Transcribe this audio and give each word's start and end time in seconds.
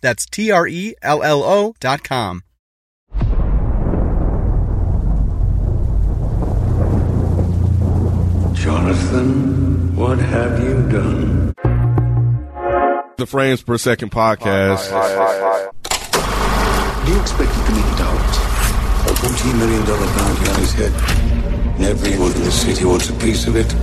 That's 0.00 0.26
T 0.26 0.50
R 0.50 0.66
E 0.66 0.94
L 1.02 1.22
L 1.22 1.42
O 1.42 1.74
dot 1.80 2.02
com. 2.04 2.42
Jonathan, 8.54 9.96
what 9.96 10.18
have 10.18 10.62
you 10.62 10.74
done? 10.90 11.54
The 13.16 13.26
Frames 13.26 13.62
Per 13.62 13.78
Second 13.78 14.10
podcast. 14.10 14.90
Do 17.04 17.12
you 17.12 17.20
expect 17.20 17.52
to 17.52 17.58
make 17.58 17.66
commit 17.66 17.98
doubt? 17.98 18.36
A 19.06 19.12
$14 19.14 19.58
million 19.58 19.84
bounty 19.84 20.50
on 20.50 20.60
his 20.60 20.72
head. 20.74 20.92
And 21.76 21.84
everyone 21.84 22.32
in 22.32 22.42
the 22.44 22.50
city 22.50 22.84
wants 22.84 23.08
a 23.08 23.14
piece 23.14 23.46
of 23.46 23.56
it. 23.56 23.74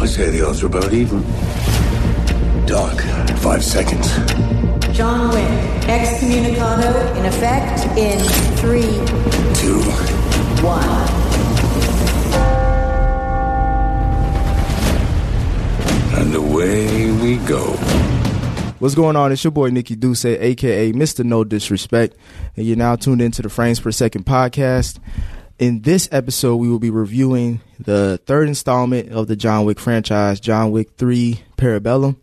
I 0.00 0.06
say 0.06 0.30
the 0.30 0.46
odds 0.46 0.62
are 0.62 0.66
about 0.66 0.92
even. 0.92 1.24
Doc, 2.68 3.00
five 3.38 3.64
seconds. 3.64 4.08
John 4.94 5.30
Wick, 5.30 5.82
excommunicado 5.88 7.16
in 7.16 7.24
effect 7.24 7.86
in 7.96 8.20
three, 8.58 8.82
two, 9.54 9.80
one. 10.62 10.84
And 16.20 16.34
away 16.34 17.10
we 17.10 17.38
go. 17.46 17.72
What's 18.80 18.94
going 18.94 19.16
on? 19.16 19.32
It's 19.32 19.42
your 19.42 19.50
boy 19.50 19.70
Nikki 19.70 19.96
Duce, 19.96 20.26
aka 20.26 20.92
Mr. 20.92 21.24
No 21.24 21.44
Disrespect, 21.44 22.18
and 22.54 22.66
you're 22.66 22.76
now 22.76 22.96
tuned 22.96 23.22
into 23.22 23.40
the 23.40 23.48
Frames 23.48 23.80
Per 23.80 23.90
Second 23.92 24.26
podcast. 24.26 24.98
In 25.58 25.80
this 25.80 26.06
episode, 26.12 26.56
we 26.56 26.68
will 26.68 26.78
be 26.78 26.90
reviewing 26.90 27.62
the 27.80 28.20
third 28.26 28.46
installment 28.46 29.10
of 29.10 29.26
the 29.26 29.36
John 29.36 29.64
Wick 29.64 29.80
franchise, 29.80 30.38
John 30.38 30.70
Wick 30.70 30.90
3 30.98 31.40
Parabellum. 31.56 32.16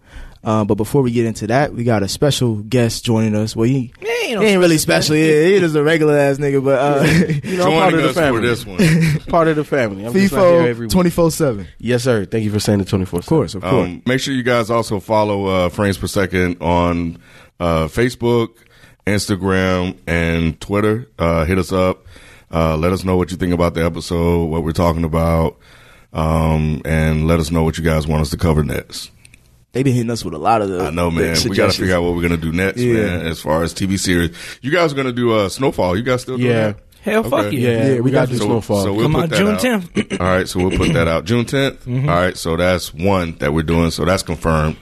Uh, 0.45 0.63
but 0.63 0.75
before 0.75 1.01
we 1.01 1.11
get 1.11 1.25
into 1.25 1.47
that, 1.47 1.73
we 1.73 1.83
got 1.83 2.03
a 2.03 2.07
special 2.07 2.57
guest 2.57 3.03
joining 3.03 3.33
us. 3.33 3.55
Well, 3.55 3.67
he, 3.67 3.91
he 3.99 4.07
ain't, 4.31 4.59
really 4.59 4.77
special. 4.77 5.15
Yeah, 5.15 5.43
he 5.43 5.59
just 5.59 5.75
a 5.75 5.81
regular 5.81 6.15
ass 6.15 6.37
nigga, 6.37 6.63
but 6.63 6.77
uh, 6.77 7.03
You 7.43 7.57
know, 7.57 7.65
I'm 7.65 7.73
part 7.73 7.93
of 7.95 8.03
the 8.03 8.09
us 8.09 8.13
for 8.13 8.21
family. 8.21 8.41
this 8.41 8.63
one. 8.63 9.19
part 9.27 9.47
of 9.47 9.55
the 9.55 9.63
family. 9.63 10.05
I'm 10.05 10.13
just 10.13 10.31
right 10.33 10.61
here 10.61 10.75
FIFO 10.75 10.91
24 10.91 11.31
7. 11.31 11.67
Yes, 11.79 12.03
sir. 12.03 12.25
Thank 12.25 12.43
you 12.43 12.52
for 12.52 12.59
saying 12.59 12.77
the 12.77 12.85
24. 12.85 13.19
Of 13.21 13.25
course, 13.25 13.55
of 13.55 13.63
course. 13.63 13.87
Um, 13.87 14.03
make 14.05 14.19
sure 14.19 14.35
you 14.35 14.43
guys 14.43 14.69
also 14.69 14.99
follow 14.99 15.47
uh, 15.47 15.69
Frames 15.69 15.97
Per 15.97 16.05
Second 16.05 16.61
on 16.61 17.17
uh, 17.59 17.87
Facebook, 17.87 18.49
Instagram, 19.07 19.97
and 20.05 20.61
Twitter. 20.61 21.07
Uh, 21.17 21.45
hit 21.45 21.57
us 21.57 21.71
up. 21.71 22.05
Uh, 22.52 22.77
let 22.77 22.91
us 22.91 23.03
know 23.03 23.17
what 23.17 23.31
you 23.31 23.37
think 23.37 23.52
about 23.52 23.73
the 23.73 23.83
episode, 23.83 24.45
what 24.45 24.63
we're 24.63 24.73
talking 24.73 25.03
about, 25.05 25.57
um, 26.13 26.83
and 26.85 27.25
let 27.25 27.39
us 27.39 27.49
know 27.49 27.63
what 27.63 27.80
you 27.80 27.83
guys 27.83 28.05
want 28.05 28.21
us 28.21 28.30
to 28.30 28.37
cover 28.37 28.63
next. 28.63 29.09
They 29.75 29.83
been 29.83 29.93
hitting 29.93 30.09
us 30.09 30.23
with 30.25 30.33
a 30.33 30.37
lot 30.39 30.61
of 30.63 30.69
the. 30.69 30.79
I 30.85 30.89
know, 30.89 31.11
man. 31.11 31.35
We 31.47 31.55
got 31.55 31.71
to 31.71 31.77
figure 31.77 31.95
out 31.95 32.01
what 32.03 32.15
we're 32.15 32.21
gonna 32.23 32.37
do 32.37 32.51
next, 32.51 32.81
Yeah. 32.81 32.93
man. 32.93 33.25
As 33.27 33.41
far 33.41 33.61
as 33.61 33.73
TV 33.73 33.99
series, 33.99 34.35
you 34.61 34.71
guys 34.71 34.91
are 34.93 34.95
gonna 34.95 35.11
do 35.11 35.33
uh, 35.33 35.49
Snowfall. 35.49 35.95
You 35.97 36.03
guys 36.03 36.21
still 36.21 36.37
doing 36.37 36.49
Yeah. 36.49 36.67
that? 36.67 36.79
Hell, 37.01 37.21
fuck 37.23 37.33
Okay. 37.45 37.57
yeah. 37.57 37.69
Yeah, 37.69 37.77
Yeah, 37.87 37.93
we, 37.95 38.01
we 38.01 38.11
got 38.11 38.21
got 38.21 38.25
to 38.29 38.31
do 38.31 38.37
So, 38.39 38.45
Snowfall. 38.45 38.83
so 38.83 38.93
we'll 38.93 39.03
Come 39.05 39.15
on, 39.17 39.29
June 39.29 39.47
out. 39.49 39.59
10th. 39.59 40.19
All 40.19 40.25
right, 40.25 40.47
so 40.47 40.59
we'll 40.59 40.75
put 40.75 40.91
that 40.93 41.07
out 41.07 41.25
June 41.25 41.45
10th. 41.45 41.73
Mm-hmm. 41.85 42.09
All 42.09 42.15
right, 42.15 42.35
so 42.35 42.58
that's 42.58 42.91
one 42.95 43.35
that 43.37 43.53
we're 43.53 43.61
doing. 43.61 43.91
So 43.91 44.05
that's 44.05 44.23
confirmed. 44.23 44.77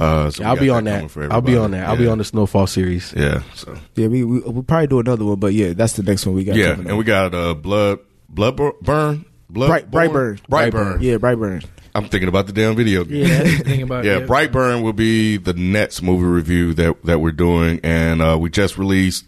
Uh, 0.00 0.30
so 0.30 0.42
we 0.42 0.46
I'll 0.46 0.56
be 0.56 0.70
on 0.70 0.84
that. 0.84 1.10
for 1.10 1.24
I'll 1.30 1.42
be 1.42 1.52
everybody. 1.52 1.56
on 1.58 1.70
that. 1.72 1.88
I'll 1.90 1.96
be 1.98 2.06
on 2.08 2.16
the 2.16 2.24
Snowfall 2.24 2.66
series. 2.68 3.12
Yeah. 3.14 3.42
So 3.54 3.76
Yeah, 3.96 4.06
we, 4.06 4.24
we, 4.24 4.40
we'll 4.40 4.62
probably 4.62 4.86
do 4.86 5.00
another 5.00 5.26
one, 5.26 5.38
but 5.40 5.52
yeah, 5.52 5.74
that's 5.74 5.92
the 5.92 6.02
next 6.04 6.24
one 6.24 6.34
we 6.36 6.44
got. 6.44 6.56
yeah, 6.56 6.70
and 6.72 6.96
we 6.96 7.04
got 7.04 7.34
uh, 7.34 7.52
blood 7.52 7.98
blood 8.30 8.56
Bur- 8.56 8.72
burn 8.80 9.26
blood 9.50 9.68
Bright, 9.68 9.90
Brightburn. 9.90 10.40
Brightburn. 10.50 11.02
Yeah, 11.02 11.16
Brightburn. 11.16 11.64
I'm 11.98 12.08
thinking 12.08 12.28
about 12.28 12.46
the 12.46 12.52
damn 12.52 12.74
video 12.76 13.04
game. 13.04 13.26
Yeah, 13.26 13.42
that's 13.42 13.62
the 13.62 13.82
about 13.82 14.04
Yeah, 14.06 14.20
Brightburn 14.20 14.82
will 14.82 14.92
be 14.92 15.36
the 15.36 15.52
next 15.54 16.02
movie 16.02 16.24
review 16.24 16.74
that 16.74 17.02
that 17.04 17.18
we're 17.20 17.32
doing, 17.32 17.80
and 17.82 18.22
uh, 18.22 18.36
we 18.40 18.50
just 18.50 18.78
released 18.78 19.24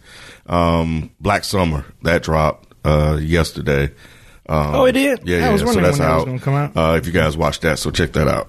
um, 0.46 1.10
Black 1.20 1.44
Summer 1.44 1.84
that 2.02 2.22
dropped 2.22 2.72
uh, 2.84 3.18
yesterday. 3.20 3.92
Um, 4.48 4.74
Oh, 4.74 4.84
it 4.86 4.92
did? 4.92 5.20
Yeah, 5.28 5.36
I 5.36 5.40
yeah. 5.40 5.50
was 5.52 5.60
so 5.60 5.66
wondering 5.66 5.84
that's 5.86 5.98
when 5.98 6.08
that 6.08 6.34
out. 6.34 6.40
come 6.42 6.54
out. 6.54 6.76
Uh, 6.76 6.96
if 6.96 7.06
you 7.06 7.12
guys 7.12 7.36
watch 7.36 7.60
that, 7.60 7.78
so 7.78 7.90
check 7.90 8.12
that 8.12 8.26
out. 8.28 8.48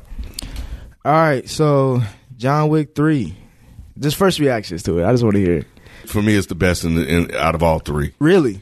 All 1.05 1.11
right, 1.11 1.47
so 1.49 2.01
John 2.37 2.69
Wick 2.69 2.95
3. 2.95 3.35
Just 3.99 4.15
first 4.17 4.39
reactions 4.39 4.81
to 4.83 4.99
it. 4.99 5.05
I 5.05 5.11
just 5.11 5.23
want 5.23 5.35
to 5.35 5.41
hear 5.41 5.57
it. 5.57 5.67
For 6.07 6.21
me, 6.21 6.35
it's 6.35 6.47
the 6.47 6.55
best 6.55 6.83
in, 6.83 6.95
the, 6.95 7.05
in 7.07 7.35
out 7.35 7.53
of 7.53 7.61
all 7.61 7.77
three. 7.79 8.13
Really? 8.19 8.61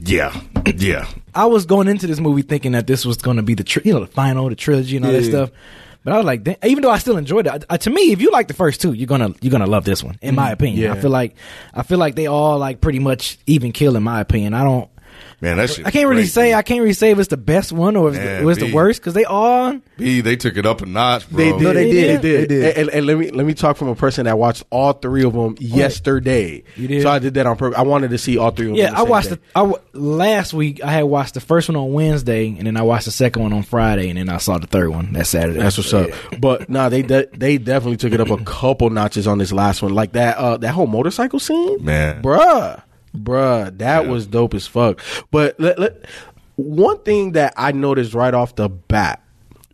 Yeah, 0.00 0.38
yeah. 0.76 1.06
I 1.34 1.46
was 1.46 1.66
going 1.66 1.88
into 1.88 2.06
this 2.06 2.20
movie 2.20 2.42
thinking 2.42 2.72
that 2.72 2.86
this 2.86 3.04
was 3.04 3.16
going 3.18 3.36
to 3.36 3.42
be 3.42 3.54
the 3.54 3.64
tri- 3.64 3.82
you 3.84 3.92
know 3.92 4.00
the 4.00 4.06
final, 4.06 4.48
the 4.48 4.54
trilogy, 4.56 4.96
and 4.96 5.04
all 5.06 5.12
that 5.12 5.22
Yeah. 5.22 5.28
stuff. 5.30 5.50
But 6.04 6.14
I 6.14 6.16
was 6.16 6.26
like, 6.26 6.44
damn- 6.44 6.56
even 6.64 6.82
though 6.82 6.90
I 6.90 6.98
still 6.98 7.16
enjoyed 7.16 7.46
it, 7.46 7.64
uh, 7.68 7.76
to 7.76 7.90
me, 7.90 8.12
if 8.12 8.20
you 8.22 8.30
like 8.30 8.48
the 8.48 8.54
first 8.54 8.80
two, 8.80 8.92
you're 8.92 9.06
gonna 9.06 9.34
you're 9.40 9.50
gonna 9.50 9.66
love 9.66 9.84
this 9.84 10.02
one. 10.02 10.18
In 10.22 10.34
my 10.34 10.50
opinion, 10.52 10.80
Yeah. 10.82 10.92
I 10.94 11.00
feel 11.00 11.10
like 11.10 11.34
I 11.74 11.82
feel 11.82 11.98
like 11.98 12.14
they 12.14 12.26
all 12.26 12.58
like 12.58 12.80
pretty 12.80 12.98
much 13.00 13.38
even 13.46 13.72
kill. 13.72 13.96
In 13.96 14.02
my 14.02 14.20
opinion, 14.20 14.54
I 14.54 14.62
don't. 14.64 14.88
Man, 15.40 15.56
that 15.58 15.70
shit. 15.70 15.86
I 15.86 15.92
can't 15.92 16.08
really 16.08 16.22
great, 16.22 16.30
say. 16.30 16.52
I 16.54 16.62
can't 16.62 16.80
really 16.80 16.92
say 16.94 17.12
if 17.12 17.18
it's 17.20 17.28
the 17.28 17.36
best 17.36 17.70
one 17.70 17.94
or 17.94 18.08
if 18.08 18.16
it's 18.16 18.24
Man, 18.24 18.42
the, 18.42 18.48
or 18.48 18.50
it's 18.52 18.60
B. 18.60 18.66
the 18.68 18.74
worst 18.74 19.00
because 19.00 19.14
they 19.14 19.24
all. 19.24 19.78
B, 19.96 20.20
they 20.20 20.34
took 20.34 20.56
it 20.56 20.66
up 20.66 20.82
a 20.82 20.86
notch, 20.86 21.30
bro. 21.30 21.38
They 21.38 21.52
did. 21.52 21.62
No, 21.62 21.72
they 21.72 21.90
did. 21.92 22.20
They 22.22 22.22
did. 22.22 22.40
They 22.40 22.46
did. 22.54 22.64
And, 22.64 22.78
and- 22.78 22.88
and 22.98 23.06
let 23.06 23.18
me 23.18 23.30
let 23.30 23.46
me 23.46 23.54
talk 23.54 23.76
from 23.76 23.86
a 23.88 23.94
person 23.94 24.24
that 24.24 24.36
watched 24.38 24.64
all 24.70 24.92
three 24.94 25.22
of 25.24 25.34
them 25.34 25.54
yesterday. 25.60 26.64
You 26.76 26.88
did? 26.88 27.02
So 27.02 27.10
I 27.10 27.18
did 27.18 27.34
that 27.34 27.46
on 27.46 27.56
purpose. 27.56 27.78
I 27.78 27.82
wanted 27.82 28.10
to 28.10 28.18
see 28.18 28.36
all 28.38 28.50
three 28.50 28.66
of 28.66 28.70
them. 28.70 28.76
Yeah, 28.78 28.90
the 28.90 28.98
I 28.98 29.02
watched 29.02 29.28
day. 29.30 29.36
the. 29.36 29.40
I 29.54 29.60
w- 29.60 29.78
last 29.92 30.52
week 30.52 30.82
I 30.82 30.90
had 30.92 31.02
watched 31.04 31.34
the 31.34 31.40
first 31.40 31.68
one 31.68 31.76
on 31.76 31.92
Wednesday, 31.92 32.48
and 32.48 32.66
then 32.66 32.76
I 32.76 32.82
watched 32.82 33.04
the 33.04 33.10
second 33.12 33.42
one 33.42 33.52
on 33.52 33.62
Friday, 33.62 34.08
and 34.08 34.18
then 34.18 34.28
I 34.28 34.38
saw 34.38 34.58
the 34.58 34.66
third 34.66 34.90
one 34.90 35.12
that 35.12 35.26
Saturday. 35.26 35.58
That's 35.60 35.76
what's 35.78 35.92
up. 35.94 36.10
But 36.40 36.68
nah, 36.68 36.88
they 36.88 37.02
de- 37.02 37.28
they 37.36 37.58
definitely 37.58 37.96
took 37.98 38.12
it 38.12 38.20
up 38.20 38.30
a 38.30 38.42
couple 38.44 38.90
notches 38.90 39.26
on 39.26 39.38
this 39.38 39.52
last 39.52 39.82
one. 39.82 39.94
Like 39.94 40.12
that 40.12 40.36
uh 40.36 40.56
that 40.58 40.72
whole 40.72 40.86
motorcycle 40.86 41.38
scene, 41.38 41.84
Man. 41.84 42.22
bruh, 42.22 42.82
bruh, 43.18 43.76
that 43.78 44.06
was 44.06 44.26
dope 44.26 44.54
as 44.54 44.66
fuck. 44.66 45.00
But 45.30 45.58
let, 45.58 45.78
let, 45.78 46.04
one 46.56 46.98
thing 47.02 47.32
that 47.32 47.54
I 47.56 47.72
noticed 47.72 48.14
right 48.14 48.34
off 48.34 48.56
the 48.56 48.68
bat. 48.68 49.22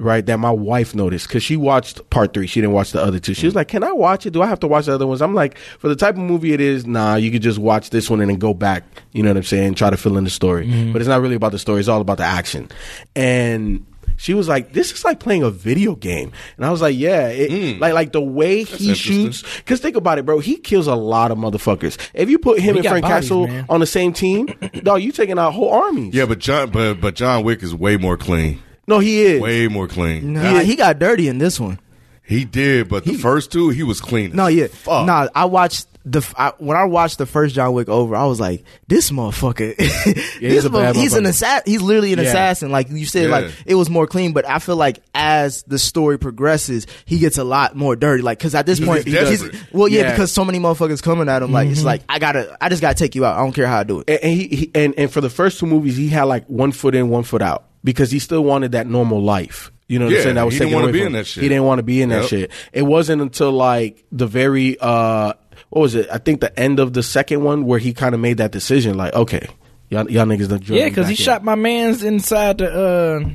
Right, 0.00 0.27
that 0.27 0.38
my 0.41 0.50
wife 0.50 0.93
noticed 0.93 1.28
because 1.28 1.44
she 1.44 1.56
watched 1.56 2.10
part 2.10 2.34
three. 2.34 2.49
She 2.49 2.60
didn't 2.60 2.72
watch 2.72 2.91
the 2.91 3.00
other 3.00 3.21
two. 3.21 3.33
She 3.33 3.47
was 3.47 3.54
mm. 3.54 3.59
like, 3.59 3.69
"Can 3.69 3.84
I 3.84 3.93
watch 3.93 4.27
it? 4.27 4.33
Do 4.33 4.43
I 4.43 4.49
have 4.49 4.59
to 4.60 4.66
watch 4.66 4.87
the 4.87 4.93
other 4.93 5.06
ones?" 5.06 5.22
I'm 5.22 5.34
like, 5.34 5.56
"For 5.56 5.88
the 5.88 5.94
type 5.94 6.16
of 6.16 6.21
movie 6.21 6.53
it 6.53 6.60
is, 6.60 6.84
nah. 6.84 7.15
You 7.15 7.31
could 7.31 7.43
just 7.43 7.60
watch 7.60 7.91
this 7.91 8.10
one 8.10 8.21
and 8.21 8.28
then 8.28 8.38
go 8.38 8.53
back. 8.54 8.83
You 9.12 9.22
know 9.22 9.31
what 9.31 9.37
I'm 9.37 9.44
saying? 9.44 9.75
Try 9.75 9.91
to 9.91 9.97
fill 9.97 10.19
in 10.19 10.25
the 10.25 10.31
story, 10.31 10.66
mm-hmm. 10.66 10.93
but 10.93 11.00
it's 11.00 11.09
not 11.09 11.21
really 11.21 11.37
about 11.37 11.53
the 11.53 11.60
story. 11.60 11.78
It's 11.78 11.88
all 11.88 12.00
about 12.00 12.19
the 12.19 12.25
action." 12.25 12.69
And 13.15 13.87
she 14.16 14.34
was 14.34 14.48
like, 14.48 14.72
"This 14.72 14.92
is 14.92 15.04
like 15.04 15.20
playing 15.20 15.42
a 15.42 15.50
video 15.50 15.94
game," 15.94 16.32
and 16.56 16.66
I 16.66 16.70
was 16.70 16.80
like, 16.82 16.97
"Yeah, 16.97 17.28
it, 17.28 17.76
hmm. 17.76 17.80
like 17.80 17.94
like 17.94 18.12
the 18.12 18.20
way 18.20 18.64
he 18.64 18.94
shoots. 18.94 19.42
Because 19.58 19.80
think 19.80 19.97
about 19.97 20.19
it, 20.19 20.26
bro. 20.26 20.38
He 20.38 20.56
kills 20.56 20.86
a 20.86 20.94
lot 20.94 21.30
of 21.30 21.38
motherfuckers. 21.38 21.98
If 22.14 22.30
you 22.30 22.38
put 22.38 22.58
him 22.60 22.74
He 22.74 22.80
and 22.80 22.88
Frank 22.88 23.03
bodies, 23.03 23.28
Castle 23.28 23.47
man. 23.47 23.66
on 23.69 23.80
the 23.80 23.86
same 23.86 24.12
team, 24.12 24.47
dog, 24.82 25.03
you 25.03 25.12
taking 25.12 25.38
out 25.38 25.53
whole 25.53 25.70
armies. 25.70 26.14
Yeah, 26.14 26.26
but 26.26 26.38
John, 26.38 26.70
but 26.70 27.00
but 27.00 27.14
John 27.14 27.44
Wick 27.44 27.62
is 27.62 27.74
way 27.74 27.97
more 27.97 28.16
clean. 28.16 28.60
no, 28.86 28.98
he 28.98 29.22
is. 29.22 29.41
Way 29.41 29.69
more 29.69 29.88
clean. 29.88 30.34
Nah, 30.34 30.60
he 30.60 30.76
got 30.76 30.98
dirty 30.98 31.28
in 31.28 31.38
this 31.38 31.58
one. 31.58 31.78
He 32.26 32.44
did, 32.46 32.88
but 32.88 33.04
the 33.04 33.14
first 33.18 33.52
two, 33.52 33.68
he 33.68 33.82
was 33.82 34.00
clean. 34.00 34.34
No, 34.34 34.46
yeah. 34.46 34.68
fuck. 34.68 35.06
Nah, 35.06 35.28
I 35.34 35.44
watched 35.44 35.86
the 36.06 36.18
f- 36.18 36.34
I, 36.36 36.52
when 36.58 36.76
I 36.76 36.84
watched 36.84 37.18
the 37.18 37.26
first 37.26 37.54
John 37.54 37.72
Wick 37.74 37.88
over, 37.88 38.16
I 38.16 38.24
was 38.24 38.41
like, 38.41 38.65
this 38.88 39.10
motherfucker. 39.10 39.78
he's 39.80 40.41
this 40.41 40.65
a 40.65 40.71
bad 40.71 40.97
he's 40.97 41.12
an 41.15 41.24
motherfucker. 41.24 41.28
assassin. 41.28 41.62
He's 41.72 41.82
literally 41.82 42.12
an 42.15 42.18
Yeah. 42.21 42.26
assassin. 42.26 42.71
Like 42.71 42.91
you 42.91 43.04
said, 43.06 43.24
Yeah. 43.28 43.36
like 43.36 43.53
it 43.66 43.74
was 43.74 43.91
more 43.91 44.06
clean, 44.06 44.32
but 44.32 44.47
I 44.48 44.59
feel 44.59 44.76
like 44.76 45.00
as 45.15 45.62
the 45.65 45.78
story 45.78 46.18
progresses, 46.18 46.86
he 47.04 47.18
gets 47.18 47.36
a 47.38 47.44
lot 47.44 47.76
more 47.76 47.94
dirty. 47.97 48.22
Like 48.22 48.38
because 48.38 48.54
at 48.54 48.65
this 48.66 48.78
He's 48.78 48.86
point, 48.86 49.04
desperate. 49.04 49.54
well, 49.72 49.88
yeah, 49.88 50.03
Yeah. 50.03 50.10
because 50.12 50.32
so 50.32 50.44
many 50.44 50.59
motherfuckers 50.59 51.03
coming 51.03 51.28
at 51.28 51.42
him. 51.42 51.53
Like 51.53 51.68
it's 51.68 51.80
mm-hmm. 51.80 51.86
like 51.86 52.03
I 52.09 52.18
gotta, 52.18 52.56
I 52.60 52.68
just 52.70 52.80
gotta 52.82 52.97
take 52.97 53.15
you 53.15 53.24
out. 53.24 53.36
I 53.36 53.41
don't 53.41 53.53
care 53.53 53.66
how 53.66 53.78
I 53.80 53.84
do 53.84 54.00
it. 54.00 54.09
and, 54.09 54.20
and 54.22 54.32
he, 54.32 54.48
he 54.48 54.70
and 54.74 54.94
and 54.98 55.10
for 55.10 55.20
the 55.20 55.30
first 55.30 55.59
two 55.59 55.66
movies, 55.66 55.97
he 55.97 56.09
had 56.09 56.24
like 56.24 56.47
one 56.47 56.72
foot 56.72 56.94
in, 56.94 57.09
one 57.10 57.22
foot 57.24 57.42
out 57.42 57.65
because 57.82 58.10
he 58.10 58.18
still 58.18 58.44
wanted 58.44 58.72
that 58.72 58.86
normal 58.86 59.22
life. 59.22 59.70
You 59.86 59.98
know 59.98 60.07
what 60.07 60.13
Yeah, 60.13 60.19
I'm 60.19 60.22
saying? 60.25 60.34
That 60.36 60.45
was 60.45 60.54
he 60.54 60.60
didn't 60.60 60.75
wanna 60.75 60.84
away 60.84 60.92
be 60.92 60.98
from 61.01 61.07
in 61.07 61.13
him. 61.15 61.19
that 61.19 61.27
shit. 61.27 61.42
He 61.42 61.48
didn't 61.48 61.65
want 61.65 61.78
to 61.78 61.83
be 61.83 62.03
in 62.03 62.09
that 62.09 62.25
shit. 62.27 62.51
It 62.72 62.83
wasn't 62.83 63.21
until 63.22 63.53
like 63.53 64.04
the 64.10 64.27
very 64.27 64.78
uh 64.81 65.34
what 65.71 65.81
was 65.81 65.95
it? 65.95 66.09
I 66.10 66.19
think 66.19 66.41
the 66.41 66.59
end 66.59 66.78
of 66.78 66.92
the 66.92 67.03
second 67.03 67.42
one 67.42 67.65
where 67.65 67.78
he 67.78 67.92
kind 67.92 68.15
of 68.15 68.21
made 68.21 68.36
that 68.39 68.53
decision. 68.53 68.97
Like, 68.97 69.13
okay, 69.13 69.48
y'all, 69.91 70.09
y'all 70.10 70.25
niggas 70.25 70.48
done. 70.48 70.63
yeah, 70.65 70.89
because 70.89 71.09
he 71.09 71.16
shot 71.16 71.42
my 71.42 71.57
man's 71.57 72.04
inside 72.04 72.59
the 72.59 72.72
uh, 72.72 73.28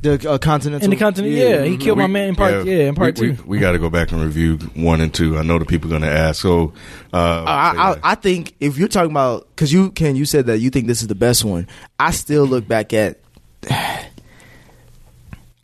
The 0.00 0.30
uh, 0.30 0.38
Continental 0.38 0.84
in 0.84 0.90
the 0.90 0.96
continent. 0.96 1.34
Yeah, 1.34 1.62
he 1.64 1.76
killed 1.76 1.98
my 1.98 2.06
man 2.06 2.30
in 2.30 2.36
part. 2.36 2.64
Yeah, 2.66 2.88
in 2.88 2.94
part 2.94 3.18
we, 3.18 3.36
two. 3.36 3.42
We, 3.44 3.58
got 3.58 3.72
to 3.72 3.78
go 3.78 3.90
back 3.90 4.12
and 4.12 4.22
review 4.22 4.56
one 4.74 5.00
and 5.00 5.12
two. 5.12 5.38
I 5.38 5.42
know 5.42 5.58
the 5.58 5.64
people 5.66 5.88
are 5.88 5.98
going 5.98 6.10
to 6.10 6.18
ask. 6.18 6.40
So, 6.40 6.72
uh, 7.12 7.44
I, 7.46 7.92
I. 7.92 8.00
I 8.02 8.14
think 8.14 8.54
if 8.60 8.78
you're 8.78 8.88
talking 8.88 9.10
about 9.10 9.46
because 9.48 9.72
you 9.72 9.90
can 9.90 10.16
you 10.16 10.24
said 10.24 10.46
that 10.46 10.58
you 10.58 10.70
think 10.70 10.86
this 10.86 11.02
is 11.02 11.08
the 11.08 11.14
best 11.14 11.44
one. 11.44 11.68
I 11.98 12.10
still 12.10 12.46
look 12.46 12.66
back 12.66 12.92
at. 12.92 13.20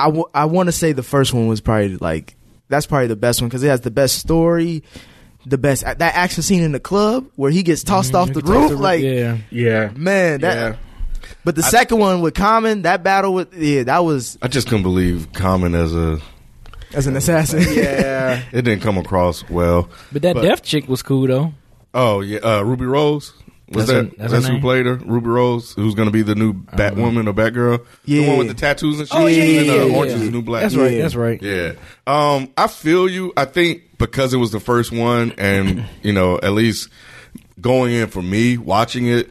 I, 0.01 0.07
w- 0.07 0.25
I 0.35 0.45
want 0.47 0.67
to 0.69 0.73
say 0.73 0.93
the 0.93 1.03
first 1.03 1.33
one 1.35 1.47
was 1.47 1.61
probably 1.61 1.97
like 1.97 2.37
that's 2.69 2.87
probably 2.87 3.09
the 3.09 3.17
best 3.17 3.41
one 3.41 3.49
because 3.49 3.63
it 3.63 3.69
has 3.69 3.81
the 3.83 3.91
best 3.91 4.19
story, 4.19 4.83
the 5.47 5.59
best 5.59 5.83
that 5.85 6.01
action 6.01 6.43
scene 6.43 6.63
in 6.63 6.73
the 6.73 6.81
club 6.81 7.29
where 7.37 7.51
he 7.51 7.63
gets 7.63 7.83
tossed 7.85 8.15
off 8.15 8.33
the 8.33 8.41
Mm-hmm. 8.41 8.53
Toss 8.53 8.71
roof. 8.73 8.81
like 8.81 9.03
Yeah. 9.03 9.39
Yeah, 9.51 9.91
man, 9.97 10.41
that. 10.43 10.55
Yeah. 10.73 10.77
But 11.45 11.55
the 11.57 11.63
second 11.63 11.99
one 11.99 12.21
with 12.23 12.35
Common, 12.35 12.83
that 12.83 13.03
battle 13.03 13.33
with 13.35 13.55
yeah, 13.55 13.83
that 13.85 13.99
was 14.05 14.39
I 14.43 14.49
just 14.49 14.67
couldn't 14.69 14.83
believe 14.83 15.33
Common 15.33 15.75
as 15.75 15.95
a. 15.95 16.19
as 16.95 17.07
an 17.07 17.17
assassin. 17.17 17.61
Yeah. 17.75 18.43
It 18.53 18.63
didn't 18.63 18.83
come 18.83 18.99
across 18.99 19.49
well. 19.51 19.89
But 20.13 20.23
that 20.23 20.35
But- 20.35 20.43
deaf 20.43 20.63
chick 20.63 20.89
was 20.89 21.03
cool 21.03 21.27
though. 21.27 21.53
Oh 21.93 22.21
yeah, 22.21 22.39
uh, 22.39 22.63
Ruby 22.63 22.85
Rose. 22.87 23.33
Was 23.71 23.87
That's 23.87 23.91
her- 23.91 24.03
that 24.03 24.19
that's 24.19 24.33
that's, 24.33 24.47
her 24.49 24.55
who 24.55 24.61
played 24.61 24.87
her? 24.87 24.97
Ruby 24.97 25.29
Rose, 25.29 25.75
who's 25.75 25.95
going 25.95 26.09
to 26.09 26.13
be 26.13 26.23
the 26.23 26.35
new 26.35 26.55
Batwoman 26.55 27.29
or 27.29 27.33
Batgirl? 27.33 27.85
the 28.05 28.13
Yeah. 28.13 28.27
one 28.29 28.39
with 28.39 28.49
the 28.49 28.55
tattoos 28.55 28.99
and 28.99 29.09
shit. 29.09 29.17
Oh, 29.17 29.27
yeah, 29.27 29.45
She's 29.45 29.55
yeah, 29.55 29.61
in, 29.75 29.81
uh, 29.83 29.85
yeah, 29.87 29.97
Orange 29.97 30.11
yeah. 30.11 30.19
is 30.19 30.25
the 30.25 30.31
New 30.33 30.43
Black. 30.43 30.63
That's 30.63 30.75
right. 30.75 30.93
Yeah. 30.93 31.03
That's 31.03 31.15
right. 31.15 31.41
Yeah. 31.41 31.73
Um, 32.07 32.49
I 32.57 32.67
feel 32.67 33.09
you. 33.09 33.33
I 33.37 33.45
think 33.45 33.97
because 33.99 34.35
it 34.35 34.39
was 34.39 34.51
the 34.51 34.59
first 34.59 34.91
one 34.91 35.33
and, 35.39 35.85
you 36.03 36.13
know, 36.13 36.41
at 36.43 36.51
least 36.53 36.89
going 37.61 37.93
in 37.93 38.09
for 38.09 38.23
me, 38.23 38.59
watching 38.59 39.07
it, 39.07 39.31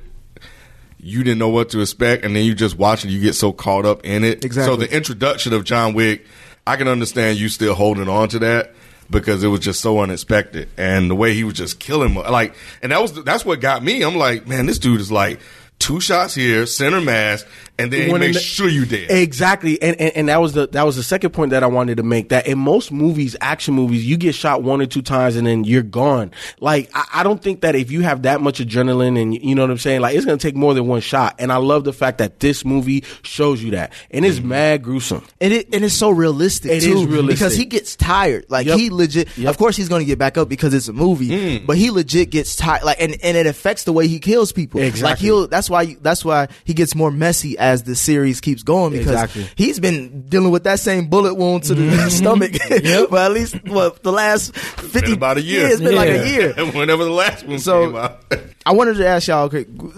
you 1.02 1.24
didn't 1.24 1.40
know 1.40 1.50
what 1.50 1.70
to 1.72 1.82
expect 1.82 2.24
and 2.24 2.36
then 2.36 2.46
you 2.46 2.54
just 2.56 2.78
watch 2.78 3.04
it, 3.06 3.10
you 3.10 3.20
get 3.22 3.34
so 3.34 3.52
caught 3.52 3.86
up 3.86 4.06
in 4.06 4.24
it. 4.24 4.46
Exactly. 4.46 4.74
So 4.74 4.78
the 4.78 4.96
introduction 4.96 5.52
of 5.54 5.64
John 5.66 5.94
Wick, 5.94 6.26
I 6.68 6.76
can 6.78 6.88
understand 6.88 7.40
you 7.40 7.50
still 7.50 7.74
holding 7.74 8.08
on 8.08 8.30
to 8.30 8.40
that 8.40 8.74
because 9.10 9.44
it 9.44 9.48
was 9.48 9.62
just 9.62 9.82
so 9.82 10.00
unexpected 10.00 10.70
and 10.78 11.10
the 11.10 11.16
way 11.16 11.34
he 11.34 11.44
was 11.44 11.56
just 11.56 11.80
killing 11.80 12.14
like 12.14 12.54
and 12.82 12.92
that 12.92 13.02
was 13.02 13.24
that's 13.24 13.46
what 13.46 13.62
got 13.62 13.84
me. 13.84 14.04
I'm 14.04 14.16
like, 14.16 14.48
man, 14.48 14.66
this 14.66 14.80
dude 14.80 15.02
is 15.02 15.12
like 15.12 15.40
two 15.80 16.00
shots 16.00 16.36
here, 16.36 16.66
center 16.66 17.02
mass, 17.02 17.46
and 17.80 17.92
then 17.92 18.06
he 18.08 18.12
One 18.12 18.22
in 18.22 18.34
the- 18.34 18.40
sure 18.40 18.68
you 18.70 18.86
did 18.86 19.10
Exactly, 19.10 19.82
and, 19.82 20.00
and 20.00 20.12
and 20.16 20.30
that 20.30 20.42
was 20.42 20.54
the 20.54 20.68
that 20.68 20.84
was 20.86 20.96
the 20.96 21.04
second 21.04 21.32
point 21.32 21.52
that 21.52 21.64
I 21.64 21.68
wanted 21.68 21.98
to 21.98 22.04
make. 22.04 22.30
That 22.30 22.46
in 22.48 22.60
most 22.60 22.92
movies, 22.92 23.36
action 23.42 23.74
movies, 23.74 24.06
you 24.06 24.18
get 24.18 24.36
shot 24.36 24.62
one 24.64 24.82
or 24.82 24.86
two 24.86 25.02
times 25.02 25.36
and 25.36 25.48
then 25.48 25.64
you're 25.64 25.82
gone. 25.84 26.32
Like 26.60 26.90
I, 26.94 27.06
I 27.16 27.24
don't 27.24 27.42
think 27.42 27.62
that 27.62 27.76
if 27.76 27.92
you 27.92 28.02
have 28.02 28.24
that 28.24 28.42
much 28.42 28.60
adrenaline 28.60 29.20
and 29.22 29.34
you 29.42 29.56
know 29.56 29.64
what 29.64 29.72
I'm 29.72 29.78
saying, 29.78 30.02
like 30.02 30.16
it's 30.16 30.26
gonna 30.26 30.38
take 30.38 30.56
more 30.56 30.74
than 30.74 30.88
one 30.88 31.02
shot. 31.02 31.36
And 31.40 31.52
I 31.52 31.58
love 31.58 31.84
the 31.84 31.94
fact 31.94 32.18
that 32.20 32.40
this 32.40 32.66
movie 32.66 33.04
shows 33.24 33.64
you 33.64 33.72
that, 33.72 33.94
and 34.12 34.26
it's 34.26 34.40
mad 34.42 34.84
gruesome. 34.84 35.24
And 35.40 35.54
it 35.54 35.74
and 35.74 35.84
it's 35.86 35.94
so 35.96 36.10
realistic 36.10 36.72
It 36.72 36.82
too, 36.82 36.98
is 37.00 37.06
realistic. 37.06 37.38
because 37.40 37.56
he 37.56 37.66
gets 37.66 37.96
tired. 37.96 38.46
Like 38.50 38.68
Yep. 38.68 38.78
he 38.78 38.90
legit. 38.90 39.38
Yep. 39.38 39.50
Of 39.50 39.58
course, 39.58 39.78
he's 39.78 39.88
going 39.90 40.02
to 40.02 40.06
get 40.06 40.20
back 40.20 40.38
up 40.38 40.50
because 40.50 40.74
it's 40.74 40.88
a 40.88 40.94
movie. 40.94 41.30
Mm. 41.30 41.66
But 41.66 41.78
he 41.78 41.92
legit 41.92 42.30
gets 42.30 42.56
tired. 42.56 42.84
Like 42.84 43.02
and, 43.02 43.16
and 43.24 43.38
it 43.38 43.46
affects 43.48 43.84
the 43.86 43.94
way 43.94 44.08
he 44.08 44.20
kills 44.20 44.52
people. 44.52 44.82
Like 44.82 45.18
he'll. 45.20 45.48
That's 45.48 45.70
why. 45.70 45.96
That's 46.02 46.26
why 46.26 46.48
he 46.66 46.74
gets 46.74 46.96
more 46.96 47.12
messy 47.12 47.58
as 47.58 47.69
the 47.78 47.96
series 47.96 48.42
keeps 48.42 48.64
going 48.64 48.92
because 48.92 49.08
Exactly. 49.08 49.48
he's 49.56 49.80
been 49.80 50.24
dealing 50.24 50.52
with 50.52 50.64
that 50.66 50.80
same 50.80 51.08
bullet 51.08 51.36
wound 51.36 51.64
to 51.64 51.74
the 51.76 52.10
stomach. 52.10 52.52
well, 53.12 53.26
at 53.26 53.32
least 53.32 53.56
well 53.66 53.96
the 54.02 54.12
last 54.12 54.56
fifty 54.56 55.02
Been 55.02 55.14
about 55.14 55.38
a 55.38 55.42
year. 55.42 55.62
Yeah, 55.68 55.74
it's 55.74 55.82
been 55.82 55.96
like 55.96 56.10
a 56.10 56.28
year. 56.30 56.54
Whenever 56.74 57.04
the 57.04 57.12
last 57.12 57.46
one 57.46 57.60
So- 57.60 57.86
came 57.88 57.96
out. 57.96 58.20
I 58.66 58.74
wanted 58.74 58.98
to 58.98 59.08
ask 59.08 59.28
y'all 59.28 59.50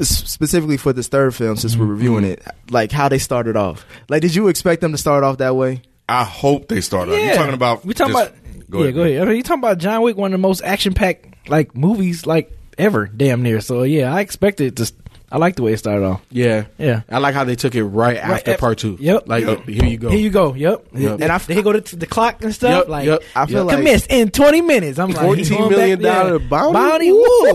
specifically 0.02 0.78
for 0.78 0.94
this 0.94 1.08
third 1.08 1.36
film 1.36 1.56
since 1.58 1.74
Mm-hmm. 1.74 1.82
we're 1.82 1.90
reviewing 1.94 2.24
it, 2.24 2.46
like 2.70 2.92
how 2.92 3.10
they 3.10 3.18
started 3.18 3.56
off. 3.58 3.86
Like, 4.10 4.22
did 4.22 4.34
you 4.36 4.48
expect 4.48 4.82
them 4.82 4.92
to 4.92 4.98
start 4.98 5.24
off 5.24 5.38
that 5.40 5.56
way? 5.56 5.82
I 6.08 6.24
hope 6.24 6.68
they 6.68 6.82
start 6.82 7.10
out. 7.10 7.16
You're 7.16 7.36
talking 7.36 7.54
about. 7.54 7.84
we 7.86 7.94
talking 7.94 8.14
just- 8.14 8.30
about 8.30 8.38
yeah. 8.86 8.92
Go 8.92 9.02
ahead. 9.04 9.22
I 9.22 9.26
mean, 9.26 9.36
you 9.38 9.44
talking 9.44 9.60
about 9.60 9.80
John 9.80 10.02
Wick, 10.02 10.16
one 10.16 10.34
of 10.34 10.40
the 10.40 10.42
most 10.48 10.62
action 10.64 10.94
packed 10.94 11.50
like 11.50 11.76
movies 11.76 12.26
like 12.26 12.58
ever, 12.78 13.06
damn 13.08 13.44
near. 13.44 13.60
So 13.60 13.84
yeah, 13.84 14.14
I 14.16 14.22
expected 14.22 14.78
to. 14.78 14.92
I 15.32 15.38
like 15.38 15.56
the 15.56 15.64
way 15.64 15.74
it 15.74 15.78
started 15.78 16.06
off. 16.06 16.22
Yeah, 16.30 16.66
Yeah. 16.78 17.02
I 17.10 17.20
like 17.20 17.34
how 17.34 17.44
they 17.46 17.56
took 17.56 17.74
it 17.74 17.84
right, 17.86 18.18
after 18.18 18.52
af- 18.52 18.60
part 18.60 18.78
two. 18.80 18.98
Yep. 19.00 19.28
like 19.28 19.46
Yep. 19.46 19.64
here 19.68 19.86
you 19.86 19.98
go. 19.98 20.10
Here 20.10 20.20
you 20.20 20.30
go. 20.30 20.54
Yep. 20.54 20.88
Yep. 20.94 21.22
And 21.22 21.32
I 21.32 21.38
they 21.38 21.62
go 21.62 21.72
to 21.74 21.96
the 21.96 22.06
clock 22.06 22.44
and 22.44 22.54
stuff. 22.54 22.70
Yep, 22.72 22.88
Like 22.90 23.06
yep. 23.06 23.22
I 23.36 23.46
feel 23.46 23.64
like- 23.66 23.78
commenced 23.78 24.08
in 24.12 24.30
twenty 24.32 24.62
minutes. 24.62 25.00
I'm 25.00 25.10
like 25.12 25.26
$14 25.26 25.50
going 25.58 25.70
million 25.70 26.02
back 26.02 26.24
there. 26.24 26.24
dollar 26.38 26.40
bounty? 26.40 26.74
Bounty. 26.74 27.12
Woo. 27.14 27.48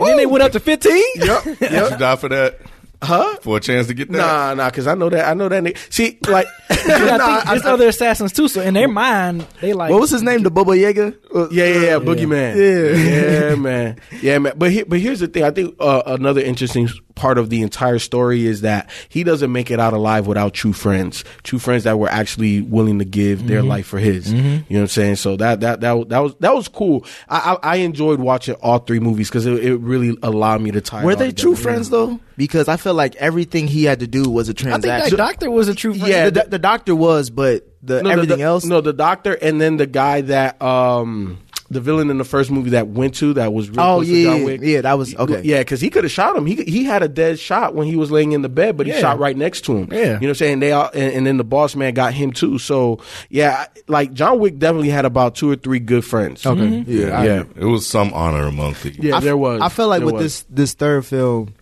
and 0.00 0.08
then 0.08 0.16
they 0.18 0.26
went 0.26 0.42
up 0.44 0.52
to 0.52 0.60
fifteen. 0.60 1.02
Yep, 1.16 1.44
Did 1.58 1.70
you 1.72 1.96
die 1.98 2.16
for 2.16 2.28
that? 2.28 2.58
Huh? 3.04 3.34
For 3.40 3.56
a 3.56 3.60
chance 3.60 3.88
to 3.88 3.94
get 3.94 4.12
that? 4.12 4.16
Nah, 4.18 4.54
nah, 4.54 4.70
because 4.70 4.86
I 4.86 4.94
know 4.94 5.08
that 5.10 5.26
I 5.28 5.34
know 5.34 5.48
that. 5.48 5.64
Nigga. 5.64 5.76
See, 5.92 6.18
like, 6.28 6.46
I 6.70 7.16
nah, 7.16 7.36
think 7.40 7.48
there's 7.50 7.64
other 7.64 7.88
assassins 7.88 8.32
too. 8.32 8.46
So 8.46 8.60
in 8.60 8.74
their 8.74 8.86
mind, 8.86 9.44
they 9.60 9.72
like 9.72 9.90
What 9.90 10.00
was 10.00 10.10
his 10.10 10.22
name? 10.22 10.44
The 10.44 10.52
Baba 10.52 10.76
Yaga? 10.78 11.12
Uh, 11.34 11.48
Yeah, 11.50 11.64
yeah, 11.64 11.80
yeah, 11.80 11.98
Boogeyman. 11.98 12.54
Yeah. 12.54 13.48
yeah, 13.48 13.54
man, 13.56 14.00
yeah, 14.20 14.38
man. 14.38 14.52
But 14.56 14.70
he, 14.70 14.84
but 14.84 15.00
here's 15.00 15.18
the 15.18 15.26
thing. 15.26 15.42
I 15.42 15.50
think 15.50 15.74
uh, 15.80 16.02
another 16.06 16.42
interesting 16.42 16.88
part 17.14 17.38
of 17.38 17.50
the 17.50 17.62
entire 17.62 17.98
story 17.98 18.46
is 18.46 18.62
that 18.62 18.88
he 19.08 19.24
doesn't 19.24 19.52
make 19.52 19.70
it 19.70 19.78
out 19.80 19.92
alive 19.92 20.26
without 20.26 20.54
true 20.54 20.72
friends, 20.72 21.24
true 21.42 21.58
friends 21.58 21.84
that 21.84 21.98
were 21.98 22.08
actually 22.08 22.60
willing 22.62 22.98
to 22.98 23.04
give 23.04 23.46
their 23.46 23.62
life 23.62 23.86
for 23.86 23.98
his. 23.98 24.32
You 24.32 24.40
know 24.42 24.62
what 24.68 24.76
I'm 24.80 24.86
saying? 24.88 25.16
So 25.16 25.36
that 25.36 25.60
that 25.60 25.80
that 25.80 26.08
that 26.08 26.18
was 26.20 26.34
that 26.40 26.54
was 26.54 26.68
cool. 26.68 27.04
I 27.28 27.56
I, 27.62 27.72
I 27.74 27.76
enjoyed 27.76 28.20
watching 28.20 28.54
all 28.56 28.78
three 28.78 29.00
movies 29.00 29.28
because 29.28 29.46
it, 29.46 29.64
it 29.64 29.76
really 29.76 30.16
allowed 30.22 30.60
me 30.62 30.70
to 30.72 30.80
tie. 30.80 31.04
Were 31.04 31.12
it 31.12 31.14
all 31.14 31.18
they 31.20 31.32
true 31.32 31.54
together. 31.54 31.62
friends 31.62 31.90
though? 31.90 32.18
Because 32.36 32.66
I 32.68 32.76
feel 32.76 32.94
like 32.94 33.14
everything 33.16 33.66
he 33.68 33.84
had 33.84 34.00
to 34.00 34.06
do 34.06 34.28
was 34.30 34.48
a 34.48 34.52
I 34.52 34.54
think 34.54 34.58
transaction. 34.82 35.10
that 35.10 35.16
doctor 35.16 35.50
was 35.50 35.68
a 35.68 35.74
true 35.74 35.92
friend. 35.94 36.08
Yeah, 36.08 36.30
the, 36.30 36.44
the 36.48 36.58
doctor 36.58 36.96
was, 36.96 37.28
but 37.30 37.68
the 37.82 38.02
No, 38.02 38.08
the- 38.08 38.12
everything 38.14 38.38
the- 38.38 38.44
else. 38.44 38.64
No, 38.64 38.80
the 38.80 38.92
doctor, 38.94 39.34
and 39.34 39.60
then 39.60 39.76
the 39.76 39.86
guy 39.86 40.22
that 40.22 40.60
um 40.62 41.38
the 41.72 41.80
villain 41.80 42.10
in 42.10 42.18
the 42.18 42.24
first 42.24 42.50
movie 42.50 42.70
that 42.70 42.88
went 42.88 43.14
to 43.16 43.32
that 43.34 43.52
was 43.52 43.70
real 43.70 43.80
Oh, 43.80 43.94
close 43.96 44.06
to 44.06 44.12
yeah, 44.16 44.30
John 44.30 44.44
Wick. 44.44 44.60
yeah, 44.62 44.80
that 44.82 44.98
was- 44.98 45.14
okay. 45.16 45.40
Yeah, 45.44 45.58
because 45.58 45.80
he 45.80 45.90
could 45.90 46.04
have 46.04 46.10
shot 46.12 46.36
him. 46.36 46.46
He 46.46 46.56
he 46.64 46.84
had 46.84 47.02
a 47.02 47.08
dead 47.08 47.38
shot 47.38 47.74
when 47.74 47.86
he 47.86 47.96
was 47.96 48.10
laying 48.10 48.32
in 48.32 48.42
the 48.42 48.48
bed, 48.48 48.76
but 48.76 48.86
he 48.86 48.92
Yeah. 48.92 49.00
shot 49.00 49.18
right 49.18 49.36
next 49.36 49.62
to 49.62 49.76
him. 49.76 49.88
Yeah. 49.90 49.98
you 49.98 50.04
know 50.06 50.14
what 50.20 50.28
I'm 50.28 50.34
saying. 50.36 50.60
They 50.60 50.72
all 50.72 50.90
and, 50.94 51.12
and 51.14 51.26
then 51.26 51.36
the 51.36 51.44
boss 51.44 51.74
man 51.74 51.94
got 51.94 52.12
him 52.14 52.32
too. 52.32 52.58
So 52.58 53.00
yeah, 53.30 53.66
like 53.88 54.12
John 54.12 54.38
Wick 54.38 54.58
definitely 54.58 54.90
had 54.90 55.04
about 55.04 55.34
two 55.34 55.50
or 55.50 55.56
three 55.56 55.78
good 55.80 56.04
friends. 56.04 56.44
Okay, 56.46 56.60
mm-hmm. 56.60 56.90
Yeah, 56.90 57.18
I- 57.20 57.24
yeah, 57.26 57.44
It 57.56 57.64
was 57.64 57.86
some 57.86 58.12
honor 58.14 58.46
among 58.46 58.74
the. 58.82 58.94
yeah. 59.00 59.14
I 59.14 59.18
f- 59.18 59.24
there 59.24 59.36
was. 59.36 59.60
I 59.60 59.68
felt 59.68 59.88
like 59.90 60.00
There 60.00 60.06
with 60.06 60.14
was. 60.16 60.22
this 60.22 60.44
this 60.50 60.74
third 60.74 61.04
film, 61.06 61.54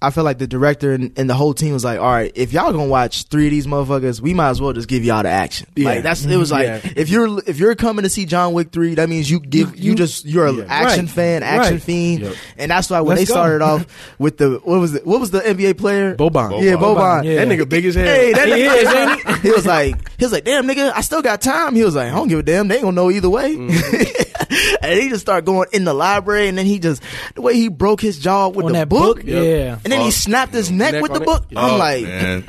I 0.00 0.10
feel 0.10 0.22
like 0.22 0.38
the 0.38 0.46
director 0.46 0.92
and, 0.92 1.12
and 1.18 1.28
the 1.28 1.34
whole 1.34 1.52
team 1.54 1.72
was 1.72 1.84
like, 1.84 1.98
all 1.98 2.06
right, 2.10 2.30
if 2.36 2.52
y'all 2.52 2.70
gonna 2.72 2.86
watch 2.86 3.24
three 3.24 3.46
of 3.46 3.50
these 3.50 3.66
motherfuckers, 3.66 4.20
we 4.20 4.32
might 4.32 4.50
as 4.50 4.60
well 4.60 4.72
just 4.72 4.86
give 4.86 5.04
y'all 5.04 5.24
the 5.24 5.28
action. 5.28 5.66
Yeah. 5.74 5.86
Like 5.88 6.02
that's 6.04 6.24
it 6.24 6.36
was 6.36 6.52
like 6.52 6.66
Yeah. 6.66 6.92
if 6.96 7.08
you're 7.08 7.40
if 7.48 7.58
you're 7.58 7.74
coming 7.74 8.04
to 8.04 8.08
see 8.08 8.24
John 8.24 8.52
Wick 8.52 8.70
three, 8.70 8.94
that 8.94 9.08
means 9.08 9.28
you 9.28 9.40
give 9.40 9.76
you, 9.76 9.90
you- 9.90 9.94
just 9.96 10.24
you're 10.24 10.46
an 10.46 10.58
Yeah. 10.58 10.64
action 10.68 11.06
Right. 11.06 11.14
fan, 11.14 11.42
action 11.42 11.74
Right. 11.74 11.82
fiend, 11.82 12.20
Yep. 12.20 12.34
and 12.58 12.70
that's 12.70 12.88
why 12.90 13.00
when 13.00 13.16
Let's 13.16 13.22
they 13.28 13.34
go. 13.34 13.40
started 13.40 13.62
off 13.64 13.86
with 14.20 14.38
the 14.38 14.60
what 14.62 14.78
was 14.78 14.94
it 14.94 15.04
what 15.04 15.18
was 15.18 15.32
the 15.32 15.40
NBA 15.40 15.74
player 15.76 16.14
Boban. 16.14 16.62
Yeah, 16.62 16.74
Boban. 16.74 16.96
Boban. 16.96 17.24
Yeah. 17.24 17.44
That 17.44 17.48
nigga 17.48 17.68
big 17.68 17.84
as 17.84 17.96
hell. 17.96 18.04
Hey, 18.06 18.32
that 18.34 18.46
He 18.46 18.54
nigga, 18.54 18.76
is, 18.76 19.28
ain't 19.28 19.38
he? 19.40 19.50
was 19.50 19.66
like, 19.66 20.10
he 20.18 20.24
was 20.24 20.32
like, 20.32 20.44
damn 20.44 20.64
nigga, 20.68 20.92
I 20.94 21.00
still 21.00 21.22
got 21.22 21.40
time. 21.40 21.74
He 21.74 21.82
was 21.82 21.96
like, 21.96 22.12
I 22.12 22.14
don't 22.14 22.28
give 22.28 22.38
a 22.38 22.42
damn. 22.44 22.68
They 22.68 22.76
ain't 22.76 22.84
gonna 22.84 22.94
know 22.94 23.10
either 23.10 23.28
way. 23.30 23.56
Mm-hmm. 23.56 24.78
and 24.82 25.00
he 25.00 25.08
just 25.08 25.22
started 25.22 25.44
going 25.44 25.68
in 25.72 25.84
the 25.84 25.92
library, 25.94 26.48
and 26.48 26.56
then 26.56 26.66
he 26.66 26.78
just 26.78 27.02
the 27.34 27.42
way 27.42 27.54
he 27.54 27.68
broke 27.68 28.00
his 28.00 28.18
jaw 28.18 28.48
with 28.48 28.66
on 28.66 28.72
the 28.72 28.78
that 28.78 28.88
book, 28.88 29.16
book. 29.18 29.26
Yeah. 29.26 29.78
And 29.88 29.92
then 29.92 30.00
he 30.02 30.08
uh, 30.08 30.10
snapped 30.10 30.52
his 30.52 30.70
neck, 30.70 30.92
Neck 30.92 31.02
with 31.02 31.12
the 31.14 31.20
book. 31.20 31.44
Yeah. 31.50 31.60
I'm 31.64 31.74
Oh, 31.74 31.76
like, 31.78 32.02
man. 32.04 32.44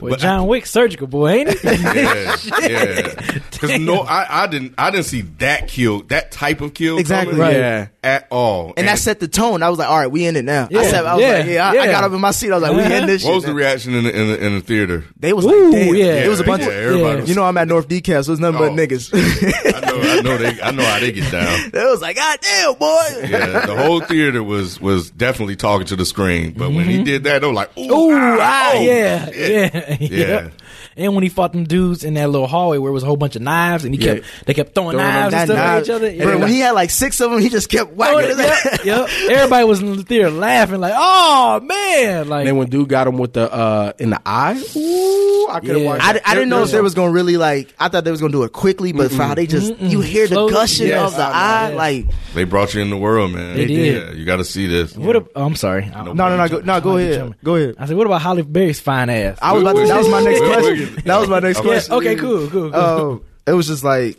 Well, 0.00 0.10
But- 0.10 0.18
John 0.20 0.46
Wick, 0.46 0.66
surgical 0.66 1.06
boy, 1.06 1.28
ain't 1.30 1.48
it? 1.50 1.64
yeah, 1.64 2.36
yeah. 2.68 3.38
Because 3.50 3.78
no, 3.80 4.00
I, 4.00 4.44
I 4.44 4.46
didn't, 4.46 4.74
I 4.76 4.90
didn't 4.90 5.06
see 5.06 5.22
that 5.38 5.68
kill, 5.68 6.02
that 6.04 6.30
type 6.32 6.60
of 6.60 6.74
kill, 6.74 6.98
Exactly. 6.98 7.32
coming 7.32 7.46
Right. 7.46 7.56
Yeah. 7.56 7.86
At 8.06 8.28
all. 8.30 8.72
and 8.76 8.86
that 8.88 8.98
set 8.98 9.18
the 9.20 9.26
tone. 9.28 9.62
I 9.62 9.68
was 9.68 9.78
like, 9.78 9.88
all 9.88 9.98
right, 9.98 10.10
we 10.10 10.24
in 10.26 10.36
it 10.36 10.44
now. 10.44 10.64
I, 10.64 10.68
Yeah, 10.70 10.82
said, 10.84 11.04
I 11.04 11.14
was 11.14 11.22
yeah, 11.22 11.32
like, 11.38 11.46
yeah, 11.46 11.66
I, 11.66 11.70
I 11.70 11.86
got 11.86 12.04
up 12.04 12.12
in 12.12 12.20
my 12.20 12.30
seat. 12.30 12.52
I 12.52 12.54
was 12.54 12.62
like, 12.62 12.72
we 12.76 12.84
in 12.94 13.06
this. 13.06 13.24
what 13.24 13.28
shit 13.30 13.34
was 13.34 13.44
the 13.44 13.54
reaction 13.54 13.94
in 13.94 14.04
the 14.04 14.10
in 14.18 14.28
the, 14.28 14.46
in 14.46 14.54
the 14.54 14.60
theater? 14.60 15.04
They 15.18 15.32
was 15.32 15.44
Ooh, 15.44 15.48
like, 15.70 15.72
damn. 15.72 15.94
yeah. 15.96 16.24
It 16.24 16.28
was 16.28 16.40
a 16.40 16.44
bunch 16.44 16.62
yeah, 16.62 16.68
of. 16.68 16.74
everybody 16.74 17.20
was- 17.22 17.28
You 17.28 17.34
know, 17.34 17.44
I'm 17.44 17.56
at 17.58 17.66
North 17.68 17.88
DCAS, 17.88 18.24
so 18.26 18.32
it's 18.32 18.40
nothing 18.40 18.58
but 18.58 18.70
Oh. 18.70 18.74
niggas. 18.76 19.10
I 19.74 19.80
know, 19.80 20.00
I 20.00 20.20
know, 20.22 20.36
they, 20.38 20.62
I 20.62 20.70
know 20.70 20.84
how 20.84 21.00
they 21.00 21.12
get 21.12 21.30
down. 21.32 21.70
they 21.72 21.84
was 21.84 22.00
like, 22.00 22.16
God 22.16 22.38
damn, 22.40 22.74
boy. 22.74 23.02
Yeah, 23.28 23.66
the 23.66 23.76
whole 23.76 24.00
theater 24.00 24.42
was 24.42 24.80
was 24.80 25.10
definitely 25.10 25.56
talking 25.56 25.86
to 25.88 25.96
the 25.96 26.04
screen, 26.06 26.52
but 26.56 26.70
when 26.70 26.86
he 26.86 27.02
did 27.02 27.24
that, 27.24 27.40
they 27.40 27.46
were 27.46 27.52
like, 27.52 27.76
"Ooh, 27.76 27.82
Ooh, 27.92 28.12
ah, 28.12 28.36
ah, 28.40 28.72
oh, 28.74 28.80
yeah, 28.82 29.30
yeah, 29.34 29.96
Yeah. 30.00 30.48
yeah. 30.96 31.04
And 31.04 31.14
when 31.14 31.22
he 31.22 31.28
fought 31.28 31.52
them 31.52 31.64
dudes 31.64 32.04
in 32.04 32.14
that 32.14 32.28
little 32.30 32.46
hallway 32.46 32.78
where 32.78 32.90
it 32.90 32.92
was 32.94 33.02
a 33.02 33.06
whole 33.06 33.16
bunch 33.16 33.36
of 33.36 33.42
knives, 33.42 33.84
and 33.84 33.94
he 33.94 34.00
Yeah. 34.04 34.14
kept 34.14 34.26
they 34.46 34.54
kept 34.54 34.74
throwing 34.74 34.96
Throwing 34.96 35.06
knives 35.08 35.34
and 35.34 35.48
that 35.50 35.54
stuff 35.54 35.58
at 35.58 35.82
each 35.84 35.90
other. 35.90 36.16
Bro, 36.24 36.38
when 36.38 36.48
he 36.48 36.60
had 36.60 36.72
like 36.72 36.90
six 36.90 37.20
of 37.20 37.30
them, 37.30 37.40
he 37.40 37.48
just 37.48 37.68
kept 37.68 37.92
whack 37.92 38.10
Oh, 38.14 38.18
it 38.18 38.30
in 38.30 38.36
the- 38.38 38.80
yep, 38.84 38.84
yep. 38.84 39.30
Everybody 39.30 39.64
was 39.66 39.80
in 39.80 39.96
the 39.96 40.02
theater 40.02 40.30
laughing 40.30 40.80
like, 40.80 40.94
"Oh 40.96 41.60
man!" 41.60 42.28
Like, 42.28 42.46
then 42.46 42.56
when 42.56 42.68
dude 42.68 42.88
got 42.88 43.06
him 43.06 43.18
with 43.18 43.34
the 43.34 43.52
uh 43.52 43.92
in 43.98 44.10
the 44.10 44.20
eye, 44.26 44.60
ooh, 44.76 45.48
I 45.50 45.60
could 45.60 45.70
have 45.70 45.78
Yeah. 45.80 45.86
watched. 45.86 46.04
I. 46.04 46.20
I 46.24 46.34
didn't 46.34 46.48
know 46.48 46.62
if 46.62 46.70
There- 46.70 46.78
they 46.78 46.82
was 46.82 46.94
gonna 46.94 47.12
really 47.12 47.36
like. 47.36 47.72
I 47.78 47.88
thought 47.88 48.04
they 48.04 48.10
was 48.10 48.20
gonna 48.20 48.32
do 48.32 48.42
it 48.44 48.52
quickly, 48.52 48.92
but 48.92 49.10
for 49.12 49.22
how 49.22 49.34
they 49.34 49.46
just 49.46 49.78
you 49.80 50.00
hear 50.00 50.26
the 50.26 50.46
gushing 50.48 50.88
Yes. 50.88 51.10
of 51.12 51.16
the 51.16 51.22
I 51.24 51.28
eye, 51.30 51.68
Yes. 51.68 51.76
like 51.76 52.06
They 52.34 52.44
brought 52.44 52.74
you 52.74 52.82
in 52.82 52.90
the 52.90 52.96
world, 52.96 53.32
man. 53.32 53.56
They 53.56 53.66
did. 53.66 53.94
Yeah, 53.96 54.12
you 54.12 54.24
got 54.24 54.36
to 54.36 54.44
see 54.44 54.66
this. 54.66 54.94
what? 54.96 55.16
A, 55.16 55.24
oh, 55.36 55.44
I'm 55.44 55.56
sorry. 55.56 55.86
no, 55.94 56.12
no, 56.12 56.36
no, 56.36 56.48
go, 56.48 56.60
no, 56.64 56.80
go 56.80 56.96
ahead, 56.98 57.34
go 57.44 57.56
ahead. 57.56 57.74
I 57.78 57.86
said, 57.86 57.96
"What 57.96 58.06
about 58.06 58.22
Halle 58.22 58.42
Berry's 58.42 58.80
fine 58.80 59.08
ass?" 59.10 59.38
I 59.40 59.52
was 59.52 59.62
about 59.62 59.76
to, 59.76 59.86
that 59.86 59.98
was 59.98 60.08
my 60.08 60.20
next 60.22 60.40
Wait, 60.40 60.50
wait, 60.50 60.58
question. 60.58 60.85
Wait. 60.94 61.04
That 61.04 61.18
was 61.20 61.28
my 61.28 61.40
next 61.40 61.58
Okay. 61.60 61.68
question. 61.68 61.94
okay, 61.94 62.16
cool, 62.16 62.48
cool, 62.48 62.70
cool. 62.70 63.10
Um, 63.12 63.24
it 63.46 63.52
was 63.52 63.66
just 63.68 63.84
like, 63.84 64.18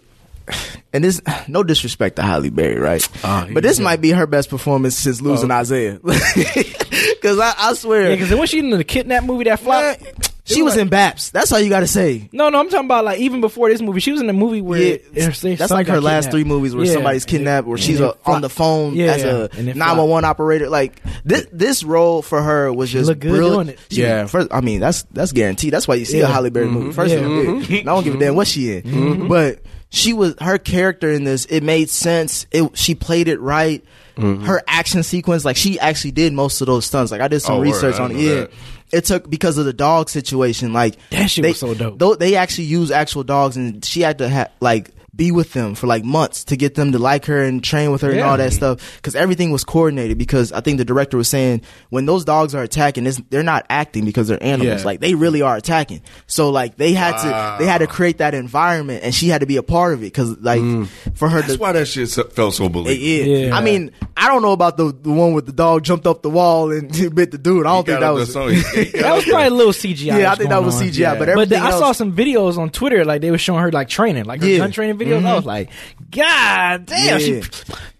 and 0.94 1.04
this 1.04 1.22
no 1.50 1.64
disrespect 1.64 2.16
to 2.16 2.22
Halle 2.22 2.50
Berry, 2.50 2.80
right? 2.80 3.06
Ah, 3.24 3.48
but 3.52 3.64
this 3.64 3.80
might 3.80 4.00
be 4.02 4.12
her 4.12 4.26
best 4.28 4.50
performance 4.50 4.96
since 4.96 5.22
losing 5.22 5.52
Isaiah, 5.52 6.00
because 6.04 7.40
I, 7.40 7.54
I 7.58 7.74
swear, 7.74 8.10
yeah, 8.10 8.16
because 8.16 8.34
was 8.38 8.50
she 8.50 8.60
in 8.60 8.70
the 8.70 8.84
kidnap 8.84 9.24
movie 9.26 9.44
that 9.46 9.60
flopped? 9.60 10.32
Man, 10.50 10.56
she 10.56 10.62
was 10.63 10.77
in 10.77 10.89
Baps. 10.89 11.32
That's 11.32 11.51
all 11.51 11.60
you 11.60 11.70
got 11.70 11.82
to 11.82 11.88
say. 11.88 12.30
No, 12.32 12.50
no, 12.50 12.60
I'm 12.60 12.70
talking 12.70 12.86
about 12.86 13.06
like 13.06 13.20
even 13.20 13.42
before 13.42 13.70
this 13.70 13.82
movie, 13.82 14.00
she 14.00 14.12
was 14.12 14.22
in 14.22 14.30
a 14.30 14.34
movie 14.34 14.62
where 14.62 14.80
Yeah, 14.82 14.98
her- 15.25 15.32
her 15.32 15.56
that's 15.56 15.72
like 15.72 15.88
got 15.88 15.94
her 15.94 16.01
last 16.01 16.25
kidnapped. 16.25 16.32
three 16.32 16.44
movies 16.44 16.75
where 16.75 16.86
Yeah. 16.86 16.94
somebody's 16.94 17.25
kidnapped, 17.25 17.68
where 17.68 17.77
she's 17.77 18.00
a, 18.00 18.16
on 18.25 18.42
the 18.42 18.50
phone 18.50 18.96
Yeah, 18.96 19.13
as 19.13 19.24
a 19.24 19.50
and 19.58 19.70
it 19.70 19.75
nine 19.75 19.98
one 19.98 20.10
one 20.10 20.25
operator. 20.25 20.70
Like 20.70 21.01
this, 21.25 21.48
this 21.51 21.84
role 21.84 22.22
for 22.22 22.42
her 22.42 22.72
was 22.72 22.92
just 22.92 23.08
looked 23.08 23.22
good 23.22 23.32
brilliant. 23.32 23.56
doing 23.56 23.70
it. 23.70 23.80
She- 23.94 24.01
Yeah. 24.01 24.25
first, 24.27 24.48
I 24.51 24.62
mean 24.62 24.80
that's 24.80 25.04
that's 25.12 25.32
guaranteed. 25.32 25.74
That's 25.74 25.88
why 25.88 25.96
you 25.96 26.06
see 26.06 26.20
a 26.20 26.27
Yeah. 26.27 26.34
Halle 26.34 26.50
Berry 26.50 26.68
movie. 26.68 26.86
Mm-hmm. 26.88 26.92
First, 26.92 27.13
Yeah. 27.13 27.20
of 27.20 27.25
all, 27.25 27.38
mm-hmm. 27.39 27.74
yeah. 27.74 27.80
I 27.82 27.84
don't 27.84 28.04
give 28.04 28.16
a 28.16 28.18
damn 28.20 28.36
what 28.36 28.48
she 28.48 28.72
in, 28.77 28.82
mm-hmm. 28.84 29.27
but 29.27 29.60
she 29.89 30.13
was 30.13 30.36
her 30.42 30.58
character 30.58 31.12
in 31.12 31.24
this. 31.24 31.46
It 31.46 31.63
made 31.63 31.89
sense. 31.89 32.46
It 32.51 32.77
she 32.77 32.96
played 32.96 33.27
it 33.27 33.39
right. 33.39 33.84
Mm-hmm. 34.18 34.46
Her 34.46 34.62
action 34.68 35.04
sequence, 35.04 35.46
like 35.46 35.56
she 35.58 35.80
actually 35.80 36.12
did 36.12 36.34
most 36.34 36.60
of 36.62 36.68
those 36.68 36.86
stunts. 36.86 37.12
Like 37.12 37.22
I 37.22 37.28
did 37.28 37.40
some 37.42 37.58
Oh, 37.58 37.62
research 37.62 37.96
I 37.96 38.04
on 38.04 38.12
it. 38.12 38.14
know 38.16 38.20
Yeah. 38.20 38.36
that. 38.42 38.52
It 38.92 39.06
took 39.06 39.30
because 39.30 39.58
of 39.58 39.66
the 39.66 39.74
dog 39.74 40.10
situation. 40.10 40.72
Like 40.74 40.96
That 41.12 41.28
shit 41.30 41.44
they, 41.44 41.50
was 41.50 41.60
so 41.60 41.74
dope. 41.74 42.00
Though 42.00 42.16
they 42.16 42.36
actually 42.36 42.66
use 42.66 42.90
actual 42.90 43.24
dogs, 43.24 43.58
and 43.58 43.84
she 43.84 44.02
had 44.02 44.18
to 44.20 44.30
ha- 44.30 44.48
like 44.62 44.92
be 45.18 45.32
with 45.32 45.52
them 45.54 45.76
for 45.76 45.88
like 45.88 46.04
months 46.06 46.44
to 46.46 46.56
get 46.56 46.76
them 46.76 46.92
to 46.94 47.00
like 47.00 47.26
her 47.26 47.44
and 47.44 47.64
train 47.64 47.92
with 47.92 48.02
her 48.02 48.12
and 48.12 48.22
all 48.22 48.38
that 48.38 48.54
stuff. 48.54 48.96
Because 48.98 49.16
everything 49.16 49.52
was 49.52 49.64
coordinated. 49.64 50.18
Because 50.18 50.52
I 50.54 50.62
think 50.62 50.78
the 50.78 50.86
director 50.86 51.18
was 51.18 51.28
saying 51.28 51.64
when 51.90 52.06
those 52.06 52.24
dogs 52.24 52.54
are 52.56 52.62
attacking, 52.64 53.06
it's, 53.08 53.20
they're 53.30 53.44
not 53.44 53.66
acting 53.70 54.06
because 54.06 54.28
they're 54.28 54.42
animals. 54.42 54.82
Yeah. 54.82 54.86
Like 54.86 55.00
they 55.02 55.16
really 55.16 55.42
are 55.42 55.58
attacking. 55.58 56.02
So 56.28 56.52
like 56.52 56.78
they 56.78 56.94
had 56.94 57.18
to 57.24 57.56
they 57.60 57.66
had 57.70 57.80
to 57.80 57.88
create 57.88 58.20
that 58.20 58.34
environment, 58.36 59.04
and 59.04 59.14
she 59.14 59.28
had 59.28 59.42
to 59.42 59.48
be 59.48 59.58
a 59.58 59.64
part 59.64 59.94
of 59.94 60.02
it. 60.02 60.14
Because 60.14 60.38
like 60.40 60.62
mm. 60.62 60.88
for 61.16 61.28
her 61.30 61.42
That's 61.42 61.54
to. 61.56 61.60
why 61.60 61.72
that 61.74 61.88
shit 61.88 62.10
so- 62.10 62.24
felt 62.26 62.54
so 62.54 62.70
believable. 62.70 63.04
Yeah. 63.06 63.48
Yeah. 63.48 63.58
I 63.58 63.62
mean, 63.62 63.92
I 64.16 64.28
don't 64.28 64.42
know 64.44 64.52
about 64.52 64.78
the 64.78 64.92
the 64.94 65.12
one 65.12 65.34
with 65.34 65.48
the 65.48 65.52
dog 65.54 65.84
jumped 65.84 66.06
up 66.06 66.22
the 66.22 66.30
wall 66.30 66.72
and 66.72 66.90
bit 67.16 67.32
the 67.32 67.38
dude. 67.40 67.66
I 67.66 67.70
don't 67.74 67.86
He 67.86 67.92
think 67.92 68.00
that 68.02 68.10
was. 68.14 68.34
there, 68.34 68.44
so 68.44 68.48
he- 68.50 68.84
he 68.86 68.92
got 68.92 69.02
That 69.02 69.16
was 69.16 69.26
probably 69.26 69.48
a 69.48 69.50
little 69.50 69.74
CGI. 69.74 70.20
Yeah, 70.20 70.32
I 70.32 70.36
think 70.36 70.50
that 70.50 70.64
was 70.64 70.76
on. 70.76 70.84
CGI, 70.84 71.14
but 71.14 71.20
But 71.20 71.30
everything 71.30 71.50
then 71.60 71.64
I 71.64 71.72
saw 71.72 71.88
else- 71.88 71.98
some 71.98 72.16
videos 72.16 72.58
on 72.60 72.70
Twitter, 72.70 73.04
like 73.04 73.22
they 73.22 73.32
were 73.32 73.38
showing 73.40 73.62
her 73.64 73.72
like 73.72 73.90
training, 73.90 74.26
like 74.26 74.42
her 74.42 74.48
Yeah. 74.48 74.58
gun 74.60 74.72
training 74.72 74.98
videos. 74.98 75.07
I 75.16 75.36
was 75.36 75.46
like, 75.46 75.70
God 76.12 76.86
damn, 76.86 77.20
Yeah. 77.20 77.42
she 77.42 77.42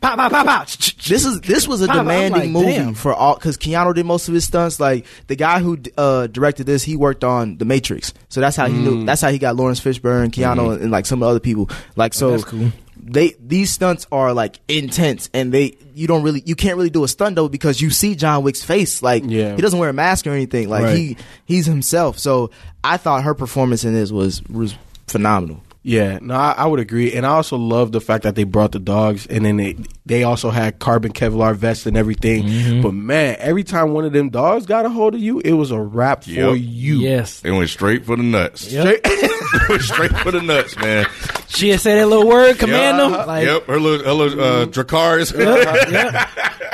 pop, 0.02 0.18
pop, 0.18 0.32
pop, 0.32 0.46
pop. 0.46 0.68
this 0.68 1.26
is 1.26 1.42
this 1.42 1.68
was 1.68 1.82
a 1.82 1.90
I'm 1.90 1.98
demanding 1.98 2.42
like, 2.42 2.50
movie 2.50 2.74
damn. 2.74 2.94
for 2.94 3.14
all 3.14 3.36
because 3.36 3.58
Keanu 3.58 3.94
did 3.96 4.06
most 4.06 4.28
of 4.28 4.34
his 4.34 4.46
stunts. 4.46 4.80
Like 4.80 5.06
the 5.28 5.36
guy 5.36 5.60
who 5.60 5.78
uh, 5.98 6.28
directed 6.28 6.66
this, 6.66 6.84
he 6.84 6.96
worked 6.96 7.24
on 7.24 7.58
The 7.58 7.66
Matrix, 7.66 8.14
so 8.30 8.40
that's 8.42 8.56
how 8.56 8.68
he 8.68 8.74
Mm. 8.78 8.84
knew. 8.84 9.06
That's 9.06 9.22
how 9.22 9.30
he 9.30 9.38
got 9.40 9.56
Laurence 9.56 9.80
Fishburne, 9.82 10.30
Keanu, 10.32 10.74
and, 10.74 10.82
and, 10.84 10.92
like 10.92 11.06
some 11.06 11.24
other 11.24 11.40
people. 11.40 11.70
Like 11.96 12.14
so, 12.14 12.28
Oh, 12.28 12.32
that's 12.32 12.44
cool. 12.44 12.72
they 12.98 13.36
these 13.40 13.72
stunts 13.72 14.06
are 14.12 14.34
like 14.34 14.60
intense, 14.68 15.30
and 15.34 15.52
they 15.54 15.78
you 15.94 16.08
don't 16.08 16.24
really 16.24 16.44
you 16.46 16.56
can't 16.56 16.78
really 16.78 16.90
do 16.90 17.04
a 17.04 17.08
stunt 17.08 17.36
though 17.36 17.50
because 17.50 17.82
you 17.82 17.90
see 17.90 18.16
John 18.16 18.44
Wick's 18.44 18.64
face. 18.64 19.02
Like 19.02 19.24
Yeah. 19.26 19.56
he 19.56 19.62
doesn't 19.62 19.80
wear 19.80 19.90
a 19.90 19.94
mask 19.94 20.28
or 20.28 20.32
anything. 20.32 20.70
Like 20.70 20.84
Right. 20.84 20.96
he 20.98 21.18
he's 21.46 21.66
himself. 21.66 22.20
So 22.20 22.52
I 22.84 22.98
thought 22.98 23.24
her 23.24 23.34
performance 23.34 23.84
in 23.84 23.94
this 23.94 24.12
was 24.12 24.44
was 24.44 24.76
phenomenal. 25.08 25.62
Yeah, 25.88 26.20
no, 26.22 26.36
I, 26.36 26.52
I 26.52 26.66
would 26.66 26.82
agree, 26.82 27.14
and 27.14 27.26
I 27.26 27.30
also 27.30 27.56
love 27.56 27.94
the 27.94 28.02
fact 28.02 28.24
that 28.24 28.36
they 28.36 28.44
brought 28.44 28.74
the 28.74 28.80
dogs, 28.80 29.26
and 29.26 29.46
then 29.46 29.56
they 29.56 29.78
they 30.06 30.24
also 30.24 30.50
had 30.50 30.80
carbon 30.80 31.14
Kevlar 31.14 31.56
vests 31.56 31.86
and 31.86 31.96
everything. 31.96 32.44
Mm-hmm. 32.44 32.82
But 32.82 32.94
man, 32.94 33.38
every 33.40 33.64
time 33.64 33.94
one 33.94 34.04
of 34.04 34.12
them 34.12 34.30
dogs 34.30 34.66
got 34.66 34.86
a 34.86 34.90
hold 34.90 35.16
of 35.16 35.22
you, 35.22 35.40
it 35.40 35.54
was 35.54 35.72
a 35.72 35.80
wrap 35.80 36.26
for 36.26 36.30
you. 36.30 37.00
Yes. 37.00 37.42
it 37.42 37.52
went 37.52 37.70
straight 37.70 38.06
for 38.06 38.18
the 38.18 38.24
nuts. 38.24 38.70
Yep. 38.70 39.02
went 39.70 39.82
straight 39.82 40.12
for 40.18 40.32
the 40.32 40.42
nuts, 40.42 40.76
man. 40.76 41.08
She 41.48 41.70
had 41.70 41.80
said 41.80 42.00
that 42.00 42.08
little 42.08 42.28
word, 42.28 42.60
command 42.60 43.00
them. 43.00 43.12
Yeah, 43.12 43.24
Like, 43.24 43.46
yep, 43.46 43.66
her 43.68 43.80
little, 43.80 44.06
her 44.06 44.14
little 44.14 44.44
uh, 44.44 44.66
Dracarys. 44.66 45.34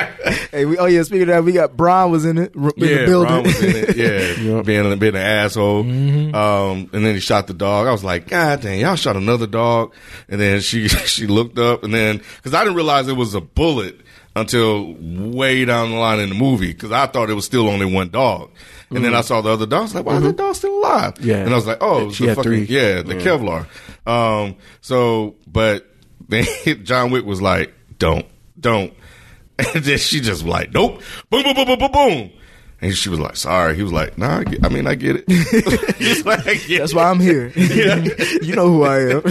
Hey, 0.51 0.65
we, 0.65 0.77
oh 0.77 0.85
yeah. 0.85 1.03
Speaking 1.03 1.23
of 1.23 1.27
that, 1.27 1.43
we 1.43 1.51
got 1.51 1.75
Bronn 1.75 2.09
was 2.09 2.25
in 2.25 2.37
it 2.37 2.55
in 2.55 2.61
the 2.61 2.73
yeah, 2.77 3.05
building. 3.05 3.29
Bronn 3.29 3.43
was 3.43 3.63
in 3.63 3.75
it. 3.75 3.97
Yeah, 3.97 4.61
being, 4.61 4.99
being 4.99 5.15
an 5.15 5.21
asshole. 5.21 5.81
Um, 5.81 6.89
and 6.93 7.05
then 7.05 7.15
he 7.15 7.19
shot 7.19 7.47
the 7.47 7.53
dog. 7.53 7.87
I 7.87 7.91
was 7.91 8.03
like, 8.03 8.27
God 8.27 8.61
dang, 8.61 8.79
y'all 8.79 8.95
shot 9.03 9.15
another 9.15 9.47
dog. 9.47 9.93
And 10.29 10.39
then 10.41 10.61
she 10.61 10.87
she 11.13 11.27
looked 11.27 11.59
up, 11.59 11.83
and 11.83 11.93
then 11.93 12.17
because 12.37 12.53
I 12.53 12.61
didn't 12.63 12.75
realize 12.75 13.07
it 13.07 13.13
was 13.17 13.35
a 13.35 13.41
bullet 13.41 13.99
until 14.35 14.95
way 14.99 15.63
down 15.63 15.91
the 15.91 15.97
line 15.97 16.19
in 16.19 16.29
the 16.29 16.35
movie 16.35 16.73
because 16.73 16.91
I 16.91 17.05
thought 17.05 17.29
it 17.29 17.35
was 17.35 17.45
still 17.45 17.69
only 17.69 17.85
one 17.85 18.09
dog. 18.09 18.49
And 18.89 19.03
then 19.03 19.15
I 19.15 19.21
saw 19.21 19.41
the 19.41 19.49
other 19.49 19.65
dog. 19.65 19.79
I 19.79 19.83
was 19.83 19.95
like, 19.95 20.05
why 20.05 20.17
is 20.17 20.23
that 20.23 20.35
dog 20.37 20.53
still 20.55 20.77
alive? 20.77 21.13
Yeah. 21.19 21.37
And 21.37 21.49
I 21.51 21.55
was 21.55 21.65
like, 21.65 21.79
oh, 21.81 22.11
She 22.11 22.27
had 22.27 22.35
fucking, 22.35 22.51
three. 22.51 22.65
yeah, 22.65 23.01
the 23.01 23.15
Kevlar. 23.15 23.65
Um, 24.07 24.55
so, 24.81 25.35
but 25.47 25.87
then 26.29 26.45
John 26.83 27.09
Wick 27.09 27.25
was 27.25 27.41
like, 27.41 27.73
don't, 27.97 28.25
don't. 28.59 28.93
And 29.75 29.83
then 29.83 29.97
she 29.99 30.19
just 30.19 30.43
like, 30.45 30.73
nope. 30.73 31.01
Boom, 31.31 31.43
boom, 31.43 31.53
boom, 31.55 31.65
boom, 31.65 31.79
boom, 31.79 31.91
boom. 31.91 32.31
And 32.83 32.93
she 32.95 33.07
was 33.09 33.19
like, 33.19 33.35
sorry. 33.37 33.75
He 33.75 33.81
was 33.83 33.93
like, 33.93 34.17
nah, 34.17 34.39
I, 34.39 34.43
get, 34.43 34.65
I 34.65 34.69
mean, 34.69 34.85
I 34.87 34.95
get 34.95 35.15
it. 35.17 35.25
He's 35.97 36.25
like, 36.25 36.45
I 36.45 36.55
get 36.55 36.79
That's 36.79 36.91
it. 36.91 36.95
why 36.95 37.09
I'm 37.09 37.19
here. 37.19 37.47
you 38.41 38.55
know 38.55 38.67
who 38.67 38.83
I 38.83 38.99
am. 39.13 39.21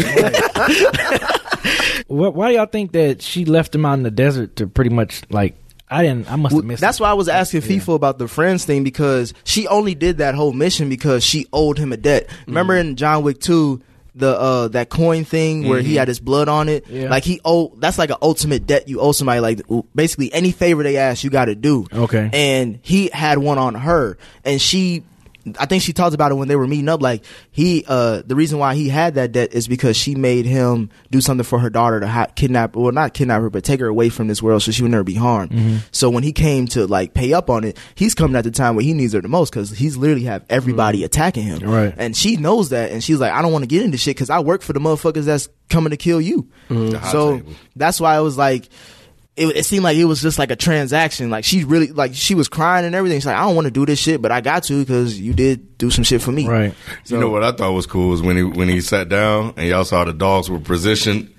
wh- 2.08 2.34
why 2.34 2.48
do 2.50 2.56
y'all 2.56 2.66
think 2.66 2.92
that 2.92 3.22
she 3.22 3.44
left 3.44 3.74
him 3.74 3.84
out 3.84 3.94
in 3.94 4.02
the 4.02 4.10
desert 4.10 4.56
to 4.56 4.66
pretty 4.66 4.90
much 4.90 5.22
like? 5.30 5.56
I 5.90 6.02
didn't. 6.02 6.32
I 6.32 6.36
must 6.36 6.52
have 6.54 6.60
Well, 6.62 6.66
missed. 6.68 6.80
that's 6.80 6.98
it. 7.00 7.02
why 7.02 7.10
I 7.10 7.14
was 7.14 7.28
asking 7.28 7.60
FIFA 7.60 7.94
about 7.96 8.18
the 8.18 8.26
friends 8.26 8.64
thing 8.64 8.82
because 8.82 9.34
she 9.44 9.66
only 9.68 9.94
did 9.94 10.18
that 10.18 10.34
whole 10.34 10.52
mission 10.54 10.88
because 10.88 11.22
she 11.22 11.46
owed 11.52 11.76
him 11.76 11.92
a 11.92 11.98
debt. 11.98 12.30
Remember 12.46 12.72
Mm-hmm. 12.74 12.88
in 12.90 12.96
John 12.96 13.22
Wick 13.22 13.40
2, 13.40 13.82
the 14.14 14.28
uh 14.38 14.68
that 14.68 14.88
coin 14.90 15.24
thing 15.24 15.66
where 15.68 15.80
he 15.80 15.94
had 15.96 16.08
his 16.08 16.20
blood 16.20 16.48
on 16.48 16.68
it? 16.68 16.86
Yeah. 16.88 17.08
Like 17.08 17.24
he 17.24 17.40
owe 17.44 17.74
that's 17.76 17.98
like 17.98 18.10
an 18.10 18.16
ultimate 18.22 18.66
debt 18.66 18.88
you 18.88 19.00
owe 19.00 19.12
somebody 19.12 19.40
like 19.40 19.60
basically 19.94 20.32
any 20.32 20.52
favor 20.52 20.82
they 20.82 20.96
ask 20.96 21.24
you 21.24 21.30
got 21.30 21.46
to 21.46 21.54
do. 21.54 21.86
Okay. 21.92 22.30
And 22.32 22.78
he 22.82 23.08
had 23.12 23.38
one 23.38 23.58
on 23.58 23.74
her 23.74 24.18
and 24.44 24.60
she 24.60 25.04
I 25.58 25.66
think 25.66 25.82
she 25.82 25.92
talked 25.92 26.14
about 26.14 26.30
it 26.30 26.36
when 26.36 26.48
they 26.48 26.56
were 26.56 26.66
meeting 26.66 26.88
up. 26.88 27.02
Like 27.02 27.24
he, 27.50 27.84
uh, 27.86 28.22
the 28.24 28.36
reason 28.36 28.58
why 28.58 28.74
he 28.74 28.88
had 28.88 29.14
that 29.14 29.32
debt 29.32 29.52
is 29.54 29.68
because 29.68 29.96
she 29.96 30.14
made 30.14 30.46
him 30.46 30.90
do 31.10 31.20
something 31.20 31.44
for 31.44 31.58
her 31.58 31.70
daughter 31.70 32.00
to 32.00 32.06
ha- 32.06 32.28
kidnap, 32.34 32.76
well, 32.76 32.92
not 32.92 33.14
kidnap 33.14 33.42
her, 33.42 33.50
but 33.50 33.64
take 33.64 33.80
her 33.80 33.86
away 33.86 34.08
from 34.08 34.28
this 34.28 34.42
world 34.42 34.62
so 34.62 34.70
she 34.70 34.82
would 34.82 34.90
never 34.90 35.04
be 35.04 35.14
harmed. 35.14 35.50
Mm-hmm. 35.50 35.76
So 35.90 36.10
when 36.10 36.22
he 36.22 36.32
came 36.32 36.66
to 36.68 36.86
like 36.86 37.14
pay 37.14 37.32
up 37.32 37.50
on 37.50 37.64
it, 37.64 37.78
he's 37.94 38.14
coming 38.14 38.36
at 38.36 38.44
the 38.44 38.50
time 38.50 38.76
where 38.76 38.84
he 38.84 38.94
needs 38.94 39.12
her 39.12 39.20
the 39.20 39.28
most 39.28 39.50
because 39.50 39.70
he's 39.70 39.96
literally 39.96 40.24
have 40.24 40.44
everybody 40.48 41.04
attacking 41.04 41.44
him. 41.44 41.60
Mm-hmm. 41.60 41.70
Right. 41.70 41.94
And 41.96 42.16
she 42.16 42.36
knows 42.36 42.70
that, 42.70 42.92
and 42.92 43.02
she's 43.02 43.20
like, 43.20 43.32
I 43.32 43.42
don't 43.42 43.52
want 43.52 43.62
to 43.62 43.68
get 43.68 43.82
into 43.82 43.98
shit 43.98 44.16
because 44.16 44.30
I 44.30 44.40
work 44.40 44.62
for 44.62 44.72
the 44.72 44.80
motherfuckers 44.80 45.24
that's 45.24 45.48
coming 45.68 45.90
to 45.90 45.96
kill 45.96 46.20
you. 46.20 46.48
Mm-hmm. 46.68 47.04
So 47.10 47.38
table. 47.38 47.52
that's 47.76 48.00
why 48.00 48.14
I 48.14 48.20
was 48.20 48.38
like. 48.38 48.68
It, 49.34 49.46
it 49.56 49.64
seemed 49.64 49.82
like 49.82 49.96
it 49.96 50.04
was 50.04 50.20
just 50.20 50.38
like 50.38 50.50
a 50.50 50.56
transaction. 50.56 51.30
Like 51.30 51.44
she 51.44 51.64
really, 51.64 51.88
like 51.88 52.14
she 52.14 52.34
was 52.34 52.48
crying 52.48 52.84
and 52.84 52.94
everything. 52.94 53.18
She's 53.18 53.26
like, 53.26 53.36
I 53.36 53.44
don't 53.44 53.54
want 53.54 53.66
to 53.66 53.70
do 53.70 53.86
this 53.86 53.98
shit, 53.98 54.20
but 54.20 54.30
I 54.30 54.42
got 54.42 54.64
to 54.64 54.78
because 54.80 55.18
you 55.18 55.32
did 55.32 55.78
do 55.78 55.90
some 55.90 56.04
shit 56.04 56.20
for 56.20 56.32
me. 56.32 56.46
right. 56.46 56.74
you 57.06 57.18
know 57.18 57.30
what 57.30 57.42
I 57.42 57.52
thought 57.52 57.72
was 57.72 57.86
cool 57.86 58.10
was 58.10 58.20
when 58.20 58.36
he 58.36 58.42
when 58.42 58.68
he 58.68 58.80
sat 58.80 59.08
down 59.08 59.54
and 59.56 59.68
y'all 59.68 59.84
saw 59.84 60.04
the 60.04 60.12
dogs 60.12 60.50
were 60.50 60.60
positioned 60.60 61.34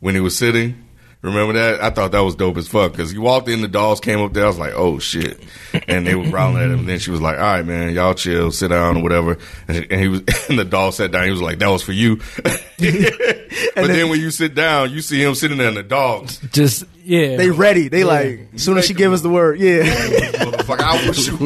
when 0.00 0.14
he 0.14 0.20
was 0.20 0.36
sitting. 0.36 0.87
Remember 1.20 1.52
that? 1.54 1.82
I 1.82 1.90
thought 1.90 2.12
that 2.12 2.20
was 2.20 2.36
dope 2.36 2.56
as 2.58 2.68
fuck 2.68 2.92
because 2.92 3.10
he 3.10 3.18
walked 3.18 3.48
in, 3.48 3.60
the 3.60 3.66
dogs 3.66 3.98
came 3.98 4.20
up 4.20 4.32
there. 4.34 4.44
I 4.44 4.46
was 4.46 4.58
like, 4.58 4.74
oh 4.74 5.00
shit, 5.00 5.40
and 5.88 6.06
they 6.06 6.14
were 6.14 6.30
growling 6.30 6.62
at 6.62 6.70
him. 6.70 6.78
And 6.80 6.88
then 6.88 7.00
she 7.00 7.10
was 7.10 7.20
like, 7.20 7.36
all 7.36 7.42
right, 7.42 7.66
man, 7.66 7.92
y'all 7.92 8.14
chill, 8.14 8.52
sit 8.52 8.68
down 8.68 8.98
or 8.98 9.02
whatever. 9.02 9.36
And, 9.66 9.84
and 9.90 10.00
he 10.00 10.06
was, 10.06 10.20
and 10.48 10.56
the 10.56 10.64
dog 10.64 10.92
sat 10.92 11.10
down. 11.10 11.24
He 11.24 11.32
was 11.32 11.42
like, 11.42 11.58
that 11.58 11.66
was 11.66 11.82
for 11.82 11.90
you. 11.90 12.16
but 12.44 12.62
then, 12.78 14.10
when 14.10 14.20
you 14.20 14.30
sit 14.30 14.54
down, 14.54 14.92
you 14.92 15.00
see 15.00 15.20
him 15.20 15.34
sitting 15.34 15.58
there, 15.58 15.66
and 15.66 15.76
the 15.76 15.82
dogs, 15.82 16.38
Just 16.52 16.84
yeah. 17.02 17.34
They 17.36 17.50
ready. 17.50 17.88
They 17.88 18.04
like 18.04 18.50
as 18.54 18.62
soon 18.62 18.78
as 18.78 18.86
she 18.86 18.94
give 18.94 19.12
us 19.12 19.20
the 19.20 19.30
word, 19.30 19.58
yeah, 19.58 19.82
motherfucker, 19.82 20.80
I 20.80 21.04
will 21.04 21.12
shoot. 21.14 21.40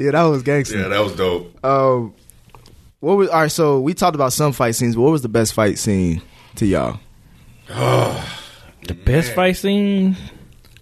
yeah. 0.00 0.10
That 0.10 0.22
was 0.24 0.42
gangster. 0.42 0.78
yeah, 0.78 0.88
that 0.88 1.04
was 1.04 1.14
dope. 1.14 1.64
Um, 1.64 2.14
what 2.98 3.16
was 3.16 3.28
all 3.28 3.42
right? 3.42 3.52
So 3.52 3.78
we 3.78 3.94
talked 3.94 4.16
about 4.16 4.32
some 4.32 4.50
fight 4.52 4.74
scenes, 4.74 4.96
but 4.96 5.02
what 5.02 5.12
was 5.12 5.22
the 5.22 5.28
best 5.28 5.54
fight 5.54 5.78
scene 5.78 6.20
to 6.56 6.66
y'all? 6.66 6.98
the 7.68 8.94
best 9.04 9.34
fight 9.34 9.56
scene. 9.56 10.16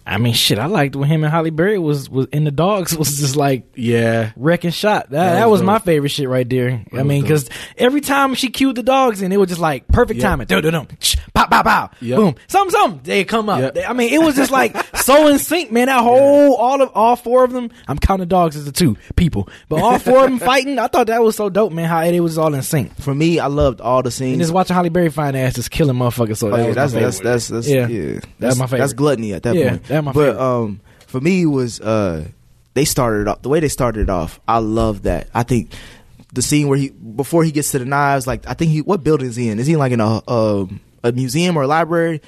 I 0.07 0.19
mean, 0.19 0.35
shit, 0.35 0.59
I 0.59 0.67
liked 0.67 0.95
when 0.97 1.09
him 1.09 1.25
and 1.25 1.33
Halle 1.33 1.49
Berry 1.49 1.79
was 1.79 2.11
was 2.11 2.27
in 2.27 2.45
the 2.45 2.51
dogs 2.51 2.95
was 2.99 3.17
just 3.19 3.37
like 3.37 3.65
Yeah. 3.75 4.33
wrecking 4.37 4.71
shot. 4.71 5.09
That, 5.11 5.33
That 5.33 5.35
that 5.41 5.51
was 5.51 5.63
my 5.63 5.79
favorite 5.79 6.11
shit 6.11 6.29
right 6.29 6.49
there. 6.49 6.85
I 6.93 7.03
mean, 7.05 7.23
because 7.23 7.49
every 7.79 8.03
time 8.03 8.35
she 8.35 8.51
cued 8.51 8.77
the 8.77 8.83
dogs 8.83 9.23
in, 9.23 9.33
it 9.33 9.39
was 9.39 9.49
just 9.49 9.61
like 9.63 9.89
perfect 9.89 10.19
Yep. 10.21 10.23
timing. 10.29 10.47
Dum 10.47 10.61
dum, 10.63 10.89
sh- 11.01 11.17
pop 11.33 11.51
pop 11.51 11.65
pop, 11.65 11.97
Yep. 12.03 12.17
boom, 12.19 12.35
something 12.49 12.71
something. 12.71 13.01
They 13.03 13.25
come 13.25 13.49
up. 13.49 13.61
Yep. 13.61 13.75
They- 13.77 13.85
I 13.87 13.95
mean, 13.95 14.13
it 14.13 14.21
was 14.21 14.37
just 14.37 14.51
like 14.51 14.77
so 14.97 15.27
in 15.29 15.39
sync, 15.39 15.73
man. 15.73 15.87
That 15.87 16.03
whole 16.03 16.55
all 16.57 16.83
of 16.83 16.91
all 16.95 17.17
four 17.17 17.45
of 17.45 17.53
them. 17.53 17.71
I'm 17.89 17.99
counting 17.99 18.29
dogs 18.29 18.57
as 18.57 18.67
the 18.67 18.73
two 18.73 18.99
people, 19.17 19.49
but 19.71 19.81
all 19.81 19.99
four 19.99 20.25
of 20.25 20.31
them 20.31 20.39
fighting. 20.51 20.79
I 20.79 20.89
thought 20.89 21.07
that 21.07 21.23
was 21.23 21.35
so 21.37 21.49
dope, 21.49 21.73
man. 21.73 21.89
How 21.89 22.03
it 22.03 22.21
was 22.21 22.37
all 22.37 22.53
in 22.53 22.61
sync. 22.63 22.95
For 23.01 23.15
me, 23.15 23.39
I 23.39 23.47
loved 23.47 23.81
all 23.81 24.03
the 24.03 24.09
And 24.09 24.13
scenes. 24.15 24.39
just 24.39 24.53
watching 24.53 24.75
Halle 24.75 24.91
Berry 24.91 25.09
fine 25.09 25.35
ass 25.35 25.55
just 25.55 25.71
killing 25.71 25.97
motherfuckers. 25.97 26.37
So 26.37 26.49
Oh, 26.49 26.57
that 26.57 26.69
yeah, 26.69 26.75
that's, 26.75 26.93
my 26.93 27.01
that's 27.01 27.21
that's 27.21 27.49
that's 27.49 27.69
Yeah. 27.69 27.87
yeah. 27.89 28.13
That's 28.39 28.59
That's 28.59 28.73
my 28.73 28.79
That's 28.79 28.93
gluttony 28.93 29.33
at 29.33 29.45
that 29.45 29.55
Yeah, 29.55 29.71
point. 29.71 29.91
My 30.01 30.13
but 30.13 30.27
favorite. 30.33 30.41
um, 30.43 30.81
for 31.07 31.21
me 31.21 31.47
was 31.47 31.81
uh, 31.81 32.27
they 32.75 32.85
started 32.85 33.29
off 33.29 33.43
the 33.43 33.49
way 33.49 33.61
they 33.61 33.69
started 33.69 34.11
off. 34.11 34.41
I 34.49 34.59
love 34.59 35.03
that. 35.03 35.29
I 35.35 35.43
think 35.45 35.71
the 36.33 36.43
scene 36.43 36.67
where 36.69 36.79
he 36.79 36.89
before 36.91 37.45
he 37.45 37.53
gets 37.53 37.71
to 37.73 37.79
the 37.79 37.85
knives, 37.85 38.27
like 38.27 38.47
I 38.49 38.55
think 38.55 38.71
he 38.73 38.83
what 38.83 39.05
building 39.05 39.29
is 39.29 39.37
he 39.37 39.49
in? 39.49 39.59
Is 39.59 39.67
he 39.67 39.77
like 39.77 39.93
in 39.93 40.01
a 40.01 40.29
um 40.31 40.81
a 41.03 41.13
museum 41.13 41.57
or 41.57 41.63
a 41.63 41.67
library? 41.67 42.21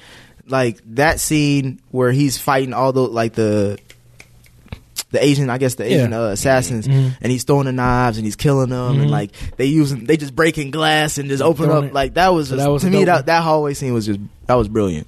Like 0.47 0.79
that 0.95 1.19
scene 1.19 1.81
where 1.91 2.11
he's 2.13 2.37
fighting 2.37 2.73
all 2.73 2.93
the 2.93 3.01
like 3.01 3.33
the 3.33 3.77
the 5.11 5.23
Asian, 5.23 5.49
I 5.49 5.57
guess 5.57 5.75
the 5.75 5.85
Asian 5.85 6.11
Yeah. 6.11 6.19
uh, 6.21 6.27
assassins, 6.31 6.85
Mhm. 6.87 7.15
and 7.21 7.31
he's 7.31 7.43
throwing 7.45 7.65
the 7.65 7.71
knives 7.71 8.17
and 8.17 8.25
he's 8.25 8.35
killing 8.35 8.69
them, 8.69 8.99
and 8.99 9.07
Mhm. 9.09 9.11
like 9.11 9.31
they 9.55 9.65
using 9.65 10.05
they 10.05 10.17
just 10.17 10.35
breaking 10.35 10.71
glass 10.71 11.17
and 11.17 11.29
just 11.29 11.41
open 11.41 11.65
Throwing 11.65 11.85
up 11.85 11.91
it. 11.91 11.93
like 11.93 12.13
that 12.15 12.33
was 12.33 12.49
So 12.49 12.55
just, 12.55 12.65
that 12.65 12.71
was 12.71 12.81
to 12.83 12.89
me 12.89 13.05
that 13.05 13.25
that 13.27 13.43
hallway 13.43 13.73
scene 13.73 13.93
was 13.93 14.05
just 14.05 14.19
that 14.47 14.55
was 14.55 14.67
brilliant. 14.67 15.07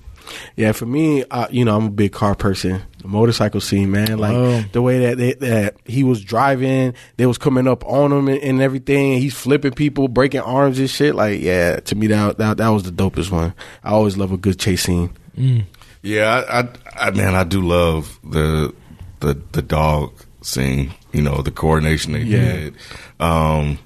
Yeah, 0.55 0.71
for 0.73 0.85
me, 0.85 1.23
uh, 1.31 1.47
you 1.49 1.65
know, 1.65 1.75
I'm 1.77 1.85
a 1.85 1.89
big 1.91 2.11
car 2.11 2.35
person. 2.35 2.81
The 2.99 3.07
motorcycle 3.07 3.61
scene, 3.61 3.91
man, 3.91 4.17
like 4.17 4.35
Oh. 4.35 4.63
the 4.73 4.81
way 4.81 4.99
that 4.99 5.17
they, 5.17 5.33
that 5.35 5.75
he 5.85 6.03
was 6.03 6.23
driving, 6.23 6.93
they 7.17 7.25
was 7.25 7.37
coming 7.37 7.67
up 7.67 7.85
on 7.85 8.11
him 8.11 8.27
and, 8.27 8.37
and 8.41 8.61
everything. 8.61 9.13
And 9.13 9.21
he's 9.21 9.33
flipping 9.33 9.71
people, 9.73 10.07
breaking 10.07 10.41
arms 10.41 10.79
and 10.79 10.89
shit. 10.89 11.15
Like, 11.15 11.39
yeah, 11.41 11.79
to 11.79 11.95
me 11.95 12.07
that 12.07 12.37
that 12.37 12.57
that 12.57 12.69
was 12.69 12.83
the 12.83 12.91
dopest 12.91 13.31
one. 13.31 13.53
I 13.83 13.91
always 13.91 14.17
love 14.17 14.31
a 14.31 14.37
good 14.37 14.59
chase 14.59 14.83
scene. 14.83 15.11
Yeah, 16.01 16.43
I, 16.49 16.59
I, 16.59 16.67
I 17.07 17.11
man, 17.11 17.35
I 17.35 17.43
do 17.43 17.61
love 17.61 18.19
the 18.23 18.73
the 19.21 19.41
the 19.53 19.61
dog 19.61 20.13
scene. 20.41 20.91
You 21.13 21.21
know, 21.21 21.41
the 21.41 21.51
coordination 21.51 22.13
they 22.13 22.21
Yeah. 22.21 22.51
did. 22.53 22.75
Um, 23.19 23.79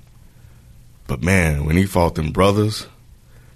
but 1.08 1.22
man, 1.24 1.66
when 1.66 1.78
he 1.78 1.86
fought 1.86 2.16
them 2.16 2.32
brothers, 2.32 2.88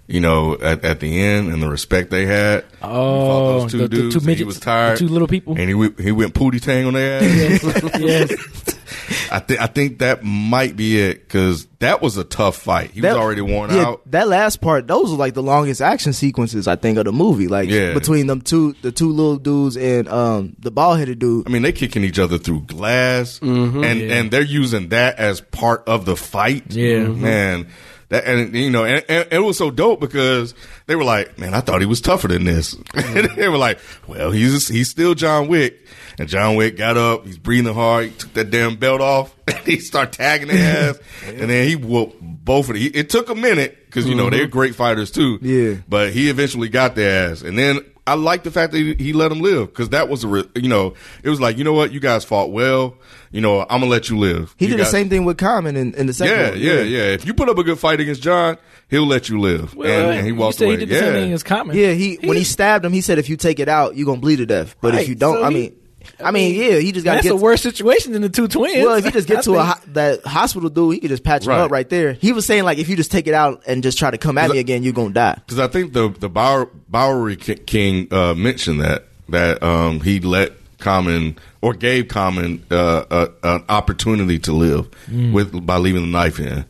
you 0.07 0.19
know, 0.21 0.53
at, 0.61 0.83
at 0.85 0.99
the 1.01 1.21
end 1.21 1.51
and 1.51 1.61
the 1.61 1.67
respect 1.69 2.09
they 2.11 2.25
had. 2.25 2.63
Oh, 2.81 3.61
those 3.61 3.71
two 3.71 3.77
the- 3.79 3.87
the 3.87 3.95
dudes. 3.95 4.15
two 4.23 4.29
and 4.29 4.37
he 4.37 4.43
was 4.43 4.59
tired. 4.59 4.95
the 4.95 4.99
two 4.99 5.07
little 5.09 5.27
people. 5.27 5.57
and 5.57 5.67
he 5.67 5.73
went, 5.73 5.99
he 5.99 6.11
went 6.11 6.33
pootie 6.33 6.61
tang 6.61 6.85
on 6.85 6.93
their 6.93 7.17
ass. 7.21 7.63
yes, 7.63 7.99
yes. 7.99 8.73
I 9.31 9.39
think 9.39 9.59
I 9.61 9.67
think 9.67 9.99
that 9.99 10.23
might 10.23 10.75
be 10.77 10.99
it 10.99 11.19
because 11.27 11.65
that 11.79 12.01
was 12.01 12.15
a 12.17 12.23
tough 12.23 12.55
fight. 12.57 12.91
He 12.91 13.01
That- 13.01 13.13
was 13.13 13.17
already 13.21 13.41
worn 13.41 13.69
yeah, 13.71 13.85
out. 13.85 14.01
That 14.11 14.27
last 14.29 14.61
part, 14.61 14.87
those 14.87 15.11
were 15.11 15.17
like 15.17 15.33
the 15.33 15.43
longest 15.43 15.81
action 15.81 16.13
sequences 16.13 16.67
I 16.67 16.77
think 16.77 16.97
of 16.97 17.03
the 17.05 17.11
movie. 17.11 17.47
Like 17.49 17.69
Yeah. 17.69 17.93
between 17.93 18.27
them 18.27 18.39
two, 18.41 18.73
the 18.81 18.91
two 18.93 19.09
little 19.11 19.35
dudes 19.37 19.75
and 19.75 20.07
um 20.07 20.55
the 20.59 20.71
bald 20.71 20.99
headed 20.99 21.19
dude. 21.19 21.47
I 21.47 21.51
mean, 21.51 21.61
they 21.61 21.73
kicking 21.73 22.03
each 22.05 22.19
other 22.19 22.37
through 22.37 22.61
glass, 22.61 23.39
and 23.41 23.83
and 23.83 24.31
they're 24.31 24.41
using 24.41 24.89
that 24.89 25.17
as 25.19 25.41
part 25.41 25.83
of 25.87 26.05
the 26.05 26.15
fight. 26.15 26.71
Yeah. 26.73 27.07
man. 27.07 27.67
That 28.09 28.25
and 28.25 28.55
you 28.55 28.69
know, 28.69 28.85
and, 28.85 29.03
and 29.09 29.27
it 29.31 29.39
was 29.39 29.57
so 29.57 29.69
dope 29.69 29.99
because 29.99 30.53
they 30.85 30.95
were 30.95 31.03
like, 31.03 31.37
"Man, 31.37 31.53
I 31.53 31.59
thought 31.59 31.81
he 31.81 31.87
was 31.87 32.01
tougher 32.01 32.27
than 32.27 32.45
this." 32.45 32.75
Mm-hmm. 32.97 33.17
and 33.17 33.29
they 33.37 33.47
were 33.47 33.57
like, 33.57 33.79
"Well, 34.07 34.31
he's 34.31 34.67
he's 34.67 34.89
still 34.89 35.13
John 35.13 35.47
Wick." 35.47 35.85
And 36.19 36.27
John 36.27 36.55
Wick 36.55 36.77
got 36.77 36.97
up, 36.97 37.27
he's 37.27 37.37
breathing 37.37 37.73
hard, 37.75 38.05
he 38.05 38.11
took 38.11 38.33
that 38.33 38.49
damn 38.49 38.75
belt 38.75 39.01
off, 39.01 39.35
and 39.47 39.57
he 39.59 39.79
started 39.79 40.13
tagging 40.13 40.47
their 40.47 40.89
ass, 40.89 40.99
and 41.25 41.47
then 41.49 41.67
he 41.67 41.75
whooped 41.75 42.17
both 42.19 42.69
of 42.69 42.75
them. 42.75 42.89
It 42.91 43.11
took 43.11 43.29
a 43.29 43.35
minute 43.35 43.85
because 43.85 44.07
you 44.07 44.15
mm-hmm. 44.15 44.23
know 44.23 44.29
they're 44.31 44.47
great 44.47 44.73
fighters 44.73 45.11
too. 45.11 45.37
Yeah. 45.41 45.75
but 45.87 46.11
he 46.11 46.29
eventually 46.29 46.69
got 46.69 46.95
their 46.95 47.31
ass, 47.31 47.43
and 47.43 47.57
then 47.57 47.81
I 48.07 48.13
like 48.15 48.43
the 48.43 48.51
fact 48.51 48.71
that 48.71 48.79
he, 48.79 48.93
he 48.95 49.13
let 49.13 49.31
him 49.31 49.39
live 49.41 49.67
because 49.67 49.89
that 49.89 50.09
was 50.09 50.23
a 50.23 50.27
re- 50.27 50.49
you 50.55 50.69
know 50.69 50.93
it 51.23 51.29
was 51.29 51.39
like 51.41 51.57
you 51.57 51.63
know 51.63 51.73
what 51.73 51.91
you 51.91 51.99
guys 51.99 52.23
fought 52.25 52.51
well, 52.51 52.95
you 53.31 53.41
know 53.41 53.61
I'm 53.61 53.81
gonna 53.81 53.85
let 53.87 54.09
you 54.09 54.17
live. 54.17 54.55
He 54.57 54.65
You 54.65 54.71
did 54.71 54.77
guys- 54.77 54.87
the 54.87 54.91
same 54.91 55.09
thing 55.09 55.25
with 55.25 55.37
Common 55.37 55.75
in, 55.75 55.93
in 55.95 56.07
the 56.07 56.13
second 56.13 56.35
Yeah, 56.37 56.49
one. 56.51 56.59
yeah, 56.59 56.81
yeah. 56.81 57.03
If 57.13 57.25
you 57.25 57.33
put 57.33 57.49
up 57.49 57.57
a 57.57 57.63
good 57.63 57.77
fight 57.77 57.99
against 57.99 58.21
John, 58.21 58.57
he'll 58.89 59.05
let 59.05 59.29
you 59.29 59.39
live, 59.39 59.75
Well, 59.75 59.89
and, 60.09 60.17
and 60.19 60.25
he 60.25 60.33
you 60.33 60.35
walked 60.39 60.57
said 60.57 60.65
away. 60.65 60.73
He 60.75 60.85
did 60.85 60.89
the 60.89 60.93
yeah, 60.95 61.01
same 61.01 61.13
thing 61.13 61.33
as 61.33 61.43
Common. 61.43 61.75
Yeah, 61.77 61.91
he 61.91 62.15
when 62.23 62.37
he 62.37 62.43
stabbed 62.43 62.85
him, 62.85 62.93
he 62.93 63.01
said 63.01 63.19
if 63.19 63.29
you 63.29 63.35
take 63.37 63.59
it 63.59 63.67
out, 63.69 63.95
you're 63.97 64.05
gonna 64.05 64.21
bleed 64.21 64.37
to 64.37 64.45
death. 64.45 64.75
But 64.81 64.95
if 64.95 65.07
you 65.09 65.15
don't, 65.15 65.35
so 65.37 65.43
I 65.43 65.49
he- 65.49 65.53
mean, 65.55 65.75
I 66.19 66.31
mean, 66.31 66.55
yeah, 66.55 66.79
he 66.79 66.91
just 66.91 67.03
got 67.05 67.11
to 67.11 67.15
That's 67.17 67.23
get. 67.27 67.33
a 67.33 67.35
worse 67.35 67.61
situation 67.61 68.13
than 68.13 68.21
the 68.21 68.29
two 68.29 68.47
twins. 68.47 68.83
well, 68.85 68.95
if 68.95 69.05
you 69.05 69.11
just 69.11 69.27
get 69.27 69.43
to 69.45 69.53
a 69.55 69.63
think. 69.63 69.67
ho- 69.77 69.81
that 69.93 70.25
hospital 70.25 70.69
dude, 70.69 70.95
he 70.95 70.99
could 70.99 71.09
just 71.09 71.23
patch 71.23 71.43
him 71.43 71.49
Right. 71.49 71.59
up 71.61 71.71
right 71.71 71.89
there. 71.89 72.13
He 72.13 72.31
was 72.31 72.45
saying 72.45 72.63
like 72.63 72.77
if 72.77 72.89
you 72.89 72.95
just 72.95 73.11
take 73.11 73.27
it 73.27 73.33
out 73.33 73.63
and 73.67 73.83
just 73.83 73.97
try 73.97 74.09
to 74.11 74.17
come 74.17 74.37
at 74.37 74.49
me 74.49 74.59
again, 74.59 74.83
you're 74.83 74.93
gonna 74.93 75.13
die. 75.13 75.35
because 75.45 75.59
I 75.59 75.67
think 75.67 75.93
the 75.93 76.09
the 76.09 76.29
Bower, 76.29 76.69
Bowery 76.89 77.35
King 77.35 78.07
uh, 78.11 78.33
mentioned 78.33 78.81
that 78.81 79.05
that 79.29 79.61
um, 79.61 79.99
he 80.01 80.19
let 80.19 80.53
Common 80.79 81.37
or 81.61 81.73
gave 81.73 82.07
Common 82.07 82.63
uh, 82.71 83.03
a, 83.43 83.55
an 83.55 83.63
opportunity 83.69 84.37
to 84.39 84.53
live 84.53 84.89
Mm. 85.09 85.31
with 85.33 85.65
by 85.65 85.77
leaving 85.77 86.01
the 86.01 86.07
knife 86.07 86.39
in. 86.39 86.65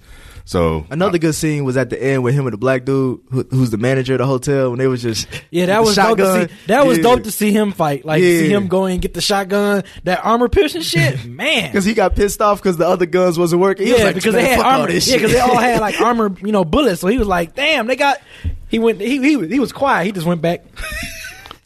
So 0.47 0.85
Another 0.89 1.17
good 1.17 1.35
scene 1.35 1.65
was 1.65 1.75
at 1.75 1.89
the 1.89 2.01
end 2.01 2.23
with 2.23 2.33
him 2.33 2.45
and 2.47 2.53
the 2.53 2.57
black 2.57 2.85
dude 2.85 3.19
who, 3.31 3.43
who's 3.51 3.69
the 3.69 3.77
manager 3.77 4.13
of 4.13 4.19
the 4.19 4.25
hotel 4.25 4.69
when 4.69 4.79
they 4.79 4.87
was 4.87 5.01
just 5.01 5.27
Yeah, 5.51 5.65
that 5.65 5.75
the 5.79 5.81
was 5.83 5.95
dope 5.97 6.17
to 6.19 6.47
see. 6.47 6.53
That 6.67 6.87
was 6.87 6.97
Yeah. 6.99 7.03
dope 7.03 7.23
to 7.23 7.31
see 7.31 7.51
him 7.51 7.73
fight. 7.73 8.05
Like 8.05 8.21
to 8.21 8.39
see 8.39 8.49
him 8.49 8.69
go 8.69 8.85
and 8.85 9.01
get 9.01 9.13
the 9.13 9.19
shotgun, 9.19 9.83
that 10.05 10.23
armor 10.23 10.47
piercing 10.47 10.81
shit. 10.83 11.25
Man, 11.25 11.69
Because 11.69 11.83
he 11.83 11.93
got 11.93 12.15
pissed 12.15 12.41
off 12.41 12.59
because 12.59 12.77
the 12.77 12.87
other 12.87 13.05
guns 13.05 13.37
wasn't 13.37 13.61
working. 13.61 13.87
He 13.87 13.91
was 13.91 13.99
yeah, 13.99 14.05
like, 14.07 14.15
because 14.15 14.33
they 14.35 14.47
had 14.47 14.59
all 14.59 14.81
armor. 14.81 14.89
Yeah, 14.91 15.15
because 15.17 15.33
they 15.33 15.39
all 15.39 15.57
had 15.57 15.81
like 15.81 15.99
armor, 16.01 16.33
you 16.41 16.53
know, 16.53 16.63
bullets. 16.63 17.01
So 17.01 17.07
he 17.07 17.17
was 17.17 17.27
like, 17.27 17.53
"Damn, 17.53 17.87
they 17.87 17.97
got." 17.97 18.17
He 18.69 18.79
went. 18.79 19.01
He 19.01 19.17
he, 19.19 19.47
he 19.47 19.59
was 19.59 19.73
quiet. 19.73 20.05
He 20.05 20.11
just 20.13 20.25
went 20.25 20.41
back. 20.41 20.63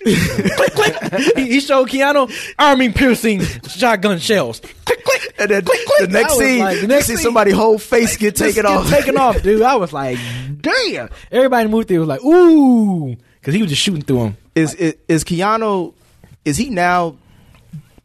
Click 0.03 0.73
click. 0.73 1.35
He, 1.35 1.45
he 1.53 1.59
showed 1.59 1.89
Keanu 1.89 2.31
arming 2.57 2.93
piercing 2.93 3.41
shotgun 3.41 4.19
shells. 4.19 4.59
Click 4.59 5.03
click. 5.03 5.35
And 5.39 5.49
then 5.49 5.63
click 5.63 5.79
click. 5.85 6.09
the 6.09 6.13
next 6.13 6.37
scene, 6.37 6.59
like, 6.59 6.75
the 6.75 6.81
you 6.81 6.87
next 6.87 7.07
see 7.07 7.15
scene- 7.15 7.23
somebody 7.23 7.51
whole 7.51 7.77
face 7.77 8.17
get 8.17 8.35
just 8.35 8.55
taken 8.55 8.63
get 8.63 8.71
off. 8.71 8.89
taken 8.89 9.17
off, 9.17 9.41
dude. 9.41 9.61
I 9.61 9.75
was 9.75 9.93
like, 9.93 10.17
damn. 10.59 11.09
Everybody 11.31 11.69
moved 11.69 11.87
there 11.87 11.99
was 11.99 12.09
like, 12.09 12.23
ooh, 12.23 13.15
because 13.39 13.53
he 13.53 13.61
was 13.61 13.69
just 13.69 13.81
shooting 13.81 14.01
through 14.01 14.25
him. 14.25 14.37
Is, 14.55 14.73
is 14.75 14.95
is 15.07 15.23
Keanu? 15.23 15.93
Is 16.45 16.57
he 16.57 16.69
now 16.69 17.17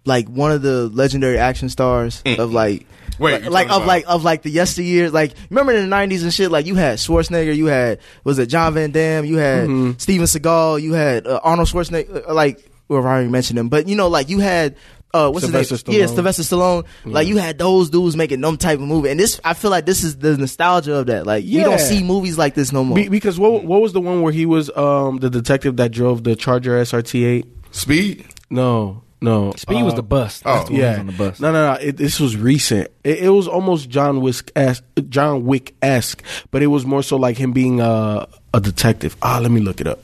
like 0.05 0.29
one 0.29 0.53
of 0.53 0.63
the 0.63 0.89
legendary 0.89 1.39
action 1.39 1.69
stars 1.69 2.23
mm. 2.25 2.39
of 2.39 2.53
like? 2.53 2.87
Wait, 3.19 3.43
like, 3.43 3.51
like 3.51 3.67
of 3.71 3.77
about- 3.77 3.87
like 3.87 4.05
of 4.09 4.25
like 4.25 4.43
the 4.43 4.51
yesteryear, 4.51 5.11
like 5.11 5.35
remember 5.51 5.73
in 5.73 5.89
the 5.89 5.97
'90s 5.97 6.23
and 6.23 6.33
shit. 6.35 6.51
Like 6.51 6.67
you 6.67 6.75
had 6.75 6.99
Schwarzenegger, 6.99 7.55
you 7.57 7.67
had 7.67 8.01
was 8.25 8.39
it 8.39 8.47
John 8.47 8.75
Van 8.75 8.91
Damme, 8.91 9.25
you 9.25 9.37
had 9.39 9.69
Mm-hmm. 9.69 9.99
Steven 9.99 10.27
Seagal, 10.27 10.83
you 10.83 10.93
had 10.93 11.27
uh, 11.27 11.41
Arnold 11.43 11.69
Schwarzenegger. 11.69 12.29
uh, 12.29 12.35
Like, 12.35 12.69
well, 12.89 13.03
I 13.03 13.07
already 13.07 13.29
mentioned 13.29 13.59
him, 13.59 13.69
but 13.69 13.89
you 13.89 13.97
know, 13.97 14.09
like 14.09 14.29
you 14.29 14.39
had 14.41 14.77
uh, 15.15 15.31
what's 15.31 15.47
Sylvester 15.47 15.77
his 15.77 15.87
name? 15.89 15.99
Yeah, 15.99 16.05
Stallone. 16.07 16.15
Sylvester 16.15 16.43
Stallone. 16.43 16.87
Like 17.07 17.27
you 17.27 17.39
had 17.39 17.57
those 17.57 17.89
dudes 17.89 18.17
making 18.17 18.43
them 18.43 18.59
type 18.59 18.79
of 18.81 18.87
movie, 18.87 19.09
and 19.09 19.19
this 19.19 19.41
I 19.43 19.55
feel 19.55 19.71
like 19.71 19.87
this 19.87 20.05
is 20.05 20.19
the 20.19 20.37
nostalgia 20.37 20.97
of 20.97 21.07
that. 21.07 21.27
Like 21.27 21.45
you 21.45 21.63
don't 21.63 21.81
see 21.81 22.03
movies 22.05 22.37
like 22.37 22.55
this 22.55 22.71
no 22.71 22.85
more. 22.85 22.97
Be, 22.97 23.09
because 23.09 23.39
what 23.39 23.65
what 23.65 23.81
was 23.81 23.95
the 23.95 24.01
one 24.01 24.21
where 24.21 24.33
he 24.33 24.45
was 24.45 24.69
um 24.77 25.19
the 25.19 25.31
detective 25.31 25.77
that 25.79 25.91
drove 25.93 26.23
the 26.25 26.37
Charger 26.37 26.79
SRT8? 26.83 27.45
speed. 27.71 28.27
No, 28.51 29.03
no. 29.21 29.53
Speed 29.57 29.83
was 29.83 29.95
uh, 29.95 29.97
the 29.97 30.03
bus. 30.03 30.41
That's 30.41 30.69
the 30.69 30.75
Yeah, 30.77 30.91
was 30.91 30.99
on 31.01 31.07
the 31.07 31.13
bus. 31.13 31.41
No, 31.41 31.53
no, 31.53 31.73
no. 31.75 31.81
It, 31.81 31.97
this 31.97 32.21
was 32.21 32.37
recent. 32.37 32.91
It, 33.05 33.19
it 33.25 33.29
was 33.31 33.49
almost 33.49 33.89
John 33.89 34.21
Wick 34.21 34.51
esque, 34.55 34.85
John 35.09 35.45
Wick 35.47 35.75
esque, 35.83 36.23
but 36.51 36.63
it 36.63 36.67
was 36.69 36.85
more 36.85 37.03
so 37.03 37.17
like 37.17 37.37
him 37.37 37.53
being 37.53 37.81
a 37.81 38.29
a 38.55 38.61
detective. 38.61 39.17
Ah, 39.23 39.39
let 39.43 39.51
me 39.51 39.61
look 39.61 39.81
it 39.81 39.87
up 39.87 40.01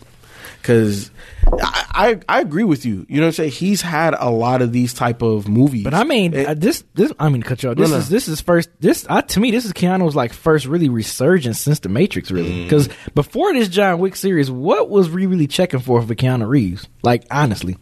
because 0.60 1.10
I, 1.60 2.20
I 2.28 2.36
I 2.38 2.40
agree 2.40 2.64
with 2.64 2.86
you. 2.86 3.04
You 3.08 3.16
know 3.16 3.22
what 3.22 3.26
I'm 3.28 3.32
saying? 3.32 3.50
He's 3.50 3.80
had 3.82 4.14
a 4.18 4.30
lot 4.30 4.62
of 4.62 4.72
these 4.72 4.94
type 4.94 5.20
of 5.22 5.48
movies, 5.48 5.84
But 5.84 5.94
I 5.94 6.04
mean, 6.04 6.34
It- 6.34 6.46
uh, 6.46 6.54
this 6.54 6.84
this 6.94 7.12
I 7.18 7.28
mean, 7.28 7.42
to 7.42 7.48
cut 7.48 7.62
you 7.62 7.70
off. 7.70 7.76
This 7.76 7.90
No, 7.90 7.96
no. 7.96 8.00
is 8.00 8.08
this 8.08 8.28
is 8.28 8.40
first. 8.40 8.70
This 8.80 9.04
uh, 9.08 9.22
to 9.22 9.40
me, 9.40 9.50
this 9.50 9.64
is 9.64 9.72
Keanu's 9.72 10.14
like 10.16 10.32
first 10.32 10.66
really 10.66 10.88
resurgence 10.88 11.58
since 11.58 11.80
the 11.80 11.88
Matrix, 11.88 12.30
Mm. 12.30 12.34
really. 12.34 12.62
Because 12.64 12.88
before 13.14 13.52
this 13.52 13.68
John 13.68 13.98
Wick 13.98 14.16
series, 14.16 14.50
what 14.50 14.88
was 14.88 15.10
we 15.10 15.26
really 15.26 15.46
checking 15.48 15.80
for 15.80 16.00
for 16.00 16.14
Keanu 16.14 16.48
Reeves? 16.48 16.86
Like 17.02 17.24
honestly, 17.30 17.76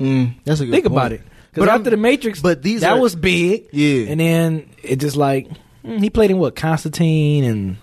Mm, 0.00 0.34
that's 0.44 0.60
a 0.60 0.64
good 0.66 0.72
think 0.72 0.84
point. 0.86 0.96
about 0.96 1.12
it. 1.12 1.20
Because 1.50 1.62
But 1.66 1.68
I'm- 1.68 1.78
after 1.80 1.90
the 1.90 1.96
Matrix, 1.96 2.40
but 2.40 2.62
these 2.62 2.80
that 2.80 2.94
are- 2.94 3.00
was 3.00 3.14
big, 3.14 3.64
Yeah. 3.72 4.06
and 4.08 4.18
then 4.20 4.66
it 4.82 4.96
just 4.96 5.16
like 5.16 5.48
mm, 5.86 6.00
he 6.00 6.10
played 6.10 6.30
in 6.30 6.38
what 6.38 6.56
Constantine 6.56 7.44
and. 7.44 7.76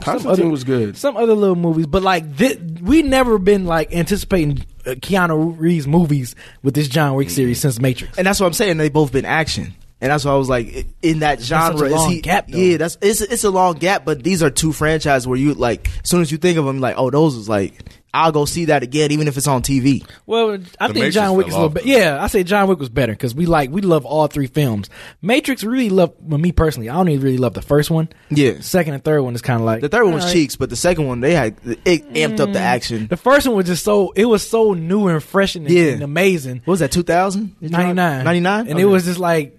Constantine 0.00 0.44
other- 0.44 0.48
was 0.50 0.62
good. 0.62 0.96
Some 0.96 1.16
other 1.16 1.34
little 1.34 1.56
movies, 1.56 1.86
but 1.86 2.02
like 2.04 2.36
thi- 2.36 2.56
we 2.82 3.02
never 3.02 3.36
been 3.38 3.66
like 3.66 3.92
anticipating 3.94 4.64
uh, 4.86 4.90
Keanu 4.90 5.56
Reeves 5.58 5.86
movies 5.88 6.36
with 6.62 6.74
this 6.74 6.86
John 6.88 7.14
Wick 7.16 7.28
series 7.30 7.60
since 7.60 7.80
Matrix. 7.80 8.16
and 8.16 8.26
that's 8.26 8.38
what 8.40 8.46
I'm 8.46 8.52
saying. 8.52 8.76
They 8.78 8.88
both 8.90 9.10
been 9.12 9.24
action. 9.24 9.74
And 10.00 10.12
that's 10.12 10.24
why 10.24 10.30
I 10.32 10.36
was 10.36 10.48
like, 10.48 10.86
in 11.02 11.20
that 11.20 11.40
genre, 11.40 11.78
such 11.78 11.90
a 11.90 11.94
is 11.94 12.06
he? 12.06 12.20
gap, 12.20 12.46
though. 12.48 12.56
yeah, 12.58 12.76
that's 12.76 12.96
it's 13.02 13.20
it's 13.20 13.42
a 13.44 13.50
long 13.50 13.74
gap. 13.74 14.04
But 14.04 14.22
these 14.22 14.42
are 14.44 14.50
two 14.50 14.72
franchises 14.72 15.26
where 15.26 15.36
you 15.38 15.54
like, 15.54 15.88
as 16.04 16.08
soon 16.10 16.20
as 16.22 16.30
you 16.30 16.38
think 16.38 16.56
of 16.56 16.64
them, 16.64 16.78
like, 16.80 16.94
oh, 16.96 17.10
those 17.10 17.34
is 17.34 17.48
like, 17.48 17.74
I'll 18.14 18.30
go 18.30 18.44
see 18.44 18.66
that 18.66 18.84
again, 18.84 19.10
even 19.10 19.26
if 19.26 19.36
it's 19.36 19.48
on 19.48 19.62
TV. 19.62 20.08
Well, 20.24 20.52
I 20.52 20.56
The 20.56 20.64
think 20.64 20.94
Matrix 20.94 21.14
John 21.14 21.36
Wick 21.36 21.48
is 21.48 21.52
a 21.54 21.56
little 21.56 21.68
off. 21.70 21.74
bit. 21.74 21.86
Yeah, 21.86 22.22
I 22.22 22.28
say 22.28 22.44
John 22.44 22.68
Wick 22.68 22.78
was 22.78 22.88
better 22.88 23.12
because 23.12 23.34
we 23.34 23.46
like 23.46 23.70
we 23.70 23.80
love 23.80 24.06
all 24.06 24.28
three 24.28 24.46
films. 24.46 24.88
Matrix 25.20 25.64
really 25.64 25.90
love. 25.90 26.14
Well, 26.20 26.38
me 26.38 26.52
personally, 26.52 26.88
I 26.88 26.94
don't 26.94 27.08
even 27.08 27.24
really 27.24 27.38
love 27.38 27.54
the 27.54 27.62
first 27.62 27.90
one. 27.90 28.08
Yeah. 28.30 28.60
Second 28.60 28.94
and 28.94 29.02
third 29.04 29.22
one 29.22 29.34
is 29.34 29.42
kind 29.42 29.58
of 29.60 29.66
like 29.66 29.80
The 29.80 29.88
third 29.88 30.04
one 30.04 30.14
was 30.14 30.22
all 30.22 30.28
right. 30.28 30.32
cheeks, 30.32 30.54
but 30.54 30.70
the 30.70 30.76
second 30.76 31.08
one 31.08 31.20
they 31.20 31.34
had 31.34 31.56
it 31.64 32.08
amped 32.14 32.38
up 32.38 32.52
the 32.52 32.60
mm. 32.60 32.62
action. 32.62 33.08
The 33.08 33.16
first 33.16 33.48
one 33.48 33.56
was 33.56 33.66
just 33.66 33.84
so 33.84 34.12
it 34.14 34.26
was 34.26 34.48
so 34.48 34.74
new 34.74 35.08
and 35.08 35.20
fresh 35.20 35.56
and, 35.56 35.68
Yeah. 35.68 35.90
and 35.94 36.02
amazing. 36.04 36.62
What 36.66 36.72
was 36.74 36.80
that? 36.80 36.92
Two 36.92 37.02
thousand? 37.02 37.56
Ninety 37.60 37.94
nine, 37.94 38.24
Ninety 38.24 38.40
nine. 38.40 38.68
and 38.68 38.78
it 38.78 38.84
was 38.84 39.04
just 39.04 39.18
like. 39.18 39.56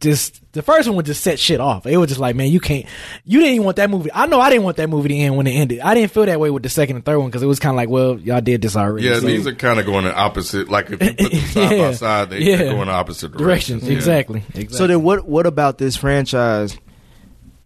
Just 0.00 0.40
the 0.52 0.62
first 0.62 0.86
one 0.86 0.96
would 0.96 1.06
just 1.06 1.24
set 1.24 1.40
shit 1.40 1.58
off. 1.60 1.84
It 1.84 1.96
was 1.96 2.06
just 2.08 2.20
like, 2.20 2.36
man, 2.36 2.52
you 2.52 2.60
can't. 2.60 2.86
You 3.24 3.40
didn't 3.40 3.54
even 3.54 3.64
want 3.64 3.78
that 3.78 3.90
movie. 3.90 4.10
I 4.14 4.26
know 4.26 4.40
I 4.40 4.48
didn't 4.48 4.62
want 4.62 4.76
that 4.76 4.88
movie 4.88 5.08
to 5.08 5.14
end 5.16 5.36
when 5.36 5.48
it 5.48 5.52
ended. 5.52 5.80
I 5.80 5.94
didn't 5.94 6.12
feel 6.12 6.24
that 6.26 6.38
way 6.38 6.50
with 6.50 6.62
the 6.62 6.68
second 6.68 6.94
and 6.96 7.04
third 7.04 7.18
one 7.18 7.26
because 7.26 7.42
it 7.42 7.46
was 7.46 7.58
kind 7.58 7.72
of 7.72 7.76
like, 7.78 7.88
well, 7.88 8.16
y'all 8.20 8.40
did 8.40 8.62
this 8.62 8.76
already. 8.76 9.08
Yeah, 9.08 9.14
So- 9.18 9.26
these 9.26 9.44
are 9.48 9.54
kind 9.56 9.80
of 9.80 9.86
going 9.86 10.04
in 10.04 10.12
opposite. 10.14 10.68
Like 10.68 10.90
if 10.90 11.02
you 11.02 11.14
put 11.14 11.30
them 11.32 11.40
side 11.50 11.72
Yeah. 11.72 11.88
by 11.88 11.92
side, 11.94 12.30
they, 12.30 12.38
Yeah. 12.42 12.56
they're 12.58 12.68
going 12.74 12.82
in 12.82 12.88
opposite 12.90 13.32
directions. 13.32 13.82
directions. 13.82 13.88
Yeah. 13.90 13.96
Exactly. 13.96 14.38
exactly. 14.50 14.76
So 14.76 14.86
then, 14.86 15.02
what 15.02 15.26
what 15.26 15.46
about 15.46 15.78
this 15.78 15.96
franchise 15.96 16.78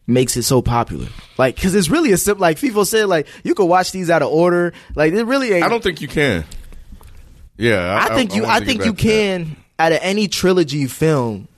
makes 0.07 0.35
it 0.38 0.45
so 0.45 0.62
popular? 0.62 1.09
Like, 1.37 1.57
because 1.57 1.75
it's 1.75 1.90
really 1.90 2.12
a 2.12 2.16
simple. 2.16 2.40
Like 2.40 2.59
people 2.59 2.87
said, 2.87 3.09
like 3.09 3.27
you 3.45 3.55
could 3.55 3.66
watch 3.66 3.92
these 3.92 4.09
out 4.09 4.23
of 4.23 4.29
order. 4.29 4.73
Like 4.95 5.12
it 5.12 5.25
really 5.25 5.53
ain't. 5.53 5.64
I 5.64 5.68
don't 5.68 5.83
think 5.83 6.01
you 6.01 6.09
can. 6.09 6.47
Yeah, 7.59 8.07
I, 8.11 8.14
think 8.14 8.35
you. 8.35 8.42
wanna 8.42 8.55
I 8.55 8.61
think 8.64 8.85
you 8.87 8.92
back 8.92 9.01
to 9.01 9.07
that. 9.07 9.12
can. 9.12 9.57
Out 9.79 9.92
of 9.92 9.99
any 10.03 10.29
trilogy 10.29 10.87
film, 10.87 11.49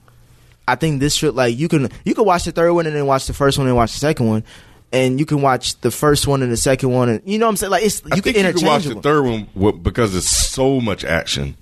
I 0.66 0.76
think 0.76 1.00
this 1.00 1.14
should 1.14 1.34
like 1.34 1.56
you 1.58 1.68
can 1.68 1.88
you 2.04 2.14
can 2.14 2.24
watch 2.24 2.44
the 2.44 2.52
third 2.52 2.72
one 2.72 2.86
and 2.86 2.96
then 2.96 3.06
watch 3.06 3.26
the 3.26 3.34
first 3.34 3.58
one 3.58 3.66
and 3.66 3.76
watch 3.76 3.92
the 3.92 3.98
second 3.98 4.28
one, 4.28 4.44
and 4.92 5.18
you 5.18 5.26
can 5.26 5.42
watch 5.42 5.78
the 5.80 5.90
first 5.90 6.26
one 6.26 6.42
and 6.42 6.50
the 6.50 6.56
second 6.56 6.90
one 6.90 7.08
and 7.08 7.22
you 7.24 7.38
know 7.38 7.46
what 7.46 7.50
I'm 7.50 7.56
saying 7.56 7.70
like 7.70 7.84
it's 7.84 8.02
I 8.10 8.16
you 8.16 8.22
can 8.22 8.32
think 8.32 8.46
you 8.46 8.54
can 8.54 8.66
watch 8.66 8.84
the 8.84 9.00
third 9.00 9.22
one 9.22 9.80
because 9.82 10.14
it's 10.14 10.28
so 10.28 10.80
much 10.80 11.04
action, 11.04 11.56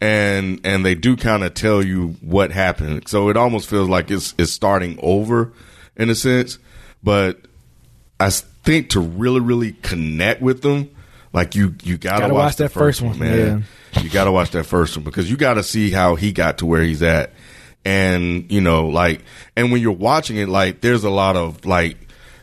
and 0.00 0.60
and 0.64 0.84
they 0.84 0.94
do 0.94 1.16
kind 1.16 1.42
of 1.42 1.54
tell 1.54 1.84
you 1.84 2.16
what 2.20 2.52
happened. 2.52 3.08
So 3.08 3.28
it 3.28 3.36
almost 3.36 3.68
feels 3.68 3.88
like 3.88 4.10
it's 4.10 4.34
it's 4.38 4.52
starting 4.52 4.98
over 5.02 5.52
in 5.96 6.10
a 6.10 6.14
sense. 6.14 6.58
But 7.02 7.40
I 8.20 8.30
think 8.30 8.90
to 8.90 9.00
really 9.00 9.40
really 9.40 9.72
connect 9.72 10.42
with 10.42 10.62
them, 10.62 10.90
like 11.32 11.54
you 11.54 11.74
you 11.82 11.98
gotta, 11.98 12.20
Gotta 12.20 12.34
watch, 12.34 12.44
watch 12.44 12.56
that 12.56 12.72
first 12.72 13.02
one, 13.02 13.18
man. 13.18 13.64
You 14.00 14.10
gotta 14.10 14.32
watch 14.32 14.50
that 14.52 14.64
first 14.64 14.96
one 14.96 15.04
because 15.04 15.30
you 15.30 15.36
gotta 15.36 15.62
see 15.62 15.90
how 15.90 16.14
he 16.14 16.32
got 16.32 16.58
to 16.58 16.66
where 16.66 16.82
he's 16.82 17.02
at, 17.02 17.32
and 17.84 18.50
you 18.50 18.60
know 18.60 18.88
like 18.88 19.22
and 19.56 19.72
when 19.72 19.80
you're 19.80 19.92
watching 19.92 20.36
it, 20.36 20.48
like 20.48 20.80
there's 20.80 21.04
a 21.04 21.10
lot 21.10 21.36
of 21.36 21.64
like 21.64 21.96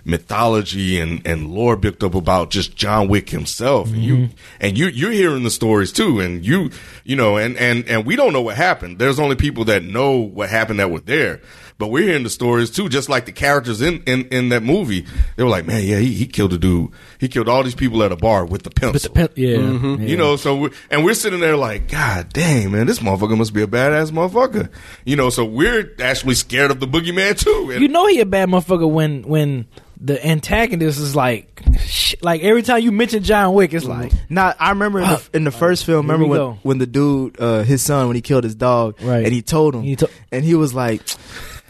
mythology 0.03 0.99
and, 0.99 1.25
and 1.25 1.51
lore 1.51 1.75
built 1.75 2.03
up 2.03 2.15
about 2.15 2.49
just 2.49 2.75
John 2.75 3.07
Wick 3.07 3.29
himself. 3.29 3.89
And 3.89 4.03
you 4.03 4.15
mm-hmm. 4.15 4.35
and 4.59 4.77
you 4.77 4.87
you're 4.87 5.11
hearing 5.11 5.43
the 5.43 5.51
stories 5.51 5.91
too, 5.91 6.19
and 6.19 6.45
you 6.45 6.71
you 7.03 7.15
know, 7.15 7.37
and, 7.37 7.57
and 7.57 7.87
and 7.87 8.05
we 8.05 8.15
don't 8.15 8.33
know 8.33 8.41
what 8.41 8.55
happened. 8.55 8.99
There's 8.99 9.19
only 9.19 9.35
people 9.35 9.65
that 9.65 9.83
know 9.83 10.17
what 10.17 10.49
happened 10.49 10.79
that 10.79 10.91
were 10.91 10.99
there. 10.99 11.41
But 11.81 11.87
we're 11.89 12.03
hearing 12.07 12.23
the 12.23 12.29
stories 12.29 12.69
too, 12.71 12.87
just 12.87 13.09
like 13.09 13.25
the 13.25 13.31
characters 13.33 13.81
in, 13.81 14.01
in, 14.03 14.25
in 14.27 14.49
that 14.49 14.63
movie. 14.63 15.05
They 15.35 15.43
were 15.43 15.49
like, 15.49 15.65
Man, 15.65 15.83
yeah, 15.83 15.97
he, 15.97 16.13
he 16.13 16.27
killed 16.27 16.53
a 16.53 16.57
dude. 16.57 16.91
He 17.19 17.27
killed 17.27 17.49
all 17.49 17.63
these 17.63 17.75
people 17.75 18.01
at 18.03 18.11
a 18.11 18.15
bar 18.15 18.45
with 18.45 18.63
the 18.63 18.69
pencil. 18.69 18.93
With 18.93 19.03
the 19.03 19.09
pen- 19.09 19.29
yeah, 19.35 19.57
yeah. 19.57 20.07
You 20.09 20.15
know, 20.15 20.35
so 20.37 20.55
we're, 20.55 20.71
and 20.89 21.03
we're 21.03 21.13
sitting 21.15 21.39
there 21.39 21.57
like, 21.57 21.89
God 21.89 22.31
dang, 22.31 22.71
man, 22.71 22.87
this 22.87 22.99
motherfucker 22.99 23.37
must 23.37 23.53
be 23.53 23.61
a 23.63 23.67
badass 23.67 24.11
motherfucker. 24.11 24.69
You 25.05 25.15
know, 25.15 25.29
so 25.29 25.43
we're 25.43 25.91
actually 25.99 26.35
scared 26.35 26.71
of 26.71 26.79
the 26.79 26.87
boogeyman 26.87 27.37
too. 27.37 27.71
And 27.73 27.81
you 27.81 27.87
know 27.89 28.05
he 28.07 28.19
a 28.21 28.25
bad 28.25 28.47
motherfucker 28.49 28.89
when 28.89 29.23
when 29.23 29.65
the 30.03 30.25
antagonist 30.25 30.99
is 30.99 31.15
like, 31.15 31.61
sh- 31.79 32.15
like 32.23 32.41
every 32.41 32.63
time 32.63 32.81
you 32.81 32.91
mention 32.91 33.21
John 33.21 33.53
Wick, 33.53 33.71
it's 33.71 33.85
like, 33.85 34.11
Nah, 34.29 34.53
I 34.59 34.69
remember 34.69 34.99
in 34.99 35.07
the, 35.07 35.29
in 35.33 35.43
the 35.43 35.51
first 35.51 35.85
film. 35.85 36.07
Remember 36.07 36.25
when 36.25 36.37
go. 36.39 36.57
when 36.63 36.77
the 36.79 36.87
dude, 36.87 37.39
uh, 37.39 37.61
his 37.61 37.83
son, 37.83 38.07
when 38.07 38.15
he 38.15 38.21
killed 38.23 38.43
his 38.43 38.55
dog, 38.55 38.99
Right. 38.99 39.23
and 39.23 39.31
he 39.31 39.43
told 39.43 39.75
him, 39.75 39.83
He 39.83 39.95
to- 39.97 40.09
and 40.31 40.43
he 40.43 40.55
was 40.55 40.73
like. 40.73 41.01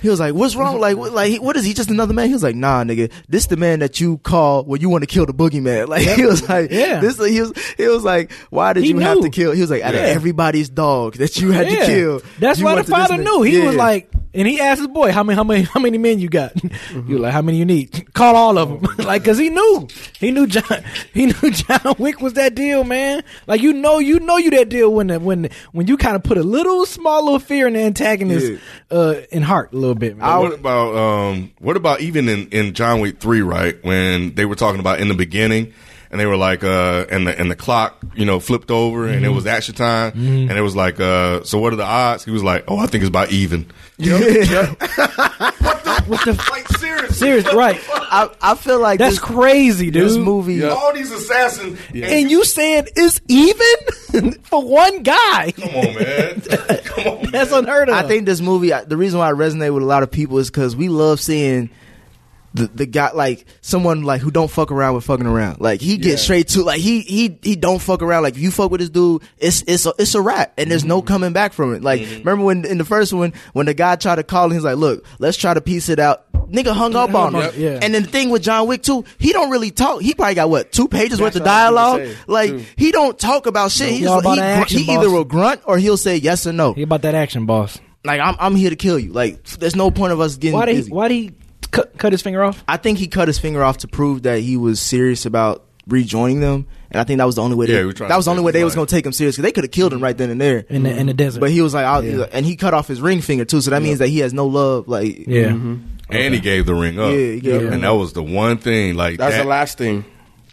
He 0.02 0.10
was 0.10 0.20
like, 0.20 0.34
"What's 0.34 0.56
wrong? 0.56 0.80
Like, 0.80 0.98
what, 0.98 1.12
like, 1.14 1.42
what 1.42 1.56
is 1.56 1.64
he? 1.66 1.74
Just 1.74 1.90
another 1.90 2.14
man?" 2.14 2.28
He 2.28 2.34
was 2.34 2.44
like, 2.44 2.56
"Nah, 2.56 2.84
nigga, 2.84 3.12
this 3.30 3.46
the 3.46 3.58
man 3.58 3.80
that 3.80 4.00
you 4.00 4.18
call 4.20 4.64
when 4.64 4.82
you 4.82 4.90
want 4.90 5.04
to 5.04 5.08
kill 5.08 5.26
the 5.26 5.34
boogeyman." 5.34 5.88
Like, 5.92 6.08
he 6.08 6.26
was 6.26 6.48
like, 6.50 6.72
Yeah. 6.72 7.00
this." 7.00 7.18
He 7.18 7.40
was, 7.42 7.54
he 7.78 7.88
was 7.88 8.04
like, 8.04 8.32
"Why 8.50 8.74
did 8.74 8.84
He 8.84 8.90
you 8.90 9.00
have 9.00 9.22
to 9.22 9.30
kill?" 9.30 9.52
He 9.52 9.62
was 9.62 9.70
like, 9.70 9.84
"Out 9.84 9.94
of 9.96 10.02
everybody's 10.02 10.70
dog 10.70 11.16
that 11.16 11.38
you 11.38 11.52
had 11.52 11.70
yeah. 11.72 11.80
to 11.80 11.86
kill." 11.86 12.22
That's 12.40 12.62
why 12.62 12.72
the 12.72 12.76
went 12.78 12.88
to 12.88 12.92
this 12.92 13.00
father 13.08 13.18
knew. 13.24 13.42
He 13.44 13.60
Yeah. 13.60 13.66
was 13.68 13.76
like, 13.76 14.12
and 14.34 14.48
he 14.48 14.60
asked 14.60 14.80
his 14.80 14.88
boy, 14.88 15.12
"How 15.12 15.24
many, 15.24 15.36
how 15.36 15.44
many, 15.44 15.64
how 15.64 15.80
many 15.80 15.98
men 15.98 16.20
you 16.20 16.30
got?" 16.30 16.54
Mm-hmm. 16.92 17.14
Was 17.14 17.22
like, 17.22 17.34
"How 17.34 17.42
many 17.42 17.58
you 17.58 17.66
need?" 17.66 18.12
Call 18.14 18.36
all 18.36 18.58
of 18.58 18.82
them, 18.82 18.96
like, 19.06 19.24
cause 19.24 19.38
he 19.38 19.50
knew, 19.50 19.88
he 20.20 20.32
knew 20.32 20.46
John, 20.46 20.84
he 21.14 21.28
knew 21.28 21.52
John 21.52 21.96
Wick 21.98 22.22
was 22.22 22.34
that 22.34 22.54
deal, 22.54 22.84
man. 22.84 23.24
Like, 23.48 23.62
you 23.62 23.72
know, 23.74 24.00
you 24.00 24.20
know, 24.20 24.38
you 24.38 24.50
that 24.52 24.70
deal 24.70 24.94
when 24.94 25.08
the, 25.08 25.20
when 25.20 25.50
when 25.72 25.88
you 25.88 25.96
kind 25.96 26.16
of 26.16 26.24
put 26.24 26.38
a 26.38 26.44
little 26.44 26.86
small 26.86 27.24
little 27.24 27.40
fear 27.40 27.68
in 27.68 27.74
the 27.74 27.80
antagonist, 27.80 28.62
uh, 28.90 29.16
in 29.32 29.42
heart 29.42 29.74
a 29.74 29.78
little 29.78 29.96
bit. 29.96 30.18
Man. 30.18 30.40
What 30.40 30.54
about 30.54 30.96
um 30.96 31.52
what 31.60 31.78
about 31.78 32.02
even 32.02 32.28
in, 32.28 32.48
in 32.50 32.74
John 32.74 33.00
Wick 33.00 33.20
three, 33.20 33.42
right? 33.42 33.82
When 33.84 34.36
they 34.36 34.46
were 34.46 34.56
talking 34.56 34.80
about 34.80 35.00
in 35.00 35.08
the 35.08 35.16
beginning 35.16 35.74
and 36.12 36.20
they 36.20 36.26
were 36.28 36.38
like 36.38 36.64
uh 36.64 37.06
and 37.10 37.26
the 37.26 37.40
and 37.40 37.50
the 37.50 37.56
clock, 37.56 37.98
you 38.16 38.26
know, 38.26 38.40
flipped 38.40 38.70
over 38.70 39.08
and 39.08 39.26
it 39.26 39.30
was 39.30 39.48
action 39.48 39.74
time 39.76 40.12
and 40.16 40.52
it 40.52 40.62
was 40.62 40.76
like 40.76 41.00
uh 41.00 41.44
so 41.44 41.58
what 41.60 41.74
are 41.74 41.78
the 41.78 41.86
odds? 41.86 42.24
He 42.26 42.32
was 42.32 42.44
like, 42.44 42.66
Oh, 42.68 42.78
I 42.78 42.86
think 42.88 43.02
it's 43.04 43.10
about 43.10 43.32
even. 43.32 43.66
what 46.08 46.26
the 46.26 46.46
Like 46.52 46.68
seriously. 46.78 47.16
serious, 47.16 47.54
right? 47.54 47.80
I, 47.94 48.30
I 48.42 48.56
feel 48.56 48.80
like 48.80 49.00
That's 49.00 49.16
this, 49.16 49.24
crazy, 49.24 49.92
dude. 49.92 50.04
this 50.04 50.18
movie. 50.18 50.64
All 50.64 50.94
these 50.94 51.12
assassins 51.12 51.80
And 51.94 52.30
you 52.30 52.44
saying 52.44 52.88
it's 52.96 53.22
even 53.28 54.34
for 54.44 54.62
one 54.64 55.04
guy? 55.04 55.52
Come 55.52 55.70
on, 55.76 55.96
man. 55.96 56.42
Come 56.86 57.08
on. 57.08 57.22
Man. 57.24 57.32
That's 57.32 57.52
unheard 57.52 57.90
of. 57.90 57.96
I 57.96 58.08
think 58.08 58.26
this 58.26 58.42
movie, 58.42 58.72
the 58.86 58.98
reason 58.98 59.20
why 59.20 59.30
it 59.30 59.36
resonated 59.36 59.74
with 59.74 59.84
a 59.84 59.88
lot 59.88 60.04
of 60.04 60.12
people 60.12 60.38
is 60.40 60.50
because 60.50 60.76
we 60.76 60.90
love 60.90 61.20
seeing 61.22 61.70
the 62.54 62.68
the 62.68 62.86
guy 62.86 63.12
like 63.14 63.46
someone 63.62 64.04
like 64.04 64.22
who 64.22 64.30
don't 64.32 64.52
fuck 64.52 64.72
around 64.72 64.96
with 64.96 65.06
fucking 65.06 65.26
around. 65.26 65.62
Like 65.62 65.80
he 65.82 65.98
gets 65.98 66.22
straight 66.22 66.50
to 66.50 66.64
like 66.64 66.80
he 66.82 67.02
he 67.02 67.38
he 67.42 67.56
don't 67.56 67.80
fuck 67.82 68.02
around. 68.02 68.24
Like 68.24 68.34
if 68.36 68.40
you 68.42 68.52
fuck 68.52 68.72
with 68.72 68.82
this 68.82 68.90
dude, 68.90 69.22
it's 69.38 69.64
it's 69.68 69.86
a, 69.86 69.94
it's 69.98 70.16
a 70.16 70.22
wrap, 70.22 70.54
and 70.58 70.70
there's 70.70 70.82
Mm-hmm. 70.82 70.90
no 70.90 71.02
coming 71.02 71.34
back 71.34 71.54
from 71.54 71.74
it. 71.74 71.82
Like 71.84 72.02
remember 72.02 72.44
when 72.44 72.66
in 72.66 72.78
the 72.78 72.86
first 72.86 73.14
one 73.14 73.34
when 73.54 73.66
the 73.68 73.74
guy 73.74 73.96
tried 73.96 74.16
to 74.16 74.24
call 74.24 74.46
him, 74.48 74.52
he's 74.54 74.64
like, 74.64 74.78
"Look, 74.78 75.06
let's 75.20 75.38
try 75.38 75.54
to 75.54 75.62
piece 75.62 75.88
it 75.90 76.00
out." 76.00 76.26
Nigga 76.52 76.74
hung 76.74 76.98
up 76.98 77.14
on 77.16 77.34
him. 77.34 77.42
Yep. 77.44 77.54
Yeah. 77.56 77.80
And 77.82 77.94
then 77.96 78.04
the 78.04 78.10
thing 78.10 78.30
with 78.30 78.42
John 78.44 78.68
Wick 78.68 78.84
too, 78.84 79.06
he 79.18 79.32
don't 79.32 79.50
really 79.52 79.72
talk. 79.72 80.02
He 80.02 80.14
probably 80.14 80.36
got 80.36 80.50
what 80.50 80.74
two 80.74 80.90
pages 80.90 81.22
worth 81.22 81.36
of 81.38 81.44
what 81.44 81.48
I 81.50 81.70
was 81.72 81.78
dialogue. 81.80 82.02
say, 82.02 82.18
like 82.28 82.50
too. 82.50 82.66
he 82.76 82.92
don't 82.92 83.18
talk 83.18 83.46
about 83.46 83.72
shit. 83.72 83.90
He 83.92 84.00
He's 84.00 84.08
all 84.08 84.22
like, 84.22 84.36
he, 84.36 84.42
action, 84.42 84.80
he 84.80 84.92
either 84.92 85.10
will 85.10 85.24
grunt 85.24 85.62
or 85.64 85.78
he'll 85.78 85.96
say 85.96 86.18
yes 86.18 86.46
or 86.46 86.52
no 86.52 86.74
he 86.74 86.82
about 86.82 87.04
that 87.04 87.16
action, 87.16 87.46
boss. 87.46 87.80
like 88.04 88.20
I'm 88.20 88.36
I'm 88.38 88.56
here 88.58 88.70
to 88.70 88.76
kill 88.76 89.00
you. 89.00 89.14
Like 89.14 89.42
there's 89.44 89.78
no 89.78 89.92
point 89.92 90.12
of 90.12 90.20
us 90.20 90.36
getting 90.36 90.60
Why 90.60 90.66
did 90.66 90.76
he, 90.76 90.82
busy. 90.82 90.92
why 90.92 91.08
did 91.08 91.14
he 91.16 91.32
cut, 91.72 91.98
cut 91.98 92.12
his 92.12 92.22
finger 92.22 92.44
off? 92.44 92.64
I 92.68 92.78
think 92.78 92.98
he 93.00 93.08
cut 93.08 93.28
his 93.28 93.40
finger 93.40 93.64
off 93.64 93.80
to 93.80 93.88
prove 93.88 94.24
that 94.24 94.40
he 94.40 94.58
was 94.58 94.80
serious 94.80 95.26
about 95.26 95.66
rejoining 95.88 96.40
them, 96.40 96.68
and 96.92 97.02
I 97.02 97.04
think 97.04 97.18
that 97.18 97.26
was 97.26 97.36
the 97.36 97.42
only 97.42 97.56
way. 97.56 97.66
Yeah, 97.68 97.76
they, 97.76 97.80
he 97.80 97.86
was 97.86 97.96
that 97.96 98.16
was 98.16 98.26
the 98.26 98.32
only 98.32 98.44
way 98.44 98.52
his 98.52 98.60
they 98.60 98.64
was 98.64 98.76
gonna 98.76 98.88
take 98.88 99.06
him 99.06 99.12
serious 99.12 99.36
because 99.36 99.44
they 99.44 99.52
could 99.52 99.64
have 99.64 99.72
killed 99.72 99.94
him 99.94 100.02
right 100.02 100.18
then 100.18 100.30
and 100.30 100.40
there. 100.40 100.66
in 100.70 100.84
the 100.84 100.96
in 100.96 101.08
the 101.08 101.14
desert. 101.14 101.40
But 101.40 101.50
he 101.52 101.62
was 101.62 101.74
like, 101.74 101.86
I'll, 101.86 102.28
and 102.32 102.46
he 102.46 102.56
cut 102.56 102.74
off 102.74 102.88
his 102.88 103.02
ring 103.02 103.22
finger 103.22 103.46
too, 103.46 103.62
so 103.62 103.72
that 103.72 103.82
means 103.82 104.00
that 104.00 104.08
he 104.08 104.20
has 104.20 104.34
no 104.34 104.48
love. 104.48 104.88
Like, 104.88 105.28
yeah, 105.28 105.48
And 105.48 106.34
he 106.34 106.40
gave 106.40 106.66
the 106.66 106.76
ring 106.76 107.00
up. 107.00 107.12
Yeah, 107.12 107.18
he 107.18 107.40
gave 107.40 107.54
the 107.54 107.60
and 107.60 107.70
ring 107.72 107.82
that 107.82 107.90
was 107.92 108.14
the 108.14 108.24
one 108.24 108.58
thing 108.58 108.96
like 108.96 109.18
That's 109.18 109.36
that, 109.36 109.44
the 109.44 109.50
last 109.50 109.78
thing. 109.78 110.06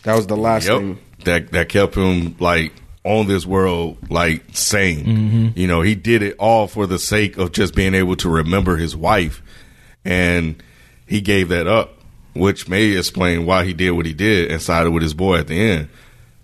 That 0.04 0.16
was 0.16 0.26
the 0.26 0.36
last 0.36 0.66
Yep. 0.68 0.78
thing. 0.78 0.98
That 1.24 1.52
that 1.52 1.68
kept 1.68 1.94
him 1.94 2.36
like 2.38 2.72
on 3.04 3.26
this 3.26 3.44
world 3.44 3.98
like 4.10 4.44
sane. 4.52 5.04
Mm-hmm. 5.04 5.58
You 5.58 5.66
know, 5.66 5.82
he 5.82 5.94
did 5.94 6.22
it 6.22 6.36
all 6.38 6.68
for 6.68 6.86
the 6.86 6.98
sake 6.98 7.36
of 7.36 7.52
just 7.52 7.74
being 7.74 7.94
able 7.94 8.16
to 8.16 8.28
remember 8.28 8.76
his 8.76 8.94
wife, 8.96 9.42
and 10.04 10.62
he 11.08 11.20
gave 11.20 11.48
that 11.48 11.66
up, 11.66 11.94
which 12.34 12.68
may 12.68 12.96
explain 12.96 13.46
why 13.46 13.64
he 13.64 13.72
did 13.72 13.92
what 13.92 14.06
he 14.06 14.12
did 14.12 14.50
and 14.50 14.60
sided 14.60 14.90
with 14.90 15.02
his 15.02 15.14
boy 15.14 15.38
at 15.38 15.48
the 15.48 15.58
end. 15.58 15.88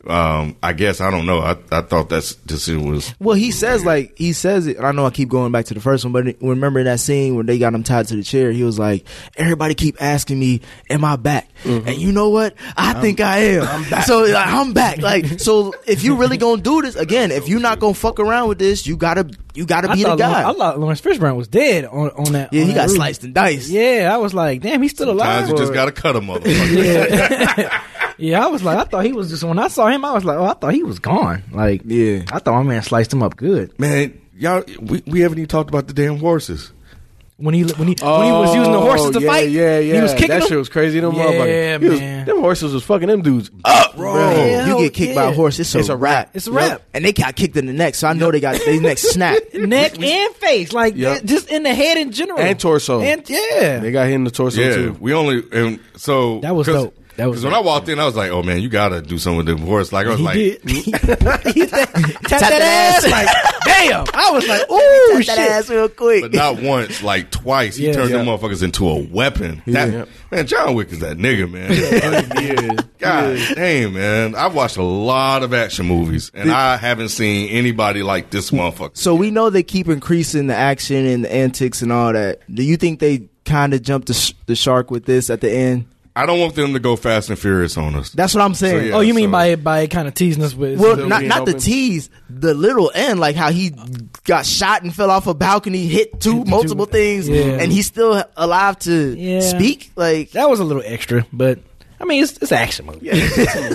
Um, 0.06 0.56
I 0.62 0.72
guess 0.72 1.00
I 1.00 1.10
don't 1.10 1.26
know. 1.26 1.38
I 1.40 1.56
I 1.72 1.80
thought 1.82 2.08
that 2.10 2.36
decision 2.46 2.90
was 2.90 3.14
well, 3.18 3.34
he 3.36 3.50
says 3.50 3.84
like 3.84 4.16
he 4.18 4.32
says 4.32 4.66
it. 4.66 4.76
And 4.76 4.86
I 4.86 4.92
know 4.92 5.06
I 5.06 5.10
keep 5.10 5.28
going 5.28 5.52
back 5.52 5.66
to 5.66 5.74
the 5.74 5.80
first 5.80 6.04
one, 6.04 6.12
but 6.12 6.36
remember 6.40 6.80
in 6.80 6.86
that 6.86 7.00
scene 7.00 7.36
when 7.36 7.46
they 7.46 7.58
got 7.58 7.74
him 7.74 7.82
tied 7.82 8.08
to 8.08 8.16
the 8.16 8.22
chair, 8.22 8.52
he 8.52 8.62
was 8.62 8.78
like, 8.78 9.06
"Everybody 9.36 9.74
keep 9.74 10.00
asking 10.00 10.38
me, 10.38 10.60
am 10.90 11.04
I 11.04 11.16
back? 11.16 11.48
And 11.64 11.96
you 11.96 12.12
know 12.12 12.28
what? 12.28 12.54
I 12.76 12.94
think 13.00 13.20
I 13.20 13.38
am. 13.38 13.62
I'm 13.66 13.88
back. 13.90 14.04
So 14.04 14.24
like, 14.24 14.46
I'm 14.46 14.72
back. 14.72 14.98
Like, 14.98 15.40
so 15.40 15.72
if 15.86 16.04
you 16.04 16.16
really 16.16 16.36
gonna 16.36 16.60
do 16.60 16.82
this 16.82 16.96
again, 16.96 17.30
if 17.30 17.48
you're 17.48 17.60
not 17.60 17.78
gonna 17.80 17.94
fuck 17.94 18.20
around 18.20 18.48
with 18.48 18.58
this, 18.58 18.86
you 18.86 18.96
gotta 18.96 19.30
you 19.54 19.64
gotta 19.64 19.90
I 19.90 19.94
be 19.94 20.02
the 20.02 20.16
guy. 20.16 20.42
Laurence, 20.42 20.56
I 20.56 20.58
thought 20.58 20.80
Laurence 20.80 21.00
Fishburne 21.00 21.36
was 21.36 21.48
dead 21.48 21.84
on 21.86 22.10
on 22.10 22.32
that. 22.32 22.52
yeah, 22.52 22.62
on 22.62 22.66
he 22.68 22.72
that 22.74 22.80
got 22.80 22.88
roof. 22.88 22.96
sliced 22.96 23.24
and 23.24 23.32
diced. 23.34 23.70
Yeah, 23.70 24.10
I 24.12 24.18
was 24.18 24.34
like, 24.34 24.60
damn, 24.60 24.82
he's 24.82 24.90
still 24.90 25.10
alive. 25.10 25.46
Sometimes 25.46 25.50
you 25.50 25.56
just 25.56 25.72
got 25.72 25.86
to 25.86 25.92
cut 25.92 26.16
a 26.16 26.20
motherfucker. 26.20 27.80
yeah. 28.18 28.38
yeah, 28.38 28.44
I 28.44 28.48
was 28.48 28.62
like, 28.62 28.78
I 28.78 28.84
thought 28.84 29.04
he 29.04 29.12
was 29.12 29.30
just 29.30 29.44
when 29.44 29.58
I 29.58 29.68
saw 29.68 29.88
him, 29.88 30.04
I 30.04 30.12
was 30.12 30.24
like, 30.24 30.36
oh, 30.38 30.44
I 30.44 30.54
thought 30.54 30.74
he 30.74 30.82
was 30.82 30.98
gone. 30.98 31.42
Like, 31.52 31.82
Yeah. 31.84 32.22
I 32.32 32.38
thought 32.38 32.54
my 32.54 32.62
man 32.62 32.82
sliced 32.82 33.12
him 33.12 33.22
up 33.22 33.36
good. 33.36 33.78
Man, 33.78 34.20
y'all, 34.36 34.64
we, 34.80 35.02
we 35.06 35.20
haven't 35.20 35.38
even 35.38 35.48
talked 35.48 35.70
about 35.70 35.86
the 35.86 35.94
damn 35.94 36.18
horses. 36.18 36.72
when 37.36 37.52
he 37.52 37.62
when 37.64 37.88
he 37.88 37.96
when 38.00 38.24
he 38.24 38.30
was 38.32 38.54
using 38.54 38.70
the 38.72 38.78
oh, 38.78 38.82
horses 38.82 39.10
to 39.10 39.18
Oh, 39.18 39.20
yeah, 39.20 39.28
fight. 39.28 39.50
Yeah, 39.50 39.78
yeah. 39.80 39.94
He 39.96 40.00
was 40.00 40.12
kicking 40.12 40.28
that 40.28 40.38
them. 40.40 40.48
shit 40.48 40.58
was 40.58 40.68
crazy. 40.68 41.00
Them 41.00 41.14
Yeah, 41.14 41.24
motherfuckers. 41.24 41.82
He 41.82 41.88
was- 41.88 42.00
man. 42.00 42.26
them 42.26 42.38
horses 42.40 42.72
was 42.72 42.84
fucking 42.84 43.08
them 43.08 43.22
dudes 43.22 43.50
up, 43.64 43.96
bro. 43.96 44.12
Bro, 44.12 44.30
Yeah, 44.36 44.66
you 44.68 44.78
get 44.84 44.94
kicked 44.94 45.14
by 45.16 45.24
a 45.24 45.32
horse, 45.32 45.58
it's 45.58 45.74
a, 45.74 45.80
It's 45.80 45.88
a 45.88 45.96
wrap. 45.96 46.30
It's 46.34 46.46
a 46.46 46.52
Yep. 46.52 46.60
wrap. 46.60 46.82
And 46.94 47.04
they 47.04 47.12
got 47.12 47.34
kicked 47.34 47.56
in 47.56 47.66
the 47.66 47.72
neck, 47.72 47.96
so 47.96 48.06
I 48.06 48.12
know 48.12 48.30
they 48.30 48.38
got 48.38 48.60
their 48.64 48.80
neck 48.80 48.98
snapped. 49.14 49.52
neck 49.52 50.00
and 50.00 50.34
face, 50.36 50.72
like 50.72 50.94
Yep. 50.96 51.24
just 51.24 51.50
in 51.50 51.64
the 51.64 51.74
head 51.74 51.98
in 51.98 52.12
general, 52.12 52.38
And 52.38 52.58
torso. 52.58 53.00
and 53.00 53.28
yeah. 53.28 53.80
They 53.80 53.90
got 53.90 54.06
hit 54.06 54.14
in 54.14 54.22
the 54.24 54.30
torso 54.30 54.60
Yeah, 54.60 54.74
too. 54.76 54.96
we 55.00 55.12
only 55.12 55.42
and 55.52 55.80
so 55.96 56.38
That 56.40 56.54
was 56.54 56.68
dope. 56.68 56.96
That 57.16 57.26
was 57.30 57.40
because 57.40 57.44
when 57.44 57.54
I 57.54 57.60
walked 57.60 57.88
in, 57.88 57.98
I 58.00 58.04
was 58.06 58.16
like, 58.16 58.30
"Oh 58.30 58.42
man, 58.42 58.60
you 58.60 58.68
gotta 58.68 59.00
do 59.00 59.18
something 59.18 59.46
with 59.46 59.46
the 59.46 59.56
horse." 59.64 59.92
Like 59.92 60.06
I 60.06 60.10
was 60.10 60.18
he 60.18 60.24
like, 60.24 60.34
did. 60.34 60.68
he 60.68 60.90
tap 60.92 61.00
that 61.02 62.20
that 62.28 62.62
ass 62.62 63.04
ass. 63.04 63.10
like 63.10 63.28
damn. 63.64 64.04
I 64.14 64.30
was 64.32 64.46
like, 64.48 64.70
ooh 64.70 65.12
Tap 65.12 65.22
shit. 65.22 65.26
that 65.36 65.50
ass 65.52 65.70
real 65.70 65.88
quick. 65.88 66.22
but 66.22 66.32
not 66.34 66.60
once, 66.60 67.02
like 67.02 67.30
twice. 67.30 67.76
He 67.76 67.86
Yeah. 67.86 67.92
turned 67.92 68.12
them 68.12 68.26
motherfuckers 68.26 68.62
into 68.62 68.88
a 68.88 69.02
weapon. 69.04 69.62
That, 69.66 69.92
Yeah. 69.92 70.04
Man, 70.30 70.46
John 70.46 70.74
Wick 70.74 70.90
is 70.92 71.00
that 71.00 71.16
nigga, 71.18 71.50
man. 71.50 71.70
yeah. 71.72 72.82
God 72.98 73.38
damn, 73.54 73.92
man. 73.94 74.34
I've 74.34 74.54
watched 74.54 74.76
a 74.76 74.82
lot 74.82 75.42
of 75.42 75.52
action 75.54 75.86
movies, 75.86 76.30
and 76.34 76.50
I 76.50 76.76
haven't 76.76 77.10
seen 77.10 77.48
anybody 77.50 78.02
like 78.02 78.30
this 78.30 78.50
motherfucker. 78.50 78.96
So 78.96 79.14
we 79.14 79.30
know 79.30 79.50
they 79.50 79.62
keep 79.62 79.88
increasing 79.88 80.46
the 80.48 80.56
action 80.56 81.06
and 81.06 81.24
the 81.24 81.32
antics 81.32 81.82
and 81.82 81.92
all 81.92 82.12
that. 82.12 82.40
Do 82.52 82.62
you 82.62 82.76
think 82.76 83.00
they 83.00 83.28
kind 83.44 83.74
of 83.74 83.82
jumped 83.82 84.08
the, 84.08 84.14
sh- 84.14 84.32
the 84.46 84.56
shark 84.56 84.90
with 84.90 85.04
this 85.04 85.28
at 85.30 85.40
the 85.42 85.50
end? 85.52 85.86
I 86.16 86.26
don't 86.26 86.38
want 86.38 86.54
them 86.54 86.74
to 86.74 86.78
go 86.78 86.94
fast 86.94 87.28
and 87.28 87.36
furious 87.38 87.76
on 87.76 87.96
us. 87.96 88.10
That's 88.10 88.34
what 88.34 88.42
I'm 88.42 88.54
saying. 88.54 88.88
yeah. 88.88 88.94
Oh, 88.94 89.00
you 89.00 89.14
mean 89.14 89.28
so- 89.28 89.32
by 89.32 89.56
by 89.56 89.86
kind 89.88 90.06
of 90.06 90.14
teasing 90.14 90.42
us 90.44 90.54
with? 90.54 90.78
Well, 90.78 90.94
Still 90.94 91.08
not 91.08 91.18
being 91.20 91.28
not 91.28 91.44
the 91.46 91.54
tease, 91.54 92.08
the 92.30 92.54
little 92.54 92.92
end, 92.94 93.18
like 93.18 93.34
how 93.34 93.50
he 93.50 93.72
got 94.24 94.46
shot 94.46 94.82
and 94.82 94.94
fell 94.94 95.10
off 95.10 95.26
a 95.26 95.34
balcony, 95.34 95.86
hit 95.86 96.20
two 96.20 96.44
multiple 96.44 96.86
things, 96.86 97.28
Yeah. 97.28 97.58
and 97.60 97.72
he's 97.72 97.86
still 97.86 98.22
alive 98.36 98.78
to 98.80 99.14
Yeah. 99.18 99.40
speak. 99.40 99.90
Like 99.96 100.30
that 100.32 100.48
was 100.48 100.60
a 100.60 100.64
little 100.64 100.82
extra, 100.86 101.26
but 101.32 101.58
I 102.00 102.04
mean, 102.04 102.22
it's 102.22 102.32
it's 102.38 102.50
an 102.52 102.58
action 102.58 102.86
movie. 102.86 103.08
At 103.10 103.16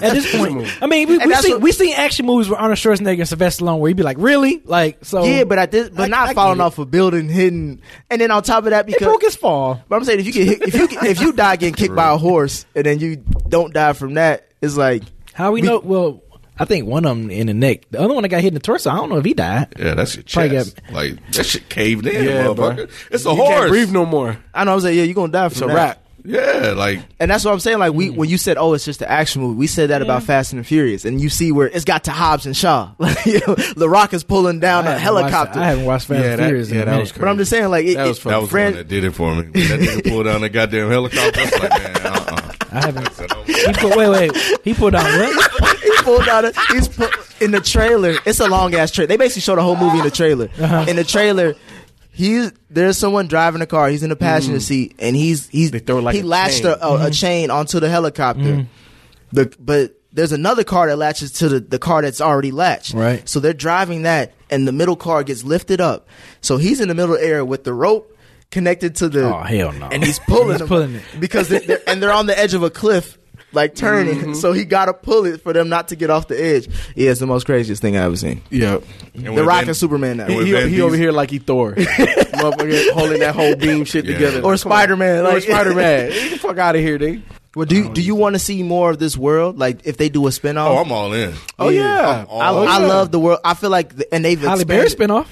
this 0.01 0.35
point, 0.35 0.67
I 0.83 0.87
mean, 0.87 1.07
we 1.07 1.15
And 1.15 1.25
we 1.25 1.29
that's 1.31 1.41
seen 1.43 1.53
what- 1.53 1.61
we 1.61 1.71
seen 1.71 1.93
action 1.95 2.25
movies 2.25 2.49
with 2.49 2.59
Arnold 2.59 2.77
Schwarzenegger 2.77 3.19
and 3.19 3.27
Sylvester 3.27 3.63
Stallone 3.63 3.79
where 3.79 3.89
he'd 3.89 3.97
be 3.97 4.03
like, 4.03 4.17
really, 4.19 4.61
like 4.65 5.03
so. 5.05 5.23
yeah, 5.23 5.43
but 5.45 5.57
at 5.57 5.71
this, 5.71 5.89
but 5.89 6.03
I- 6.03 6.07
not 6.07 6.29
I 6.29 6.33
falling 6.33 6.57
get 6.57 6.63
it. 6.63 6.65
off 6.67 6.79
a 6.79 6.85
building, 6.85 7.29
hidden, 7.29 7.81
and 8.09 8.21
then 8.21 8.29
on 8.31 8.43
top 8.43 8.65
of 8.65 8.71
that, 8.71 8.81
It 8.81 8.87
because 8.93 9.05
broke 9.07 9.21
his 9.23 9.35
fall. 9.35 9.81
But 9.87 9.95
I'm 9.95 10.03
saying 10.03 10.19
if 10.19 10.25
you 10.27 10.33
get 10.33 10.47
hit, 10.47 10.61
if 10.61 10.73
you 10.75 10.87
get- 10.87 11.03
if 11.05 11.21
you 11.21 11.31
die 11.33 11.55
getting 11.55 11.73
kicked 11.75 11.95
by 11.95 12.11
a 12.11 12.17
horse 12.17 12.65
and 12.75 12.85
then 12.85 12.99
you 12.99 13.17
don't 13.47 13.73
die 13.73 13.93
from 13.93 14.15
that, 14.15 14.47
it's 14.61 14.75
like 14.77 15.03
How 15.33 15.51
we 15.51 15.61
We- 15.61 15.67
know? 15.67 15.79
Well, 15.79 16.21
I 16.61 16.65
think 16.65 16.85
one 16.87 17.05
of 17.05 17.15
them 17.17 17.31
in 17.31 17.47
the 17.47 17.53
neck. 17.53 17.83
The 17.89 18.01
other 18.01 18.13
one 18.13 18.23
that 18.23 18.27
got 18.29 18.41
hit 18.41 18.49
in 18.49 18.53
the 18.55 18.59
torso. 18.59 18.89
I 18.91 18.95
don't 18.97 19.07
know 19.09 19.17
if 19.17 19.23
he 19.23 19.33
died. 19.33 19.73
Yeah, 19.79 19.93
that's 19.93 20.15
your 20.17 20.25
Probably 20.29 20.49
chest. 20.57 20.81
like 20.91 21.31
that 21.31 21.45
shit 21.45 21.69
caved 21.69 22.05
in, 22.05 22.25
Yeah, 22.25 22.43
motherfucker. 22.47 22.75
bro. 22.75 22.85
It's 23.11 23.25
a 23.25 23.29
You 23.29 23.35
horse. 23.35 23.49
can't 23.49 23.69
breathe 23.69 23.91
no 23.93 24.05
more. 24.05 24.37
I 24.53 24.65
know 24.65 24.73
I'm 24.73 24.81
saying 24.81 24.97
yeah, 24.97 25.03
you're 25.05 25.13
gonna 25.13 25.31
die 25.31 25.47
from 25.47 25.53
It's 25.53 25.61
a 25.61 25.67
that. 25.67 25.73
wrap. 25.73 26.03
Yeah, 26.25 26.73
like 26.75 26.99
And 27.19 27.31
that's 27.31 27.45
what 27.45 27.53
I'm 27.53 27.59
saying. 27.59 27.79
Like 27.79 27.93
we, 27.93 28.09
when 28.09 28.29
you 28.29 28.37
said, 28.37 28.57
"Oh, 28.57 28.73
it's 28.73 28.85
just 28.85 29.01
an 29.01 29.07
action 29.07 29.41
movie," 29.41 29.57
we 29.57 29.67
said 29.67 29.89
that 29.89 30.01
about 30.01 30.23
Fast 30.23 30.51
and 30.53 30.59
the 30.59 30.63
Furious, 30.63 31.05
and 31.05 31.19
you 31.21 31.29
see 31.29 31.51
where 31.51 31.67
it's 31.67 31.85
got 31.85 32.03
to 32.05 32.11
Hobbs 32.11 32.45
and 32.45 32.55
Shaw. 32.55 32.91
Like, 32.99 33.25
you 33.25 33.39
know, 33.47 33.55
The 33.55 33.87
Rock 33.89 34.13
is 34.13 34.23
pulling 34.23 34.59
down 34.59 34.87
I 34.87 34.93
a 34.95 34.97
haven't 34.97 35.21
watched- 35.21 35.31
helicopter. 35.33 35.59
I 35.59 35.65
haven't 35.65 35.85
watched 35.85 36.07
Fast 36.07 36.23
Yeah, 36.23 36.31
and 36.31 36.39
that- 36.41 36.47
Furious. 36.47 36.69
in 36.69 36.75
yeah, 36.75 36.81
a 36.81 36.85
that 36.85 36.91
minute. 36.91 37.01
was 37.01 37.11
crazy. 37.11 37.21
but 37.21 37.29
I'm 37.29 37.37
just 37.37 37.49
saying, 37.49 37.69
like, 37.69 37.85
it, 37.85 37.95
That 37.95 38.07
was 38.07 38.19
it, 38.19 38.23
that 38.25 38.41
was 38.41 38.49
Fran- 38.49 38.71
the 38.73 38.77
one 38.79 38.87
that 38.87 38.87
did 38.89 39.03
it 39.05 39.11
for 39.11 39.35
me. 39.35 39.41
When 39.43 39.51
that 39.51 39.79
nigga 39.79 40.09
pulled 40.09 40.25
down 40.25 40.41
the 40.41 40.49
goddamn 40.49 40.89
helicopter. 40.89 41.39
I 41.39 41.43
was 41.43 41.59
like, 41.59 41.69
man, 41.69 41.97
uh-uh. 42.05 42.51
I 42.71 42.81
haven't. 42.85 43.07
He 43.47 43.73
put, 43.73 43.95
wait, 43.97 44.09
wait. 44.09 44.59
He 44.63 44.73
pulled 44.75 44.93
down 44.93 45.03
what? 45.05 45.79
he 45.83 45.91
pulled 46.03 46.27
out. 46.27 46.45
A, 46.45 46.53
he's 46.71 46.87
put, 46.87 47.11
in 47.41 47.49
the 47.51 47.59
trailer. 47.61 48.13
It's 48.27 48.39
a 48.39 48.47
long 48.47 48.75
ass 48.75 48.91
trailer. 48.91 49.07
They 49.07 49.17
basically 49.17 49.41
show 49.41 49.55
the 49.55 49.63
whole 49.63 49.75
movie 49.75 49.97
in 49.97 50.03
the 50.03 50.11
trailer. 50.11 50.49
Uh-huh. 50.59 50.85
In 50.87 50.95
the 50.95 51.03
trailer, 51.03 51.55
he's 52.19 52.51
there's 52.69 52.97
someone 52.97 53.27
driving 53.27 53.61
a 53.61 53.65
car. 53.65 53.87
He's 53.89 54.03
in 54.03 54.09
the 54.09 54.15
passenger 54.15 54.59
mm. 54.59 54.61
seat, 54.61 54.95
and 54.99 55.15
he's 55.15 55.47
he's 55.47 55.71
They 55.71 55.79
throw 55.79 55.99
like 55.99 56.15
he 56.15 56.21
a 56.21 56.25
latched 56.25 56.63
chain. 56.63 56.65
a, 56.65 56.69
a, 56.69 56.73
a 56.73 56.97
mm-hmm. 56.97 57.11
chain 57.11 57.49
onto 57.49 57.79
the 57.79 57.89
helicopter. 57.89 58.41
Mm. 58.41 58.67
The 59.31 59.55
but 59.59 59.95
there's 60.11 60.33
another 60.33 60.63
car 60.63 60.87
that 60.87 60.97
latches 60.97 61.31
to 61.33 61.49
the, 61.49 61.59
the 61.59 61.79
car 61.79 62.01
that's 62.01 62.19
already 62.19 62.51
latched. 62.51 62.93
Right. 62.93 63.27
So 63.27 63.39
they're 63.39 63.53
driving 63.53 64.03
that, 64.03 64.33
and 64.49 64.67
the 64.67 64.71
middle 64.71 64.97
car 64.97 65.23
gets 65.23 65.43
lifted 65.43 65.79
up. 65.79 66.07
So 66.41 66.57
he's 66.57 66.81
in 66.81 66.89
the 66.89 66.95
middle 66.95 67.15
air 67.15 67.45
with 67.45 67.63
the 67.63 67.73
rope 67.73 68.17
connected 68.51 68.95
to 68.97 69.09
the. 69.09 69.33
Oh, 69.33 69.39
hell 69.41 69.71
no. 69.71 69.87
And 69.87 70.03
he's 70.03 70.19
pulling, 70.19 70.49
He's 70.49 70.59
them 70.59 70.67
pulling 70.67 70.95
it. 70.95 71.03
because 71.19 71.47
they're, 71.47 71.61
they're- 71.61 71.83
and 71.87 72.03
they're 72.03 72.11
on 72.11 72.25
the 72.25 72.37
edge 72.37 72.53
of 72.53 72.63
a 72.63 72.69
cliff. 72.69 73.17
Like 73.51 73.73
turning, 73.73 74.15
Mm-hmm. 74.19 74.33
so 74.35 74.53
he 74.53 74.63
got 74.63 74.85
to 74.85 74.93
pull 74.93 75.25
it 75.25 75.41
for 75.41 75.53
them 75.53 75.69
not 75.69 75.87
to 75.87 75.95
get 75.95 76.09
off 76.11 76.27
the 76.27 76.39
edge. 76.39 76.67
Yeah, 76.95 77.09
it's 77.11 77.19
the 77.19 77.25
most 77.25 77.45
craziest 77.45 77.81
thing 77.81 77.97
I 77.97 78.03
ever 78.03 78.15
seen. 78.15 78.41
Yeah. 78.51 78.77
And 79.15 79.25
The 79.25 79.31
when 79.33 79.45
Rock 79.45 79.61
Vin- 79.61 79.69
and 79.69 79.77
Superman 79.77 80.17
now, 80.17 80.25
and 80.27 80.35
when 80.35 80.45
He, 80.45 80.69
he 80.75 80.81
over 80.81 80.95
here 80.95 81.11
like 81.11 81.31
he 81.31 81.39
Thor, 81.39 81.73
motherfucker 81.75 82.91
holding 82.91 83.19
that 83.21 83.35
whole 83.35 83.55
beam 83.55 83.85
shit 83.85 84.05
Yeah. 84.05 84.13
together, 84.13 84.41
or 84.41 84.55
Spider 84.57 84.95
Man. 84.95 85.25
or 85.25 85.39
Spider 85.41 85.73
Man. 85.73 86.09
Get 86.11 86.31
the 86.31 86.37
fuck 86.37 86.57
out 86.57 86.75
of 86.75 86.81
here, 86.81 86.97
dude. 86.97 87.23
Well, 87.55 87.65
do 87.65 87.75
you, 87.75 87.89
do 87.91 88.01
you 88.01 88.13
want 88.13 88.35
to 88.35 88.39
see 88.39 88.61
more 88.61 88.91
of 88.91 88.99
this 88.99 89.17
world? 89.17 89.57
Like 89.57 89.79
if 89.85 89.97
they 89.97 90.09
do 90.09 90.27
a 90.27 90.29
spinoff? 90.29 90.67
Oh, 90.67 90.77
I'm 90.77 90.91
all 90.91 91.11
in. 91.13 91.33
Oh 91.57 91.69
yeah, 91.69 92.25
I'm 92.29 92.41
I. 92.41 92.49
I 92.49 92.77
love 92.85 93.11
the 93.11 93.19
world. 93.19 93.39
I 93.43 93.55
feel 93.55 93.71
like, 93.71 93.95
the, 93.95 94.13
and 94.13 94.23
they've 94.23 94.39
Halle 94.39 94.63
Berry 94.65 94.83
expanded- 94.85 95.25
spinoff. 95.25 95.27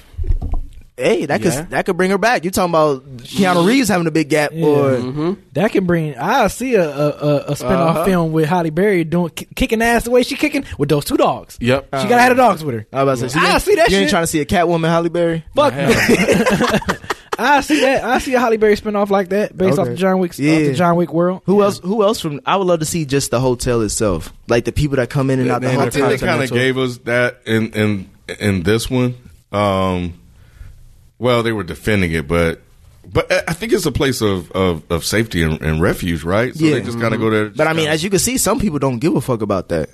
Hey, 0.98 1.26
that 1.26 1.40
Yeah. 1.40 1.60
could 1.62 1.70
that 1.70 1.86
could 1.86 1.96
bring 1.96 2.10
her 2.10 2.18
back. 2.18 2.44
You 2.44 2.50
talking 2.50 2.70
about 2.70 3.06
Keanu 3.18 3.64
Reeves 3.66 3.88
having 3.88 4.06
a 4.06 4.10
big 4.10 4.28
gap, 4.28 4.52
or 4.52 5.36
That 5.52 5.70
can 5.72 5.86
bring. 5.86 6.16
I 6.18 6.48
see 6.48 6.74
a 6.74 6.82
a, 6.88 7.08
a, 7.08 7.36
a 7.36 7.52
spinoff 7.52 7.90
Uh-huh. 7.90 8.04
film 8.04 8.32
with 8.32 8.46
Halle 8.48 8.70
Berry 8.70 9.04
doing 9.04 9.30
ki- 9.30 9.46
kicking 9.54 9.80
ass 9.82 10.04
the 10.04 10.10
way 10.10 10.22
she 10.24 10.34
kicking 10.36 10.64
with 10.76 10.88
those 10.88 11.04
two 11.04 11.16
dogs. 11.16 11.56
Yep. 11.60 11.84
She 12.00 12.08
gotta 12.08 12.20
have 12.22 12.30
the 12.30 12.42
dogs 12.42 12.64
with 12.64 12.74
her. 12.74 12.86
I 12.92 13.04
was 13.04 13.20
about 13.22 13.28
to 13.28 13.30
say, 13.30 13.38
so 13.38 13.40
you 13.44 13.46
I 13.50 13.52
ain't- 13.54 13.62
see 13.62 13.74
that 13.76 13.90
You 13.90 13.96
ain't 13.98 14.04
shit. 14.06 14.10
trying 14.10 14.22
to 14.24 14.26
see 14.26 14.40
a 14.40 14.44
Catwoman, 14.46 14.88
Halle 14.88 15.08
Berry? 15.08 15.44
Fuck 15.54 15.74
no. 15.74 15.88
I 17.40 17.60
see 17.60 17.80
that. 17.82 18.02
I 18.04 18.18
see 18.18 18.34
a 18.34 18.40
Halle 18.40 18.56
Berry 18.56 18.74
spinoff 18.74 19.10
like 19.10 19.28
that 19.28 19.56
based 19.56 19.78
off 19.78 19.84
Okay. 19.86 19.90
the 19.92 19.96
John 19.96 20.18
Wick, 20.18 20.32
off 20.32 20.38
Yeah. 20.40 20.58
the 20.58 20.74
John 20.74 20.96
Wick 20.96 21.12
world. 21.12 21.42
Who 21.46 21.62
else? 21.62 21.78
Who 21.78 22.02
else 22.02 22.20
from? 22.20 22.40
I 22.44 22.56
would 22.56 22.66
love 22.66 22.80
to 22.80 22.84
see 22.84 23.04
just 23.04 23.30
the 23.30 23.38
hotel 23.38 23.80
itself, 23.82 24.32
like 24.48 24.64
the 24.64 24.72
people 24.72 24.96
that 24.96 25.08
come 25.08 25.30
in 25.30 25.38
and 25.38 25.48
out 25.50 25.60
the 25.60 25.68
Yeah, 25.68 25.78
I 25.80 25.84
the 25.84 25.90
think 25.92 26.04
hotel. 26.04 26.18
they 26.18 26.26
kind 26.26 26.42
of 26.42 26.50
gave 26.50 26.76
us 26.78 26.98
that 27.04 27.42
in 27.46 27.70
in 27.74 28.10
in 28.40 28.62
this 28.64 28.90
one. 28.90 29.14
Um, 29.52 30.14
well, 31.18 31.42
they 31.42 31.52
were 31.52 31.64
defending 31.64 32.12
it, 32.12 32.26
but 32.28 32.60
but 33.10 33.30
I- 33.48 33.52
think 33.54 33.72
it's 33.72 33.86
a 33.86 33.92
place 33.92 34.20
of 34.20 34.50
of, 34.52 34.82
of 34.90 35.04
safety 35.04 35.42
and, 35.42 35.60
and 35.62 35.80
refuge, 35.80 36.24
right? 36.24 36.54
So 36.54 36.64
Yeah. 36.64 36.74
they 36.74 36.82
just 36.82 37.00
kind 37.00 37.14
of 37.14 37.20
go 37.20 37.30
there. 37.30 37.48
But 37.50 37.66
I 37.66 37.72
mean, 37.72 37.88
as 37.88 38.02
you 38.04 38.10
can 38.10 38.18
see, 38.18 38.36
some 38.38 38.58
people 38.60 38.78
don't 38.78 38.98
give 38.98 39.14
a 39.16 39.20
fuck 39.20 39.42
about 39.42 39.68
that. 39.70 39.90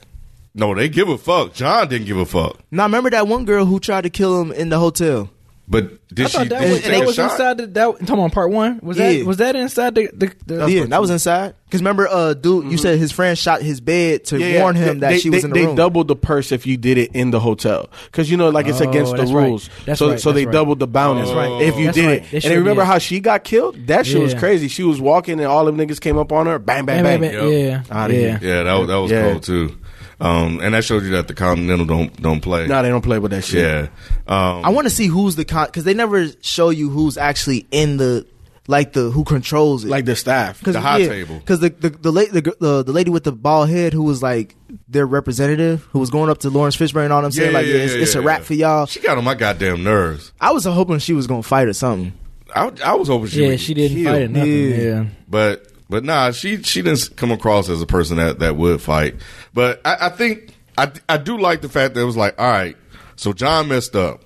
no, 0.54 0.74
they 0.74 0.88
give 0.88 1.08
a 1.08 1.18
fuck. 1.18 1.52
John 1.54 1.88
didn't 1.88 2.06
give 2.06 2.16
a 2.16 2.24
fuck, 2.26 2.58
Now, 2.70 2.84
remember 2.84 3.10
that 3.10 3.26
one 3.26 3.44
girl 3.44 3.64
who 3.66 3.80
tried 3.80 4.02
to 4.02 4.10
kill 4.10 4.40
him 4.40 4.52
in 4.52 4.68
the 4.68 4.78
hotel? 4.78 5.30
But 5.66 6.06
did 6.14 6.26
I 6.26 6.28
she? 6.28 6.36
thought 6.38 6.48
that 6.50 6.60
did 6.60 6.70
was, 6.70 6.78
she 6.78 6.82
take 6.84 6.92
that 6.92 7.02
a 7.02 7.06
was 7.06 7.18
inside 7.18 7.56
the. 7.58 7.66
That, 7.68 7.86
I'm 7.88 7.92
talking 8.06 8.14
about 8.14 8.32
part 8.32 8.50
one. 8.50 8.80
Was 8.82 8.98
Yeah. 8.98 9.12
that 9.14 9.26
was 9.26 9.36
that 9.38 9.56
inside 9.56 9.94
the 9.94 10.10
the? 10.12 10.32
the 10.46 10.66
yeah, 10.66 10.84
that 10.86 11.00
was 11.00 11.10
inside. 11.10 11.54
Because 11.64 11.80
remember, 11.80 12.06
uh, 12.06 12.34
dude, 12.34 12.70
you 12.70 12.78
said 12.78 12.98
his 13.00 13.10
friend 13.10 13.36
shot 13.36 13.60
his 13.62 13.80
bed 13.80 14.24
to 14.26 14.38
Yeah, 14.38 14.60
warn 14.60 14.76
yeah. 14.76 14.82
him 14.84 15.00
that 15.00 15.08
they, 15.10 15.18
she 15.18 15.28
was 15.30 15.42
they, 15.42 15.48
in 15.48 15.52
the 15.54 15.60
they 15.60 15.66
room. 15.66 15.74
doubled 15.74 16.06
the 16.06 16.14
purse 16.14 16.52
if 16.52 16.66
you 16.66 16.76
did 16.76 16.98
it 16.98 17.10
in 17.16 17.32
the 17.32 17.40
hotel 17.40 17.90
because 18.04 18.30
you 18.30 18.36
know 18.36 18.50
like 18.50 18.68
it's 18.68 18.80
Oh, 18.80 18.88
against 18.88 19.12
the 19.12 19.16
that's 19.18 19.32
right. 19.32 19.46
rules. 19.48 19.70
That's 19.84 19.98
so 19.98 20.10
right, 20.10 20.20
so 20.20 20.30
that's 20.30 20.40
they 20.42 20.46
right. 20.46 20.52
doubled 20.52 20.78
the 20.78 20.86
bounty 20.86 21.22
That's 21.22 21.32
right. 21.32 21.62
if 21.62 21.76
you 21.76 21.86
That's 21.86 21.96
did 21.96 22.06
right. 22.06 22.32
it. 22.34 22.42
They 22.42 22.48
And 22.48 22.58
remember 22.58 22.82
did. 22.82 22.86
how 22.86 22.98
she 22.98 23.18
got 23.18 23.42
killed? 23.42 23.86
That 23.88 24.06
shit 24.06 24.20
was 24.20 24.34
crazy. 24.34 24.68
She 24.68 24.84
was 24.84 25.00
walking 25.00 25.40
and 25.40 25.48
all 25.48 25.64
them 25.64 25.76
niggas 25.76 26.00
came 26.00 26.16
up 26.18 26.30
on 26.30 26.46
her. 26.46 26.60
Bang 26.60 26.84
bang 26.84 27.02
bang. 27.02 27.20
Bang, 27.20 27.32
bang, 27.32 27.50
Yep. 27.50 27.88
Yeah, 27.90 27.96
Outta 27.96 28.14
yeah. 28.14 28.38
Yeah, 28.40 28.62
that 28.62 28.72
was, 28.74 28.88
that 28.88 28.96
was 28.96 29.10
Yeah. 29.10 29.30
cool 29.32 29.40
too. 29.40 29.76
Um, 30.20 30.60
and 30.60 30.74
that 30.74 30.84
showed 30.84 31.02
you 31.02 31.10
that 31.10 31.28
the 31.28 31.34
Continental 31.34 31.86
don't 31.86 32.20
don't 32.22 32.40
play. 32.40 32.66
No, 32.66 32.82
they 32.82 32.88
don't 32.88 33.02
play 33.02 33.18
with 33.18 33.32
that 33.32 33.44
shit. 33.44 33.60
yeah. 33.62 33.88
Um, 34.26 34.64
I 34.64 34.68
want 34.70 34.86
to 34.86 34.90
see 34.90 35.06
who's 35.06 35.36
the 35.36 35.44
con 35.44 35.66
because 35.66 35.84
they 35.84 35.94
never 35.94 36.26
show 36.40 36.70
you 36.70 36.88
who's 36.90 37.16
actually 37.18 37.66
in 37.70 37.96
the 37.96 38.26
like 38.66 38.92
the 38.94 39.10
who 39.10 39.24
controls 39.24 39.84
it. 39.84 39.88
Like 39.88 40.04
the 40.04 40.16
staff. 40.16 40.60
The 40.60 40.80
high 40.80 41.04
table. 41.06 41.38
Because 41.38 41.60
the 41.60 41.70
the 41.70 41.90
the, 41.90 42.12
la- 42.12 42.24
the 42.30 42.54
the 42.60 42.82
the 42.84 42.92
lady 42.92 43.10
with 43.10 43.24
the 43.24 43.32
bald 43.32 43.68
head 43.68 43.92
who 43.92 44.04
was 44.04 44.22
like 44.22 44.54
their 44.88 45.06
representative 45.06 45.82
who 45.90 45.98
was 45.98 46.10
going 46.10 46.30
up 46.30 46.38
to 46.38 46.50
Laurence 46.50 46.76
Fishburne 46.76 47.04
and 47.04 47.12
all 47.12 47.22
them 47.22 47.32
saying 47.32 47.52
like 47.52 47.66
yeah, 47.66 47.74
it's, 47.74 47.92
it's 47.92 48.14
a 48.14 48.20
yeah, 48.20 48.26
rap 48.26 48.40
yeah. 48.40 48.44
for 48.44 48.54
y'all. 48.54 48.86
She 48.86 49.00
got 49.00 49.18
on 49.18 49.24
my 49.24 49.34
goddamn 49.34 49.82
nerves. 49.82 50.32
I 50.40 50.52
was 50.52 50.64
hoping 50.64 50.98
she 51.00 51.12
was 51.12 51.26
gonna 51.26 51.42
fight 51.42 51.68
or 51.68 51.72
something. 51.74 52.12
I, 52.54 52.70
I 52.84 52.94
was 52.94 53.08
hoping 53.08 53.28
she 53.28 53.42
Yeah, 53.42 53.48
would 53.48 53.60
she 53.60 53.74
didn't 53.74 53.96
kill. 53.98 54.12
fight 54.12 54.22
it. 54.22 54.30
Nothing. 54.30 54.70
Yeah. 54.70 54.76
Yeah. 54.76 55.04
But 55.28 55.66
but 55.88 56.04
nah, 56.04 56.30
she 56.30 56.62
she 56.62 56.82
didn't 56.82 57.16
come 57.16 57.30
across 57.30 57.68
as 57.68 57.82
a 57.82 57.86
person 57.86 58.16
that 58.16 58.38
that 58.38 58.56
would 58.56 58.80
fight. 58.80 59.16
But 59.52 59.80
I, 59.84 59.96
I 60.02 60.08
think 60.10 60.54
I 60.78 60.90
I 61.08 61.16
do 61.16 61.38
like 61.38 61.60
the 61.60 61.68
fact 61.68 61.94
that 61.94 62.00
it 62.00 62.04
was 62.04 62.16
like, 62.16 62.38
all 62.38 62.50
right, 62.50 62.76
so 63.16 63.32
John 63.32 63.68
messed 63.68 63.96
up. 63.96 64.24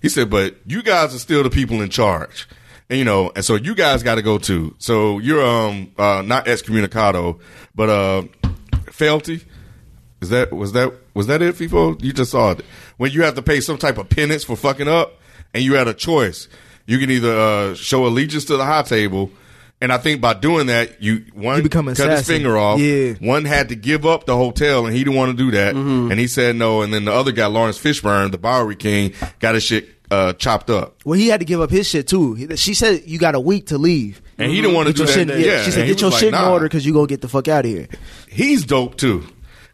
He 0.00 0.08
said, 0.08 0.30
but 0.30 0.56
you 0.66 0.82
guys 0.82 1.14
are 1.14 1.18
still 1.18 1.42
the 1.42 1.50
people 1.50 1.80
in 1.80 1.88
charge. 1.88 2.48
And 2.90 2.98
you 2.98 3.04
know, 3.04 3.32
and 3.34 3.44
so 3.44 3.54
you 3.54 3.74
guys 3.74 4.02
got 4.02 4.16
to 4.16 4.22
go 4.22 4.36
too. 4.38 4.74
So 4.78 5.18
you're 5.18 5.44
um 5.44 5.92
uh 5.96 6.22
not 6.24 6.46
excommunicado, 6.46 7.40
but 7.74 7.88
uh 7.88 8.22
fealty. 8.90 9.42
Is 10.20 10.28
that 10.28 10.52
was 10.52 10.72
that 10.72 10.92
was 11.14 11.26
that 11.26 11.42
it, 11.42 11.54
FIFO? 11.56 12.02
You 12.02 12.12
just 12.12 12.30
saw 12.30 12.52
it 12.52 12.64
when 12.96 13.10
you 13.10 13.22
have 13.22 13.34
to 13.34 13.42
pay 13.42 13.60
some 13.60 13.78
type 13.78 13.98
of 13.98 14.08
penance 14.08 14.44
for 14.44 14.56
fucking 14.56 14.88
up, 14.88 15.18
and 15.52 15.64
you 15.64 15.74
had 15.74 15.88
a 15.88 15.94
choice. 15.94 16.48
You 16.86 16.98
can 16.98 17.10
either 17.10 17.34
uh, 17.34 17.74
show 17.74 18.06
allegiance 18.06 18.44
to 18.46 18.56
the 18.56 18.64
high 18.64 18.82
table, 18.82 19.30
and 19.82 19.92
I 19.92 19.98
think 19.98 20.22
by 20.22 20.32
doing 20.32 20.68
that, 20.68 21.02
you 21.02 21.26
one 21.34 21.58
You 21.58 21.62
become 21.64 21.86
cut 21.94 22.08
his 22.10 22.26
finger 22.26 22.56
off. 22.56 22.80
Yeah. 22.80 23.12
One 23.14 23.44
had 23.44 23.68
to 23.68 23.74
give 23.76 24.06
up 24.06 24.24
the 24.24 24.36
hotel, 24.36 24.86
and 24.86 24.96
he 24.96 25.04
didn't 25.04 25.16
want 25.16 25.36
to 25.36 25.44
do 25.44 25.50
that, 25.50 25.74
Mm-hmm. 25.74 26.10
and 26.10 26.18
he 26.18 26.26
said 26.26 26.56
no. 26.56 26.80
And 26.82 26.94
then 26.94 27.04
the 27.04 27.12
other 27.12 27.32
guy, 27.32 27.46
Laurence 27.46 27.78
Fishburne, 27.78 28.30
the 28.30 28.38
Bowery 28.38 28.76
King, 28.76 29.12
got 29.40 29.54
his 29.54 29.64
shit 29.64 29.90
uh, 30.10 30.32
chopped 30.34 30.70
up. 30.70 30.96
Well, 31.04 31.18
he 31.18 31.28
had 31.28 31.40
to 31.40 31.46
give 31.46 31.60
up 31.60 31.70
his 31.70 31.86
shit 31.86 32.06
too. 32.08 32.56
She 32.56 32.72
said 32.74 33.02
you 33.06 33.18
got 33.18 33.34
a 33.34 33.40
week 33.40 33.66
to 33.66 33.78
leave. 33.78 34.22
And 34.38 34.50
he 34.50 34.60
didn't 34.60 34.74
want 34.74 34.88
to 34.88 34.94
do 34.94 35.04
that. 35.04 35.12
shit, 35.12 35.28
yeah, 35.28 35.62
she 35.62 35.70
said 35.70 35.80
and 35.80 35.88
get 35.88 36.00
your 36.00 36.10
was 36.10 36.18
shit 36.18 36.32
like, 36.32 36.40
in 36.40 36.46
nah. 36.46 36.52
order 36.52 36.64
because 36.66 36.84
you 36.86 36.92
gonna 36.94 37.06
get 37.06 37.20
the 37.20 37.28
fuck 37.28 37.48
out 37.48 37.64
of 37.64 37.70
here. 37.70 37.86
He's 38.28 38.64
dope 38.64 38.96
too. 38.96 39.24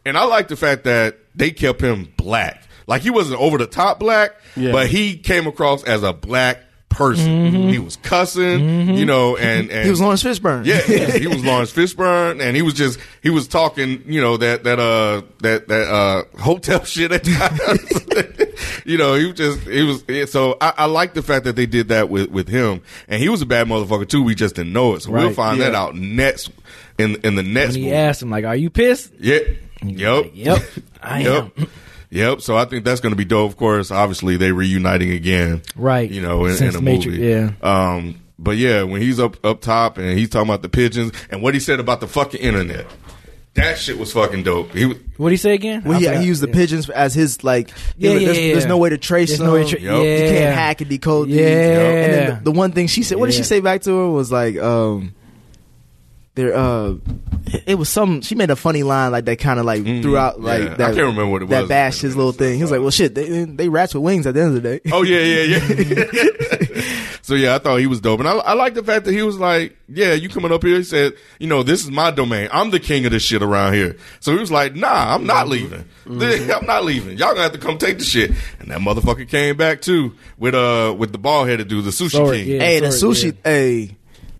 And 0.05 0.17
I 0.17 0.23
like 0.25 0.47
the 0.47 0.55
fact 0.55 0.83
that 0.85 1.17
they 1.35 1.51
kept 1.51 1.81
him 1.81 2.11
black. 2.17 2.63
Like 2.87 3.01
he 3.01 3.09
wasn't 3.09 3.39
over 3.41 3.57
the 3.57 3.67
top 3.67 3.99
black, 3.99 4.31
Yeah. 4.55 4.71
but 4.71 4.87
he 4.87 5.17
came 5.17 5.45
across 5.45 5.83
as 5.83 6.01
a 6.03 6.13
black 6.13 6.59
person. 6.99 7.69
He 7.69 7.79
was 7.79 7.95
cussing, 7.95 8.95
you 8.97 9.05
know, 9.05 9.37
and, 9.37 9.71
and 9.71 9.85
He 9.85 9.89
was 9.89 10.01
Laurence 10.01 10.21
Fishburne. 10.21 10.65
Yeah, 10.65 10.81
yeah, 10.87 11.17
he 11.17 11.27
was 11.35 11.43
Laurence 11.43 11.71
Fishburne, 11.71 12.41
and 12.41 12.55
he 12.55 12.61
was 12.61 12.73
just 12.75 12.99
he 13.23 13.29
was 13.29 13.47
talking, 13.47 14.03
you 14.05 14.19
know, 14.21 14.37
that 14.37 14.65
that 14.65 14.79
uh 14.79 15.21
that 15.39 15.67
that 15.69 15.87
uh 15.89 16.23
hotel 16.39 16.83
shit 16.93 17.11
at 17.11 17.23
times. 17.23 18.83
you 18.85 18.97
know, 18.97 19.15
he 19.15 19.25
was 19.25 19.35
just 19.35 19.61
he 19.61 19.81
was 19.81 20.03
so 20.31 20.57
I, 20.61 20.73
I 20.79 20.85
like 20.85 21.13
the 21.13 21.23
fact 21.23 21.45
that 21.45 21.55
they 21.55 21.65
did 21.65 21.87
that 21.87 22.09
with 22.09 22.29
with 22.29 22.49
him, 22.49 22.81
and 23.07 23.21
he 23.23 23.29
was 23.29 23.41
a 23.41 23.45
bad 23.45 23.67
motherfucker 23.67 24.07
too. 24.07 24.21
We 24.21 24.35
just 24.35 24.55
didn't 24.55 24.73
know 24.73 24.93
it, 24.95 25.01
so 25.03 25.11
we'll 25.11 25.27
Right, 25.27 25.35
find 25.35 25.61
that 25.61 25.73
out 25.73 25.95
next 25.95 26.51
in 26.97 27.15
in 27.23 27.35
the 27.35 27.43
next 27.43 27.73
When 27.73 27.81
he 27.83 27.87
movie. 27.87 27.95
asked 27.95 28.21
him, 28.21 28.29
like, 28.29 28.43
"Are 28.45 28.55
you 28.55 28.69
pissed?" 28.69 29.13
Yeah. 29.19 29.39
Yep. 29.81 30.31
Yep, 30.33 30.59
I 31.01 31.21
yep. 31.21 31.57
am. 31.57 31.69
Yep. 32.11 32.41
So 32.41 32.57
I 32.57 32.65
think 32.65 32.85
that's 32.85 33.01
going 33.01 33.11
to 33.11 33.15
be 33.17 33.25
dope. 33.25 33.51
Of 33.51 33.57
course, 33.57 33.91
obviously 33.91 34.37
they 34.37 34.51
reuniting 34.51 35.11
again. 35.11 35.61
Right. 35.75 36.09
You 36.09 36.21
know, 36.21 36.45
in, 36.45 36.55
Since 36.55 36.75
in 36.75 36.79
a 36.79 36.83
Matrix, 36.83 37.17
movie. 37.17 37.27
yeah. 37.29 37.51
Um. 37.61 38.21
But 38.41 38.55
yeah, 38.57 38.83
when 38.83 39.01
he's 39.01 39.19
up 39.19 39.43
up 39.45 39.59
top 39.61 39.97
and 39.97 40.17
he's 40.17 40.29
talking 40.29 40.47
about 40.49 40.61
the 40.61 40.69
pigeons 40.69 41.11
and 41.29 41.41
what 41.43 41.53
he 41.53 41.59
said 41.59 41.79
about 41.81 41.99
the 41.99 42.07
fucking 42.07 42.39
internet, 42.39 42.85
that 43.55 43.77
shit 43.77 43.99
was 43.99 44.13
fucking 44.13 44.43
dope. 44.43 44.71
He 44.73 44.85
was. 44.85 44.97
What 45.17 45.27
did 45.29 45.33
he 45.33 45.37
say 45.37 45.53
again? 45.53 45.83
Well, 45.83 46.01
yeah, 46.01 46.19
he 46.21 46.25
used 46.25 46.41
the 46.41 46.47
Yeah. 46.47 46.53
pigeons 46.53 46.89
as 46.89 47.13
his 47.13 47.43
like. 47.43 47.69
Yeah, 47.97 48.11
there's, 48.13 48.21
yeah, 48.23 48.53
there's 48.53 48.63
yeah. 48.63 48.69
no 48.69 48.77
way 48.77 48.89
to 48.91 48.97
trace 48.97 49.27
There's 49.29 49.39
them. 49.39 49.47
no 49.47 49.53
way 49.55 49.67
tra- 49.69 49.81
Yep. 49.81 49.93
You 49.93 50.29
can't 50.37 50.55
hack 50.55 50.79
and 50.81 50.89
decode 50.89 51.27
these. 51.27 51.35
Yeah. 51.35 51.43
And 51.47 52.13
then 52.13 52.35
the, 52.37 52.43
the 52.45 52.51
one 52.51 52.71
thing 52.71 52.87
she 52.87 53.03
said, 53.03 53.17
what 53.17 53.25
did 53.25 53.35
she 53.35 53.43
say 53.43 53.59
back 53.59 53.81
to 53.81 53.91
her 53.95 54.09
was 54.09 54.31
like, 54.31 54.55
um, 54.57 55.13
there, 56.39 56.55
uh, 56.55 56.93
it 57.67 57.75
was 57.75 57.89
some. 57.89 58.21
She 58.21 58.35
made 58.35 58.49
a 58.49 58.55
funny 58.55 58.83
line 58.83 59.11
like 59.11 59.25
that, 59.25 59.39
kind 59.39 59.59
of 59.59 59.65
like 59.65 59.83
throughout, 59.83 60.39
like 60.41 60.61
Mm-hmm. 60.61 60.81
Yeah. 60.81 60.87
I 60.87 60.89
can't 60.91 60.97
remember 61.07 61.27
what 61.27 61.41
it 61.43 61.49
That 61.49 61.61
was. 61.61 61.69
That 61.69 61.73
bashed 61.73 62.01
his 62.01 62.15
little 62.15 62.31
thing. 62.31 62.55
He 62.55 62.61
was 62.61 62.71
like, 62.71 62.81
"Well, 62.81 62.91
shit, 62.91 63.15
they, 63.15 63.43
they 63.45 63.69
rats 63.69 63.93
with 63.93 64.03
wings 64.03 64.25
at 64.27 64.33
the 64.33 64.41
end 64.41 64.55
of 64.57 64.61
the 64.61 64.69
day." 64.77 64.81
Oh 64.91 65.03
yeah, 65.03 65.19
yeah, 65.19 65.57
yeah. 65.57 66.81
so 67.21 67.35
yeah, 67.35 67.55
I 67.55 67.59
thought 67.59 67.77
he 67.77 67.87
was 67.87 68.01
dope, 68.01 68.19
and 68.19 68.27
I, 68.29 68.33
I 68.37 68.53
like 68.53 68.73
the 68.73 68.83
fact 68.83 69.05
that 69.05 69.13
he 69.13 69.21
was 69.21 69.37
like, 69.37 69.77
"Yeah, 69.87 70.13
you 70.13 70.29
coming 70.29 70.51
up 70.51 70.63
here?" 70.63 70.77
He 70.77 70.83
said, 70.83 71.13
"You 71.39 71.47
know, 71.47 71.63
this 71.63 71.83
is 71.83 71.91
my 71.91 72.11
domain. 72.11 72.49
I'm 72.51 72.71
the 72.71 72.79
king 72.79 73.05
of 73.05 73.11
this 73.11 73.23
shit 73.23 73.41
around 73.43 73.73
here." 73.73 73.97
So 74.19 74.31
he 74.33 74.39
was 74.39 74.51
like, 74.51 74.75
"Nah, 74.75 75.15
I'm 75.15 75.25
not 75.25 75.47
leaving. 75.47 75.85
I'm 76.05 76.65
not 76.65 76.83
leaving. 76.85 77.17
Y'all 77.17 77.29
gonna 77.29 77.43
have 77.43 77.51
to 77.53 77.57
come 77.57 77.77
take 77.77 77.97
the 77.99 78.03
shit." 78.03 78.31
And 78.59 78.69
that 78.71 78.79
motherfucker 78.79 79.27
came 79.27 79.57
back 79.57 79.81
too 79.81 80.13
with 80.37 80.55
uh 80.55 80.93
with 80.97 81.11
the 81.11 81.17
bald 81.17 81.47
headed 81.49 81.67
dude, 81.67 81.85
the 81.85 81.91
sushi 81.91 82.11
Sorry, 82.11 82.43
king. 82.43 82.55
yeah. 82.55 82.59
hey, 82.61 82.79
the 82.79 82.91
sorry, 82.91 83.13
sushi. 83.13 83.37
Hey, 83.43 83.97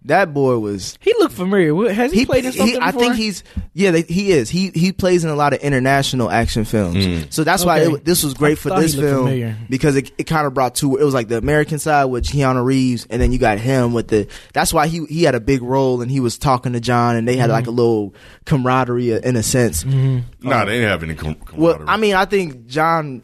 that 0.10 0.34
boy 0.34 0.60
was. 0.60 0.98
He 1.02 1.14
looked 1.20 1.34
familiar. 1.34 1.92
Has 1.94 2.12
he, 2.12 2.26
played 2.26 2.46
in 2.46 2.52
something 2.52 2.82
I 2.82 2.88
before? 2.88 3.02
think 3.02 3.16
he's 3.16 3.44
yeah. 3.74 3.92
They, 3.92 4.02
he 4.02 4.32
is. 4.32 4.50
He 4.50 4.70
he 4.70 4.92
plays 4.92 5.24
in 5.24 5.30
a 5.30 5.36
lot 5.36 5.54
of 5.54 5.60
international 5.60 6.30
action 6.30 6.66
films. 6.66 7.06
Hmm. 7.06 7.30
So 7.30 7.44
that's 7.44 7.64
why 7.64 7.80
it, 7.80 8.06
this 8.06 8.24
was 8.24 8.34
great 8.34 8.54
I 8.54 8.62
for 8.62 8.70
this 8.82 8.96
film 8.96 9.26
familiar. 9.26 9.56
because 9.70 9.96
it, 9.96 10.12
it 10.18 10.24
kind 10.26 10.46
of 10.46 10.54
brought 10.54 10.76
two. 10.76 10.98
It 10.98 11.04
was 11.04 11.14
like 11.14 11.28
the 11.28 11.38
American 11.38 11.80
side 11.80 12.06
with 12.06 12.26
Keanu 12.26 12.64
Reeves, 12.64 13.08
and 13.10 13.22
then 13.22 13.32
you 13.32 13.38
got 13.40 13.60
him 13.60 13.94
with 13.94 14.10
the. 14.10 14.28
That's 14.54 14.74
why 14.74 14.88
he 14.88 15.06
he 15.06 15.24
had 15.24 15.36
a 15.36 15.40
big 15.40 15.62
role 15.62 16.02
and 16.02 16.12
he 16.12 16.20
was 16.20 16.38
talking 16.38 16.74
to 16.74 16.80
John, 16.80 17.16
and 17.16 17.28
they 17.28 17.38
had 17.38 17.50
like 17.50 17.66
a 17.66 17.68
mm-hmm. 17.68 17.78
little 17.78 18.16
camaraderie 18.46 19.12
in 19.12 19.36
a 19.36 19.44
sense. 19.44 19.84
Mm-hmm. 19.84 20.48
Nah, 20.48 20.66
they 20.66 20.74
didn't 20.74 20.90
have 20.90 21.04
any. 21.04 21.16
Com- 21.16 21.38
Well. 21.56 21.84
I 21.88 21.98
mean, 21.98 22.16
I 22.16 22.26
think 22.26 22.66
John 22.68 23.22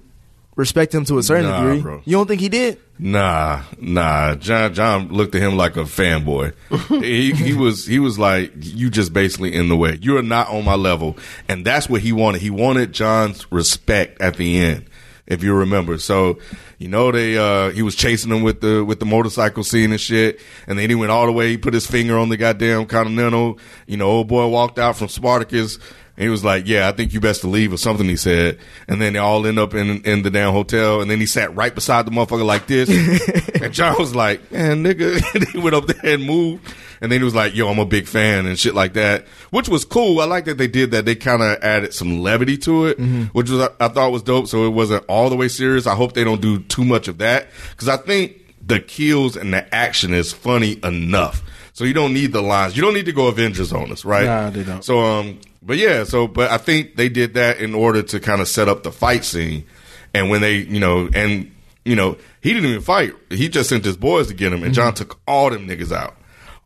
respect 0.55 0.93
him 0.93 1.03
to 1.05 1.17
a 1.17 1.23
certain 1.23 1.49
Nah, 1.49 1.63
degree. 1.63 1.81
bro. 1.81 2.01
You 2.05 2.17
don't 2.17 2.27
think 2.27 2.41
he 2.41 2.49
did? 2.49 2.79
Nah, 2.97 3.63
nah. 3.79 4.35
John 4.35 4.73
John 4.73 5.07
looked 5.09 5.35
at 5.35 5.41
him 5.41 5.57
like 5.57 5.75
a 5.75 5.81
fanboy. 5.83 6.53
he 7.03 7.33
he 7.33 7.53
was 7.53 7.85
he 7.85 7.99
was 7.99 8.17
like, 8.17 8.51
you 8.55 8.89
just 8.89 9.11
basically 9.13 9.53
in 9.53 9.67
the 9.69 9.75
way. 9.75 9.97
You 10.01 10.17
are 10.17 10.21
not 10.23 10.47
on 10.49 10.63
my 10.65 10.75
level, 10.75 11.17
and 11.49 11.65
that's 11.65 11.89
what 11.89 12.01
he 12.01 12.11
wanted. 12.13 12.41
He 12.41 12.49
wanted 12.49 12.93
John's 12.93 13.51
respect 13.51 14.21
at 14.21 14.37
the 14.37 14.57
end, 14.59 14.85
if 15.27 15.43
you 15.43 15.53
remember. 15.53 15.97
So, 15.97 16.39
you 16.77 16.87
know, 16.87 17.11
they 17.11 17.37
uh 17.37 17.71
he 17.71 17.81
was 17.81 17.95
chasing 17.95 18.31
him 18.31 18.43
with 18.43 18.61
the 18.61 18.85
with 18.85 19.01
the 19.01 19.05
motorcycle 19.05 19.65
scene 19.65 19.91
and 19.91 19.99
shit, 19.99 20.39
and 20.65 20.79
then 20.79 20.89
he 20.89 20.95
went 20.95 21.11
all 21.11 21.25
the 21.25 21.33
way. 21.33 21.49
He 21.49 21.57
put 21.57 21.73
his 21.73 21.85
finger 21.85 22.17
on 22.17 22.29
the 22.29 22.37
goddamn 22.37 22.85
Continental. 22.85 23.59
You 23.87 23.97
know, 23.97 24.05
old 24.07 24.29
boy 24.29 24.47
walked 24.47 24.79
out 24.79 24.95
from 24.95 25.09
Spartacus. 25.09 25.79
And 26.17 26.23
he 26.23 26.29
was 26.29 26.45
like, 26.45 26.65
"Yeah, 26.65 26.87
I 26.87 26.93
think 26.93 27.13
you 27.13 27.19
best 27.19 27.41
to 27.41 27.47
leave," 27.47 27.73
or 27.73 27.77
something. 27.77 28.07
He 28.07 28.15
said, 28.15 28.57
and 28.87 29.01
then 29.01 29.13
they 29.13 29.19
all 29.19 29.45
end 29.45 29.59
up 29.59 29.73
in 29.73 30.01
in 30.03 30.21
the 30.23 30.29
damn 30.31 30.53
hotel. 30.53 31.01
And 31.01 31.11
then 31.11 31.19
he 31.19 31.25
sat 31.25 31.53
right 31.55 31.73
beside 31.73 32.05
the 32.05 32.11
motherfucker 32.11 32.45
like 32.45 32.67
this. 32.67 32.89
and 33.61 33.73
John 33.73 33.95
was 33.99 34.15
like, 34.15 34.51
"Man, 34.51 34.83
nigga," 34.83 35.21
and 35.35 35.47
he 35.49 35.59
went 35.59 35.75
up 35.75 35.87
there 35.87 36.15
and 36.15 36.23
moved. 36.23 36.73
And 37.01 37.11
then 37.11 37.19
he 37.19 37.25
was 37.25 37.35
like, 37.35 37.53
"Yo, 37.53 37.67
I'm 37.67 37.79
a 37.79 37.85
big 37.85 38.07
fan," 38.07 38.45
and 38.45 38.57
shit 38.57 38.73
like 38.73 38.93
that, 38.93 39.27
which 39.49 39.67
was 39.67 39.83
cool. 39.83 40.21
I 40.21 40.25
like 40.25 40.45
that 40.45 40.57
they 40.57 40.67
did 40.67 40.91
that. 40.91 41.03
They 41.03 41.15
kind 41.15 41.41
of 41.41 41.61
added 41.61 41.93
some 41.93 42.21
levity 42.21 42.57
to 42.59 42.85
it, 42.85 42.97
which 43.33 43.49
was 43.49 43.61
I, 43.61 43.85
I 43.85 43.87
thought 43.89 44.11
was 44.13 44.23
dope. 44.23 44.47
So 44.47 44.65
it 44.65 44.69
wasn't 44.69 45.03
all 45.09 45.29
the 45.29 45.35
way 45.35 45.49
serious. 45.49 45.85
I 45.85 45.95
hope 45.95 46.13
they 46.13 46.23
don't 46.23 46.41
do 46.41 46.59
too 46.59 46.85
much 46.85 47.09
of 47.09 47.17
that 47.17 47.47
because 47.71 47.89
I 47.89 47.97
think 47.97 48.41
the 48.65 48.79
kills 48.79 49.35
and 49.35 49.53
the 49.53 49.75
action 49.75 50.13
is 50.13 50.31
funny 50.31 50.79
enough. 50.83 51.43
So 51.73 51.83
you 51.83 51.93
don't 51.93 52.13
need 52.13 52.31
the 52.31 52.41
lines. 52.41 52.77
You 52.77 52.81
don't 52.81 52.93
need 52.93 53.05
to 53.05 53.11
go 53.11 53.27
Avengers 53.27 53.73
on 53.73 53.91
us, 53.91 54.05
right? 54.05 54.25
Nah, 54.25 54.49
they 54.49 54.63
don't. 54.63 54.81
So 54.81 54.99
um, 55.01 55.39
but 55.65 55.77
yeah, 55.77 56.03
so 56.03 56.27
but 56.27 56.51
I 56.51 56.57
think 56.57 56.95
they 56.95 57.09
did 57.09 57.33
that 57.33 57.57
in 57.59 57.73
order 57.73 58.03
to 58.03 58.19
kind 58.19 58.41
of 58.41 58.47
set 58.47 58.69
up 58.69 58.83
the 58.83 58.91
fight 58.91 59.25
scene, 59.25 59.65
and 60.13 60.29
when 60.29 60.41
they, 60.41 60.57
you 60.57 60.79
know, 60.79 61.09
and 61.13 61.51
you 61.83 61.95
know, 61.95 62.17
he 62.41 62.53
didn't 62.53 62.69
even 62.69 62.81
fight. 62.81 63.13
He 63.29 63.49
just 63.49 63.69
sent 63.69 63.83
his 63.83 63.97
boys 63.97 64.27
to 64.27 64.33
get 64.33 64.53
him, 64.53 64.63
and 64.63 64.73
John 64.73 64.93
took 64.93 65.19
all 65.27 65.49
them 65.49 65.67
niggas 65.67 65.91
out, 65.91 66.15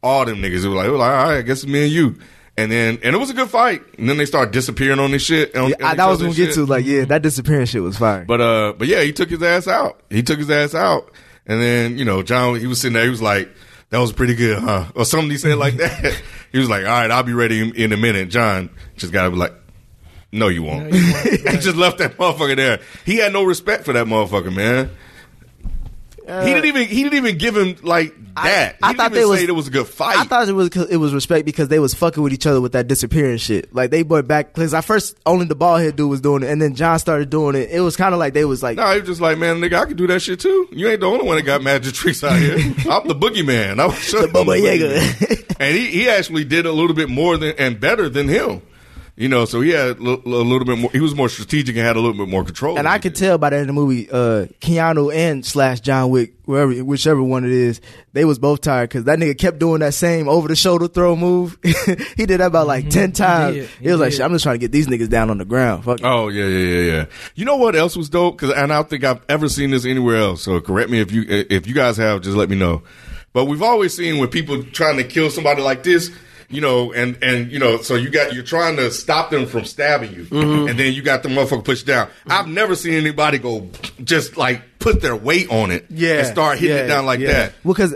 all 0.03 0.25
them 0.25 0.37
niggas. 0.41 0.63
It 0.63 0.67
was 0.67 0.75
like, 0.75 0.87
it 0.87 0.91
was 0.91 0.99
like, 0.99 1.11
all 1.11 1.29
right, 1.29 1.37
I 1.37 1.41
guess 1.41 1.63
it's 1.63 1.71
me 1.71 1.83
and 1.83 1.91
you. 1.91 2.15
And 2.57 2.69
then, 2.69 2.99
and 3.03 3.15
it 3.15 3.17
was 3.17 3.29
a 3.29 3.33
good 3.33 3.49
fight. 3.49 3.81
And 3.97 4.09
then 4.09 4.17
they 4.17 4.25
start 4.25 4.51
disappearing 4.51 4.99
on 4.99 5.11
this 5.11 5.21
shit. 5.21 5.55
On, 5.55 5.69
Yeah, 5.69 5.75
on 5.77 5.83
I, 5.83 5.95
that 5.95 6.07
was 6.07 6.19
gonna 6.21 6.33
get 6.33 6.47
shit. 6.47 6.55
to 6.55 6.65
like 6.65 6.85
yeah, 6.85 7.05
that 7.05 7.21
disappearing 7.21 7.65
shit 7.67 7.81
was 7.81 7.97
fire. 7.97 8.25
But 8.25 8.41
uh, 8.41 8.73
but 8.77 8.89
yeah, 8.89 9.01
he 9.01 9.13
took 9.13 9.29
his 9.29 9.41
ass 9.41 9.65
out. 9.67 10.01
He 10.09 10.23
took 10.23 10.39
his 10.39 10.49
ass 10.51 10.75
out, 10.75 11.09
and 11.47 11.61
then 11.61 11.97
you 11.97 12.03
know, 12.03 12.21
John, 12.21 12.59
he 12.59 12.67
was 12.67 12.81
sitting 12.81 12.95
there. 12.95 13.05
He 13.05 13.09
was 13.09 13.21
like, 13.21 13.49
"That 13.89 13.99
was 13.99 14.11
pretty 14.13 14.35
good, 14.35 14.59
huh?" 14.59 14.85
Or 14.95 15.05
something 15.05 15.29
he 15.29 15.37
said 15.37 15.57
like 15.57 15.73
that. 15.77 16.21
he 16.51 16.59
was 16.59 16.69
like, 16.69 16.83
"All 16.83 16.89
right, 16.91 17.11
I'll 17.11 17.23
be 17.23 17.33
ready 17.33 17.69
in, 17.83 17.93
a 17.93 17.97
minute." 17.97 18.29
John 18.29 18.69
just 18.97 19.11
got 19.13 19.23
to 19.23 19.31
be 19.31 19.37
like, 19.37 19.53
"No, 20.31 20.47
you 20.47 20.63
won't." 20.63 20.93
he 20.93 21.37
just 21.57 21.75
left 21.75 21.97
that 21.99 22.17
motherfucker 22.17 22.55
there. 22.55 22.79
He 23.05 23.17
had 23.17 23.33
no 23.33 23.43
respect 23.43 23.85
for 23.85 23.93
that 23.93 24.05
motherfucker, 24.07 24.53
man. 24.55 24.89
Uh, 26.29 26.45
he 26.45 26.53
didn't 26.53 26.65
even 26.65 26.87
he 26.87 27.03
didn't 27.03 27.17
even 27.17 27.37
give 27.37 27.57
him 27.57 27.75
like 27.81 28.13
that. 28.35 28.75
I 28.83 28.91
he 28.91 28.97
thought 28.97 29.11
didn't 29.11 29.13
they 29.13 29.19
even 29.19 29.29
was- 29.29 29.39
say 29.39 29.45
it 29.47 29.51
was 29.51 29.67
a 29.67 29.71
good 29.71 29.87
fight. 29.87 30.17
I 30.17 30.23
thought 30.25 30.47
it 30.47 30.53
was 30.53 30.69
it 30.75 30.97
was 30.97 31.13
respect 31.13 31.45
because 31.45 31.67
they 31.69 31.79
was 31.79 31.93
fucking 31.93 32.21
with 32.21 32.33
each 32.33 32.45
other 32.45 32.61
with 32.61 32.73
that 32.73 32.87
disappearing 32.87 33.37
shit. 33.37 33.73
Like 33.73 33.89
they 33.89 34.03
went 34.03 34.27
back 34.27 34.53
because 34.53 34.73
I 34.73 34.81
first 34.81 35.17
only 35.25 35.45
the 35.47 35.55
bald 35.55 35.81
head 35.81 35.95
dude 35.95 36.09
was 36.09 36.21
doing 36.21 36.43
it, 36.43 36.49
and 36.49 36.61
then 36.61 36.75
John 36.75 36.99
started 36.99 37.29
doing 37.29 37.55
it. 37.55 37.69
It 37.71 37.81
was 37.81 37.95
kind 37.95 38.13
of 38.13 38.19
like 38.19 38.33
they 38.33 38.45
was 38.45 38.61
like, 38.61 38.77
No, 38.77 38.91
he 38.93 38.99
was 38.99 39.09
just 39.09 39.21
like, 39.21 39.37
man, 39.37 39.57
nigga, 39.57 39.73
I 39.81 39.85
can 39.85 39.97
do 39.97 40.07
that 40.07 40.21
shit 40.21 40.39
too. 40.39 40.67
You 40.71 40.87
ain't 40.89 40.99
the 41.01 41.07
only 41.07 41.25
one 41.25 41.37
that 41.37 41.43
got 41.43 41.63
magic 41.63 41.93
tricks 41.95 42.23
out 42.23 42.37
here. 42.37 42.55
I'm 42.89 43.07
the 43.07 43.15
boogeyman. 43.15 43.79
I 43.79 43.87
was 43.87 44.11
The 44.11 44.59
Yaga. 44.61 45.55
and 45.59 45.75
he, 45.75 45.87
he 45.87 46.09
actually 46.09 46.43
did 46.43 46.65
a 46.65 46.71
little 46.71 46.95
bit 46.95 47.09
more 47.09 47.37
than 47.37 47.55
and 47.57 47.79
better 47.79 48.07
than 48.09 48.27
him. 48.27 48.61
You 49.19 49.27
know, 49.27 49.43
so 49.43 49.59
he 49.59 49.71
had 49.71 49.97
a 49.97 50.01
little 50.01 50.63
bit 50.63 50.77
more. 50.77 50.89
He 50.91 51.01
was 51.01 51.13
more 51.13 51.27
strategic 51.27 51.75
and 51.75 51.85
had 51.85 51.97
a 51.97 51.99
little 51.99 52.15
bit 52.17 52.29
more 52.29 52.45
control. 52.45 52.79
and 52.79 52.87
I 52.87 52.99
could 52.99 53.11
did. 53.11 53.19
tell 53.19 53.37
by 53.37 53.49
the 53.49 53.57
end 53.57 53.63
of 53.63 53.67
the 53.67 53.73
movie, 53.73 54.09
uh, 54.09 54.45
Keanu 54.61 55.13
and 55.13 55.45
slash 55.45 55.81
John 55.81 56.09
Wick, 56.09 56.35
wherever 56.45 56.71
whichever 56.85 57.21
one 57.21 57.43
it 57.43 57.51
is, 57.51 57.81
they 58.13 58.23
was 58.23 58.39
both 58.39 58.61
tired 58.61 58.87
because 58.87 59.03
that 59.03 59.19
nigga 59.19 59.37
kept 59.37 59.59
doing 59.59 59.81
that 59.81 59.93
same 59.93 60.29
over 60.29 60.47
the 60.47 60.55
shoulder 60.55 60.87
throw 60.87 61.17
move. 61.17 61.57
he 61.63 62.25
did 62.25 62.39
that 62.39 62.47
about 62.47 62.65
like 62.65 62.89
ten 62.89 63.11
times. 63.11 63.57
did. 63.57 63.69
He 63.81 63.91
was 63.91 63.99
like, 63.99 64.11
did. 64.11 64.15
"Shit, 64.15 64.25
I'm 64.25 64.31
just 64.31 64.43
trying 64.43 64.55
to 64.55 64.59
get 64.59 64.71
these 64.71 64.87
niggas 64.87 65.09
down 65.09 65.29
on 65.29 65.37
the 65.37 65.43
ground. 65.43 65.83
Fuck. 65.83 65.99
Oh 66.01 66.29
yeah, 66.29 66.45
yeah, 66.45 66.57
yeah, 66.79 66.91
yeah. 66.93 67.05
You 67.35 67.43
know 67.43 67.57
what 67.57 67.75
else 67.75 67.97
was 67.97 68.07
dope? 68.07 68.37
Because 68.37 68.55
and 68.55 68.71
I 68.71 68.75
don't 68.77 68.89
think 68.89 69.03
I've 69.03 69.19
ever 69.27 69.49
seen 69.49 69.71
this 69.71 69.85
anywhere 69.85 70.15
else. 70.15 70.43
So 70.43 70.61
correct 70.61 70.89
me 70.89 71.01
if 71.01 71.11
you 71.11 71.25
if 71.27 71.67
you 71.67 71.73
guys 71.73 71.97
have. 71.97 72.21
Just 72.21 72.37
let 72.37 72.49
me 72.49 72.55
know. 72.55 72.83
But 73.33 73.45
we've 73.45 73.61
always 73.61 73.93
seen 73.93 74.17
when 74.17 74.29
people 74.29 74.63
trying 74.63 74.95
to 74.95 75.03
kill 75.03 75.29
somebody 75.29 75.61
like 75.61 75.83
this, 75.83 76.09
you 76.49 76.61
know, 76.61 76.91
and 76.91 77.17
and 77.21 77.51
you 77.51 77.59
know, 77.59 77.77
so 77.81 77.95
you 77.95 78.09
got 78.09 78.33
you're 78.33 78.43
trying 78.43 78.75
to 78.77 78.91
stop 78.91 79.29
them 79.29 79.45
from 79.45 79.65
stabbing 79.65 80.13
you, 80.13 80.25
mm-hmm. 80.25 80.67
and 80.67 80.79
then 80.79 80.93
you 80.93 81.01
got 81.01 81.23
the 81.23 81.29
motherfucker 81.29 81.63
pushed 81.63 81.85
down. 81.85 82.07
Mm-hmm. 82.07 82.31
I've 82.31 82.47
never 82.47 82.75
seen 82.75 82.93
anybody 82.93 83.37
go 83.37 83.69
just 84.03 84.37
like 84.37 84.79
put 84.79 85.01
their 85.01 85.15
weight 85.15 85.49
on 85.51 85.71
it, 85.71 85.85
yeah, 85.89 86.19
and 86.19 86.27
start 86.27 86.59
hitting 86.59 86.75
yeah, 86.75 86.83
it 86.83 86.87
down 86.87 87.05
like 87.05 87.19
yeah. 87.19 87.31
that. 87.33 87.53
Well, 87.63 87.73
because 87.73 87.93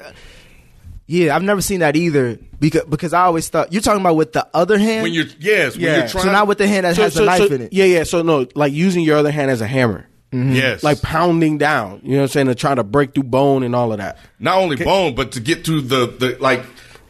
yeah, 1.08 1.36
I've 1.36 1.44
never 1.44 1.62
seen 1.62 1.82
that 1.82 1.96
either. 1.96 2.40
Because 2.60 2.86
because 2.86 3.14
I 3.14 3.24
always 3.24 3.50
thought 3.50 3.74
you're 3.74 3.82
talking 3.82 4.02
about 4.02 4.16
with 4.16 4.34
the 4.34 4.48
other 4.54 4.78
hand. 4.78 5.04
When 5.04 5.14
you're 5.14 5.26
yes, 5.40 5.76
when 5.76 5.84
Yeah. 5.84 5.98
you're 5.98 6.08
trying, 6.08 6.26
so 6.26 6.32
not 6.32 6.48
with 6.48 6.60
the 6.60 6.68
hand 6.68 6.86
that 6.86 6.96
has 6.96 7.14
the 7.14 7.26
knife 7.26 7.52
in 7.52 7.62
it. 7.64 7.74
Yeah, 7.74 7.86
yeah. 7.86 8.04
So 8.04 8.22
no, 8.22 8.48
like 8.56 8.72
using 8.72 9.04
your 9.04 9.18
other 9.18 9.32
hand 9.32 9.52
as 9.52 9.60
a 9.60 9.68
hammer, 9.68 10.08
mm-hmm. 10.32 10.54
yes, 10.54 10.82
like 10.82 11.02
pounding 11.02 11.58
down. 11.58 12.00
You 12.04 12.12
know 12.12 12.18
what 12.18 12.22
I'm 12.24 12.28
saying? 12.30 12.48
To 12.48 12.56
try 12.56 12.74
to 12.74 12.84
break 12.86 13.14
through 13.14 13.24
bone 13.24 13.64
and 13.64 13.76
all 13.76 13.92
of 13.92 13.98
that. 13.98 14.18
not 14.40 14.60
only 14.60 14.78
bone, 14.78 15.14
but 15.14 15.34
to 15.34 15.42
get 15.42 15.66
to 15.66 15.82
the 15.82 16.08
the 16.08 16.38
like 16.40 16.64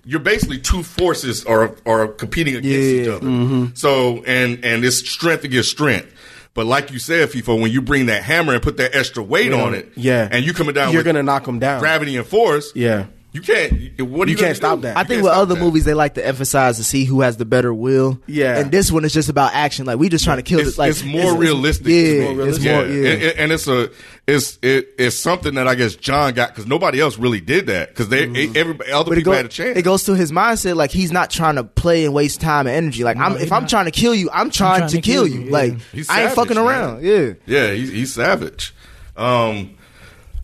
you're 0.05 0.19
basically 0.19 0.59
two 0.59 0.83
forces 0.83 1.45
are 1.45 1.75
are 1.85 2.07
competing 2.07 2.55
against 2.55 2.75
each 2.89 3.07
Yeah. 3.07 3.13
other. 3.13 3.25
Mm-hmm. 3.25 3.65
So 3.75 4.23
and 4.25 4.63
and 4.63 4.83
it's 4.85 4.97
strength 4.97 5.43
against 5.43 5.69
strength. 5.69 6.07
But 6.55 6.67
like 6.67 6.91
you 6.91 6.99
said, 6.99 7.29
FIFA, 7.29 7.59
when 7.61 7.71
you 7.71 7.81
bring 7.81 8.05
that 8.07 8.21
hammer 8.23 8.53
and 8.53 8.61
put 8.61 8.77
that 8.77 8.95
extra 8.95 9.23
weight 9.23 9.51
Yeah. 9.51 9.61
on 9.63 9.73
it, 9.73 9.91
Yeah. 9.95 10.27
and 10.31 10.45
you 10.45 10.53
coming 10.53 10.75
down, 10.75 10.93
You're 10.93 11.01
gonna 11.03 11.23
knock 11.23 11.45
them 11.45 11.57
down. 11.59 11.79
Gravity 11.79 12.15
and 12.15 12.27
force, 12.27 12.71
Yeah. 12.75 13.05
You 13.34 13.41
can't. 13.41 14.00
What 14.00 14.28
are 14.28 14.32
You 14.32 14.38
you, 14.38 14.43
can't 14.43 14.56
stop 14.56 14.78
do? 14.78 14.82
that. 14.84 14.96
I 14.96 15.04
think 15.04 15.24
with 15.24 15.32
other 15.32 15.56
that. 15.56 15.60
movies 15.60 15.86
they 15.86 15.96
like 15.96 16.13
to 16.13 16.26
emphasize 16.26 16.78
to 16.78 16.84
see 16.84 17.04
who 17.04 17.22
has 17.22 17.38
the 17.38 17.46
better 17.46 17.74
will. 17.74 18.19
Yeah. 18.28 18.60
and 18.60 18.72
this 18.72 18.91
one 18.91 19.04
is 19.06 19.12
just 19.13 19.28
about 19.28 19.54
action. 19.56 19.88
Like 19.88 19.98
we 19.98 20.08
just 20.08 20.23
trying 20.23 20.38
to 20.38 20.44
kill 20.44 20.60
it's, 20.60 20.73
it. 20.73 20.77
Like 20.77 20.92
it's 20.92 21.04
more 21.04 21.36
realistic. 21.36 21.88
Yeah, 21.88 21.94
It's 21.94 22.36
more 22.38 22.48
it's 22.48 22.60
more. 22.60 22.71
yeah, 22.73 22.81
Yeah, 22.86 23.10
And, 23.13 23.23
and- 23.23 23.40
and 23.40 23.52
it's 23.52 23.67
a 23.67 23.90
it's 24.27 24.58
it, 24.62 24.90
it's 24.98 25.17
something 25.17 25.56
that 25.56 25.67
I 25.67 25.75
guess 25.75 25.96
John 25.96 26.34
got 26.34 26.50
because 26.50 26.65
nobody 26.67 27.02
else 27.02 27.17
really 27.17 27.42
did 27.42 27.65
that 27.67 27.90
because 27.90 28.08
they 28.10 28.23
everybody 28.56 28.92
other. 28.92 29.10
But 29.10 29.17
it, 29.17 29.21
people 29.21 29.34
go- 29.34 29.38
had 29.38 29.46
a 29.48 29.50
chance. 29.50 29.77
it 29.77 29.81
goes 29.84 30.04
to 30.04 30.15
his 30.15 30.31
mindset. 30.31 30.75
Like 30.75 30.92
he's 30.92 31.12
not 31.12 31.29
trying 31.31 31.56
to 31.56 31.63
play 31.63 32.06
and 32.06 32.13
waste 32.13 32.40
time 32.40 32.67
and 32.67 32.75
energy. 32.75 33.04
Like 33.04 33.17
I'm, 33.17 33.34
he's 33.34 33.42
if 33.42 33.52
I'm 33.52 33.65
trying 33.67 33.86
to 33.86 33.92
kill 33.92 34.13
you, 34.13 34.29
I'm 34.31 34.52
trying, 34.52 34.81
trying 34.81 34.90
to, 34.92 34.96
to 34.98 35.02
kill 35.02 35.23
kill 35.25 35.27
you. 35.34 35.40
you, 35.42 35.46
yeah. 35.48 35.52
Like 35.52 35.79
He's 35.92 36.08
I 36.10 36.21
ain't 36.21 36.29
savage, 36.31 36.36
fucking 36.36 36.56
man. 36.56 36.65
around. 36.65 37.04
Yeah. 37.04 37.34
Yeah, 37.48 37.71
he's, 37.73 37.90
he's 37.90 38.13
savage. 38.13 38.73
Um, 39.17 39.75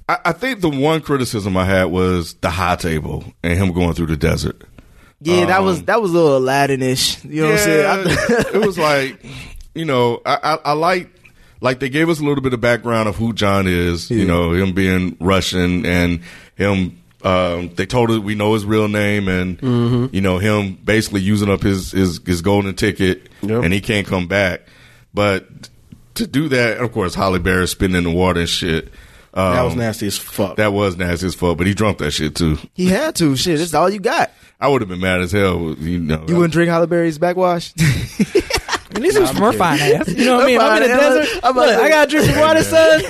I, 0.10 0.18
I 0.26 0.32
think 0.34 0.60
the 0.62 0.70
one 0.70 1.00
criticism 1.02 1.56
I 1.56 1.64
had 1.66 1.86
was 1.86 2.34
the 2.36 2.50
high 2.50 2.76
table 2.76 3.24
and 3.44 3.58
him 3.58 3.72
going 3.72 3.94
through 3.94 4.08
the 4.08 4.18
desert. 4.18 4.62
Yeah, 5.22 5.46
that 5.46 5.60
Um, 5.60 5.66
was 5.66 5.84
that 5.84 6.02
was 6.02 6.12
a 6.12 6.14
little 6.16 6.38
Aladdin-ish. 6.38 7.24
You 7.26 7.44
know 7.44 7.50
what 7.52 7.60
I'm 7.60 7.66
saying? 7.66 7.86
I- 7.86 8.44
it 8.56 8.66
was 8.66 8.78
like, 8.78 9.24
you 9.76 9.86
know, 9.86 10.22
I, 10.26 10.40
I, 10.44 10.58
I 10.66 10.74
like 10.74 11.10
like 11.62 11.80
they 11.80 11.90
gave 11.90 12.10
us 12.10 12.20
a 12.20 12.24
little 12.24 12.42
bit 12.42 12.54
of 12.54 12.62
background 12.62 13.08
of 13.10 13.16
who 13.18 13.34
John 13.34 13.68
is. 13.68 14.10
You 14.10 14.26
know, 14.26 14.54
him 14.54 14.74
being 14.74 15.16
Russian 15.20 15.86
and 15.86 16.22
him. 16.56 16.96
Um, 17.22 17.70
they 17.76 17.86
told 17.86 18.12
us 18.12 18.20
we 18.20 18.34
know 18.34 18.54
his 18.54 18.64
real 18.64 18.88
name 18.88 19.28
and 19.28 19.60
Mm-hmm. 19.60 20.16
you 20.16 20.22
know 20.22 20.38
him 20.38 20.76
basically 20.82 21.20
using 21.20 21.50
up 21.50 21.62
his 21.62 21.92
his, 21.92 22.22
his 22.26 22.42
golden 22.42 22.74
ticket 22.76 23.28
Yep. 23.42 23.64
and 23.66 23.74
he 23.74 23.82
can't 23.82 24.08
come 24.08 24.28
back. 24.28 24.62
But 25.14 25.46
to 26.16 26.26
do 26.26 26.48
that, 26.48 26.78
of 26.78 26.94
course, 26.94 27.16
Halle 27.16 27.40
Berry 27.40 27.68
spitting 27.68 27.98
in 27.98 28.06
the 28.06 28.12
water 28.12 28.40
and 28.40 28.48
shit. 28.50 28.88
Um, 29.34 29.54
That 29.54 29.62
was 29.64 29.76
nasty 29.76 30.08
as 30.08 30.18
fuck. 30.18 30.56
That 30.58 30.74
was 30.74 30.98
nasty 30.98 31.28
as 31.28 31.36
fuck, 31.36 31.58
but 31.58 31.68
he 31.68 31.74
drunk 31.74 32.00
that 32.00 32.12
shit 32.12 32.36
too. 32.36 32.58
he 32.74 32.88
had 32.88 33.16
to. 33.18 33.36
Shit, 33.36 33.58
this 33.58 33.68
is 33.70 33.76
all 33.76 33.90
you 33.90 34.00
got. 34.00 34.32
I 34.60 34.68
would 34.68 34.82
have 34.82 34.90
been 34.90 35.00
mad 35.00 35.22
as 35.22 35.32
hell. 35.32 35.76
You 35.80 36.00
know, 36.00 36.26
You 36.28 36.36
wouldn't 36.36 36.52
drink 36.54 36.70
Halle 36.70 36.88
Berry's 36.88 37.18
backwash. 37.18 37.74
At 38.92 39.04
least 39.04 39.18
it 39.18 39.22
was 39.22 39.32
from 39.32 39.54
fine 39.56 39.80
ass. 39.80 40.08
You 40.10 40.26
know 40.26 40.38
what 40.38 40.44
I 40.44 40.48
mean? 40.48 40.60
I'm 40.60 40.82
in 40.82 40.90
the 40.90 40.94
I'm 40.96 41.00
desert. 41.00 41.40
I'm 41.44 41.56
Look, 41.56 41.70
to- 41.70 41.82
I 41.84 41.90
got 41.90 42.06
to 42.06 42.10
drink 42.12 42.26
some 42.32 42.40
water, 42.40 42.64
son. 42.64 43.02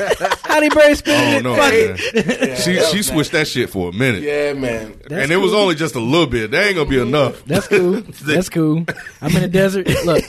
Halle 0.44 0.70
Berry 0.70 0.92
Oh 0.92 0.94
spinning 0.94 1.34
it. 1.36 1.44
no, 1.44 1.56
Fuck 1.56 1.72
man. 1.72 1.96
it. 1.98 2.58
she 2.60 2.80
she 2.98 3.02
switched 3.02 3.32
that 3.32 3.48
shit 3.48 3.70
for 3.70 3.90
a 3.90 3.94
minute. 3.94 4.22
yeah, 4.22 4.54
man. 4.54 5.00
and 5.10 5.32
it 5.32 5.38
was 5.38 5.54
only 5.54 5.76
just 5.76 5.96
a 5.96 6.00
little 6.02 6.28
bit. 6.28 6.52
That 6.52 6.66
ain't 6.68 6.76
gonna 6.76 6.90
be 6.90 7.00
enough. 7.00 7.44
That's 7.46 7.68
cool. 7.70 8.02
That's 8.02 8.50
cool. 8.50 8.86
I'm 9.22 9.34
in 9.36 9.42
the 9.42 9.48
desert. 9.48 9.88
Look, 10.06 10.24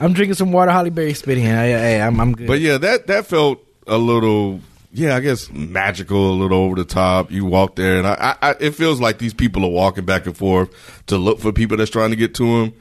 I'm 0.00 0.12
drinking 0.12 0.34
some 0.34 0.50
water. 0.50 0.72
Halle 0.72 0.90
Berry 0.90 1.14
spitting. 1.14 1.44
Hey, 1.44 1.70
hey, 1.70 2.02
I'm, 2.02 2.20
I'm 2.20 2.32
good. 2.32 2.48
But 2.48 2.58
yeah, 2.60 2.76
that 2.78 3.06
that 3.06 3.26
felt 3.26 3.64
a 3.86 3.96
little, 3.96 4.60
yeah, 4.96 5.14
I 5.14 5.20
guess 5.20 5.50
magical, 5.52 6.30
a 6.30 6.32
little 6.32 6.56
over 6.58 6.74
the 6.74 6.84
top. 6.86 7.30
You 7.30 7.44
walk 7.44 7.76
there, 7.76 7.98
and 7.98 8.06
I, 8.06 8.34
I, 8.40 8.54
it 8.58 8.70
feels 8.70 8.98
like 8.98 9.18
these 9.18 9.34
people 9.34 9.62
are 9.62 9.70
walking 9.70 10.06
back 10.06 10.24
and 10.24 10.34
forth 10.34 11.04
to 11.08 11.18
look 11.18 11.38
for 11.38 11.52
people 11.52 11.76
that's 11.76 11.90
trying 11.90 12.10
to 12.10 12.16
get 12.16 12.34
to 12.36 12.44
them. 12.44 12.72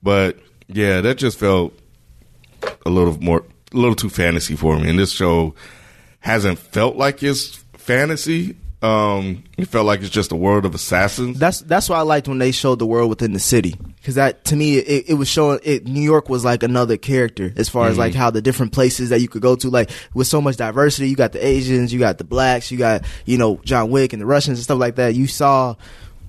But 0.00 0.38
yeah, 0.68 1.00
that 1.00 1.16
just 1.16 1.40
felt 1.40 1.76
a 2.84 2.90
little 2.90 3.20
more, 3.20 3.42
a 3.72 3.76
little 3.76 3.96
too 3.96 4.08
fantasy 4.08 4.54
for 4.54 4.78
me. 4.78 4.88
And 4.88 4.96
this 4.96 5.10
show 5.10 5.56
hasn't 6.20 6.60
felt 6.60 6.94
like 6.94 7.24
it's 7.24 7.56
fantasy. 7.72 8.56
Um, 8.82 9.44
it 9.56 9.68
felt 9.68 9.86
like 9.86 10.00
it's 10.00 10.10
just 10.10 10.32
a 10.32 10.36
world 10.36 10.66
of 10.66 10.74
assassins. 10.74 11.38
That's 11.38 11.60
that's 11.60 11.88
why 11.88 11.96
I 11.96 12.02
liked 12.02 12.28
when 12.28 12.38
they 12.38 12.52
showed 12.52 12.78
the 12.78 12.86
world 12.86 13.08
within 13.08 13.32
the 13.32 13.38
city 13.38 13.74
because 13.96 14.16
that 14.16 14.44
to 14.46 14.56
me 14.56 14.76
it, 14.76 15.06
it 15.08 15.14
was 15.14 15.28
showing 15.28 15.60
it. 15.62 15.86
New 15.86 16.02
York 16.02 16.28
was 16.28 16.44
like 16.44 16.62
another 16.62 16.98
character 16.98 17.52
as 17.56 17.70
far 17.70 17.88
as 17.88 17.96
like 17.96 18.14
how 18.14 18.30
the 18.30 18.42
different 18.42 18.72
places 18.72 19.08
that 19.08 19.20
you 19.20 19.28
could 19.28 19.40
go 19.40 19.56
to. 19.56 19.70
Like 19.70 19.90
with 20.12 20.26
so 20.26 20.42
much 20.42 20.58
diversity, 20.58 21.08
you 21.08 21.16
got 21.16 21.32
the 21.32 21.44
Asians, 21.44 21.90
you 21.90 21.98
got 21.98 22.18
the 22.18 22.24
blacks, 22.24 22.70
you 22.70 22.76
got 22.76 23.04
you 23.24 23.38
know 23.38 23.60
John 23.64 23.90
Wick 23.90 24.12
and 24.12 24.20
the 24.20 24.26
Russians 24.26 24.58
and 24.58 24.64
stuff 24.64 24.78
like 24.78 24.96
that. 24.96 25.14
You 25.14 25.26
saw 25.26 25.74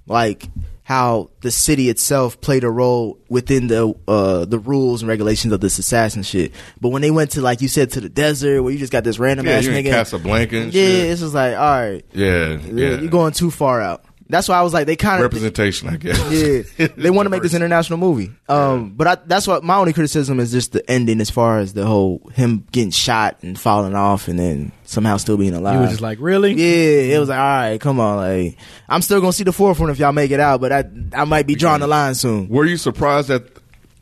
like 0.08 0.48
how 0.88 1.30
the 1.42 1.52
city 1.52 1.90
itself 1.90 2.40
played 2.40 2.64
a 2.64 2.70
role 2.70 3.20
within 3.28 3.68
the 3.68 3.94
uh 4.08 4.46
the 4.46 4.58
rules 4.58 5.02
and 5.02 5.10
regulations 5.10 5.52
of 5.52 5.60
this 5.60 5.78
assassin 5.80 6.24
shit. 6.24 6.54
But 6.80 6.90
when 6.90 7.02
they 7.02 7.12
went 7.12 7.32
to 7.32 7.42
like 7.42 7.60
you 7.60 7.68
said 7.68 7.92
to 7.92 8.00
the 8.00 8.08
desert 8.08 8.64
where 8.64 8.72
you 8.72 8.80
just 8.80 8.94
got 8.94 9.04
this 9.04 9.20
random 9.20 9.48
yeah, 9.48 9.58
ass 9.58 9.66
nigga, 9.66 9.90
Casablanca 9.90 10.56
and 10.56 10.74
yeah, 10.74 10.84
shit. 10.84 11.10
it's 11.10 11.20
just 11.20 11.34
like 11.34 11.58
all 11.58 11.60
right, 11.60 12.06
yeah. 12.14 12.58
yeah. 12.68 13.02
you're 13.02 13.10
going 13.10 13.34
too 13.34 13.52
far 13.52 13.82
out. 13.82 14.06
That's 14.30 14.50
why 14.50 14.58
I 14.58 14.62
was 14.62 14.74
like, 14.74 14.88
they 14.88 14.96
kind 14.96 15.16
of 15.16 15.22
representation, 15.24 15.88
I 15.88 15.96
guess. 15.98 16.68
yeah, 16.78 16.88
they 16.98 17.10
want 17.10 17.28
to 17.28 17.30
make 17.30 17.44
this 17.44 17.54
international 17.54 17.98
movie. 17.98 18.32
Um, 18.50 18.92
but 18.92 19.08
I, 19.08 19.16
that's 19.16 19.48
what 19.48 19.64
my 19.64 19.78
only 19.78 19.94
criticism 19.94 20.40
is 20.40 20.52
just 20.52 20.74
the 20.74 20.90
ending, 20.92 21.22
as 21.22 21.30
far 21.30 21.60
as 21.60 21.74
the 21.74 21.86
whole 21.86 22.30
him 22.34 22.66
getting 22.72 22.92
shot 22.92 23.38
and 23.42 23.58
falling 23.58 23.96
off, 23.96 24.28
and 24.28 24.38
then 24.38 24.72
somehow 24.84 25.18
still 25.18 25.38
being 25.38 25.54
alive. 25.54 25.76
you 25.76 25.82
were 25.82 25.88
just 25.88 26.02
like, 26.02 26.18
really? 26.20 26.54
yeah, 26.54 27.16
it 27.16 27.20
was 27.20 27.30
like, 27.30 27.40
all 27.40 27.46
right, 27.46 27.80
come 27.80 28.00
on, 28.00 28.18
like 28.18 28.58
I'm 28.90 29.02
still 29.02 29.22
gonna 29.22 29.34
see 29.34 29.44
the 29.46 29.54
fourth 29.54 29.80
one 29.80 29.90
if 29.90 30.00
y'all 30.00 30.12
make 30.12 30.32
it 30.32 30.40
out, 30.40 30.60
but 30.62 30.72
I 30.74 30.84
I 31.14 31.24
might 31.24 31.48
be 31.48 31.56
drawing 31.56 31.80
the 31.82 31.88
line 31.88 32.16
soon. 32.16 32.50
Were 32.50 32.66
you 32.66 32.78
surprised 32.78 33.30
at 33.30 33.44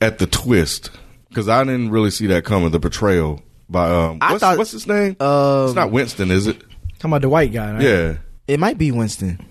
at 0.01 0.17
the 0.17 0.25
twist? 0.27 0.89
Because 1.29 1.49
I 1.49 1.63
didn't 1.65 1.91
really 1.91 2.11
see 2.11 2.27
that 2.27 2.45
coming. 2.45 2.71
The 2.71 2.79
betrayal 2.79 3.41
by 3.69 3.91
um, 3.91 4.19
I 4.21 4.31
what's, 4.31 4.39
thought- 4.41 4.57
what's 4.57 4.71
his 4.71 4.87
name? 4.87 5.17
Um, 5.19 5.65
it's 5.65 5.75
not 5.75 5.91
Winston, 5.91 6.31
is 6.31 6.47
it? 6.47 6.61
Talking 6.97 7.11
about 7.11 7.21
the 7.21 7.29
white 7.29 7.51
guy. 7.51 7.73
Right? 7.73 7.81
Yeah. 7.81 8.17
It 8.47 8.59
might 8.59 8.77
be 8.77 8.91
Winston. 8.91 9.45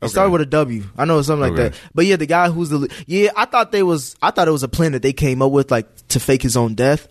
It 0.00 0.06
Okay. 0.06 0.12
started 0.12 0.30
with 0.30 0.40
a 0.40 0.46
W. 0.46 0.84
I 0.96 1.04
know 1.04 1.20
something 1.22 1.42
like 1.42 1.52
Okay. 1.52 1.68
that. 1.70 1.74
But 1.94 2.06
yeah, 2.06 2.16
the 2.16 2.26
guy 2.26 2.48
who's 2.48 2.70
the 2.70 2.88
yeah, 3.06 3.30
I 3.36 3.44
thought 3.44 3.70
they 3.72 3.82
was 3.82 4.16
I 4.22 4.30
thought 4.30 4.48
it 4.48 4.52
was 4.52 4.62
a 4.62 4.68
plan 4.68 4.92
that 4.92 5.02
they 5.02 5.12
came 5.12 5.42
up 5.42 5.52
with 5.52 5.70
like 5.70 5.86
to 6.08 6.20
fake 6.20 6.42
his 6.42 6.56
own 6.56 6.74
death. 6.74 7.06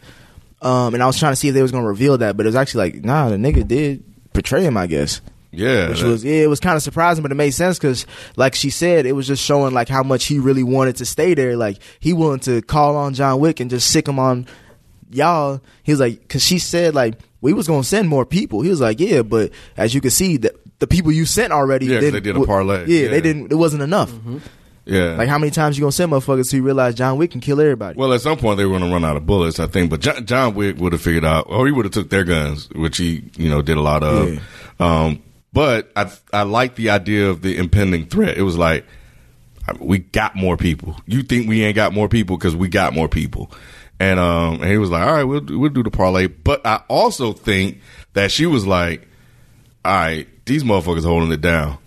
Um, 0.61 0.93
and 0.93 1.01
I 1.01 1.05
was 1.05 1.17
trying 1.17 1.31
to 1.31 1.35
see 1.37 1.47
if 1.49 1.53
they 1.53 1.61
was 1.61 1.71
gonna 1.71 1.85
reveal 1.87 2.17
that, 2.17 2.35
but 2.35 2.45
it 2.45 2.49
was 2.49 2.55
actually 2.55 2.91
like, 2.91 3.05
nah, 3.05 3.29
the 3.29 3.37
nigga 3.37 3.65
did 3.67 4.03
betray 4.33 4.63
him, 4.63 4.75
I 4.75 4.87
guess. 4.87 5.21
Yeah, 5.51 5.89
Which 5.89 6.01
that- 6.01 6.07
was 6.07 6.23
yeah, 6.25 6.41
it 6.43 6.49
was 6.49 6.59
kind 6.59 6.75
of 6.75 6.83
surprising, 6.83 7.21
but 7.21 7.31
it 7.31 7.35
made 7.35 7.51
sense 7.51 7.77
because, 7.79 8.05
like 8.35 8.53
she 8.55 8.69
said, 8.69 9.05
it 9.05 9.13
was 9.13 9.25
just 9.27 9.43
showing 9.43 9.73
like 9.73 9.87
how 9.89 10.03
much 10.03 10.25
he 10.25 10.37
really 10.39 10.63
wanted 10.63 10.95
to 10.97 11.05
stay 11.05 11.33
there. 11.33 11.55
Like 11.57 11.77
he 11.99 12.13
willing 12.13 12.39
to 12.41 12.61
call 12.63 12.95
on 12.97 13.13
John 13.13 13.39
Wick 13.39 13.59
and 13.59 13.69
just 13.69 13.89
sick 13.89 14.07
him 14.07 14.19
on 14.19 14.47
y'all. 15.11 15.61
He 15.83 15.91
was 15.91 15.99
like, 15.99 16.19
because 16.21 16.43
she 16.43 16.59
said 16.59 16.93
like 16.95 17.15
we 17.41 17.53
was 17.53 17.67
gonna 17.67 17.83
send 17.83 18.09
more 18.09 18.25
people. 18.25 18.61
He 18.61 18.69
was 18.69 18.81
like, 18.81 18.99
yeah, 18.99 19.21
but 19.21 19.51
as 19.77 19.93
you 19.95 20.01
can 20.01 20.11
see, 20.11 20.37
the 20.37 20.53
the 20.79 20.87
people 20.87 21.11
you 21.11 21.25
sent 21.25 21.51
already, 21.53 21.85
Yeah, 21.87 21.95
'cause 21.95 22.01
didn't- 22.05 22.13
they 22.15 22.19
did 22.21 22.29
a 22.31 22.33
w- 22.39 22.47
parlay. 22.47 22.85
Yeah, 22.87 23.01
Yeah. 23.03 23.07
they 23.09 23.21
didn't. 23.21 23.51
It 23.51 23.55
wasn't 23.55 23.81
enough. 23.83 24.11
yeah. 24.85 25.15
Like 25.17 25.29
how 25.29 25.37
many 25.37 25.51
times 25.51 25.77
you 25.77 25.81
gonna 25.83 25.91
send 25.91 26.11
motherfuckers 26.11 26.49
till 26.49 26.57
you 26.59 26.63
realize 26.63 26.95
John 26.95 27.17
Wick 27.17 27.31
can 27.31 27.41
kill 27.41 27.59
everybody? 27.61 27.97
well, 27.99 28.13
at 28.13 28.21
some 28.21 28.37
point 28.37 28.57
they 28.57 28.65
were 28.65 28.77
going 28.77 28.89
to 28.89 28.93
run 28.93 29.05
out 29.05 29.17
of 29.17 29.25
bullets, 29.25 29.59
I 29.59 29.67
think. 29.67 29.89
But 29.89 29.99
John, 30.01 30.25
John 30.25 30.55
Wick 30.55 30.77
would 30.79 30.93
have 30.93 31.01
figured 31.01 31.25
out, 31.25 31.45
or 31.49 31.65
he 31.65 31.71
would 31.71 31.85
have 31.85 31.93
took 31.93 32.09
their 32.09 32.23
guns, 32.23 32.69
which 32.75 32.97
he, 32.97 33.23
you 33.37 33.49
know, 33.49 33.61
did 33.61 33.77
a 33.77 33.81
lot 33.81 34.03
of. 34.03 34.33
Yeah. 34.33 34.39
Um, 34.79 35.19
but 35.51 35.91
I, 35.95 36.09
I 36.31 36.43
like 36.43 36.75
the 36.75 36.91
idea 36.91 37.29
of 37.29 37.41
the 37.41 37.57
impending 37.57 38.05
threat. 38.05 38.37
It 38.37 38.43
was 38.43 38.57
like, 38.57 38.85
I 39.67 39.73
mean, 39.73 39.87
we 39.87 39.97
got 39.99 40.35
more 40.35 40.57
people. 40.57 40.95
You 41.07 41.23
think 41.23 41.47
we 41.49 41.63
ain't 41.63 41.75
got 41.75 41.91
more 41.93 42.07
people 42.07 42.37
because 42.37 42.55
we 42.55 42.67
got 42.69 42.93
more 42.93 43.07
people. 43.09 43.51
And 43.99 44.17
um, 44.19 44.61
and 44.61 44.71
he 44.71 44.77
was 44.77 44.89
like, 44.89 45.05
all 45.05 45.11
right, 45.13 45.23
we'll 45.25 45.43
we'll 45.49 45.69
do 45.71 45.83
the 45.83 45.91
parlay. 45.91 46.27
But 46.27 46.65
I 46.65 46.81
also 46.87 47.33
think 47.33 47.79
that 48.13 48.31
she 48.31 48.45
was 48.45 48.65
like, 48.65 49.07
all 49.83 49.93
right, 49.93 50.27
these 50.49 50.63
motherfuckers 50.65 51.05
holding 51.05 51.31
it 51.31 51.39
down. 51.41 51.77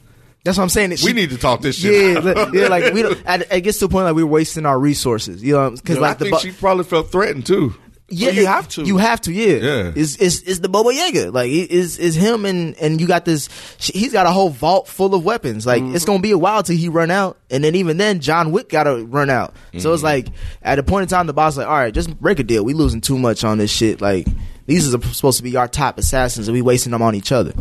That's 0.45 0.57
what 0.57 0.65
I'm 0.65 0.71
saying. 0.71 0.91
That 0.91 1.03
We 1.03 1.13
need 1.13 1.31
to 1.31 1.39
talk 1.39 1.61
this 1.61 1.77
shit. 1.77 2.25
Yeah, 2.25 2.51
yeah, 2.53 2.69
like 2.69 2.93
we 2.95 3.03
don't. 3.03 3.21
At, 3.27 3.53
it 3.53 3.61
gets 3.61 3.79
to 3.81 3.85
a 3.85 3.89
point 3.89 4.07
like 4.07 4.15
we're 4.17 4.25
wasting 4.27 4.65
our 4.67 4.79
resources. 4.79 5.43
You 5.43 5.53
know, 5.55 5.71
because 5.71 5.99
I 5.99 6.01
like 6.01 6.19
the 6.19 6.25
think 6.25 6.37
bu- 6.37 6.41
she 6.43 6.53
probably 6.53 6.85
felt 6.85 7.13
threatened 7.13 7.47
too. 7.47 7.75
Yeah, 8.09 8.31
you 8.31 8.45
have 8.47 8.69
to. 8.71 8.83
You 8.83 8.99
have 8.99 9.21
to. 9.23 9.33
Yeah. 9.33 9.55
Yeah. 9.57 9.93
Is 9.95 10.17
is 10.17 10.43
is 10.43 10.61
the 10.61 10.69
Baba 10.69 10.93
Yaga 10.93 11.31
like 11.31 11.49
it 11.49 11.71
is 11.71 11.99
is 11.99 12.15
him 12.17 12.45
and 12.45 12.75
and 12.77 13.01
you 13.01 13.07
got 13.07 13.25
this? 13.25 13.49
He's 13.79 14.13
got 14.13 14.27
a 14.27 14.31
whole 14.33 14.51
vault 14.51 14.87
full 14.89 15.15
of 15.15 15.25
weapons. 15.25 15.65
Like 15.65 15.81
Mm-hmm. 15.83 15.95
it's 15.95 16.05
gonna 16.05 16.19
be 16.19 16.33
a 16.33 16.37
while 16.39 16.63
till 16.65 16.77
he 16.77 16.89
run 16.89 17.11
out, 17.13 17.39
and 17.49 17.63
then 17.65 17.75
even 17.77 17.97
then 17.97 18.19
John 18.21 18.51
Wick 18.53 18.69
got 18.69 18.85
to 18.85 19.05
run 19.07 19.31
out. 19.31 19.55
So 19.55 19.79
Mm-hmm. 19.79 19.95
it's 19.95 20.03
like 20.03 20.27
at 20.63 20.79
a 20.79 20.83
point 20.83 21.05
in 21.05 21.09
time, 21.09 21.27
the 21.29 21.33
boss 21.33 21.57
like, 21.57 21.69
all 21.69 21.73
right, 21.73 21.95
just 21.95 22.19
break 22.21 22.39
a 22.41 22.43
deal. 22.45 22.65
We 22.65 22.75
losing 22.75 23.01
too 23.01 23.17
much 23.19 23.45
on 23.45 23.57
this 23.59 23.71
shit. 23.71 24.01
Like 24.03 24.27
these 24.67 24.93
are 24.93 25.01
supposed 25.01 25.39
to 25.39 25.45
be 25.45 25.57
our 25.57 25.69
top 25.69 25.97
assassins, 25.99 26.49
and 26.49 26.55
we 26.55 26.61
wasting 26.63 26.91
them 26.91 27.01
on 27.03 27.15
each 27.15 27.31
other. 27.33 27.53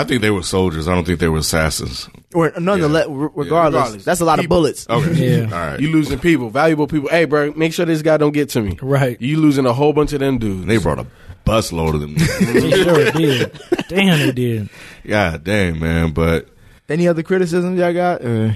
I 0.00 0.04
think 0.04 0.22
they 0.22 0.30
were 0.30 0.42
soldiers. 0.42 0.88
I 0.88 0.94
don't 0.94 1.04
think 1.04 1.20
they 1.20 1.28
were 1.28 1.38
assassins. 1.38 2.08
Or 2.34 2.52
nonetheless, 2.58 3.06
Yeah. 3.08 3.14
re- 3.14 3.28
regardless, 3.34 3.74
regardless. 3.80 4.04
that's 4.04 4.20
a 4.20 4.24
lot 4.24 4.38
of 4.38 4.48
bullets. 4.48 4.86
Okay. 4.88 5.38
Yeah. 5.40 5.44
All 5.44 5.50
right. 5.50 5.80
You 5.80 5.90
losing 5.92 6.18
people, 6.18 6.48
valuable 6.50 6.86
people. 6.86 7.08
Hey, 7.08 7.24
bro, 7.24 7.52
make 7.56 7.72
sure 7.72 7.84
this 7.86 8.02
guy 8.02 8.16
don't 8.16 8.32
get 8.32 8.48
to 8.50 8.60
me. 8.62 8.78
Right. 8.80 9.20
You 9.20 9.38
losing 9.38 9.66
a 9.66 9.72
whole 9.72 9.92
bunch 9.92 10.12
of 10.12 10.20
them 10.20 10.38
dudes. 10.38 10.66
they 10.66 10.76
brought 10.78 10.98
a 11.00 11.06
busload 11.44 11.94
of 11.94 12.00
them. 12.00 12.14
They 12.52 12.70
sure 12.82 13.10
did. 13.12 13.60
Damn, 13.88 14.18
they 14.20 14.32
did. 14.32 14.68
God 15.06 15.44
damn, 15.44 15.80
man. 15.80 16.12
But 16.12 16.48
Any 16.88 17.08
other 17.08 17.22
criticisms 17.22 17.78
y'all 17.78 17.92
got? 17.92 18.24
Uh, 18.24 18.52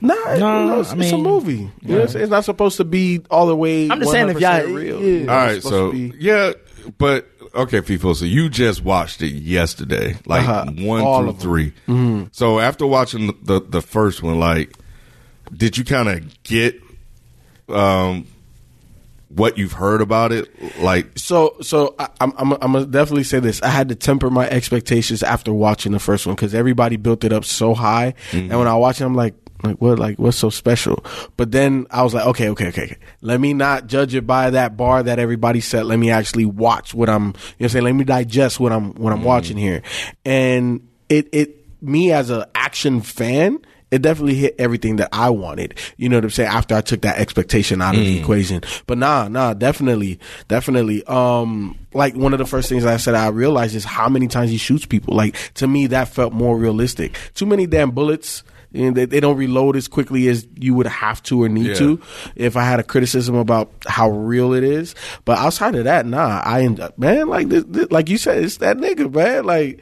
Nah, 0.00 0.14
No, 0.36 0.66
no, 0.66 0.80
it's, 0.80 0.90
I 0.90 0.96
it's 0.98 1.10
a 1.12 1.14
mean- 1.14 1.22
movie. 1.22 1.70
You 1.82 1.96
know, 1.96 2.02
it's, 2.02 2.14
it's 2.14 2.30
not 2.30 2.44
supposed 2.44 2.76
to 2.76 2.84
be 2.84 3.22
all 3.30 3.46
the 3.46 3.56
way. 3.56 3.88
I'm 3.90 3.98
just 4.00 4.12
saying 4.12 4.28
if 4.28 4.38
y'all- 4.40 4.64
real. 4.66 5.00
yeah. 5.00 5.06
You 5.06 5.20
know, 5.24 5.32
all 5.32 5.46
it's 5.48 5.54
right, 5.54 5.62
supposed 5.62 6.12
so 6.12 6.16
yeah, 6.18 6.52
but 6.98 7.26
okay, 7.56 7.80
FIFO. 7.80 8.14
So 8.16 8.24
you 8.24 8.48
just 8.48 8.84
watched 8.84 9.22
it 9.22 9.32
yesterday, 9.34 10.16
like 10.26 10.46
Uh-huh. 10.46 10.72
one 10.78 11.00
All 11.02 11.22
through 11.32 11.32
3 11.40 11.70
Mm-hmm. 11.88 12.22
So 12.32 12.60
after 12.60 12.86
watching 12.86 13.26
the, 13.28 13.34
the 13.42 13.60
the 13.60 13.82
first 13.82 14.22
one, 14.22 14.38
like, 14.38 14.72
did 15.54 15.76
you 15.78 15.84
kind 15.84 16.08
of 16.08 16.42
get 16.42 16.80
um 17.68 18.26
what 19.28 19.58
you've 19.58 19.72
heard 19.72 20.00
about 20.00 20.30
it? 20.32 20.48
Like, 20.80 21.18
So, 21.18 21.56
so 21.60 21.94
I, 21.98 22.08
I'm, 22.20 22.32
I'm, 22.38 22.52
I'm 22.52 22.72
gonna 22.72 22.86
definitely 22.86 23.24
say 23.24 23.40
this. 23.40 23.60
I 23.60 23.68
had 23.68 23.88
to 23.88 23.94
temper 23.96 24.30
my 24.30 24.48
expectations 24.48 25.22
after 25.22 25.52
watching 25.52 25.92
the 25.92 25.98
first 25.98 26.26
one 26.26 26.36
because 26.36 26.54
everybody 26.54 26.96
built 26.96 27.24
it 27.24 27.32
up 27.32 27.44
so 27.44 27.74
high, 27.74 28.14
and 28.32 28.50
when 28.56 28.68
I 28.68 28.74
watch 28.76 29.00
it, 29.00 29.04
I'm 29.04 29.14
like, 29.16 29.34
like 29.66 29.80
what, 29.80 29.98
like 29.98 30.18
what's 30.18 30.36
so 30.36 30.50
special? 30.50 31.04
But 31.36 31.52
then 31.52 31.86
I 31.90 32.02
was 32.02 32.14
like, 32.14 32.26
okay, 32.26 32.48
okay, 32.50 32.68
okay, 32.68 32.84
okay. 32.84 32.96
Let 33.20 33.40
me 33.40 33.54
not 33.54 33.86
judge 33.86 34.14
it 34.14 34.26
by 34.26 34.50
that 34.50 34.76
bar 34.76 35.02
that 35.02 35.18
everybody 35.18 35.60
set. 35.60 35.86
Let 35.86 35.98
me 35.98 36.10
actually 36.10 36.46
watch 36.46 36.94
what 36.94 37.08
I'm. 37.08 37.26
You 37.26 37.28
know, 37.28 37.32
what 37.32 37.64
I'm 37.64 37.68
saying, 37.70 37.84
let 37.84 37.92
me 37.92 38.04
digest 38.04 38.60
what 38.60 38.72
I'm 38.72 38.94
what 38.94 39.12
I'm 39.12 39.24
watching 39.24 39.56
here, 39.56 39.82
and 40.24 40.86
it 41.08 41.28
it 41.32 41.82
me 41.82 42.12
as 42.12 42.30
an 42.30 42.44
action 42.54 43.00
fan. 43.00 43.58
It 43.92 44.02
definitely 44.02 44.34
hit 44.34 44.56
everything 44.58 44.96
that 44.96 45.10
I 45.12 45.30
wanted. 45.30 45.78
You 45.96 46.08
know 46.08 46.16
what 46.16 46.24
I'm 46.24 46.30
saying? 46.30 46.48
After 46.48 46.74
I 46.74 46.80
took 46.80 47.02
that 47.02 47.18
expectation 47.18 47.80
out 47.80 47.94
of 47.94 48.00
the 48.00 48.18
equation. 48.18 48.62
But 48.88 48.98
nah, 48.98 49.28
nah, 49.28 49.54
definitely, 49.54 50.18
definitely. 50.48 51.04
Um, 51.04 51.78
like 51.94 52.16
one 52.16 52.32
of 52.32 52.40
the 52.40 52.46
first 52.46 52.68
things 52.68 52.84
I 52.84 52.96
said 52.96 53.14
I 53.14 53.28
realized 53.28 53.76
is 53.76 53.84
how 53.84 54.08
many 54.08 54.26
times 54.26 54.50
he 54.50 54.56
shoots 54.56 54.86
people. 54.86 55.14
Like 55.14 55.36
to 55.54 55.68
me, 55.68 55.86
that 55.86 56.08
felt 56.08 56.32
more 56.32 56.58
realistic. 56.58 57.16
Too 57.34 57.46
many 57.46 57.68
damn 57.68 57.92
bullets. 57.92 58.42
And 58.74 58.94
they, 58.96 59.04
they 59.06 59.20
don't 59.20 59.36
reload 59.36 59.76
as 59.76 59.88
quickly 59.88 60.28
as 60.28 60.46
you 60.58 60.74
would 60.74 60.86
have 60.86 61.22
to 61.24 61.42
or 61.42 61.48
need 61.48 61.68
Yeah. 61.68 61.74
to. 61.74 62.00
If 62.34 62.56
I 62.56 62.64
had 62.64 62.78
a 62.80 62.82
criticism 62.82 63.34
about 63.36 63.72
how 63.86 64.10
real 64.10 64.52
it 64.52 64.64
is, 64.64 64.94
but 65.24 65.38
outside 65.38 65.74
of 65.74 65.84
that, 65.84 66.04
nah, 66.06 66.42
I 66.44 66.62
end 66.62 66.80
up, 66.80 66.98
man, 66.98 67.28
like 67.28 67.48
this, 67.48 67.64
this- 67.68 67.90
like 67.90 68.08
you 68.10 68.18
said, 68.18 68.44
it's 68.44 68.58
that 68.58 68.76
nigga, 68.76 69.12
man. 69.14 69.44
Like, 69.44 69.80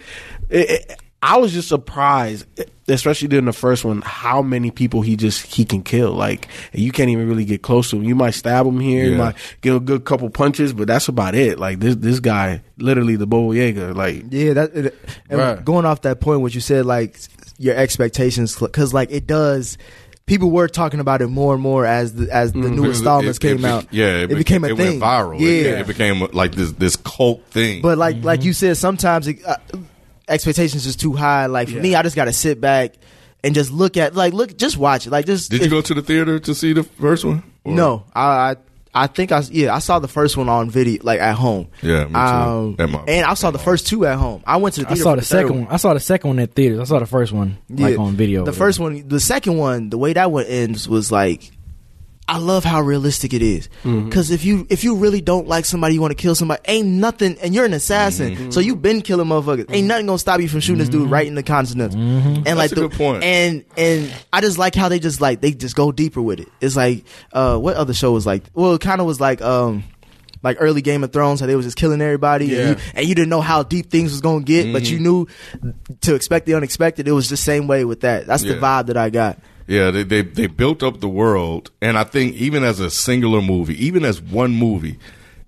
it, 0.51 0.71
it- 0.71 1.01
I 1.27 1.39
was 1.39 1.55
just 1.55 1.69
surprised, 1.69 2.45
especially 2.87 3.29
during 3.29 3.47
the 3.47 3.55
first 3.55 3.83
one, 3.83 4.03
how 4.05 4.43
many 4.43 4.71
people 4.71 5.01
he 5.01 5.17
just 5.17 5.47
he 5.47 5.65
can 5.65 5.83
kill. 5.83 6.13
Like, 6.13 6.49
you 6.75 6.93
can't 6.93 7.09
even 7.09 7.27
really 7.31 7.47
get 7.47 7.63
close 7.63 7.89
to 7.89 7.97
him. 7.97 8.03
You 8.05 8.15
might 8.15 8.33
stab 8.33 8.67
him 8.67 8.79
here, 8.79 9.05
you 9.07 9.13
Yeah. 9.13 9.17
might 9.17 9.37
give 9.63 9.75
a 9.75 9.81
good 9.81 10.05
couple 10.05 10.29
punches, 10.29 10.75
but 10.75 10.87
that's 10.87 11.09
about 11.09 11.35
it. 11.35 11.59
Like 11.59 11.81
this 11.81 11.97
this 11.97 12.21
guy, 12.21 12.61
literally 12.77 13.17
the 13.17 13.27
Baba 13.27 13.57
Yaga, 13.57 13.95
like. 13.95 14.25
Yeah, 14.29 14.53
that 14.53 14.75
and 14.75 14.93
Right. 15.31 15.65
going 15.65 15.87
off 15.87 16.03
that 16.03 16.21
point, 16.21 16.43
what 16.43 16.55
you 16.55 16.61
said, 16.61 16.85
like 16.85 17.19
your 17.59 17.75
expectations, 17.77 18.59
because 18.59 18.93
like 18.95 19.11
it 19.11 19.27
does. 19.27 19.79
People 20.27 20.51
were 20.51 20.69
talking 20.69 21.01
about 21.01 21.21
it 21.21 21.27
more 21.27 21.53
and 21.53 21.63
more 21.63 21.85
as 21.85 22.15
the 22.15 22.35
as 22.35 22.53
the 22.53 22.59
new 22.71 22.87
installments 22.87 23.39
Mm-hmm. 23.39 23.47
It- 23.47 23.51
it 23.51 23.57
came 23.57 23.63
be- 23.63 23.69
out. 23.69 23.87
Yeah, 23.93 24.07
it, 24.23 24.29
became 24.35 24.65
a 24.65 24.69
it 24.69 24.77
thing. 24.79 24.99
went 24.99 25.03
viral. 25.03 25.39
Yeah, 25.39 25.49
It, 25.49 25.81
it 25.81 25.87
became 25.87 26.21
like 26.33 26.53
this 26.53 26.73
this 26.73 26.97
cult 26.97 27.45
thing. 27.51 27.83
but 27.83 27.99
like 27.99 28.25
like 28.25 28.43
you 28.43 28.55
said, 28.55 28.79
sometimes 28.79 29.29
it, 29.29 29.45
uh, 29.45 29.57
expectations 30.29 30.87
is 30.87 30.97
too 30.97 31.13
high. 31.13 31.47
Like 31.47 31.69
for 31.69 31.79
me, 31.81 31.95
I 31.95 32.03
just 32.03 32.17
got 32.17 32.25
to 32.25 32.33
sit 32.33 32.61
back 32.61 32.95
and 33.43 33.55
just 33.55 33.71
look 33.71 33.97
at 33.99 34.15
like 34.15 34.33
look, 34.33 34.57
just 34.57 34.77
watch 34.79 35.07
it. 35.07 35.11
Like 35.11 35.27
just 35.27 35.51
Did 35.51 35.63
you 35.63 35.69
go 35.69 35.81
to 35.83 35.93
the 35.95 36.03
theater 36.03 36.39
to 36.41 36.55
see 36.55 36.73
the 36.73 36.83
first 36.85 37.25
one? 37.25 37.43
Or- 37.65 37.75
No, 37.75 38.05
I, 38.15 38.23
I 38.53 38.57
I 38.95 39.09
think 39.09 39.33
I 39.33 39.43
yeah 39.51 39.75
I 39.75 39.81
saw 39.81 39.99
the 39.99 40.07
first 40.09 40.37
one 40.37 40.49
on 40.49 40.71
video 40.71 41.01
like 41.03 41.19
at 41.21 41.35
home. 41.35 41.67
Yeah, 41.83 42.05
me 42.05 42.13
too. 42.13 42.17
Um, 42.17 42.77
At 42.79 42.89
my- 42.91 43.05
and 43.09 43.27
I 43.27 43.35
saw 43.35 43.51
the 43.51 43.59
first 43.59 43.87
two 43.89 44.07
at 44.07 44.17
home. 44.19 44.43
I 44.47 44.57
went 44.59 44.77
to 44.77 44.83
the 44.83 44.91
I 44.91 44.95
saw 44.95 45.11
for 45.11 45.17
the 45.17 45.23
third 45.23 45.27
second 45.47 45.65
one. 45.65 45.67
I 45.73 45.77
saw 45.79 45.95
the 45.95 46.01
second 46.01 46.29
one 46.29 46.39
at 46.39 46.55
theaters. 46.55 46.79
I 46.79 46.85
saw 46.85 47.01
the 47.01 47.07
first 47.07 47.33
one 47.33 47.59
like 47.69 47.95
Yeah. 47.97 48.01
on 48.01 48.15
video. 48.15 48.45
The 48.45 48.53
first 48.53 48.79
one, 48.79 49.09
the 49.09 49.19
second 49.21 49.57
one, 49.59 49.91
the 49.91 49.99
way 49.99 50.13
that 50.13 50.31
one 50.31 50.45
ends 50.45 50.89
was 50.89 51.11
like, 51.11 51.51
I 52.27 52.39
love 52.39 52.65
how 52.65 52.81
realistic 52.81 53.35
it 53.35 53.43
is. 53.43 53.69
Mm-hmm. 53.85 54.07
Because 54.09 54.31
if 54.31 54.45
you 54.47 54.67
if 54.71 54.83
you 54.83 54.97
really 54.97 55.21
don't 55.21 55.47
like 55.47 55.67
somebody, 55.67 55.95
you 55.95 56.01
want 56.01 56.11
to 56.13 56.21
kill 56.23 56.35
somebody, 56.35 56.63
ain't 56.67 56.89
nothing, 56.89 57.37
and 57.43 57.55
you're 57.55 57.67
an 57.67 57.75
assassin, 57.75 58.35
Mm-hmm. 58.35 58.51
so 58.51 58.61
you've 58.61 58.81
been 58.81 59.03
killing 59.03 59.27
motherfuckers. 59.29 59.67
Ain't 59.71 59.87
nothing 59.87 60.07
gonna 60.07 60.19
stop 60.19 60.41
you 60.41 60.49
from 60.49 60.61
shooting 60.61 60.79
this 60.79 60.89
dude 60.89 61.11
right 61.11 61.27
in 61.27 61.35
the 61.35 61.43
continental. 61.43 61.99
Mm-hmm. 62.01 62.43
And 62.47 62.57
like 62.57 62.73
a 62.73 62.77
the, 62.77 62.81
good 62.89 62.93
point. 62.93 63.23
And 63.25 63.65
and 63.77 64.11
I 64.33 64.41
just 64.41 64.57
like 64.57 64.75
how 64.75 64.89
they 64.89 64.99
just 65.01 65.21
like 65.21 65.43
they 65.43 65.53
just 65.53 65.77
go 65.77 65.93
deeper 65.93 66.23
with 66.23 66.41
it. 66.41 66.49
It's 66.63 66.77
like 66.77 67.05
uh 67.33 67.59
what 67.59 67.77
other 67.77 67.93
show 67.93 68.13
was 68.13 68.25
like? 68.25 68.45
Well, 68.55 68.73
it 68.75 68.81
kind 68.81 69.01
of 69.01 69.07
was 69.07 69.21
like 69.21 69.43
um. 69.43 69.85
Like 70.43 70.59
early 70.61 70.83
Game 70.83 71.03
of 71.03 71.11
Thrones, 71.11 71.41
how 71.41 71.47
they 71.47 71.57
was 71.57 71.65
just 71.65 71.79
killing 71.79 72.03
everybody, 72.03 72.49
Yeah. 72.49 72.59
and, 72.59 72.69
you, 72.79 72.85
and 72.97 73.09
you 73.09 73.15
didn't 73.15 73.31
know 73.31 73.41
how 73.41 73.63
deep 73.63 73.89
things 73.91 74.11
was 74.13 74.21
gonna 74.21 74.45
get, 74.45 74.75
but 74.75 74.83
Mm-hmm. 74.83 74.93
you 74.93 75.01
knew 75.01 75.27
to 76.03 76.15
expect 76.15 76.45
the 76.45 76.53
unexpected. 76.53 77.09
It 77.09 77.13
was 77.13 77.31
the 77.31 77.39
same 77.39 77.67
way 77.67 77.87
with 77.87 78.03
that. 78.03 78.27
That's 78.27 78.43
the 78.43 78.53
vibe 78.57 78.89
that 78.89 78.99
I 78.99 79.09
got. 79.09 79.39
Yeah, 79.67 79.91
they, 79.91 80.03
they 80.03 80.23
they 80.23 80.47
built 80.47 80.83
up 80.83 81.01
the 81.01 81.09
world, 81.09 81.71
and 81.81 81.97
I 81.99 82.05
think 82.05 82.35
even 82.37 82.65
as 82.65 82.81
a 82.81 82.91
singular 82.91 83.41
movie, 83.41 83.83
even 83.87 84.05
as 84.05 84.21
one 84.21 84.53
movie, 84.55 84.99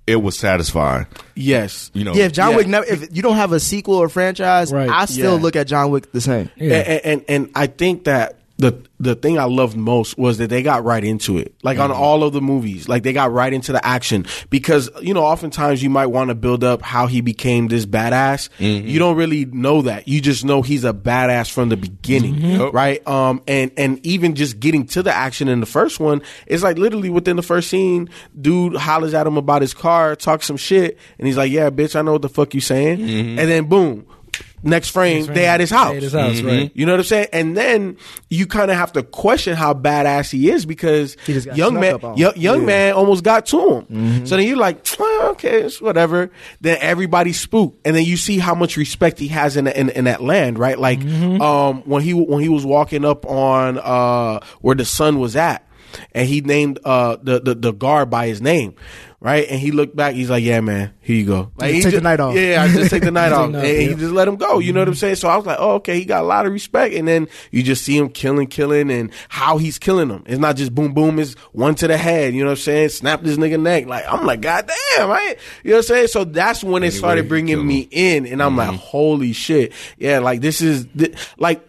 it 0.06 0.16
was 0.22 0.38
satisfying. 0.38 1.06
Yes, 1.34 1.90
You 1.92 2.04
know, 2.04 2.14
Yeah, 2.14 2.24
if 2.26 2.32
John 2.32 2.50
Yeah. 2.52 2.56
Wick 2.56 2.66
never, 2.68 2.86
if 2.86 3.14
you 3.14 3.20
don't 3.22 3.36
have 3.36 3.52
a 3.52 3.60
sequel 3.60 3.96
or 3.96 4.08
franchise, 4.08 4.72
Right. 4.72 4.88
I 4.88 5.04
still 5.04 5.36
Yeah. 5.36 5.42
look 5.42 5.56
at 5.56 5.66
John 5.66 5.90
Wick 5.90 6.12
the 6.12 6.20
same. 6.20 6.48
Yeah. 6.56 6.76
and, 6.76 7.00
and 7.04 7.24
and 7.28 7.50
I 7.54 7.66
think 7.66 8.04
that 8.04 8.38
the 8.59 8.82
the 8.98 9.14
thing 9.14 9.38
I 9.38 9.44
loved 9.44 9.76
most 9.76 10.16
was 10.16 10.38
that 10.38 10.48
they 10.48 10.62
got 10.62 10.82
right 10.82 11.04
into 11.04 11.36
it. 11.36 11.54
Like 11.62 11.78
on 11.78 11.90
mm-hmm. 11.90 12.00
all 12.00 12.24
of 12.24 12.32
the 12.32 12.40
movies, 12.40 12.88
like 12.88 13.02
they 13.02 13.12
got 13.12 13.30
right 13.30 13.52
into 13.52 13.72
the 13.72 13.84
action 13.84 14.24
because 14.48 14.88
you 15.02 15.12
know 15.12 15.24
oftentimes 15.24 15.82
you 15.82 15.90
might 15.90 16.07
want 16.07 16.28
to 16.28 16.34
build 16.34 16.64
up 16.64 16.80
how 16.80 17.07
he 17.07 17.20
became 17.20 17.68
this 17.68 17.84
badass. 17.84 18.48
Mm-hmm. 18.59 18.88
You 18.88 18.98
don't 18.98 19.16
really 19.16 19.44
know 19.44 19.82
that. 19.82 20.09
You 20.09 20.22
just 20.22 20.44
know 20.44 20.62
he's 20.62 20.84
a 20.84 20.94
badass 20.94 21.50
from 21.50 21.68
the 21.68 21.76
beginning, 21.76 22.36
mm-hmm. 22.36 22.61
Yep. 22.62 22.72
right? 22.72 23.07
Um 23.07 23.42
and 23.46 23.72
and 23.76 24.04
even 24.07 24.34
just 24.34 24.59
getting 24.59 24.86
to 24.88 25.02
the 25.02 25.12
action 25.12 25.48
in 25.48 25.61
the 25.61 25.66
first 25.66 26.00
one, 26.00 26.22
it's 26.46 26.62
like 26.62 26.78
literally 26.78 27.11
within 27.11 27.36
the 27.36 27.42
first 27.42 27.68
scene, 27.68 28.09
dude 28.40 28.76
hollers 28.76 29.12
at 29.12 29.26
him 29.26 29.36
about 29.36 29.61
his 29.61 29.74
car, 29.74 30.16
talks 30.16 30.46
some 30.46 30.57
shit, 30.57 30.98
and 31.18 31.26
he's 31.26 31.36
like, 31.36 31.52
"Yeah, 31.52 31.68
bitch, 31.68 31.94
I 31.94 32.02
know 32.02 32.12
what 32.12 32.22
the 32.22 32.30
fuck 32.30 32.54
you 32.54 32.61
saying," 32.61 33.02
and 33.02 33.38
then 33.38 33.66
boom. 33.66 34.07
Next 34.62 34.88
frame, 34.88 35.26
they 35.26 35.46
at 35.46 35.61
his 35.61 35.70
house. 35.70 35.94
At 35.96 36.02
his 36.02 36.12
house, 36.12 36.40
right. 36.40 36.72
You 36.74 36.86
know 36.86 36.92
what 36.94 37.00
I'm 37.00 37.04
saying? 37.04 37.28
And 37.32 37.57
then 37.57 37.96
you 38.30 38.46
kind 38.46 38.70
of 38.70 38.76
have 38.76 38.92
to 38.94 39.02
question 39.04 39.54
how 39.54 39.74
badass 39.74 40.30
he 40.32 40.50
is 40.50 40.66
because 40.66 41.16
He 41.26 41.34
just 41.34 41.46
got 41.46 41.57
young 41.57 41.74
man, 41.74 41.94
up 41.94 42.04
on. 42.04 42.16
young, 42.16 42.32
young 42.36 42.61
Yeah. 42.61 42.66
man 42.66 42.92
almost 42.94 43.22
got 43.22 43.46
to 43.46 43.84
him. 43.86 44.26
So 44.26 44.36
then 44.36 44.46
you're 44.46 44.57
like, 44.57 44.84
well, 44.98 45.28
okay, 45.32 45.62
it's 45.62 45.80
whatever. 45.80 46.30
Then 46.62 46.78
everybody 46.80 47.32
spooked, 47.32 47.86
and 47.86 47.94
then 47.94 48.04
you 48.04 48.16
see 48.16 48.38
how 48.38 48.54
much 48.54 48.76
respect 48.76 49.18
he 49.20 49.28
has 49.28 49.57
in 49.57 49.66
in, 49.68 49.90
in 49.90 50.04
that 50.04 50.22
land, 50.22 50.59
right? 50.59 50.78
Like, 50.78 51.00
um, 51.04 51.82
when 51.84 52.02
he 52.02 52.12
when 52.14 52.42
he 52.42 52.48
was 52.48 52.64
walking 52.66 53.04
up 53.04 53.24
on 53.26 53.78
uh 53.78 54.40
where 54.62 54.74
the 54.74 54.84
sun 54.84 55.20
was 55.20 55.36
at, 55.36 55.64
and 56.12 56.26
he 56.28 56.40
named 56.40 56.78
uh 56.84 57.16
the 57.22 57.38
the, 57.40 57.54
the 57.54 57.72
guard 57.72 58.11
by 58.11 58.26
his 58.26 58.40
name. 58.40 58.74
Right, 59.18 59.46
and 59.48 59.58
he 59.58 59.70
looked 59.70 59.96
back. 59.96 60.14
He's 60.14 60.28
like, 60.28 60.44
"Yeah, 60.44 60.60
man, 60.60 60.92
here 61.00 61.16
you 61.16 61.24
go." 61.24 61.50
Like, 61.56 61.72
Just 61.72 61.86
he 61.86 61.90
take 61.90 61.94
the 61.94 62.00
night 62.02 62.20
off. 62.20 62.34
Yeah, 62.36 62.62
I 62.62 62.68
just 62.68 62.90
take 62.90 63.02
the 63.02 63.10
night 63.10 63.28
Take 63.30 63.38
off, 63.38 63.40
the 63.40 63.44
and 63.44 63.52
night 63.54 63.58
off, 63.70 63.76
he 63.80 63.88
yeah. 63.88 63.94
just 63.94 64.12
let 64.12 64.28
him 64.28 64.36
go. 64.36 64.58
You 64.58 64.74
know 64.74 64.80
what 64.80 64.88
I'm 64.88 64.94
saying? 64.94 65.14
So 65.16 65.28
I 65.28 65.36
was 65.38 65.46
like, 65.46 65.56
oh, 65.58 65.76
okay, 65.76 65.98
he 65.98 66.04
got 66.04 66.20
a 66.22 66.26
lot 66.26 66.44
of 66.44 66.52
respect. 66.52 66.94
And 66.94 67.08
then 67.08 67.26
you 67.50 67.62
just 67.62 67.82
see 67.82 67.96
him 67.96 68.10
killing, 68.10 68.46
killing, 68.46 68.90
and 68.90 69.10
how 69.30 69.56
he's 69.56 69.78
killing 69.78 70.08
them. 70.08 70.22
It's 70.26 70.38
not 70.38 70.56
just 70.56 70.74
boom, 70.74 70.92
boom. 70.92 71.18
It's 71.18 71.32
one 71.52 71.74
to 71.76 71.88
the 71.88 71.96
head. 71.96 72.34
You 72.34 72.40
know 72.42 72.50
what 72.50 72.58
I'm 72.58 72.62
saying? 72.62 72.90
Snap 72.90 73.22
this 73.22 73.38
nigga 73.38 73.58
neck. 73.60 73.86
Like 73.86 74.04
I'm 74.06 74.26
like, 74.26 74.42
god 74.42 74.70
damn, 74.96 75.08
right? 75.08 75.38
You 75.64 75.70
know 75.70 75.76
what 75.76 75.84
I'm 75.84 75.88
saying? 75.88 76.08
So 76.08 76.24
that's 76.24 76.62
when 76.62 76.82
it 76.82 76.88
Anyway, 76.88 76.98
started 76.98 77.28
bringing 77.28 77.66
me 77.66 77.88
in, 77.90 78.26
and 78.26 78.42
I'm 78.42 78.50
Mm-hmm. 78.54 78.58
like, 78.72 78.78
holy 78.80 79.32
shit, 79.32 79.72
yeah, 79.96 80.18
like 80.18 80.42
this 80.42 80.60
is 80.60 80.84
thi- 80.94 81.14
like. 81.38 81.66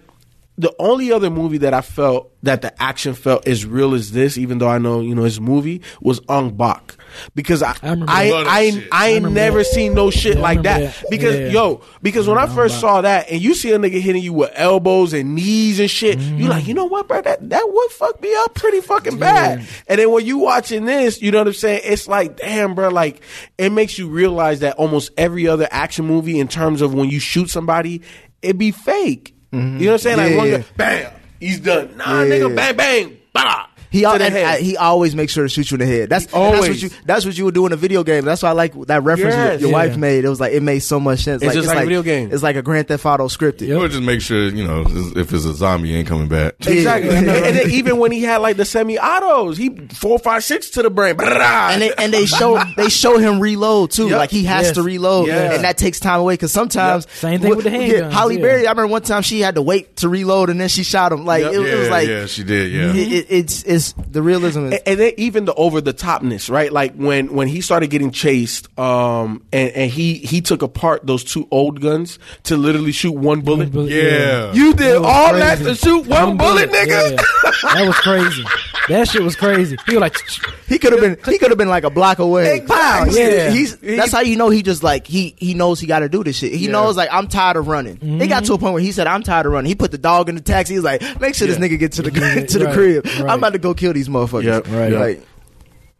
The 0.59 0.73
only 0.79 1.11
other 1.11 1.29
movie 1.29 1.59
that 1.59 1.75
I 1.75 1.81
felt 1.81 2.31
that 2.41 2.63
the 2.63 2.81
action 2.81 3.13
felt 3.13 3.47
as 3.47 3.63
real 3.63 3.93
as 3.93 4.11
this, 4.11 4.39
even 4.39 4.57
though 4.57 4.67
I 4.67 4.79
know 4.79 5.01
you 5.01 5.13
know 5.13 5.23
it's 5.23 5.37
a 5.37 5.41
movie, 5.41 5.81
was 6.01 6.19
Ong 6.29 6.55
Bak, 6.57 6.95
because 7.35 7.61
I 7.61 7.75
I 7.83 7.91
I. 8.07 8.07
I, 8.07 8.87
I, 8.91 9.07
ain't 9.09 9.31
never 9.31 9.59
that. 9.59 9.65
seen 9.65 9.93
no 9.93 10.09
shit 10.09 10.37
Yeah, 10.37 10.41
like 10.41 10.63
that. 10.63 10.79
that. 10.79 11.03
Because 11.11 11.35
Yeah. 11.35 11.47
yo, 11.49 11.81
because 12.01 12.27
when 12.27 12.39
I 12.39 12.47
first 12.47 12.79
saw 12.79 13.01
that, 13.01 13.29
and 13.29 13.39
you 13.39 13.53
see 13.53 13.71
a 13.71 13.77
nigga 13.77 14.01
hitting 14.01 14.23
you 14.23 14.33
with 14.33 14.51
elbows 14.55 15.13
and 15.13 15.35
knees 15.35 15.79
and 15.79 15.91
shit, 15.91 16.17
you 16.17 16.25
mm-hmm. 16.25 16.47
like, 16.47 16.67
you 16.67 16.73
know 16.73 16.85
what, 16.85 17.07
bro? 17.07 17.21
That 17.21 17.49
that 17.49 17.69
would 17.71 17.91
fuck 17.91 18.19
me 18.19 18.33
up 18.37 18.55
pretty 18.55 18.81
fucking 18.81 19.19
bad. 19.19 19.63
And 19.87 19.99
then 19.99 20.11
when 20.11 20.25
you 20.25 20.39
watching 20.39 20.85
this, 20.85 21.21
you 21.21 21.29
know 21.31 21.37
what 21.39 21.47
I'm 21.47 21.53
saying? 21.53 21.81
It's 21.83 22.07
like, 22.07 22.37
damn, 22.37 22.73
bro. 22.73 22.89
Like 22.89 23.21
it 23.59 23.71
makes 23.71 23.99
you 23.99 24.07
realize 24.07 24.61
that 24.61 24.77
almost 24.77 25.11
every 25.17 25.47
other 25.47 25.67
action 25.69 26.05
movie, 26.05 26.39
in 26.39 26.47
terms 26.47 26.81
of 26.81 26.95
when 26.95 27.09
you 27.09 27.19
shoot 27.19 27.51
somebody, 27.51 28.01
it 28.41 28.57
be 28.57 28.71
fake. 28.71 29.35
Mm-hmm. 29.53 29.77
You 29.79 29.85
know 29.85 29.91
what 29.91 29.93
I'm 29.93 29.97
saying? 29.99 30.17
Like 30.17 30.37
one 30.37 30.47
yeah. 30.49 30.57
guy, 30.57 30.65
bam, 30.75 31.11
he's 31.39 31.59
done. 31.59 31.97
Nah, 31.97 32.21
Yeah. 32.23 32.29
nigga, 32.35 32.55
bang, 32.55 32.75
bang, 32.75 33.17
bah. 33.33 33.66
He 33.89 34.01
to 34.01 34.05
al- 34.07 34.17
the 34.17 34.25
and, 34.25 34.33
head. 34.33 34.45
uh, 34.59 34.61
he 34.63 34.75
always 34.77 35.15
makes 35.15 35.33
sure 35.33 35.43
to 35.45 35.49
shoot 35.49 35.71
you 35.71 35.75
in 35.75 35.79
the 35.79 35.85
head. 35.85 36.09
That's 36.09 36.31
Always. 36.33 36.59
that's 36.61 36.69
what 36.69 36.81
you 36.81 36.89
that's 37.05 37.25
what 37.25 37.37
you 37.37 37.45
would 37.45 37.53
do 37.53 37.65
in 37.65 37.71
a 37.73 37.77
video 37.77 38.03
game. 38.03 38.25
That's 38.25 38.43
why 38.43 38.49
I 38.49 38.53
like 38.53 38.73
that 38.87 39.03
reference 39.03 39.35
your, 39.35 39.45
Yes. 39.45 39.61
your 39.61 39.69
Yeah. 39.69 39.73
wife 39.75 39.97
made. 39.97 40.25
It 40.25 40.29
was 40.29 40.39
like 40.39 40.53
it 40.53 40.61
made 40.63 40.79
so 40.79 40.99
much 40.99 41.19
sense. 41.23 41.41
It's 41.43 41.53
just 41.53 41.67
like 41.67 41.77
a 41.77 41.81
video 41.81 42.01
game. 42.03 42.29
It's 42.31 42.43
like 42.43 42.55
a 42.55 42.61
Grand 42.61 42.87
Theft 42.87 43.05
Auto 43.05 43.27
scripted. 43.27 43.77
Or 43.79 43.87
just 43.87 44.01
make 44.03 44.21
sure 44.21 44.49
you 44.49 44.65
know 44.67 44.83
if 45.15 45.33
it's 45.33 45.45
a 45.45 45.53
zombie, 45.53 45.95
ain't 45.95 46.07
coming 46.07 46.27
back. 46.27 46.55
Exactly. 46.67 47.11
Yeah. 47.11 47.17
and, 47.19 47.29
and 47.29 47.55
then 47.57 47.71
even 47.71 47.97
when 47.97 48.11
he 48.11 48.23
had 48.23 48.37
like 48.37 48.57
the 48.57 48.65
semi-autos, 48.65 49.57
he 49.57 49.69
four, 49.93 50.19
five, 50.19 50.43
six 50.43 50.69
to 50.71 50.81
the 50.83 50.89
brain. 50.89 51.15
and 51.19 51.81
they 51.81 51.93
and 51.97 52.13
they 52.13 52.25
show 52.25 52.61
they 52.75 52.89
show 52.89 53.17
him 53.17 53.39
reload 53.39 53.91
too. 53.91 54.09
Yep. 54.09 54.17
Like 54.17 54.31
he 54.31 54.43
has 54.45 54.67
Yes. 54.67 54.75
to 54.75 54.83
reload, 54.83 55.27
Yeah. 55.27 55.53
and 55.53 55.63
that 55.63 55.77
takes 55.77 55.99
time 55.99 56.19
away. 56.19 56.33
Because 56.33 56.51
sometimes 56.51 57.05
Yep. 57.05 57.13
Same 57.15 57.39
thing 57.41 57.55
with 57.55 57.63
the 57.63 57.69
handguns, 57.69 58.11
Halle 58.11 58.31
yeah. 58.33 58.41
Berry, 58.41 58.67
I 58.67 58.71
remember 58.71 58.87
one 58.87 59.01
time 59.01 59.21
she 59.21 59.39
had 59.39 59.55
to 59.55 59.61
wait 59.61 59.97
to 59.97 60.09
reload, 60.09 60.49
and 60.49 60.59
then 60.59 60.67
she 60.69 60.83
shot 60.83 61.11
him. 61.11 61.25
Like 61.25 61.43
Yep. 61.43 61.53
it, 61.53 61.59
it 61.61 61.79
was 61.79 61.89
like 61.89 62.07
yeah, 62.07 62.25
she 62.25 62.43
did. 62.43 62.71
Yeah, 62.71 62.93
it, 62.93 63.11
it, 63.13 63.25
it's 63.29 63.63
it's 63.63 63.76
it's 63.77 63.93
the 63.93 64.21
realism 64.21 64.65
is 64.65 64.73
and, 64.73 64.81
and 64.87 64.99
then 64.99 65.13
even 65.17 65.45
the 65.45 65.53
over 65.53 65.79
the 65.81 65.93
topness, 65.93 66.49
right? 66.49 66.71
Like 66.71 66.95
when 66.95 67.33
when 67.33 67.47
he 67.47 67.61
started 67.61 67.89
getting 67.89 68.11
chased, 68.11 68.67
um, 68.79 69.43
and, 69.53 69.69
and 69.71 69.91
he 69.91 70.15
he 70.15 70.41
took 70.41 70.61
apart 70.61 71.05
those 71.07 71.23
two 71.23 71.47
old 71.51 71.79
guns 71.81 72.19
to 72.43 72.57
literally 72.57 72.91
shoot 72.91 73.13
one 73.13 73.41
bullet. 73.41 73.71
bullet, 73.71 73.91
Yeah. 73.91 74.51
You 74.53 74.73
did 74.73 74.99
was 74.99 75.07
all 75.07 75.33
that 75.33 75.59
to 75.59 75.75
shoot 75.75 76.05
one, 76.07 76.37
bullet, 76.37 76.69
nigga. 76.71 77.11
Yeah. 77.11 77.73
that 77.73 77.83
was 77.87 77.95
crazy. 77.97 78.43
That 78.89 79.07
shit 79.09 79.21
was 79.21 79.35
crazy. 79.35 79.75
He 79.85 79.95
was 79.95 80.01
like, 80.01 80.17
he 80.67 80.79
could 80.79 80.93
have 80.93 81.01
been 81.01 81.17
he 81.31 81.37
could 81.37 81.49
have 81.51 81.57
been 81.57 81.67
like 81.69 81.83
a 81.83 81.89
block 81.89 82.19
away. 82.19 82.61
Pow! 82.61 83.03
Exactly. 83.05 83.21
Yeah. 83.21 83.49
He's 83.49 83.75
that's 83.77 84.11
how 84.11 84.21
you 84.21 84.37
know 84.37 84.49
he 84.49 84.63
just 84.63 84.81
like 84.83 85.05
he 85.07 85.35
he 85.37 85.53
knows 85.53 85.79
he 85.79 85.87
got 85.87 85.99
to 85.99 86.09
do 86.09 86.23
this 86.23 86.37
shit. 86.37 86.53
He 86.53 86.65
Yeah. 86.65 86.71
knows 86.71 86.95
like 86.97 87.09
I'm 87.11 87.27
tired 87.27 87.57
of 87.57 87.67
running. 87.67 87.99
It 88.21 88.27
got 88.27 88.45
to 88.45 88.53
a 88.53 88.57
point 88.57 88.73
where 88.73 88.81
he 88.81 88.91
said 88.91 89.05
I'm 89.07 89.23
tired 89.23 89.45
of 89.45 89.51
running. 89.51 89.67
He 89.69 89.75
put 89.75 89.91
the 89.91 89.97
dog 89.97 90.29
in 90.29 90.35
the 90.35 90.41
taxi. 90.41 90.73
He 90.73 90.77
was 90.79 90.85
like, 90.85 91.01
make 91.19 91.35
sure 91.35 91.47
this 91.47 91.57
nigga 91.57 91.77
get 91.77 91.91
to 91.93 92.01
the 92.01 92.11
to 92.49 92.59
the 92.59 92.65
Right, 92.65 92.73
crib. 92.73 93.05
right. 93.05 93.21
I'm 93.29 93.37
about 93.39 93.53
to 93.53 93.59
go 93.59 93.66
kill 93.73 93.93
these 93.93 94.09
motherfuckers. 94.09 94.43
Yep, 94.43 94.67
right. 94.67 94.91
Like, 94.91 95.27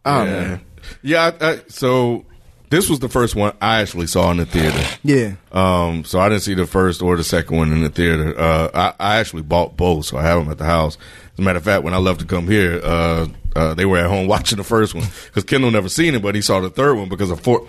oh 0.04 0.24
yeah. 0.24 0.30
man, 0.30 0.60
Yeah, 1.02 1.32
I, 1.40 1.50
I, 1.50 1.60
so 1.68 2.24
this 2.70 2.90
was 2.90 2.98
the 2.98 3.08
first 3.08 3.34
one 3.34 3.54
I 3.60 3.80
actually 3.80 4.06
saw 4.06 4.30
in 4.30 4.38
the 4.38 4.46
theater. 4.46 4.82
yeah. 5.02 5.34
Um, 5.52 6.04
so 6.04 6.20
I 6.20 6.28
didn't 6.28 6.42
see 6.42 6.54
the 6.54 6.66
first 6.66 7.00
or 7.02 7.16
the 7.16 7.24
second 7.24 7.56
one 7.56 7.72
in 7.72 7.82
the 7.82 7.88
theater. 7.88 8.38
Uh, 8.38 8.70
I, 8.74 8.94
I 8.98 9.16
actually 9.18 9.42
bought 9.42 9.76
both, 9.76 10.06
so 10.06 10.18
I 10.18 10.22
have 10.22 10.38
them 10.38 10.50
at 10.50 10.58
the 10.58 10.64
house. 10.64 10.98
As 11.32 11.38
a 11.38 11.42
matter 11.42 11.58
of 11.58 11.64
fact, 11.64 11.84
when 11.84 11.94
I 11.94 11.98
left 11.98 12.20
to 12.20 12.26
come 12.26 12.46
here, 12.46 12.80
uh, 12.82 13.28
uh, 13.56 13.74
they 13.74 13.86
were 13.86 13.98
at 13.98 14.06
home 14.06 14.26
watching 14.28 14.58
the 14.58 14.64
first 14.64 14.94
one 14.94 15.06
because 15.26 15.44
Kendall 15.44 15.70
never 15.70 15.88
seen 15.88 16.14
it, 16.14 16.22
but 16.22 16.34
he 16.34 16.42
saw 16.42 16.60
the 16.60 16.70
third 16.70 16.96
one 16.96 17.08
because 17.08 17.30
of 17.30 17.40
Fort, 17.40 17.64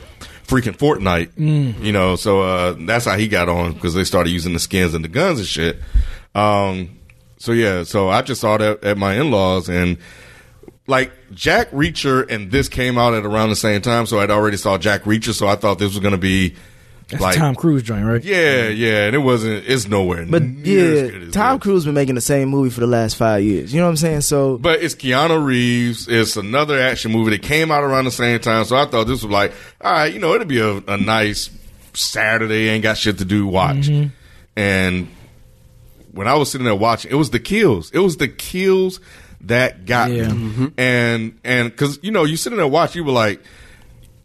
freaking 0.45 0.75
Fortnite. 0.75 1.31
You 1.83 1.91
know, 1.91 2.15
so 2.15 2.41
uh, 2.41 2.75
that's 2.79 3.05
how 3.05 3.17
he 3.17 3.27
got 3.27 3.47
on 3.47 3.73
because 3.73 3.93
they 3.93 4.03
started 4.03 4.31
using 4.31 4.53
the 4.53 4.59
skins 4.59 4.93
and 4.93 5.03
the 5.03 5.09
guns 5.09 5.39
and 5.39 5.47
shit. 5.47 5.77
Um, 6.35 6.98
so 7.39 7.53
yeah, 7.53 7.83
so 7.83 8.09
I 8.09 8.21
just 8.21 8.41
saw 8.41 8.57
that 8.57 8.83
at 8.83 8.97
my 8.97 9.15
in 9.15 9.31
laws 9.31 9.69
and 9.69 9.97
like 10.87 11.11
Jack 11.33 11.71
Reacher 11.71 12.29
and 12.29 12.51
this 12.51 12.69
came 12.69 12.97
out 12.97 13.13
at 13.13 13.25
around 13.25 13.49
the 13.49 13.55
same 13.55 13.81
time, 13.81 14.05
so 14.05 14.19
I'd 14.19 14.29
already 14.29 14.57
saw 14.57 14.77
Jack 14.77 15.03
Reacher, 15.03 15.33
so 15.33 15.47
I 15.47 15.55
thought 15.55 15.79
this 15.79 15.93
was 15.93 15.99
gonna 15.99 16.17
be 16.17 16.55
that's 17.09 17.21
like 17.21 17.37
Tom 17.37 17.55
Cruise 17.55 17.81
joint, 17.81 18.05
right? 18.05 18.23
yeah, 18.23 18.67
yeah, 18.67 19.05
and 19.05 19.15
it 19.15 19.19
wasn't. 19.19 19.63
It's 19.67 19.87
nowhere. 19.87 20.25
But 20.27 20.43
near 20.43 20.93
as 20.93 21.01
yeah, 21.01 21.07
good 21.07 21.23
as 21.23 21.33
Tom 21.33 21.57
this. 21.57 21.63
Cruise 21.63 21.85
been 21.85 21.95
making 21.95 22.15
the 22.15 22.21
same 22.21 22.49
movie 22.49 22.69
for 22.69 22.81
the 22.81 22.87
last 22.87 23.15
five 23.15 23.43
years. 23.43 23.73
You 23.73 23.79
know 23.79 23.85
what 23.85 23.91
I'm 23.91 23.97
saying? 23.97 24.21
So 24.21 24.57
But 24.59 24.83
it's 24.83 24.93
Keanu 24.93 25.43
Reeves. 25.43 26.07
It's 26.07 26.37
another 26.37 26.79
action 26.79 27.11
movie 27.11 27.31
that 27.31 27.41
came 27.41 27.71
out 27.71 27.83
around 27.83 28.05
the 28.05 28.11
same 28.11 28.39
time. 28.39 28.65
So 28.65 28.75
I 28.75 28.85
thought 28.85 29.07
this 29.07 29.23
was 29.23 29.31
like, 29.31 29.53
all 29.81 29.91
right, 29.91 30.13
you 30.13 30.19
know, 30.19 30.33
it'll 30.35 30.45
be 30.45 30.59
a, 30.59 30.77
a 30.87 30.97
nice 30.97 31.49
Saturday. 31.93 32.69
Ain't 32.69 32.83
got 32.83 32.97
shit 32.97 33.17
to 33.17 33.25
do. 33.25 33.47
Watch. 33.47 33.87
Mm-hmm. 33.87 34.09
And 34.55 35.07
when 36.13 36.27
I 36.27 36.33
was 36.35 36.51
sitting 36.51 36.65
there 36.65 36.75
watching, 36.75 37.11
it 37.11 37.15
was 37.15 37.29
the 37.29 37.39
kills. 37.39 37.91
It 37.91 37.99
was 37.99 38.17
the 38.17 38.27
kills 38.27 38.99
that 39.41 39.85
got 39.85 40.11
Yeah. 40.11 40.31
me. 40.33 40.71
And 40.77 41.39
and 41.43 41.71
because 41.71 41.99
you 42.01 42.11
know, 42.11 42.23
you 42.25 42.37
sitting 42.37 42.57
there 42.57 42.67
watching, 42.67 43.01
you 43.01 43.05
were 43.05 43.11
like. 43.11 43.41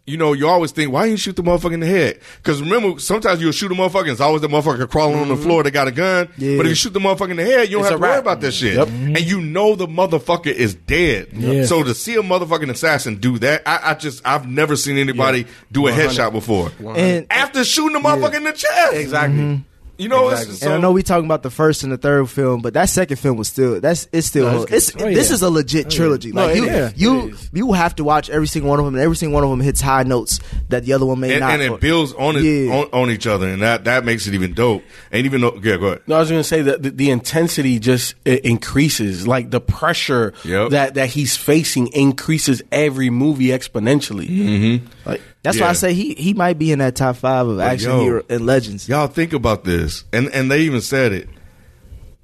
You 0.07 0.17
know, 0.17 0.33
you 0.33 0.47
always 0.47 0.69
think, 0.71 0.91
why 0.93 1.05
you 1.05 1.17
shoot 1.17 1.35
the 1.35 1.41
motherfucker 1.41 1.73
in 1.73 1.79
the 1.79 1.87
head? 1.87 2.19
Because 2.37 2.61
remember, 2.61 2.99
sometimes 2.99 3.41
you'll 3.41 3.51
shoot 3.51 3.71
a 3.71 3.73
motherfucker, 3.73 4.11
it's 4.11 4.21
always 4.21 4.43
the 4.43 4.47
motherfucker 4.47 4.87
crawling 4.87 5.17
on 5.17 5.29
the 5.29 5.33
mm-hmm. 5.33 5.41
floor 5.41 5.63
that 5.63 5.71
got 5.71 5.87
a 5.87 5.91
gun. 5.91 6.29
Yeah. 6.37 6.57
But 6.57 6.67
if 6.67 6.69
you 6.69 6.75
shoot 6.75 6.93
the 6.93 6.99
motherfucker 6.99 7.31
in 7.31 7.37
the 7.37 7.43
head, 7.43 7.69
you 7.69 7.77
don't 7.77 7.81
It's 7.81 7.89
have 7.89 7.99
to 7.99 8.03
worry 8.07 8.19
about 8.19 8.39
that 8.41 8.51
shit. 8.51 8.75
Yep. 8.75 8.87
And 8.87 9.21
you 9.21 9.41
know 9.41 9.73
the 9.73 9.87
motherfucker 9.87 10.53
is 10.53 10.75
dead. 10.75 11.29
Yeah. 11.33 11.65
So 11.65 11.81
to 11.83 11.95
see 11.95 12.13
a 12.13 12.21
motherfucking 12.21 12.69
assassin 12.69 13.15
do 13.15 13.39
that, 13.39 13.63
I, 13.65 13.79
I 13.81 13.93
just 13.95 14.21
I've 14.23 14.47
never 14.47 14.75
seen 14.75 14.99
anybody 14.99 15.47
do 15.71 15.87
a 15.87 15.91
100. 15.91 16.11
headshot 16.11 16.31
before. 16.33 16.71
and 16.95 17.25
After 17.31 17.63
shooting 17.63 17.93
the 17.99 18.07
motherfucker 18.07 18.35
in 18.35 18.43
the 18.43 18.53
chest. 18.53 18.93
Exactly. 18.93 19.39
Mm-hmm. 19.39 19.61
You 19.97 20.09
know, 20.09 20.29
Exactly. 20.29 20.53
it's 20.55 20.63
and 20.63 20.73
I 20.73 20.77
know 20.77 20.91
we 20.91 21.03
talking 21.03 21.25
about 21.25 21.41
the 21.43 21.49
first 21.49 21.83
and 21.83 21.91
the 21.91 21.97
third 21.97 22.29
film, 22.29 22.61
but 22.61 22.73
that 22.73 22.89
second 22.89 23.17
film 23.17 23.37
was 23.37 23.47
still 23.47 23.79
that's 23.79 24.07
it's 24.11 24.27
still 24.27 24.51
No, 24.51 24.61
it's 24.63 24.71
it's, 24.71 24.91
good. 24.91 25.01
Oh, 25.03 25.13
this 25.13 25.29
yeah. 25.29 25.33
is 25.35 25.41
a 25.41 25.49
legit 25.49 25.89
trilogy. 25.89 26.31
No, 26.31 26.47
Like 26.47 26.57
it 26.57 26.63
you, 26.63 26.69
is. 26.69 26.93
you 27.01 27.37
you 27.53 27.73
have 27.73 27.95
to 27.95 28.03
watch 28.03 28.29
every 28.29 28.47
single 28.47 28.69
one 28.69 28.79
of 28.79 28.85
them, 28.85 28.95
and 28.95 29.03
every 29.03 29.15
single 29.15 29.33
one 29.35 29.43
of 29.43 29.49
them 29.49 29.61
hits 29.61 29.81
high 29.81 30.03
notes 30.03 30.39
that 30.69 30.83
the 30.85 30.93
other 30.93 31.05
one 31.05 31.19
may 31.19 31.31
and, 31.31 31.39
not. 31.41 31.51
and 31.53 31.61
it 31.61 31.79
builds 31.79 32.13
on 32.13 32.35
it 32.37 32.69
on, 32.69 32.87
on 33.03 33.09
each 33.09 33.25
other, 33.27 33.47
and 33.47 33.61
that 33.61 33.85
that 33.85 34.03
makes 34.05 34.27
it 34.27 34.33
even 34.33 34.53
dope. 34.53 34.83
And 35.11 35.25
even 35.25 35.41
though, 35.41 35.55
yeah, 35.63 35.77
go 35.77 35.85
ahead. 35.87 36.01
No, 36.07 36.15
I 36.15 36.19
was 36.19 36.29
going 36.29 36.39
to 36.41 36.47
say 36.47 36.61
that 36.63 36.83
the, 36.83 36.89
the 36.91 37.09
intensity 37.11 37.79
just 37.79 38.15
increases. 38.25 39.27
Like 39.27 39.49
the 39.51 39.61
pressure 39.61 40.33
Yep. 40.43 40.69
that 40.71 40.93
that 40.95 41.09
he's 41.09 41.35
facing 41.37 41.87
increases 41.87 42.61
every 42.71 43.09
movie 43.09 43.47
exponentially. 43.47 44.27
Mm-hmm. 44.29 44.85
Like 45.09 45.21
That's 45.45 45.59
why 45.59 45.67
I 45.67 45.73
say 45.73 45.93
he 45.93 46.13
he 46.15 46.33
might 46.33 46.57
be 46.57 46.71
in 46.71 46.79
that 46.79 46.95
top 46.95 47.15
five 47.17 47.47
of 47.47 47.59
action 47.59 47.91
yo, 47.91 47.99
hero 48.01 48.23
and 48.29 48.45
legends. 48.45 48.89
Y'all 48.89 49.07
think 49.07 49.31
about 49.33 49.63
this, 49.63 50.03
and 50.11 50.27
and 50.33 50.49
they 50.51 50.61
even 50.61 50.81
said 50.81 51.13
it. 51.13 51.29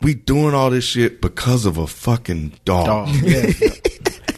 We 0.02 0.16
doing 0.16 0.56
all 0.56 0.72
this 0.72 0.84
shit 0.84 1.22
because 1.22 1.66
of 1.66 1.78
a 1.78 1.86
fucking 1.86 2.54
dog. 2.66 2.88
dog. 2.88 3.10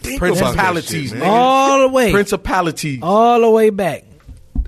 Think 0.04 0.18
about 0.18 0.20
that 0.20 0.20
Principalities, 0.20 1.10
shit, 1.12 1.20
man. 1.20 1.30
All 1.30 1.80
the 1.80 1.88
way, 1.88 2.12
Principalities. 2.12 3.00
all 3.02 3.40
the 3.40 3.50
way 3.50 3.70
back. 3.70 4.04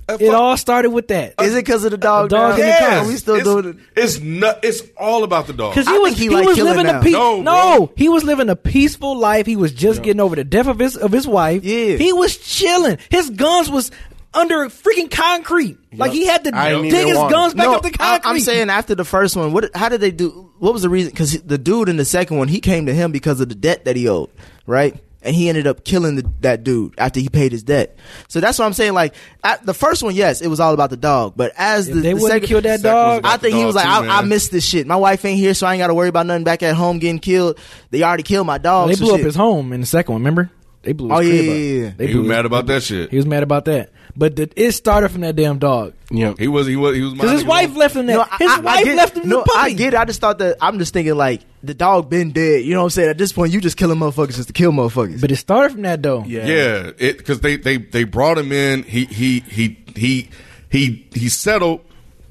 It 0.08 0.34
all 0.34 0.56
started 0.56 0.90
with 0.90 1.08
that. 1.08 1.34
Is 1.40 1.54
it 1.54 1.64
because 1.64 1.84
of 1.84 1.90
the 1.90 1.98
dog? 1.98 2.30
dog 2.30 2.58
now? 2.58 2.64
in 2.64 2.70
the 2.70 2.78
car. 2.78 3.08
We 3.08 3.16
still 3.16 3.34
it's, 3.34 3.44
doing 3.44 3.66
it? 3.66 3.76
It's 3.96 4.20
not. 4.20 4.64
It's 4.64 4.82
all 4.96 5.24
about 5.24 5.48
the 5.48 5.52
dog. 5.52 5.74
Because 5.74 5.88
he 5.88 5.98
was 5.98 6.16
he 6.16 6.24
he, 6.24 6.28
like 6.30 6.46
was 6.46 6.58
living 6.58 6.86
now. 6.86 7.00
a 7.00 7.02
peace. 7.02 7.12
No, 7.12 7.42
No, 7.42 7.92
he 7.96 8.08
was 8.08 8.22
living 8.22 8.48
a 8.48 8.56
peaceful 8.56 9.18
life. 9.18 9.46
He 9.46 9.56
was 9.56 9.72
just 9.72 10.02
getting 10.02 10.20
over 10.20 10.36
the 10.36 10.44
death 10.44 10.68
of 10.68 10.78
his 10.78 10.96
of 10.96 11.10
his 11.10 11.26
wife. 11.26 11.64
Yeah. 11.64 11.96
he 11.96 12.12
was 12.12 12.36
chilling. 12.36 12.98
His 13.10 13.30
guns 13.30 13.68
was 13.68 13.90
under 14.32 14.68
freaking 14.68 15.10
concrete. 15.10 15.78
Like 15.92 16.12
he 16.12 16.26
had 16.26 16.44
to 16.44 16.54
I 16.54 16.70
dig 16.82 17.06
his 17.06 17.16
guns 17.16 17.54
back 17.54 17.66
no, 17.66 17.74
up 17.76 17.82
the 17.82 17.88
I, 17.98 18.18
concrete. 18.18 18.30
I'm 18.30 18.40
saying 18.40 18.70
after 18.70 18.94
the 18.94 19.04
first 19.04 19.34
one, 19.34 19.52
what? 19.52 19.74
How 19.74 19.88
did 19.88 20.00
they 20.00 20.10
do? 20.10 20.52
What 20.58 20.72
was 20.72 20.82
the 20.82 20.88
reason? 20.88 21.10
Because 21.10 21.40
the 21.42 21.58
dude 21.58 21.88
in 21.88 21.96
the 21.96 22.04
second 22.04 22.36
one, 22.36 22.48
he 22.48 22.60
came 22.60 22.86
to 22.86 22.94
him 22.94 23.12
because 23.12 23.40
of 23.40 23.48
the 23.48 23.54
debt 23.54 23.86
that 23.86 23.96
he 23.96 24.08
owed, 24.08 24.30
right? 24.66 24.94
And 25.26 25.34
he 25.34 25.48
ended 25.48 25.66
up 25.66 25.84
killing 25.84 26.14
the, 26.16 26.30
that 26.40 26.62
dude 26.62 26.94
after 26.98 27.18
he 27.20 27.28
paid 27.28 27.50
his 27.52 27.62
debt. 27.64 27.98
So 28.28 28.40
that's 28.40 28.58
what 28.58 28.64
I'm 28.64 28.72
saying. 28.72 28.92
Like 28.94 29.14
at 29.42 29.66
the 29.66 29.74
first 29.74 30.02
one, 30.02 30.14
yes, 30.14 30.40
it 30.40 30.46
was 30.48 30.60
all 30.60 30.72
about 30.72 30.90
the 30.90 30.96
dog, 30.96 31.34
but 31.36 31.52
as 31.56 31.88
If 31.88 31.94
the, 31.96 32.00
they 32.00 32.08
the 32.10 32.14
wouldn't 32.14 32.30
second, 32.30 32.48
kill 32.48 32.60
that 32.62 32.80
dog. 32.80 33.22
I 33.24 33.36
think 33.36 33.52
the 33.54 33.58
he 33.58 33.64
was 33.66 33.74
dog 33.74 33.84
like, 33.84 34.04
too, 34.04 34.08
I, 34.10 34.18
I 34.18 34.22
missed 34.22 34.52
this 34.52 34.64
shit. 34.64 34.86
My 34.86 34.96
wife 34.96 35.24
ain't 35.24 35.38
here, 35.38 35.52
so 35.52 35.66
I 35.66 35.74
ain't 35.74 35.80
got 35.80 35.88
to 35.88 35.94
worry 35.94 36.08
about 36.08 36.26
nothing 36.26 36.44
back 36.44 36.62
at 36.62 36.74
home 36.76 36.98
getting 37.00 37.18
killed. 37.18 37.58
They 37.90 38.02
already 38.02 38.22
killed 38.22 38.46
my 38.46 38.58
dog. 38.58 38.88
they 38.88 38.94
so 38.94 39.04
blew 39.04 39.14
up 39.14 39.20
his 39.20 39.34
home 39.34 39.72
in 39.72 39.80
the 39.80 39.86
second 39.86 40.12
one. 40.12 40.22
Remember? 40.22 40.50
They 40.82 40.92
blew. 40.92 41.08
His 41.08 41.16
Oh, 41.18 41.20
yeah, 41.20 41.30
crib 41.30 41.44
yeah, 41.44 41.50
up. 41.50 41.58
yeah, 41.58 41.64
yeah. 41.88 41.92
They 41.96 42.06
he 42.06 42.12
blew 42.12 42.20
was 42.22 42.28
his- 42.28 42.36
mad 42.36 42.46
about 42.46 42.66
that 42.66 42.82
shit. 42.84 43.10
He 43.10 43.16
was 43.16 43.26
mad 43.26 43.42
about 43.42 43.64
that. 43.64 43.90
But 44.18 44.36
the, 44.36 44.50
it 44.56 44.72
started 44.72 45.10
from 45.10 45.20
that 45.20 45.36
damn 45.36 45.58
dog. 45.58 45.92
Yeah. 46.10 46.32
He 46.38 46.48
was. 46.48 46.66
He 46.66 46.74
was. 46.76 46.96
He 46.96 47.02
was. 47.02 47.12
Because 47.12 47.32
his 47.32 47.44
wife 47.44 47.70
own- 47.70 47.76
left 47.76 47.96
him 47.96 48.06
there. 48.06 48.16
No, 48.16 48.22
his 48.38 48.50
I- 48.50 48.56
I 48.56 48.60
wife 48.60 48.84
get- 48.84 48.96
left 48.96 49.16
him 49.18 49.28
No, 49.28 49.40
the 49.40 49.44
puppy. 49.44 49.58
I 49.58 49.72
get 49.74 49.92
it. 49.94 49.96
I 49.98 50.04
just 50.06 50.20
thought 50.20 50.38
that 50.38 50.56
I'm 50.60 50.78
just 50.78 50.92
thinking 50.94 51.14
like 51.16 51.42
the 51.62 51.74
dog 51.74 52.08
been 52.08 52.32
dead. 52.32 52.64
You 52.64 52.72
know 52.72 52.80
what 52.80 52.84
I'm 52.84 52.90
saying? 52.90 53.10
At 53.10 53.18
this 53.18 53.32
point, 53.32 53.52
you 53.52 53.60
just 53.60 53.76
killing 53.76 53.98
motherfuckers 53.98 54.36
just 54.36 54.48
to 54.48 54.54
kill 54.54 54.72
motherfuckers. 54.72 55.20
But 55.20 55.32
it 55.32 55.36
started 55.36 55.72
from 55.72 55.82
that 55.82 56.02
though. 56.02 56.24
Yeah. 56.26 56.46
Yeah, 56.46 56.90
it 56.98 57.18
because 57.18 57.40
they 57.40 57.56
they 57.56 57.76
they 57.76 58.04
brought 58.04 58.38
him 58.38 58.52
in. 58.52 58.84
He 58.84 59.04
he 59.04 59.40
he 59.40 59.76
he 59.94 60.30
he 60.70 61.06
he 61.12 61.28
settled 61.28 61.82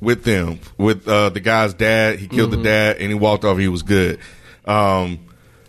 with 0.01 0.23
them 0.23 0.59
with 0.79 1.07
uh, 1.07 1.29
the 1.29 1.39
guy's 1.39 1.73
dad. 1.75 2.17
He 2.19 2.27
killed 2.27 2.49
the 2.51 2.63
dad 2.63 2.97
and 2.97 3.09
he 3.09 3.13
walked 3.15 3.45
off. 3.45 3.57
He 3.59 3.67
was 3.67 3.83
good. 3.83 4.19
Um, 4.65 5.19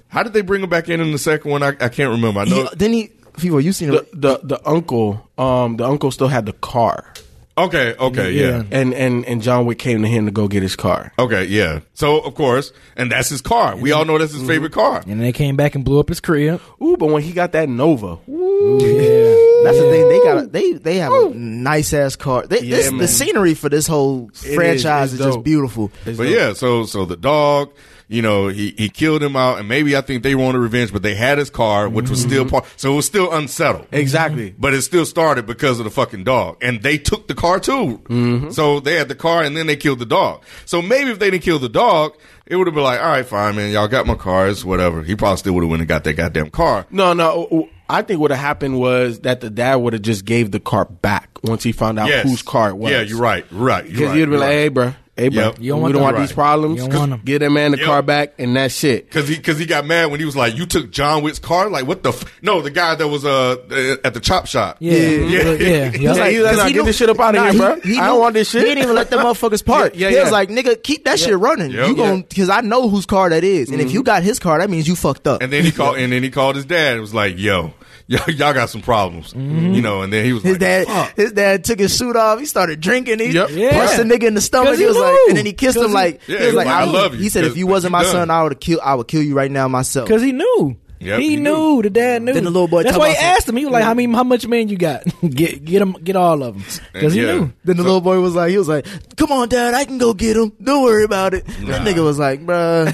how 0.09 0.23
did 0.23 0.33
they 0.33 0.41
bring 0.41 0.63
him 0.63 0.71
back 0.71 0.89
in 0.89 1.01
in 1.01 1.13
the 1.13 1.19
second 1.19 1.51
one? 1.51 1.63
I, 1.63 1.69
I 1.69 1.89
can't 1.91 2.11
remember. 2.11 2.41
I 2.41 2.45
know. 2.45 2.63
He, 2.63 2.69
then 2.77 2.93
he, 2.93 3.11
Fivo, 3.37 3.63
you 3.63 3.73
seen 3.73 3.91
The, 3.91 4.07
the 4.13 4.41
the 4.43 4.69
uncle, 4.69 5.29
um, 5.39 5.77
the 5.77 5.85
uncle 5.85 6.11
still 6.11 6.29
had 6.29 6.47
the 6.47 6.53
car, 6.55 7.13
okay, 7.59 7.95
okay, 7.99 8.33
Yeah. 8.33 8.49
yeah. 8.49 8.63
and 8.81 8.95
and 8.95 9.25
and 9.27 9.43
John 9.43 9.67
Wick 9.67 9.79
came 9.79 10.03
to 10.03 10.09
him 10.09 10.27
to 10.27 10.33
go 10.33 10.49
get 10.49 10.63
his 10.63 10.77
car. 10.77 11.13
Okay, 11.19 11.45
yeah. 11.45 11.81
So 11.95 12.21
of 12.21 12.35
course, 12.35 12.73
and 12.97 13.11
that's 13.13 13.29
his 13.29 13.41
car. 13.41 13.77
We 13.77 13.93
all 13.93 14.05
know 14.05 14.19
that's 14.19 14.33
his 14.35 14.47
favorite 14.47 14.73
car. 14.73 15.03
And 15.07 15.21
they 15.21 15.33
came 15.33 15.57
back 15.57 15.75
and 15.75 15.85
blew 15.85 16.01
up 16.01 16.09
his 16.09 16.21
crib. 16.21 16.61
Ooh, 16.83 16.97
but 16.99 17.07
when 17.11 17.23
he 17.23 17.33
got 17.33 17.53
that 17.53 17.69
Nova, 17.69 18.19
Yeah. 18.27 19.35
That's 19.65 19.79
the 19.79 19.91
thing. 19.91 20.09
They 20.09 20.19
got 20.21 20.39
a, 20.45 20.47
they 20.47 20.73
they 20.75 20.97
have 20.99 21.13
a 21.13 21.31
nice 21.35 21.93
ass 21.93 22.15
car. 22.17 22.47
They, 22.47 22.61
Yeah, 22.61 22.77
this, 22.77 22.91
man. 22.91 22.99
the 23.01 23.09
scenery 23.09 23.55
for 23.55 23.69
this 23.69 23.87
whole 23.87 24.31
is. 24.33 24.55
franchise 24.55 25.13
It's 25.13 25.21
is, 25.21 25.27
just 25.27 25.37
dope. 25.39 25.45
beautiful. 25.45 25.91
It's 26.05 26.17
But 26.19 26.25
dope. 26.25 26.35
yeah, 26.35 26.53
so 26.53 26.85
so 26.85 27.05
the 27.05 27.17
dog, 27.17 27.73
you 28.09 28.23
know, 28.23 28.49
he 28.49 28.73
he 28.79 28.89
killed 28.89 29.23
him 29.23 29.35
out, 29.35 29.59
and 29.59 29.69
maybe 29.69 29.97
I 29.97 30.01
think 30.01 30.23
they 30.23 30.35
wanted 30.35 30.59
revenge, 30.59 30.93
but 30.93 31.03
they 31.03 31.15
had 31.15 31.39
his 31.39 31.51
car, 31.51 31.89
which 31.89 32.09
was 32.09 32.21
still 32.23 32.45
mm-hmm. 32.45 32.51
part, 32.51 32.67
so 32.77 32.93
it 32.93 32.97
was 32.97 33.07
still 33.07 33.33
unsettled. 33.33 33.87
exactly. 33.91 34.55
But 34.59 34.75
it 34.75 34.83
still 34.83 35.05
started 35.05 35.47
because 35.47 35.81
of 35.81 35.85
the 35.85 35.91
fucking 35.91 36.25
dog. 36.25 36.59
And 36.63 36.83
they 36.83 36.99
took 36.99 37.27
the 37.27 37.35
car 37.35 37.59
too. 37.59 37.99
Mm-hmm. 38.05 38.51
So 38.51 38.79
they 38.81 38.95
had 38.95 39.09
the 39.09 39.15
car 39.17 39.43
and 39.43 39.57
then 39.57 39.67
they 39.67 39.77
killed 39.77 39.99
the 39.99 40.07
dog. 40.07 40.45
So 40.65 40.81
maybe 40.81 41.11
if 41.11 41.19
they 41.19 41.31
didn't 41.31 41.43
kill 41.43 41.59
the 41.59 41.69
dog, 41.69 42.17
it 42.47 42.55
would 42.57 42.69
have 42.69 42.75
been 42.75 42.85
like, 42.85 43.01
all 43.01 43.07
right, 43.07 43.27
fine, 43.27 43.57
man. 43.57 43.73
Y'all 43.73 43.89
got 43.89 44.07
my 44.07 44.15
cars, 44.15 44.65
whatever. 44.65 45.03
He 45.03 45.17
probably 45.17 45.39
still 45.39 45.55
would 45.55 45.63
have 45.65 45.71
went 45.71 45.81
and 45.81 45.89
got 45.89 46.05
that 46.05 46.15
goddamn 46.15 46.51
car. 46.51 46.87
No, 46.91 47.13
no. 47.13 47.69
I 47.89 48.03
think 48.03 48.21
what 48.21 48.31
happened 48.31 48.79
was 48.79 49.21
that 49.21 49.41
the 49.41 49.51
dad 49.51 49.77
would 49.77 49.93
have 49.95 50.03
just 50.03 50.25
gave 50.25 50.51
the 50.53 50.61
car 50.61 50.85
back 50.85 51.29
once 51.43 51.63
he 51.65 51.73
found 51.73 51.99
out 51.99 52.09
Yes. 52.09 52.25
whose 52.25 52.43
car 52.43 52.71
it 52.71 52.77
was. 52.77 52.93
Yeah, 52.93 53.01
you're 53.01 53.19
right. 53.19 53.45
Right. 53.51 53.85
Because 53.85 54.09
right. 54.09 54.17
he'd 54.17 54.25
be 54.27 54.37
like, 54.37 54.41
right. 54.41 54.53
"Hey, 54.53 54.69
bro, 54.69 54.95
Hey, 55.17 55.29
bro, 55.31 55.45
Yep. 55.45 55.57
You 55.61 55.71
don't 55.71 55.79
we 55.79 55.83
want 55.83 55.95
don't 55.95 56.03
want 56.03 56.17
Right. 56.17 56.23
these 56.23 56.33
problems. 56.33 56.83
You 56.83 56.89
don't 56.91 56.99
want 56.99 57.13
'em. 57.13 57.21
Get 57.25 57.39
that 57.39 57.51
man 57.51 57.71
the 57.71 57.79
Yep. 57.79 57.87
car 57.87 58.03
back, 58.03 58.35
and 58.39 58.55
that's 58.55 58.85
it. 58.85 59.11
Cause 59.11 59.27
he, 59.27 59.39
cause 59.39 59.59
he 59.59 59.65
got 59.65 59.87
mad 59.87 60.11
when 60.11 60.21
he 60.21 60.27
was 60.27 60.37
like, 60.37 60.57
"You 60.59 60.67
took 60.67 60.91
John 60.91 61.23
Wick's 61.23 61.39
car." 61.39 61.71
Like, 61.71 61.87
what 61.87 62.03
the? 62.03 62.11
F-? 62.11 62.25
No, 62.43 62.61
the 62.61 62.71
guy 62.71 62.95
that 62.97 63.09
was 63.09 63.25
uh 63.25 63.57
at 64.05 64.13
the 64.13 64.21
chop 64.21 64.47
shop. 64.47 64.77
Yeah, 64.79 64.93
yeah, 64.93 65.53
yeah. 65.53 65.53
yeah. 65.53 65.91
He's 65.91 66.19
like, 66.19 66.35
you 66.35 66.45
Cause 66.45 66.59
like, 66.59 66.67
he 66.67 66.73
get 66.75 66.81
knew- 66.81 66.85
this 66.87 66.97
shit 66.99 67.09
up 67.09 67.19
out 67.19 67.35
of 67.35 67.43
Nah, 67.45 67.51
here, 67.53 67.61
bro. 67.61 67.81
he 67.83 67.99
I 67.99 68.07
don't 68.09 68.21
want 68.21 68.35
this 68.35 68.51
shit. 68.51 68.61
He 68.63 68.69
didn't 68.69 68.85
even 68.85 68.95
let 68.95 69.09
the 69.09 69.17
motherfuckers 69.27 69.65
park. 69.65 69.93
Yeah, 69.97 70.11
he 70.11 70.17
yeah. 70.17 70.23
was 70.25 70.33
like, 70.33 70.51
"Nigga, 70.51 70.83
keep 70.83 71.05
that 71.07 71.19
shit 71.19 71.37
running. 71.39 71.71
Yep. 71.71 71.89
You 71.89 71.97
gon' 71.97 72.17
Yeah. 72.19 72.23
because 72.29 72.51
I 72.51 72.61
know 72.61 72.89
whose 72.91 73.07
car 73.07 73.31
that 73.31 73.43
is, 73.43 73.71
and 73.71 73.81
if 73.81 73.93
you 73.93 74.03
got 74.03 74.23
his 74.23 74.39
car, 74.39 74.59
that 74.59 74.69
means 74.69 74.87
you 74.87 74.97
fucked 74.97 75.27
up." 75.27 75.43
And 75.43 75.51
then 75.51 75.65
he 75.65 75.73
called, 75.73 75.97
and 75.99 76.13
then 76.13 76.23
he 76.23 76.29
called 76.31 76.57
his 76.57 76.67
dad. 76.67 76.99
It 76.99 77.01
was 77.01 77.15
like, 77.15 77.39
"Yo, 77.39 77.73
y'all, 78.07 78.31
y'all 78.31 78.55
got 78.55 78.71
some 78.71 78.81
problems," 78.83 79.33
mm-hmm. 79.33 79.75
you 79.75 79.83
know. 79.83 80.03
And 80.03 80.13
then 80.13 80.25
he 80.25 80.33
was 80.33 80.43
His 80.43 80.53
like, 80.53 80.61
dad, 80.61 80.87
"Fuck." 80.87 81.17
his 81.17 81.33
dad 81.33 81.65
took 81.65 81.79
his 81.79 81.97
suit 81.97 82.17
off. 82.17 82.39
He 82.39 82.47
started 82.47 82.81
drinking. 82.81 83.19
He 83.21 83.31
Yep. 83.31 83.51
Yeah. 83.51 83.73
punched 83.73 83.97
the 83.99 84.05
nigga 84.05 84.25
in 84.25 84.35
the 84.35 84.41
stomach. 84.41 84.75
He 84.77 84.83
he 84.83 84.87
was 84.87 84.97
like, 84.97 85.17
and 85.29 85.37
then 85.39 85.47
he 85.47 85.53
kissed 85.53 85.77
him 85.77 85.89
he- 85.89 85.93
like, 85.95 86.21
Yeah, 86.29 86.41
he 86.41 86.47
was 86.47 86.55
like, 86.55 86.67
I 86.69 86.83
I, 86.83 86.85
love 86.85 87.15
you, 87.15 87.21
He 87.21 87.29
said, 87.29 87.45
if 87.45 87.57
you 87.57 87.67
wasn't 87.67 87.93
my 87.93 88.03
done. 88.03 88.13
son, 88.13 88.31
I 88.31 88.43
would 88.43 88.53
have 88.53 88.61
killed. 88.61 88.81
I 88.85 88.95
would 88.95 89.09
kill 89.09 89.23
you 89.23 89.35
right 89.35 89.51
now 89.51 89.69
myself. 89.69 90.07
Because 90.09 90.23
he 90.23 90.33
knew. 90.33 90.77
Yep, 90.99 91.21
he, 91.21 91.31
he 91.31 91.37
knew. 91.37 91.43
knew. 91.77 91.83
The 91.83 91.91
dad 91.91 92.23
knew. 92.23 92.33
Then 92.33 92.45
the 92.45 92.51
little 92.51 92.69
boy 92.69 92.83
That's 92.83 92.97
why 92.97 93.11
he 93.11 93.15
about 93.17 93.25
asked 93.37 93.49
him. 93.49 93.57
He 93.57 93.65
was 93.67 93.73
like, 93.73 93.85
"How 93.85 93.95
many? 93.95 94.13
How 94.13 94.25
much 94.25 94.47
man 94.47 94.69
you 94.69 94.77
got? 94.79 95.03
get 95.29 95.65
get 95.65 95.83
him. 95.83 95.93
Get 95.93 96.17
all 96.17 96.43
of 96.43 96.55
them." 96.55 96.65
Because 96.93 97.13
he 97.13 97.23
Yeah. 97.23 97.33
knew. 97.35 97.53
Then 97.65 97.77
the 97.77 97.83
little 97.83 98.01
boy 98.01 98.21
was 98.21 98.35
like, 98.35 98.51
he 98.51 98.59
was 98.59 98.69
like, 98.69 98.87
"Come 99.17 99.31
on, 99.33 99.49
dad, 99.49 99.75
I 99.75 99.85
can 99.85 99.99
go 99.99 100.15
get 100.15 100.37
him. 100.37 100.53
Don't 100.63 100.83
worry 100.83 101.05
about 101.05 101.35
it." 101.35 101.45
That 101.47 101.87
nigga 101.87 102.03
was 102.03 102.19
like, 102.19 102.45
"Bruh." 102.47 102.87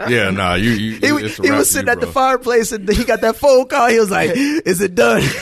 "Yeah, 0.10 0.30
nah, 0.30 0.54
you, 0.54 0.70
you 0.70 0.98
He, 0.98 1.12
was- 1.12 1.36
he 1.36 1.50
was 1.50 1.70
sitting 1.70 1.86
you, 1.86 1.92
at 1.92 2.00
the 2.00 2.06
fireplace 2.08 2.72
and 2.72 2.88
he 2.88 3.04
got 3.04 3.20
that 3.20 3.36
phone 3.36 3.66
call. 3.68 3.88
He 3.88 4.00
was 4.00 4.10
like, 4.10 4.32
"Is 4.34 4.80
it 4.80 4.94
done?" 4.94 5.22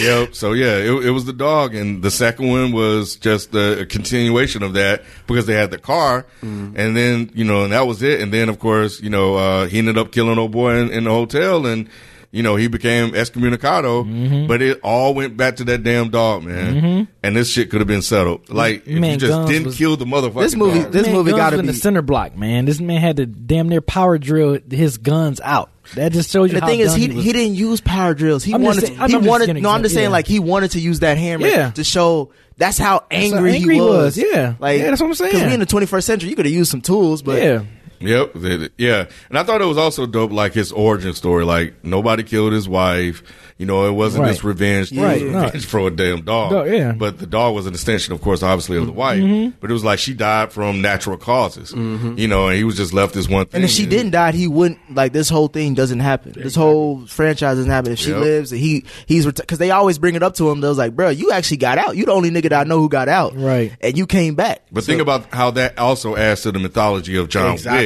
Yep. 0.00 0.34
So 0.34 0.52
yeah, 0.52 0.76
it, 0.76 1.06
it 1.06 1.10
was 1.10 1.24
the 1.24 1.32
dog, 1.32 1.74
and 1.74 2.02
the 2.02 2.10
second 2.10 2.48
one 2.48 2.72
was 2.72 3.16
just 3.16 3.54
a, 3.54 3.80
a 3.80 3.86
continuation 3.86 4.62
of 4.62 4.74
that 4.74 5.02
because 5.26 5.46
they 5.46 5.54
had 5.54 5.70
the 5.70 5.78
car, 5.78 6.26
Mm-hmm. 6.42 6.74
and 6.78 6.96
then 6.96 7.30
you 7.34 7.44
know, 7.44 7.64
and 7.64 7.72
that 7.72 7.86
was 7.86 8.02
it. 8.02 8.20
And 8.20 8.32
then 8.32 8.48
of 8.48 8.58
course, 8.58 9.00
you 9.00 9.10
know, 9.10 9.36
uh, 9.36 9.66
he 9.66 9.78
ended 9.78 9.98
up 9.98 10.12
killing 10.12 10.38
old 10.38 10.52
boy 10.52 10.76
in, 10.76 10.90
in 10.90 11.04
the 11.04 11.10
hotel, 11.10 11.66
and 11.66 11.88
you 12.32 12.42
know, 12.42 12.56
he 12.56 12.68
became 12.68 13.12
excommunicado. 13.12 14.04
Mm-hmm. 14.04 14.46
But 14.46 14.60
it 14.60 14.80
all 14.82 15.14
went 15.14 15.36
back 15.38 15.56
to 15.56 15.64
that 15.64 15.82
damn 15.82 16.10
dog, 16.10 16.42
man. 16.44 17.08
And 17.22 17.34
this 17.36 17.50
shit 17.50 17.70
could 17.70 17.80
have 17.80 17.88
been 17.88 18.02
settled. 18.02 18.50
Like 18.50 18.86
if 18.86 18.98
Man, 18.98 19.12
you 19.12 19.16
just 19.16 19.30
Guns 19.32 19.48
didn't 19.50 19.66
was- 19.68 19.76
kill 19.78 19.96
the 19.96 20.04
motherfucker. 20.04 20.40
This 20.42 20.54
movie- 20.56 20.80
dog. 20.82 20.92
this 20.92 21.06
Man, 21.06 21.14
movie 21.14 21.30
gotta 21.30 21.56
was 21.56 21.60
in 21.60 21.66
be- 21.66 21.72
the 21.72 21.78
center 21.78 22.02
block, 22.02 22.36
man. 22.36 22.64
This 22.66 22.78
man 22.80 23.00
had 23.00 23.16
to 23.16 23.26
damn 23.26 23.68
near 23.68 23.80
power 23.80 24.18
drill 24.18 24.58
his 24.70 24.98
guns 24.98 25.40
out. 25.42 25.70
That 25.94 26.12
just 26.12 26.30
shows 26.30 26.50
you 26.50 26.54
the 26.56 26.60
how 26.60 26.66
thing 26.66 26.80
is, 26.80 26.92
done 26.92 27.00
he, 27.00 27.08
he 27.22 27.32
didn't 27.32 27.54
use 27.54 27.80
power 27.80 28.12
drills. 28.14 28.42
He 28.44 28.52
I'm 28.54 28.62
wanted. 28.62 28.86
saying- 28.86 28.96
to, 28.96 29.02
I'm 29.02 29.08
he 29.10 29.16
just 29.16 29.28
wanted. 29.28 29.62
No, 29.62 29.70
I'm 29.70 29.82
just 29.82 29.94
saying, 29.94 30.06
yeah. 30.06 30.10
like 30.10 30.26
he 30.26 30.38
wanted 30.40 30.72
to 30.72 30.80
use 30.80 31.00
that 31.00 31.16
hammer 31.18 31.46
Yeah. 31.46 31.70
to 31.70 31.84
show. 31.84 32.30
That's 32.58 32.78
how 32.78 33.04
angry, 33.10 33.54
angry 33.56 33.74
he 33.74 33.80
he 33.80 33.86
was. 33.86 34.16
was, 34.16 34.18
yeah. 34.18 34.54
like 34.58 34.78
Yeah, 34.80 34.86
that's 34.90 35.00
what 35.00 35.08
I'm 35.08 35.14
saying. 35.14 35.32
Because 35.32 35.46
we 35.46 35.54
in 35.54 35.60
the 35.60 35.66
21st 35.66 36.02
century, 36.04 36.30
you 36.30 36.36
could 36.36 36.46
have 36.46 36.54
used 36.54 36.70
some 36.70 36.80
tools, 36.80 37.20
but 37.22 37.42
yeah. 37.42 37.62
Yep. 38.00 38.32
they- 38.34 38.56
they- 38.56 38.68
Yeah. 38.78 39.06
And 39.28 39.38
I 39.38 39.42
thought 39.42 39.60
it 39.62 39.66
was 39.66 39.78
also 39.78 40.06
dope, 40.06 40.32
like 40.32 40.52
his 40.54 40.72
origin 40.72 41.14
story. 41.14 41.44
Like 41.44 41.74
nobody 41.82 42.22
killed 42.22 42.52
his 42.52 42.68
wife. 42.68 43.22
You 43.58 43.64
know, 43.64 43.86
it 43.86 43.92
wasn't 43.92 44.24
Right. 44.24 44.32
this 44.32 44.44
revenge, 44.44 44.92
Right, 44.92 45.22
it 45.22 45.24
was 45.24 45.32
no. 45.32 45.42
revenge 45.44 45.64
for 45.64 45.78
a 45.86 45.90
damn 45.90 46.20
dog. 46.20 46.50
Dog, 46.50 46.66
yeah. 46.66 46.90
Mm-hmm. 46.90 46.98
But 46.98 47.18
the 47.18 47.26
dog 47.26 47.54
was 47.54 47.64
an 47.66 47.72
extension, 47.72 48.12
of 48.12 48.20
course, 48.20 48.42
obviously 48.42 48.76
of 48.76 48.84
the 48.84 48.92
wife. 48.92 49.22
But 49.60 49.70
it 49.70 49.72
was 49.72 49.82
like 49.82 49.98
she 49.98 50.12
died 50.12 50.52
from 50.52 50.82
natural 50.82 51.16
causes. 51.16 51.72
You 51.72 52.28
know, 52.28 52.48
and 52.48 52.56
he 52.58 52.64
was 52.64 52.76
just 52.76 52.92
left 52.92 53.14
this 53.14 53.30
one 53.30 53.46
thing. 53.46 53.58
And 53.62 53.64
if 53.64 53.70
she 53.70 53.86
didn't 53.86 54.10
die, 54.10 54.32
he 54.32 54.46
wouldn't 54.46 54.94
like 54.94 55.14
this 55.14 55.30
whole 55.30 55.48
thing 55.48 55.72
doesn't 55.72 56.00
happen. 56.00 56.34
This 56.36 56.54
whole 56.54 57.06
franchise 57.06 57.56
doesn't 57.56 57.70
happen. 57.70 57.92
If 57.92 57.98
she 57.98 58.10
Yep. 58.10 58.20
lives, 58.20 58.52
and 58.52 58.60
he 58.60 58.84
he's 59.06 59.24
because 59.24 59.56
they 59.56 59.70
always 59.70 59.96
bring 59.98 60.16
it 60.16 60.22
up 60.22 60.34
to 60.34 60.50
him. 60.50 60.60
They 60.60 60.68
was 60.68 60.76
like, 60.76 60.94
bro, 60.94 61.08
you 61.08 61.30
actually 61.32 61.56
got 61.56 61.78
out. 61.78 61.96
You 61.96 62.04
the 62.04 62.12
only 62.12 62.30
nigga 62.30 62.50
that 62.50 62.52
I 62.52 62.64
know 62.64 62.78
who 62.78 62.90
got 62.90 63.08
out, 63.08 63.32
Right. 63.36 63.72
And 63.80 63.96
you 63.96 64.04
came 64.06 64.34
back. 64.34 64.60
But 64.70 64.84
think 64.84 65.00
about 65.00 65.32
how 65.32 65.50
that 65.52 65.78
also 65.78 66.14
adds 66.14 66.42
to 66.42 66.52
the 66.52 66.58
mythology 66.58 67.16
of 67.16 67.30
John 67.30 67.52
Exactly. 67.54 67.85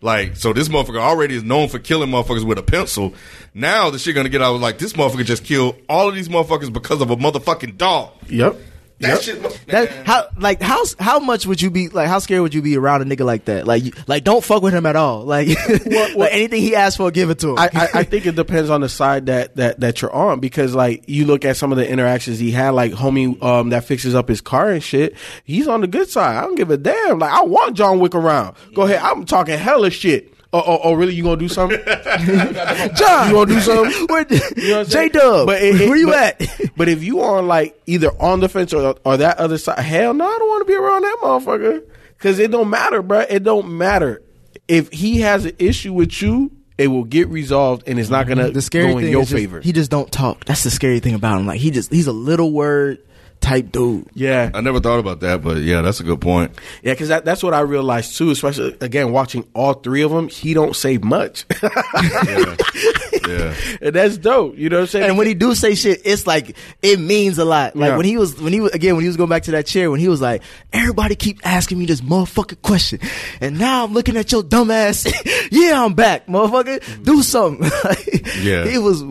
Like, 0.00 0.36
so 0.36 0.52
this 0.52 0.68
motherfucker 0.68 1.00
already 1.00 1.34
is 1.34 1.42
known 1.42 1.68
for 1.68 1.78
killing 1.78 2.10
motherfuckers 2.10 2.44
with 2.44 2.58
a 2.58 2.62
pencil. 2.62 3.14
Now 3.54 3.90
the 3.90 3.98
shit 3.98 4.14
gonna 4.14 4.28
get 4.28 4.42
out 4.42 4.60
like 4.60 4.78
this 4.78 4.92
motherfucker 4.94 5.24
just 5.24 5.44
killed 5.44 5.76
all 5.88 6.08
of 6.08 6.14
these 6.14 6.28
motherfuckers 6.28 6.72
because 6.72 7.00
of 7.00 7.10
a 7.10 7.16
motherfucking 7.16 7.76
dog. 7.76 8.12
Yep. 8.28 8.56
That 9.00 9.22
shit. 9.22 9.42
That 9.66 10.06
how 10.06 10.28
like 10.36 10.60
how 10.60 10.84
how 10.98 11.18
much 11.18 11.46
would 11.46 11.60
you 11.62 11.70
be 11.70 11.88
like 11.88 12.08
how 12.08 12.18
scared 12.18 12.42
would 12.42 12.54
you 12.54 12.62
be 12.62 12.76
around 12.76 13.02
a 13.02 13.04
nigga 13.04 13.24
like 13.24 13.46
that 13.46 13.66
like 13.66 13.84
you, 13.84 13.92
like 14.06 14.24
don't 14.24 14.44
fuck 14.44 14.62
with 14.62 14.74
him 14.74 14.84
at 14.84 14.94
all 14.94 15.24
like, 15.24 15.48
like 15.86 16.32
anything 16.32 16.60
he 16.60 16.76
asks 16.76 16.96
for 16.96 17.10
give 17.10 17.30
it 17.30 17.38
to 17.38 17.50
him 17.50 17.58
I, 17.58 17.70
I, 17.72 17.88
I 18.00 18.04
think 18.04 18.26
it 18.26 18.36
depends 18.36 18.68
on 18.68 18.82
the 18.82 18.88
side 18.88 19.26
that, 19.26 19.56
that, 19.56 19.80
that 19.80 20.02
you're 20.02 20.12
on 20.12 20.40
because 20.40 20.74
like 20.74 21.04
you 21.08 21.24
look 21.24 21.44
at 21.44 21.56
some 21.56 21.72
of 21.72 21.78
the 21.78 21.88
interactions 21.88 22.38
he 22.38 22.50
had, 22.50 22.70
like 22.70 22.92
homie 22.92 23.40
um, 23.42 23.70
that 23.70 23.84
fixes 23.84 24.14
up 24.14 24.28
his 24.28 24.40
car 24.40 24.70
and 24.70 24.82
shit. 24.82 25.16
He's 25.44 25.68
on 25.68 25.80
the 25.80 25.86
good 25.86 26.08
side. 26.08 26.36
I 26.36 26.42
don't 26.42 26.54
give 26.54 26.70
a 26.70 26.76
damn. 26.76 27.18
Like 27.18 27.32
I 27.32 27.42
want 27.42 27.76
John 27.76 28.00
Wick 28.00 28.14
around. 28.14 28.56
Go 28.74 28.82
ahead. 28.82 29.00
I'm 29.02 29.24
talking 29.24 29.58
hella 29.58 29.90
shit. 29.90 30.34
Oh, 30.52 30.62
oh, 30.66 30.80
oh 30.84 30.92
really? 30.94 31.14
You 31.14 31.22
gonna 31.22 31.36
do 31.36 31.48
something? 31.48 31.78
John 31.86 33.28
you 33.28 33.34
gonna 33.34 33.46
do 33.46 33.60
something? 33.60 34.06
where 34.08 34.26
You 34.56 34.68
know 34.70 34.78
what 34.78 34.88
J? 34.88 35.08
Dub 35.08 35.46
But 35.46 35.62
it- 35.62 35.80
it- 35.80 35.88
where 35.88 35.96
you 35.98 36.06
but- 36.08 36.40
at 36.42 36.50
But 36.76 36.88
if 36.88 37.02
you 37.02 37.20
on 37.22 37.46
like 37.46 37.80
either 37.86 38.10
on 38.20 38.40
the 38.40 38.48
fence 38.48 38.72
or, 38.72 38.96
or 39.04 39.16
that 39.16 39.38
other 39.38 39.58
side, 39.58 39.78
hell 39.80 40.12
no, 40.14 40.24
I 40.26 40.38
don't 40.38 40.48
want 40.48 40.62
to 40.62 40.64
be 40.72 40.74
around 40.74 41.02
that 41.02 41.16
motherfucker. 41.22 41.82
Cause 42.18 42.38
it 42.38 42.50
don't 42.50 42.68
matter, 42.68 43.00
bro. 43.02 43.20
It 43.20 43.44
don't 43.44 43.78
matter. 43.78 44.22
If 44.68 44.92
he 44.92 45.20
has 45.20 45.46
an 45.46 45.52
issue 45.58 45.92
with 45.92 46.20
you, 46.20 46.50
it 46.76 46.88
will 46.88 47.04
get 47.04 47.28
resolved 47.28 47.84
and 47.86 47.98
it's 47.98 48.10
not 48.10 48.26
gonna 48.26 48.50
the 48.50 48.62
scary 48.62 48.92
go 48.92 48.98
in 48.98 49.04
thing 49.04 49.12
your 49.12 49.22
is 49.22 49.28
just, 49.30 49.38
favor. 49.38 49.60
he 49.60 49.72
just 49.72 49.90
don't 49.90 50.10
talk 50.10 50.44
that's 50.46 50.64
the 50.64 50.70
scary 50.70 50.98
thing 50.98 51.14
about 51.14 51.38
him 51.38 51.46
like 51.46 51.60
he 51.60 51.70
just 51.70 51.92
he's 51.92 52.06
a 52.06 52.12
little 52.12 52.52
word 52.52 52.98
type 53.40 53.72
dude 53.72 54.06
yeah. 54.14 54.50
I 54.52 54.60
never 54.60 54.80
thought 54.80 54.98
about 54.98 55.20
that, 55.20 55.42
but 55.42 55.58
yeah, 55.58 55.80
that's 55.80 55.98
a 56.00 56.04
good 56.04 56.20
point. 56.20 56.52
Yeah, 56.82 56.92
because 56.92 57.08
that, 57.08 57.24
that's 57.24 57.42
what 57.42 57.54
I 57.54 57.60
realized 57.60 58.16
too. 58.16 58.30
Especially 58.30 58.76
again 58.80 59.12
watching 59.12 59.46
all 59.54 59.72
three 59.74 60.02
of 60.02 60.10
them, 60.10 60.28
he 60.28 60.52
don't 60.54 60.76
say 60.76 60.98
much, 60.98 61.46
Yeah. 61.62 62.56
yeah. 63.26 63.54
and 63.80 63.94
that's 63.94 64.18
dope. 64.18 64.56
You 64.58 64.68
know 64.68 64.76
what 64.76 64.80
I'm 64.82 64.86
saying? 64.88 65.08
and 65.08 65.18
when 65.18 65.26
he 65.26 65.34
do 65.34 65.54
say 65.54 65.74
shit, 65.74 66.02
it's 66.04 66.26
like 66.26 66.54
it 66.82 67.00
means 67.00 67.38
a 67.38 67.44
lot. 67.44 67.74
Like 67.76 67.90
Yeah. 67.90 67.96
when 67.96 68.06
he 68.06 68.16
was 68.18 68.40
when 68.40 68.52
he 68.52 68.60
was 68.60 68.72
again 68.72 68.94
when 68.94 69.02
he 69.02 69.08
was 69.08 69.16
going 69.16 69.30
back 69.30 69.44
to 69.44 69.52
that 69.52 69.66
chair 69.66 69.90
when 69.90 70.00
he 70.00 70.08
was 70.08 70.20
like, 70.20 70.42
everybody 70.72 71.14
keep 71.14 71.40
asking 71.46 71.78
me 71.78 71.86
this 71.86 72.00
motherfucking 72.02 72.62
question, 72.62 73.00
and 73.40 73.58
now 73.58 73.84
I'm 73.84 73.92
looking 73.94 74.16
at 74.16 74.30
your 74.32 74.42
dumb 74.42 74.70
ass. 74.70 75.06
yeah, 75.50 75.82
I'm 75.84 75.94
back, 75.94 76.26
motherfucker. 76.26 77.02
Do 77.04 77.22
something. 77.22 77.70
Yeah. 78.40 78.66
he 78.66 78.78
was. 78.78 79.02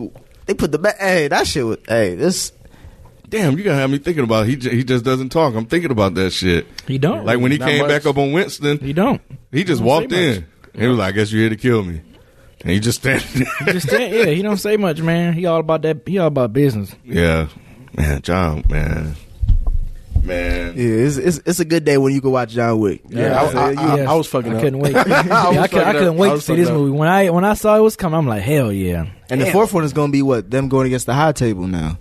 They 0.46 0.54
put 0.54 0.72
the 0.72 0.78
back. 0.78 0.98
Hey, 0.98 1.28
that 1.28 1.46
shit 1.46 1.64
was. 1.64 1.78
Hey, 1.86 2.14
this. 2.14 2.52
Damn, 3.30 3.56
you 3.56 3.64
gotta 3.64 3.76
have 3.78 3.90
me 3.90 3.98
thinking 3.98 4.24
about. 4.24 4.46
He 4.46 4.56
j- 4.56 4.74
he 4.76 4.84
just 4.84 5.04
doesn't 5.04 5.30
talk. 5.30 5.54
I'm 5.54 5.64
thinking 5.66 5.90
about 5.92 6.14
that 6.14 6.32
shit. 6.32 6.66
He 6.86 6.98
don't. 6.98 7.24
Like 7.24 7.38
when 7.40 7.52
he 7.52 7.58
Not 7.58 7.68
came 7.68 7.78
much. 7.80 7.88
back 7.88 8.06
up 8.06 8.18
on 8.18 8.32
Winston, 8.32 8.78
He 8.78 8.92
don't. 8.92 9.22
he 9.52 9.64
just 9.64 9.78
Don't 9.80 9.86
walked 9.88 10.10
say 10.10 10.36
in. 10.36 10.46
He 10.76 10.86
was 10.86 10.98
like, 10.98 11.14
"I 11.14 11.16
guess 11.16 11.32
you're 11.32 11.40
here 11.42 11.50
to 11.50 11.56
kill 11.56 11.82
me," 11.84 12.00
and 12.62 12.70
he 12.72 12.80
just 12.80 13.00
standing. 13.00 13.46
there. 13.64 13.72
Just 13.74 13.88
stand- 13.88 14.12
yeah, 14.14 14.26
he 14.26 14.42
don't 14.42 14.56
say 14.58 14.76
much, 14.76 15.00
man. 15.00 15.32
He 15.32 15.46
all 15.46 15.60
about 15.60 15.82
that. 15.82 16.02
He 16.06 16.18
all 16.18 16.26
about 16.26 16.52
business. 16.52 16.94
yeah, 17.04 17.46
man, 17.96 18.20
John, 18.22 18.64
man, 18.68 19.14
man. 20.22 20.74
Yeah, 20.76 20.84
it's, 21.06 21.16
it's 21.16 21.40
it's 21.46 21.60
a 21.60 21.64
good 21.64 21.84
day 21.84 21.98
when 21.98 22.12
you 22.12 22.20
can 22.20 22.30
watch 22.32 22.50
John 22.50 22.78
Wick. 22.80 23.02
Yeah, 23.08 23.40
I- 23.42 23.52
So 23.52 23.58
I- 23.58 23.70
you- 23.70 24.02
I- 24.04 24.14
was 24.14 24.26
fucking 24.26 24.52
I 24.52 24.56
up. 24.56 24.60
couldn't 24.62 24.78
wait. 24.80 24.94
I 24.96 25.04
Yeah, 25.52 25.60
I, 25.62 25.68
could, 25.68 25.82
I 25.82 25.92
couldn't 25.92 26.16
wait 26.16 26.30
I 26.32 26.34
to 26.34 26.40
see 26.40 26.56
this 26.56 26.68
up. 26.68 26.74
movie. 26.74 26.90
When 26.96 27.08
I 27.08 27.30
when 27.30 27.44
I 27.44 27.54
saw 27.54 27.76
it 27.76 27.80
was 27.80 27.96
coming, 27.96 28.18
I'm 28.18 28.26
like, 28.26 28.42
hell 28.42 28.72
yeah. 28.72 29.06
and 29.28 29.40
the 29.40 29.46
fourth 29.50 29.72
one 29.72 29.84
is 29.84 29.92
going 29.92 30.08
to 30.08 30.12
be 30.12 30.22
what 30.22 30.50
them 30.50 30.68
going 30.68 30.86
against 30.86 31.06
the 31.06 31.14
high 31.14 31.32
table 31.32 31.66
now. 31.66 31.96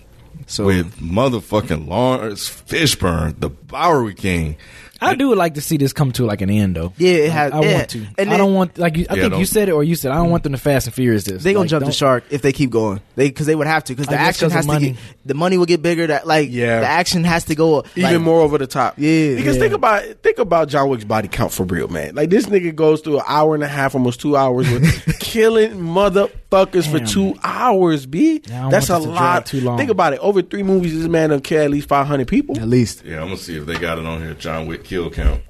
So 0.50 0.66
With 0.66 0.95
motherfucking 0.97 1.88
Laurence 1.88 2.50
Fishburne, 2.50 3.39
the 3.39 3.50
Bowery 3.50 4.16
King. 4.16 4.58
I 5.02 5.16
do 5.16 5.34
like 5.36 5.54
to 5.56 5.62
see 5.62 5.78
this 5.78 5.93
come 5.93 6.12
to 6.14 6.26
like 6.26 6.41
an 6.41 6.50
end 6.50 6.76
though. 6.76 6.93
Yeah, 6.97 7.12
it 7.12 7.32
has- 7.32 7.52
I 7.54 7.62
yeah. 7.62 7.74
want 7.76 7.89
to. 7.91 8.06
And 8.18 8.30
I 8.32 8.38
don't 8.38 8.54
want 8.54 8.78
like 8.78 8.97
you, 8.97 9.06
I 9.10 9.16
Yeah, 9.16 9.22
think 9.22 9.32
don't- 9.32 9.39
you 9.39 9.45
said 9.45 9.70
it 9.70 9.72
or 9.72 9.84
you 9.84 9.95
said 9.95 10.12
I 10.12 10.16
don't 10.16 10.30
want 10.30 10.43
them 10.43 10.52
to 10.54 10.58
Fast 10.58 10.88
and 10.88 10.93
Furious 10.93 11.24
this. 11.24 11.43
They 11.43 11.54
gonna 11.54 11.62
Like, 11.62 11.70
jump 11.70 11.86
the 11.86 11.91
shark 11.91 12.26
if 12.30 12.41
they 12.41 12.52
keep 12.52 12.70
going. 12.70 13.00
They 13.16 13.28
because 13.30 13.45
they 13.45 13.56
would 13.56 13.68
have 13.68 13.84
to 13.86 13.93
because 13.93 14.08
the 14.08 14.16
I 14.20 14.26
guess 14.26 14.39
has 14.41 14.52
to 14.66 14.68
money. 14.68 14.91
get 14.91 15.00
the 15.26 15.34
money 15.36 15.58
will 15.58 15.66
get 15.66 15.82
bigger. 15.82 16.08
That 16.08 16.28
like 16.28 16.50
Yeah. 16.52 16.82
the 16.82 16.88
action 16.88 17.24
has 17.24 17.45
to 17.45 17.56
go 17.56 17.84
even 17.95 18.22
more 18.22 18.41
over 18.41 18.58
the 18.58 18.68
top. 18.68 18.95
Yeah, 18.97 19.36
because 19.36 19.56
yeah. 19.56 19.62
think 19.62 19.74
about 19.74 20.04
think 20.24 20.38
about 20.39 20.68
John 20.70 20.89
Wick's 20.89 21.04
body 21.06 21.28
count 21.28 21.52
for 21.54 21.64
real, 21.64 21.88
man. 21.88 22.16
Like 22.16 22.30
this 22.30 22.47
nigga 22.47 22.76
goes 22.76 23.02
through 23.02 23.20
an 23.20 23.26
hour 23.28 23.56
and 23.56 23.64
a 23.64 23.68
half, 23.68 23.95
almost 23.95 24.20
two 24.20 24.36
hours 24.36 24.70
with 24.70 25.20
killing 25.20 25.74
motherfuckers 25.80 26.89
for 26.89 27.00
two 27.06 27.36
hours. 27.43 28.06
B, 28.06 28.41
Yeah, 28.47 28.70
that's 28.70 28.89
a 28.89 28.93
to 28.93 29.00
lot. 29.00 29.45
too 29.45 29.62
long. 29.62 29.78
Think 29.78 29.89
about 29.91 30.14
it. 30.14 30.20
Over 30.20 30.41
three 30.41 30.64
movies, 30.64 30.93
this 30.97 31.08
man 31.08 31.30
done 31.30 31.41
killed 31.41 31.64
at 31.66 31.72
least 31.72 31.88
five 31.88 32.08
hundred 32.08 32.28
people. 32.28 32.60
at 32.60 32.68
least. 32.68 33.04
Yeah, 33.06 33.18
I'm 33.22 33.26
gonna 33.28 33.38
see 33.38 33.58
if 33.58 33.66
they 33.66 33.78
got 33.78 33.97
it 34.00 34.06
on 34.06 34.22
here. 34.22 34.34
John 34.34 34.66
Wick 34.68 34.84
kill 34.89 35.09
count. 35.11 35.41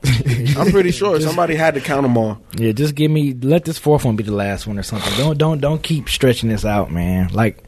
I'm 0.57 0.69
pretty 0.71 0.91
sure 0.91 1.19
somebody 1.21 1.55
had 1.55 1.73
to 1.75 1.81
count 1.81 2.03
them 2.03 2.17
all. 2.17 2.41
Yeah, 2.57 2.73
just 2.73 2.93
give 2.95 3.09
me 3.09 3.33
let 3.33 3.65
this 3.65 3.77
fourth 3.77 4.05
one 4.05 4.15
be 4.15 4.23
the 4.23 4.33
last 4.35 4.67
one 4.67 4.77
or 4.77 4.83
something. 4.83 5.11
Don't 5.17 5.37
don't 5.37 5.59
don't 5.61 5.81
keep 5.81 6.09
stretching 6.09 6.49
this 6.49 6.65
out, 6.65 6.91
man. 6.91 7.29
Like 7.29 7.63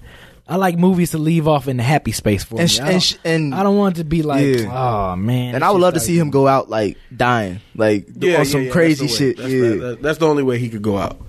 I 0.48 0.58
like 0.58 0.78
movies 0.78 1.12
to 1.12 1.18
leave 1.18 1.48
off 1.48 1.68
in 1.70 1.78
the 1.78 1.84
happy 1.84 2.12
space 2.12 2.44
for 2.44 2.56
And 2.60 2.64
me. 2.64 2.68
sh- 2.68 2.80
I 2.80 2.84
and 2.84 2.92
don't- 2.92 3.00
sh- 3.02 3.16
and- 3.24 3.56
I 3.56 3.64
don't 3.64 3.78
want 3.78 3.96
it 3.98 4.00
to 4.00 4.04
be 4.04 4.22
like, 4.22 4.44
Yeah. 4.60 5.12
oh 5.14 5.16
man. 5.16 5.56
And 5.56 5.64
I 5.64 5.72
would 5.72 5.80
love 5.82 5.94
to 5.94 6.00
see 6.02 6.18
him 6.20 6.30
go 6.30 6.46
out 6.48 6.70
like 6.70 6.98
dying, 7.16 7.62
like 7.76 8.08
on 8.22 8.46
some 8.46 8.70
crazy 8.70 9.06
that's 9.06 9.18
shit. 9.18 9.38
That's, 9.38 9.50
yeah, 9.50 9.62
the, 9.62 9.76
that- 9.78 10.02
that's 10.02 10.18
the 10.20 10.28
only 10.28 10.44
way 10.44 10.60
he 10.60 10.68
could 10.70 10.82
go 10.82 10.98
out. 10.98 11.20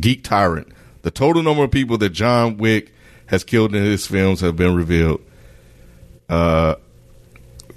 Geek 0.00 0.24
Tyrant. 0.24 0.68
The 1.02 1.10
total 1.12 1.42
number 1.42 1.62
of 1.64 1.70
people 1.70 1.96
that 1.98 2.10
John 2.10 2.56
Wick 2.56 2.92
has 3.26 3.44
killed 3.44 3.74
in 3.74 3.82
his 3.84 4.06
films 4.06 4.40
have 4.40 4.56
been 4.56 4.74
revealed. 4.74 5.20
Uh, 6.28 6.74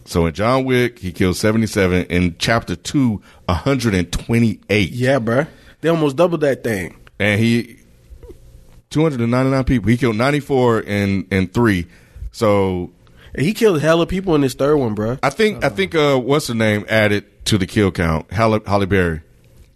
So 0.05 0.25
in 0.27 0.33
John 0.33 0.65
Wick, 0.65 0.99
he 0.99 1.11
killed 1.11 1.35
77. 1.35 2.05
In 2.05 2.35
chapter 2.37 2.75
two, 2.75 3.21
128. 3.45 4.91
Yeah, 4.91 5.19
bruh. 5.19 5.47
They 5.81 5.89
almost 5.89 6.15
doubled 6.15 6.41
that 6.41 6.63
thing. 6.63 6.95
And 7.19 7.39
he, 7.41 7.77
299 8.89 9.63
people. 9.63 9.89
He 9.89 9.97
killed 9.97 10.15
94 10.15 10.81
in, 10.81 11.27
in 11.31 11.47
three. 11.47 11.87
So 12.31 12.91
And 13.33 13.45
he 13.45 13.53
killed 13.53 13.81
hella 13.81 14.05
people 14.05 14.35
in 14.35 14.41
this 14.41 14.53
third 14.53 14.77
one, 14.77 14.95
bruh. 14.95 15.19
I 15.23 15.29
think, 15.29 15.63
I 15.63 15.69
think, 15.69 15.95
uh, 15.95 16.17
what's 16.17 16.47
her 16.47 16.53
name 16.53 16.85
added 16.89 17.25
to 17.45 17.57
the 17.57 17.65
kill 17.65 17.91
count? 17.91 18.31
Halle, 18.31 18.59
Halle 18.65 18.85
Berry. 18.85 19.21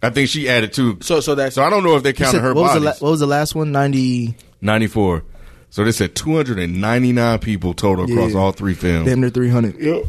I 0.02 0.10
think 0.10 0.28
she 0.30 0.48
added 0.48 0.72
two. 0.72 0.98
So, 1.02 1.20
so 1.20 1.34
that's 1.34 1.54
So 1.56 1.62
I 1.62 1.68
don't 1.70 1.82
know 1.82 1.96
if 1.96 2.02
they 2.02 2.12
counted 2.14 2.32
said- 2.32 2.40
her 2.42 2.54
what, 2.54 2.62
was 2.62 2.74
the 2.74 2.80
bodies. 2.80 3.00
la- 3.02 3.06
what 3.06 3.10
was 3.10 3.20
the 3.20 3.26
last 3.26 3.54
one? 3.54 3.70
90, 3.72 4.34
94. 4.60 5.24
So 5.70 5.84
they 5.84 5.92
said 5.92 6.14
299 6.16 7.38
people 7.38 7.74
total 7.74 8.04
across 8.10 8.32
Yeah. 8.32 8.38
all 8.38 8.52
three 8.52 8.74
films. 8.74 9.06
damn 9.08 9.20
near 9.20 9.30
300. 9.30 9.76
Yep. 9.80 10.04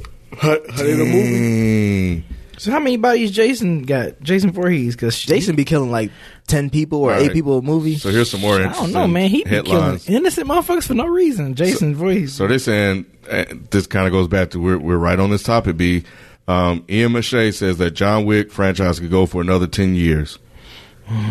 in 0.80 0.98
the 0.98 1.06
movie. 1.06 2.26
So 2.58 2.72
how 2.72 2.80
many 2.80 2.98
bodies 2.98 3.32
Jason 3.32 3.84
got? 3.84 4.22
Jason 4.22 4.52
Voorhees? 4.52 4.96
Because 4.96 5.20
Jason 5.20 5.56
be 5.56 5.66
killing 5.66 5.90
like 5.92 6.12
10 6.48 6.70
people 6.70 7.00
or 7.00 7.10
Right. 7.12 7.24
8 7.24 7.34
people 7.34 7.58
a 7.58 7.62
movie. 7.62 7.96
So 7.98 8.10
here's 8.12 8.30
some 8.30 8.42
more 8.42 8.56
I 8.62 8.72
don't 8.72 8.92
know, 8.92 9.08
man. 9.08 9.30
He 9.30 9.44
be 9.44 9.62
killing 9.64 10.00
innocent 10.08 10.48
motherfuckers 10.48 10.84
for 10.86 10.94
no 10.94 11.08
reason. 11.08 11.56
Jason 11.56 11.96
Voorhees. 11.96 12.34
So 12.34 12.48
they're 12.48 12.60
saying 12.60 13.06
uh, 13.30 13.46
this 13.72 13.88
kind 13.88 14.06
of 14.06 14.12
goes 14.14 14.28
back 14.28 14.52
to 14.52 14.60
we're 14.60 14.78
we're 14.78 14.98
right 14.98 15.20
on 15.20 15.30
this 15.32 15.44
topic. 15.44 15.78
B. 15.78 16.04
Um, 16.48 16.84
Ian 16.90 17.14
McShane 17.14 17.54
says 17.54 17.78
that 17.78 17.92
John 17.92 18.26
Wick 18.26 18.52
franchise 18.52 19.00
could 19.00 19.12
go 19.12 19.26
for 19.26 19.42
another 19.42 19.68
ten 19.68 19.96
years. 19.96 20.38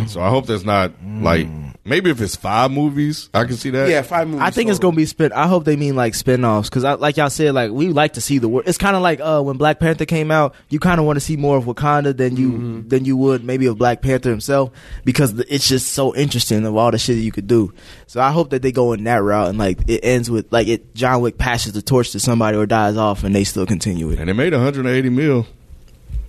So 0.09 0.21
I 0.21 0.29
hope 0.31 0.47
that's 0.47 0.65
not 0.65 0.93
like 1.21 1.47
maybe 1.85 2.11
if 2.11 2.21
it's 2.21 2.37
five 2.37 2.71
movies, 2.71 3.31
I 3.33 3.45
can 3.45 3.57
see 3.57 3.71
that. 3.71 3.89
Yeah, 3.89 4.03
five 4.03 4.27
movies. 4.29 4.43
I 4.43 4.51
think 4.51 4.69
it's 4.71 4.79
total. 4.79 4.91
gonna 4.93 4.97
be 4.97 5.07
spin. 5.07 5.33
I 5.33 5.47
hope 5.47 5.65
they 5.65 5.77
mean 5.77 5.95
like 5.97 6.15
spin-offs 6.15 6.69
because, 6.69 6.83
like 7.01 7.17
y'all 7.17 7.31
said, 7.31 7.55
like 7.55 7.71
we 7.71 7.89
like 7.91 8.15
to 8.15 8.21
see 8.21 8.39
the 8.39 8.49
world. 8.49 8.67
It's 8.67 8.79
kind 8.79 8.97
of 8.97 9.03
like 9.03 9.21
uh, 9.21 9.41
when 9.43 9.57
Black 9.57 9.79
Panther 9.79 10.05
came 10.07 10.31
out. 10.31 10.55
You 10.69 10.81
kind 10.81 10.99
of 10.99 11.07
want 11.07 11.17
to 11.17 11.21
see 11.21 11.37
more 11.37 11.57
of 11.57 11.65
Wakanda 11.65 12.17
than 12.17 12.37
you 12.37 12.51
Mm-hmm. 12.53 12.89
than 12.89 13.05
you 13.05 13.17
would 13.17 13.45
maybe 13.45 13.67
of 13.67 13.79
Black 13.79 14.03
Panther 14.03 14.31
himself 14.31 14.71
because 15.05 15.35
the, 15.35 15.55
it's 15.55 15.69
just 15.69 15.93
so 15.93 16.15
interesting 16.15 16.65
of 16.67 16.77
all 16.77 16.91
the 16.91 16.99
shit 16.99 17.17
that 17.17 17.23
you 17.23 17.33
could 17.33 17.47
do. 17.47 17.73
So 18.07 18.21
I 18.21 18.33
hope 18.33 18.51
that 18.51 18.63
they 18.63 18.73
go 18.73 18.93
in 18.93 19.05
that 19.05 19.23
route 19.23 19.49
and 19.49 19.59
like 19.59 19.79
it 19.89 20.01
ends 20.03 20.31
with 20.31 20.53
like 20.53 20.67
it. 20.69 20.95
John 20.95 21.21
Wick 21.23 21.39
passes 21.39 21.73
the 21.75 21.83
torch 21.83 22.11
to 22.13 22.21
somebody 22.21 22.57
or 22.57 22.67
dies 22.67 22.97
off, 22.97 23.23
and 23.25 23.35
they 23.35 23.45
still 23.45 23.67
continue 23.67 24.11
it. 24.11 24.19
and 24.19 24.29
they 24.29 24.33
made 24.33 24.53
180 24.53 25.09
mil. 25.11 25.47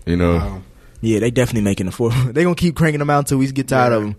You 0.06 0.18
know, 0.18 0.64
Yeah, 1.02 1.20
they 1.20 1.32
definitely 1.32 1.64
making 1.64 1.88
a 1.88 1.92
four. 1.92 2.12
they 2.28 2.44
gonna 2.44 2.56
keep 2.56 2.76
cranking 2.76 3.00
them 3.00 3.10
out 3.10 3.20
until 3.20 3.40
we 3.40 3.52
get 3.52 3.68
tired 3.68 3.94
of 3.94 4.04
them. 4.04 4.16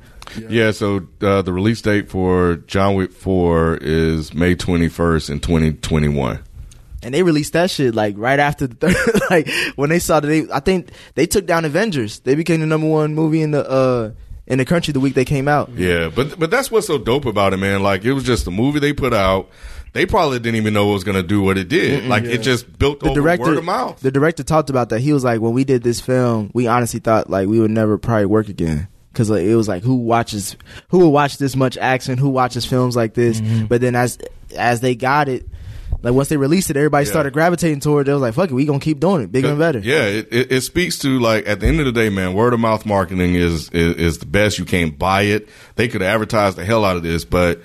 yeah. 0.49 0.73
so 0.73 1.07
uh, 1.21 1.43
the 1.43 1.53
release 1.53 1.81
date 1.81 2.11
for 2.11 2.57
John 2.67 2.95
Wick 2.97 3.13
4 3.13 3.79
is 3.81 4.35
May 4.35 4.55
21st 4.55 5.31
in 5.31 5.41
2021. 5.41 6.43
And 7.05 7.15
they 7.15 7.23
released 7.23 7.53
that 7.55 7.71
shit 7.71 7.95
like 7.95 8.15
right 8.17 8.39
after 8.39 8.67
the 8.67 8.75
third. 8.75 9.21
like 9.31 9.49
when 9.77 9.91
they 9.91 9.99
saw 9.99 10.21
that 10.21 10.27
they, 10.27 10.47
I 10.53 10.61
think 10.61 10.91
they 11.15 11.27
took 11.27 11.47
down 11.47 11.65
Avengers. 11.65 12.21
They 12.21 12.35
became 12.35 12.61
the 12.61 12.67
number 12.67 12.87
one 12.87 13.15
movie 13.15 13.43
in 13.43 13.51
the 13.51 13.69
uh 13.69 14.11
in 14.47 14.59
the 14.59 14.65
country 14.65 14.93
the 14.93 15.01
week 15.01 15.15
they 15.15 15.25
came 15.25 15.49
out. 15.49 15.71
Yeah, 15.71 16.11
but 16.15 16.39
but 16.39 16.51
that's 16.51 16.71
what's 16.71 16.87
so 16.87 16.99
dope 16.99 17.25
about 17.27 17.55
it, 17.55 17.57
man. 17.57 17.83
Like 17.83 18.05
it 18.05 18.13
was 18.13 18.25
just 18.25 18.47
a 18.47 18.51
movie 18.51 18.79
they 18.79 18.93
put 18.93 19.13
out. 19.13 19.51
They 19.95 20.07
probably 20.07 20.39
didn't 20.39 20.57
even 20.57 20.73
know 20.73 20.91
it 20.91 20.95
was 20.95 21.05
going 21.05 21.17
to 21.21 21.23
do 21.23 21.43
what 21.43 21.59
it 21.59 21.69
did. 21.69 22.05
like 22.09 22.25
it 22.25 22.39
just 22.39 22.79
built 22.79 23.01
The 23.01 23.13
director, 23.13 23.45
word 23.45 23.59
of 23.59 23.65
mouth. 23.65 24.01
the 24.01 24.11
director 24.11 24.43
talked 24.43 24.71
about 24.71 24.89
that. 24.89 25.01
He 25.01 25.13
was 25.13 25.23
like, 25.23 25.41
when 25.41 25.53
we 25.53 25.65
did 25.65 25.83
this 25.83 26.01
film, 26.01 26.51
we 26.55 26.67
honestly 26.67 26.99
thought 27.01 27.29
like 27.29 27.47
we 27.49 27.61
would 27.61 27.71
never 27.71 27.99
probably 27.99 28.27
work 28.27 28.49
again. 28.49 28.89
Cause 29.13 29.29
like, 29.29 29.43
it 29.43 29.55
was 29.55 29.69
like 29.69 29.83
who 29.83 29.97
watches, 29.97 30.57
who 30.89 30.99
will 31.01 31.13
watch 31.13 31.37
this 31.37 31.55
much 31.55 31.77
action? 31.77 32.17
Who 32.17 32.31
watches 32.31 32.65
films 32.65 32.97
like 32.97 33.13
this? 33.13 33.39
Mm-hmm. 33.41 33.67
But 33.67 33.83
then 33.83 33.95
as 33.95 34.17
as 34.57 34.81
they 34.81 34.95
got 34.95 35.29
it, 35.29 35.47
like 36.03 36.15
once 36.15 36.31
they 36.31 36.39
released 36.39 36.71
it, 36.71 36.79
everybody 36.79 37.05
Yeah. 37.05 37.11
started 37.13 37.35
gravitating 37.35 37.81
toward. 37.81 38.07
it. 38.07 38.09
They 38.09 38.13
was 38.15 38.23
like, 38.23 38.33
fuck 38.33 38.51
it, 38.51 38.55
we 38.55 38.65
gonna 38.65 38.79
keep 38.81 38.99
doing 39.01 39.21
it, 39.21 39.31
bigger 39.31 39.49
and 39.51 39.59
better. 39.59 39.81
Yeah, 39.81 40.07
it, 40.07 40.29
it, 40.33 40.53
it 40.53 40.61
speaks 40.63 40.99
to 41.01 41.19
like 41.21 41.47
at 41.47 41.61
the 41.61 41.67
end 41.67 41.81
of 41.81 41.85
the 41.85 41.93
day, 41.93 42.09
man. 42.09 42.33
Word 42.33 42.55
of 42.55 42.61
mouth 42.61 42.87
marketing 42.87 43.35
is, 43.35 43.69
is 43.69 43.97
is 43.97 44.19
the 44.21 44.25
best. 44.27 44.59
You 44.59 44.65
can't 44.65 44.99
buy 44.99 45.23
it. 45.25 45.47
They 45.77 45.89
could 45.89 46.01
advertise 46.01 46.55
the 46.57 46.65
hell 46.65 46.83
out 46.87 46.97
of 46.97 47.03
this, 47.03 47.27
but 47.27 47.61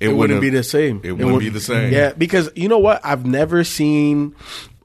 it, 0.00 0.08
It 0.08 0.12
wouldn't 0.16 0.40
be 0.40 0.50
the 0.50 0.62
same. 0.64 1.00
It, 1.04 1.12
wouldn't 1.12 1.32
would- 1.32 1.40
be 1.40 1.48
the 1.50 1.60
same. 1.60 1.92
Yeah, 1.92 2.12
because 2.16 2.50
you 2.56 2.68
know 2.68 2.78
what? 2.78 3.00
I've 3.04 3.24
never 3.26 3.62
seen 3.64 4.34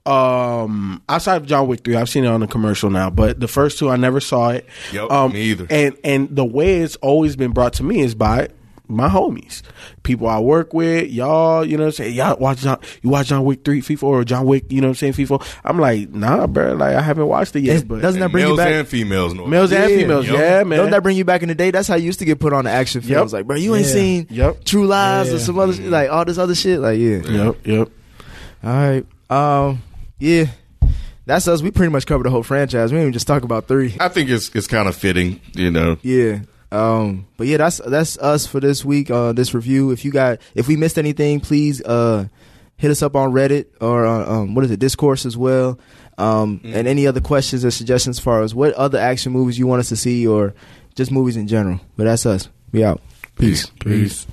um 0.06 1.02
outside 1.10 1.38
of 1.38 1.46
John 1.48 1.68
Wick 1.68 1.84
3, 1.84 1.96
I've 1.96 2.10
seen 2.10 2.26
it 2.26 2.28
on 2.28 2.44
a 2.44 2.48
commercial 2.48 2.90
now, 2.92 3.10
but 3.10 3.40
the 3.40 3.48
first 3.48 3.80
two 3.80 3.90
I 3.90 3.96
never 3.96 4.20
saw 4.20 4.50
it. 4.50 4.68
Yep, 4.94 5.10
um, 5.10 5.34
me 5.34 5.42
either. 5.42 5.66
And 5.70 5.98
and 6.04 6.36
the 6.36 6.46
way 6.46 6.82
it's 6.82 6.96
always 6.98 7.36
been 7.36 7.52
brought 7.52 7.74
to 7.74 7.84
me 7.84 8.02
is 8.02 8.14
by 8.14 8.50
my 8.88 9.10
homies, 9.10 9.62
people 10.04 10.28
I 10.28 10.40
work 10.40 10.74
with, 10.74 11.10
y'all, 11.10 11.66
you 11.66 11.78
know 11.78 11.84
what 11.84 11.88
I'm 11.88 11.92
saying? 11.94 12.16
Y'all 12.16 12.38
watch 12.38 12.60
John, 12.60 12.80
you 13.02 13.10
watch 13.10 13.28
John 13.28 13.44
Wick 13.44 13.64
3 13.66 13.82
FIFA 13.82 14.04
or 14.04 14.24
John 14.24 14.46
Wick, 14.46 14.66
you 14.72 14.82
know 14.82 14.88
what 14.88 15.02
I'm 15.02 15.14
saying, 15.14 15.28
FIFA. 15.28 15.46
I'm 15.64 15.80
like, 15.80 16.10
nah, 16.12 16.48
bro, 16.48 16.74
like 16.74 16.96
I 16.96 17.02
haven't 17.02 17.28
watched 17.28 17.56
it 17.56 17.62
yet, 17.62 17.78
It- 17.78 17.88
but 17.88 18.02
doesn't 18.02 18.20
that 18.20 18.32
bring 18.32 18.44
you 18.44 18.50
males 18.50 18.58
back? 18.58 18.74
and 18.74 18.88
females 18.88 19.34
No 19.34 19.46
males 19.48 19.72
and 19.72 19.92
females, 19.92 20.28
Yep. 20.28 20.38
yeah, 20.38 20.64
man. 20.64 20.80
Don't 20.80 20.92
that 20.92 21.04
bring 21.04 21.18
you 21.18 21.26
back 21.26 21.42
in 21.42 21.50
the 21.50 21.56
day? 21.56 21.72
That's 21.72 21.88
how 21.88 21.96
you 21.96 22.06
used 22.06 22.20
to 22.20 22.26
get 22.26 22.40
put 22.40 22.54
on 22.54 22.66
the 22.66 22.72
action 22.72 23.02
Yep. 23.02 23.10
films. 23.10 23.34
Like, 23.34 23.46
bro, 23.48 23.56
you 23.58 23.76
ain't 23.76 23.86
Yeah. 23.88 23.92
seen 23.94 24.28
Yep. 24.30 24.64
True 24.66 24.88
Lies 24.88 25.32
or 25.34 25.40
some 25.40 25.58
other 25.60 25.74
shit, 25.74 25.90
like 25.90 26.10
all 26.10 26.26
this 26.26 26.38
other 26.38 26.56
shit. 26.56 26.80
Like, 26.80 27.00
yeah. 27.00 27.22
Yep, 27.28 27.56
yep. 27.66 27.90
All 28.64 28.70
right. 28.74 29.06
Um. 29.30 29.82
Yeah. 30.20 30.46
That's 31.28 31.48
us. 31.48 31.62
We 31.64 31.72
pretty 31.72 31.92
much 31.92 32.06
covered 32.06 32.24
the 32.26 32.30
whole 32.30 32.44
franchise. 32.44 32.92
We 32.92 32.98
didn't 32.98 33.06
even 33.08 33.14
just 33.14 33.26
talk 33.26 33.44
about 33.44 33.68
three. 33.68 33.96
I 34.00 34.10
think 34.10 34.30
it's 34.30 34.52
it's 34.54 34.68
kind 34.68 34.88
of 34.88 34.96
fitting, 34.96 35.40
you 35.54 35.72
know. 35.72 35.98
Yeah. 36.04 36.40
Um. 36.72 37.28
But 37.38 37.48
yeah, 37.48 37.58
that's 37.58 37.78
that's 37.86 38.18
us 38.18 38.46
for 38.48 38.60
this 38.60 38.84
week. 38.84 39.10
Uh, 39.12 39.34
this 39.34 39.54
review. 39.54 39.92
If 39.92 40.04
you 40.06 40.12
got, 40.12 40.40
if 40.56 40.68
we 40.68 40.76
missed 40.76 40.98
anything, 40.98 41.40
please 41.40 41.82
uh 41.84 42.28
hit 42.78 42.92
us 42.92 43.02
up 43.02 43.16
on 43.16 43.32
Reddit 43.32 43.68
or 43.80 44.06
uh, 44.06 44.26
um 44.30 44.56
what 44.56 44.66
is 44.66 44.72
it, 44.72 44.80
Discourse 44.80 45.26
as 45.26 45.38
well. 45.38 45.80
Um. 46.18 46.62
And 46.64 46.88
any 46.88 47.08
other 47.08 47.22
questions 47.22 47.64
or 47.64 47.72
suggestions 47.72 48.18
as 48.18 48.24
far 48.24 48.42
as 48.42 48.56
what 48.56 48.74
other 48.74 49.00
action 49.00 49.32
movies 49.32 49.60
you 49.60 49.68
want 49.68 49.80
us 49.82 49.90
to 49.90 49.96
see 49.96 50.26
or 50.28 50.54
just 50.96 51.12
movies 51.12 51.38
in 51.38 51.48
general. 51.48 51.80
But 51.98 52.06
that's 52.06 52.26
us. 52.26 52.50
We 52.72 52.84
out. 52.84 53.02
Peace. 53.38 53.66
Peace. 53.82 54.26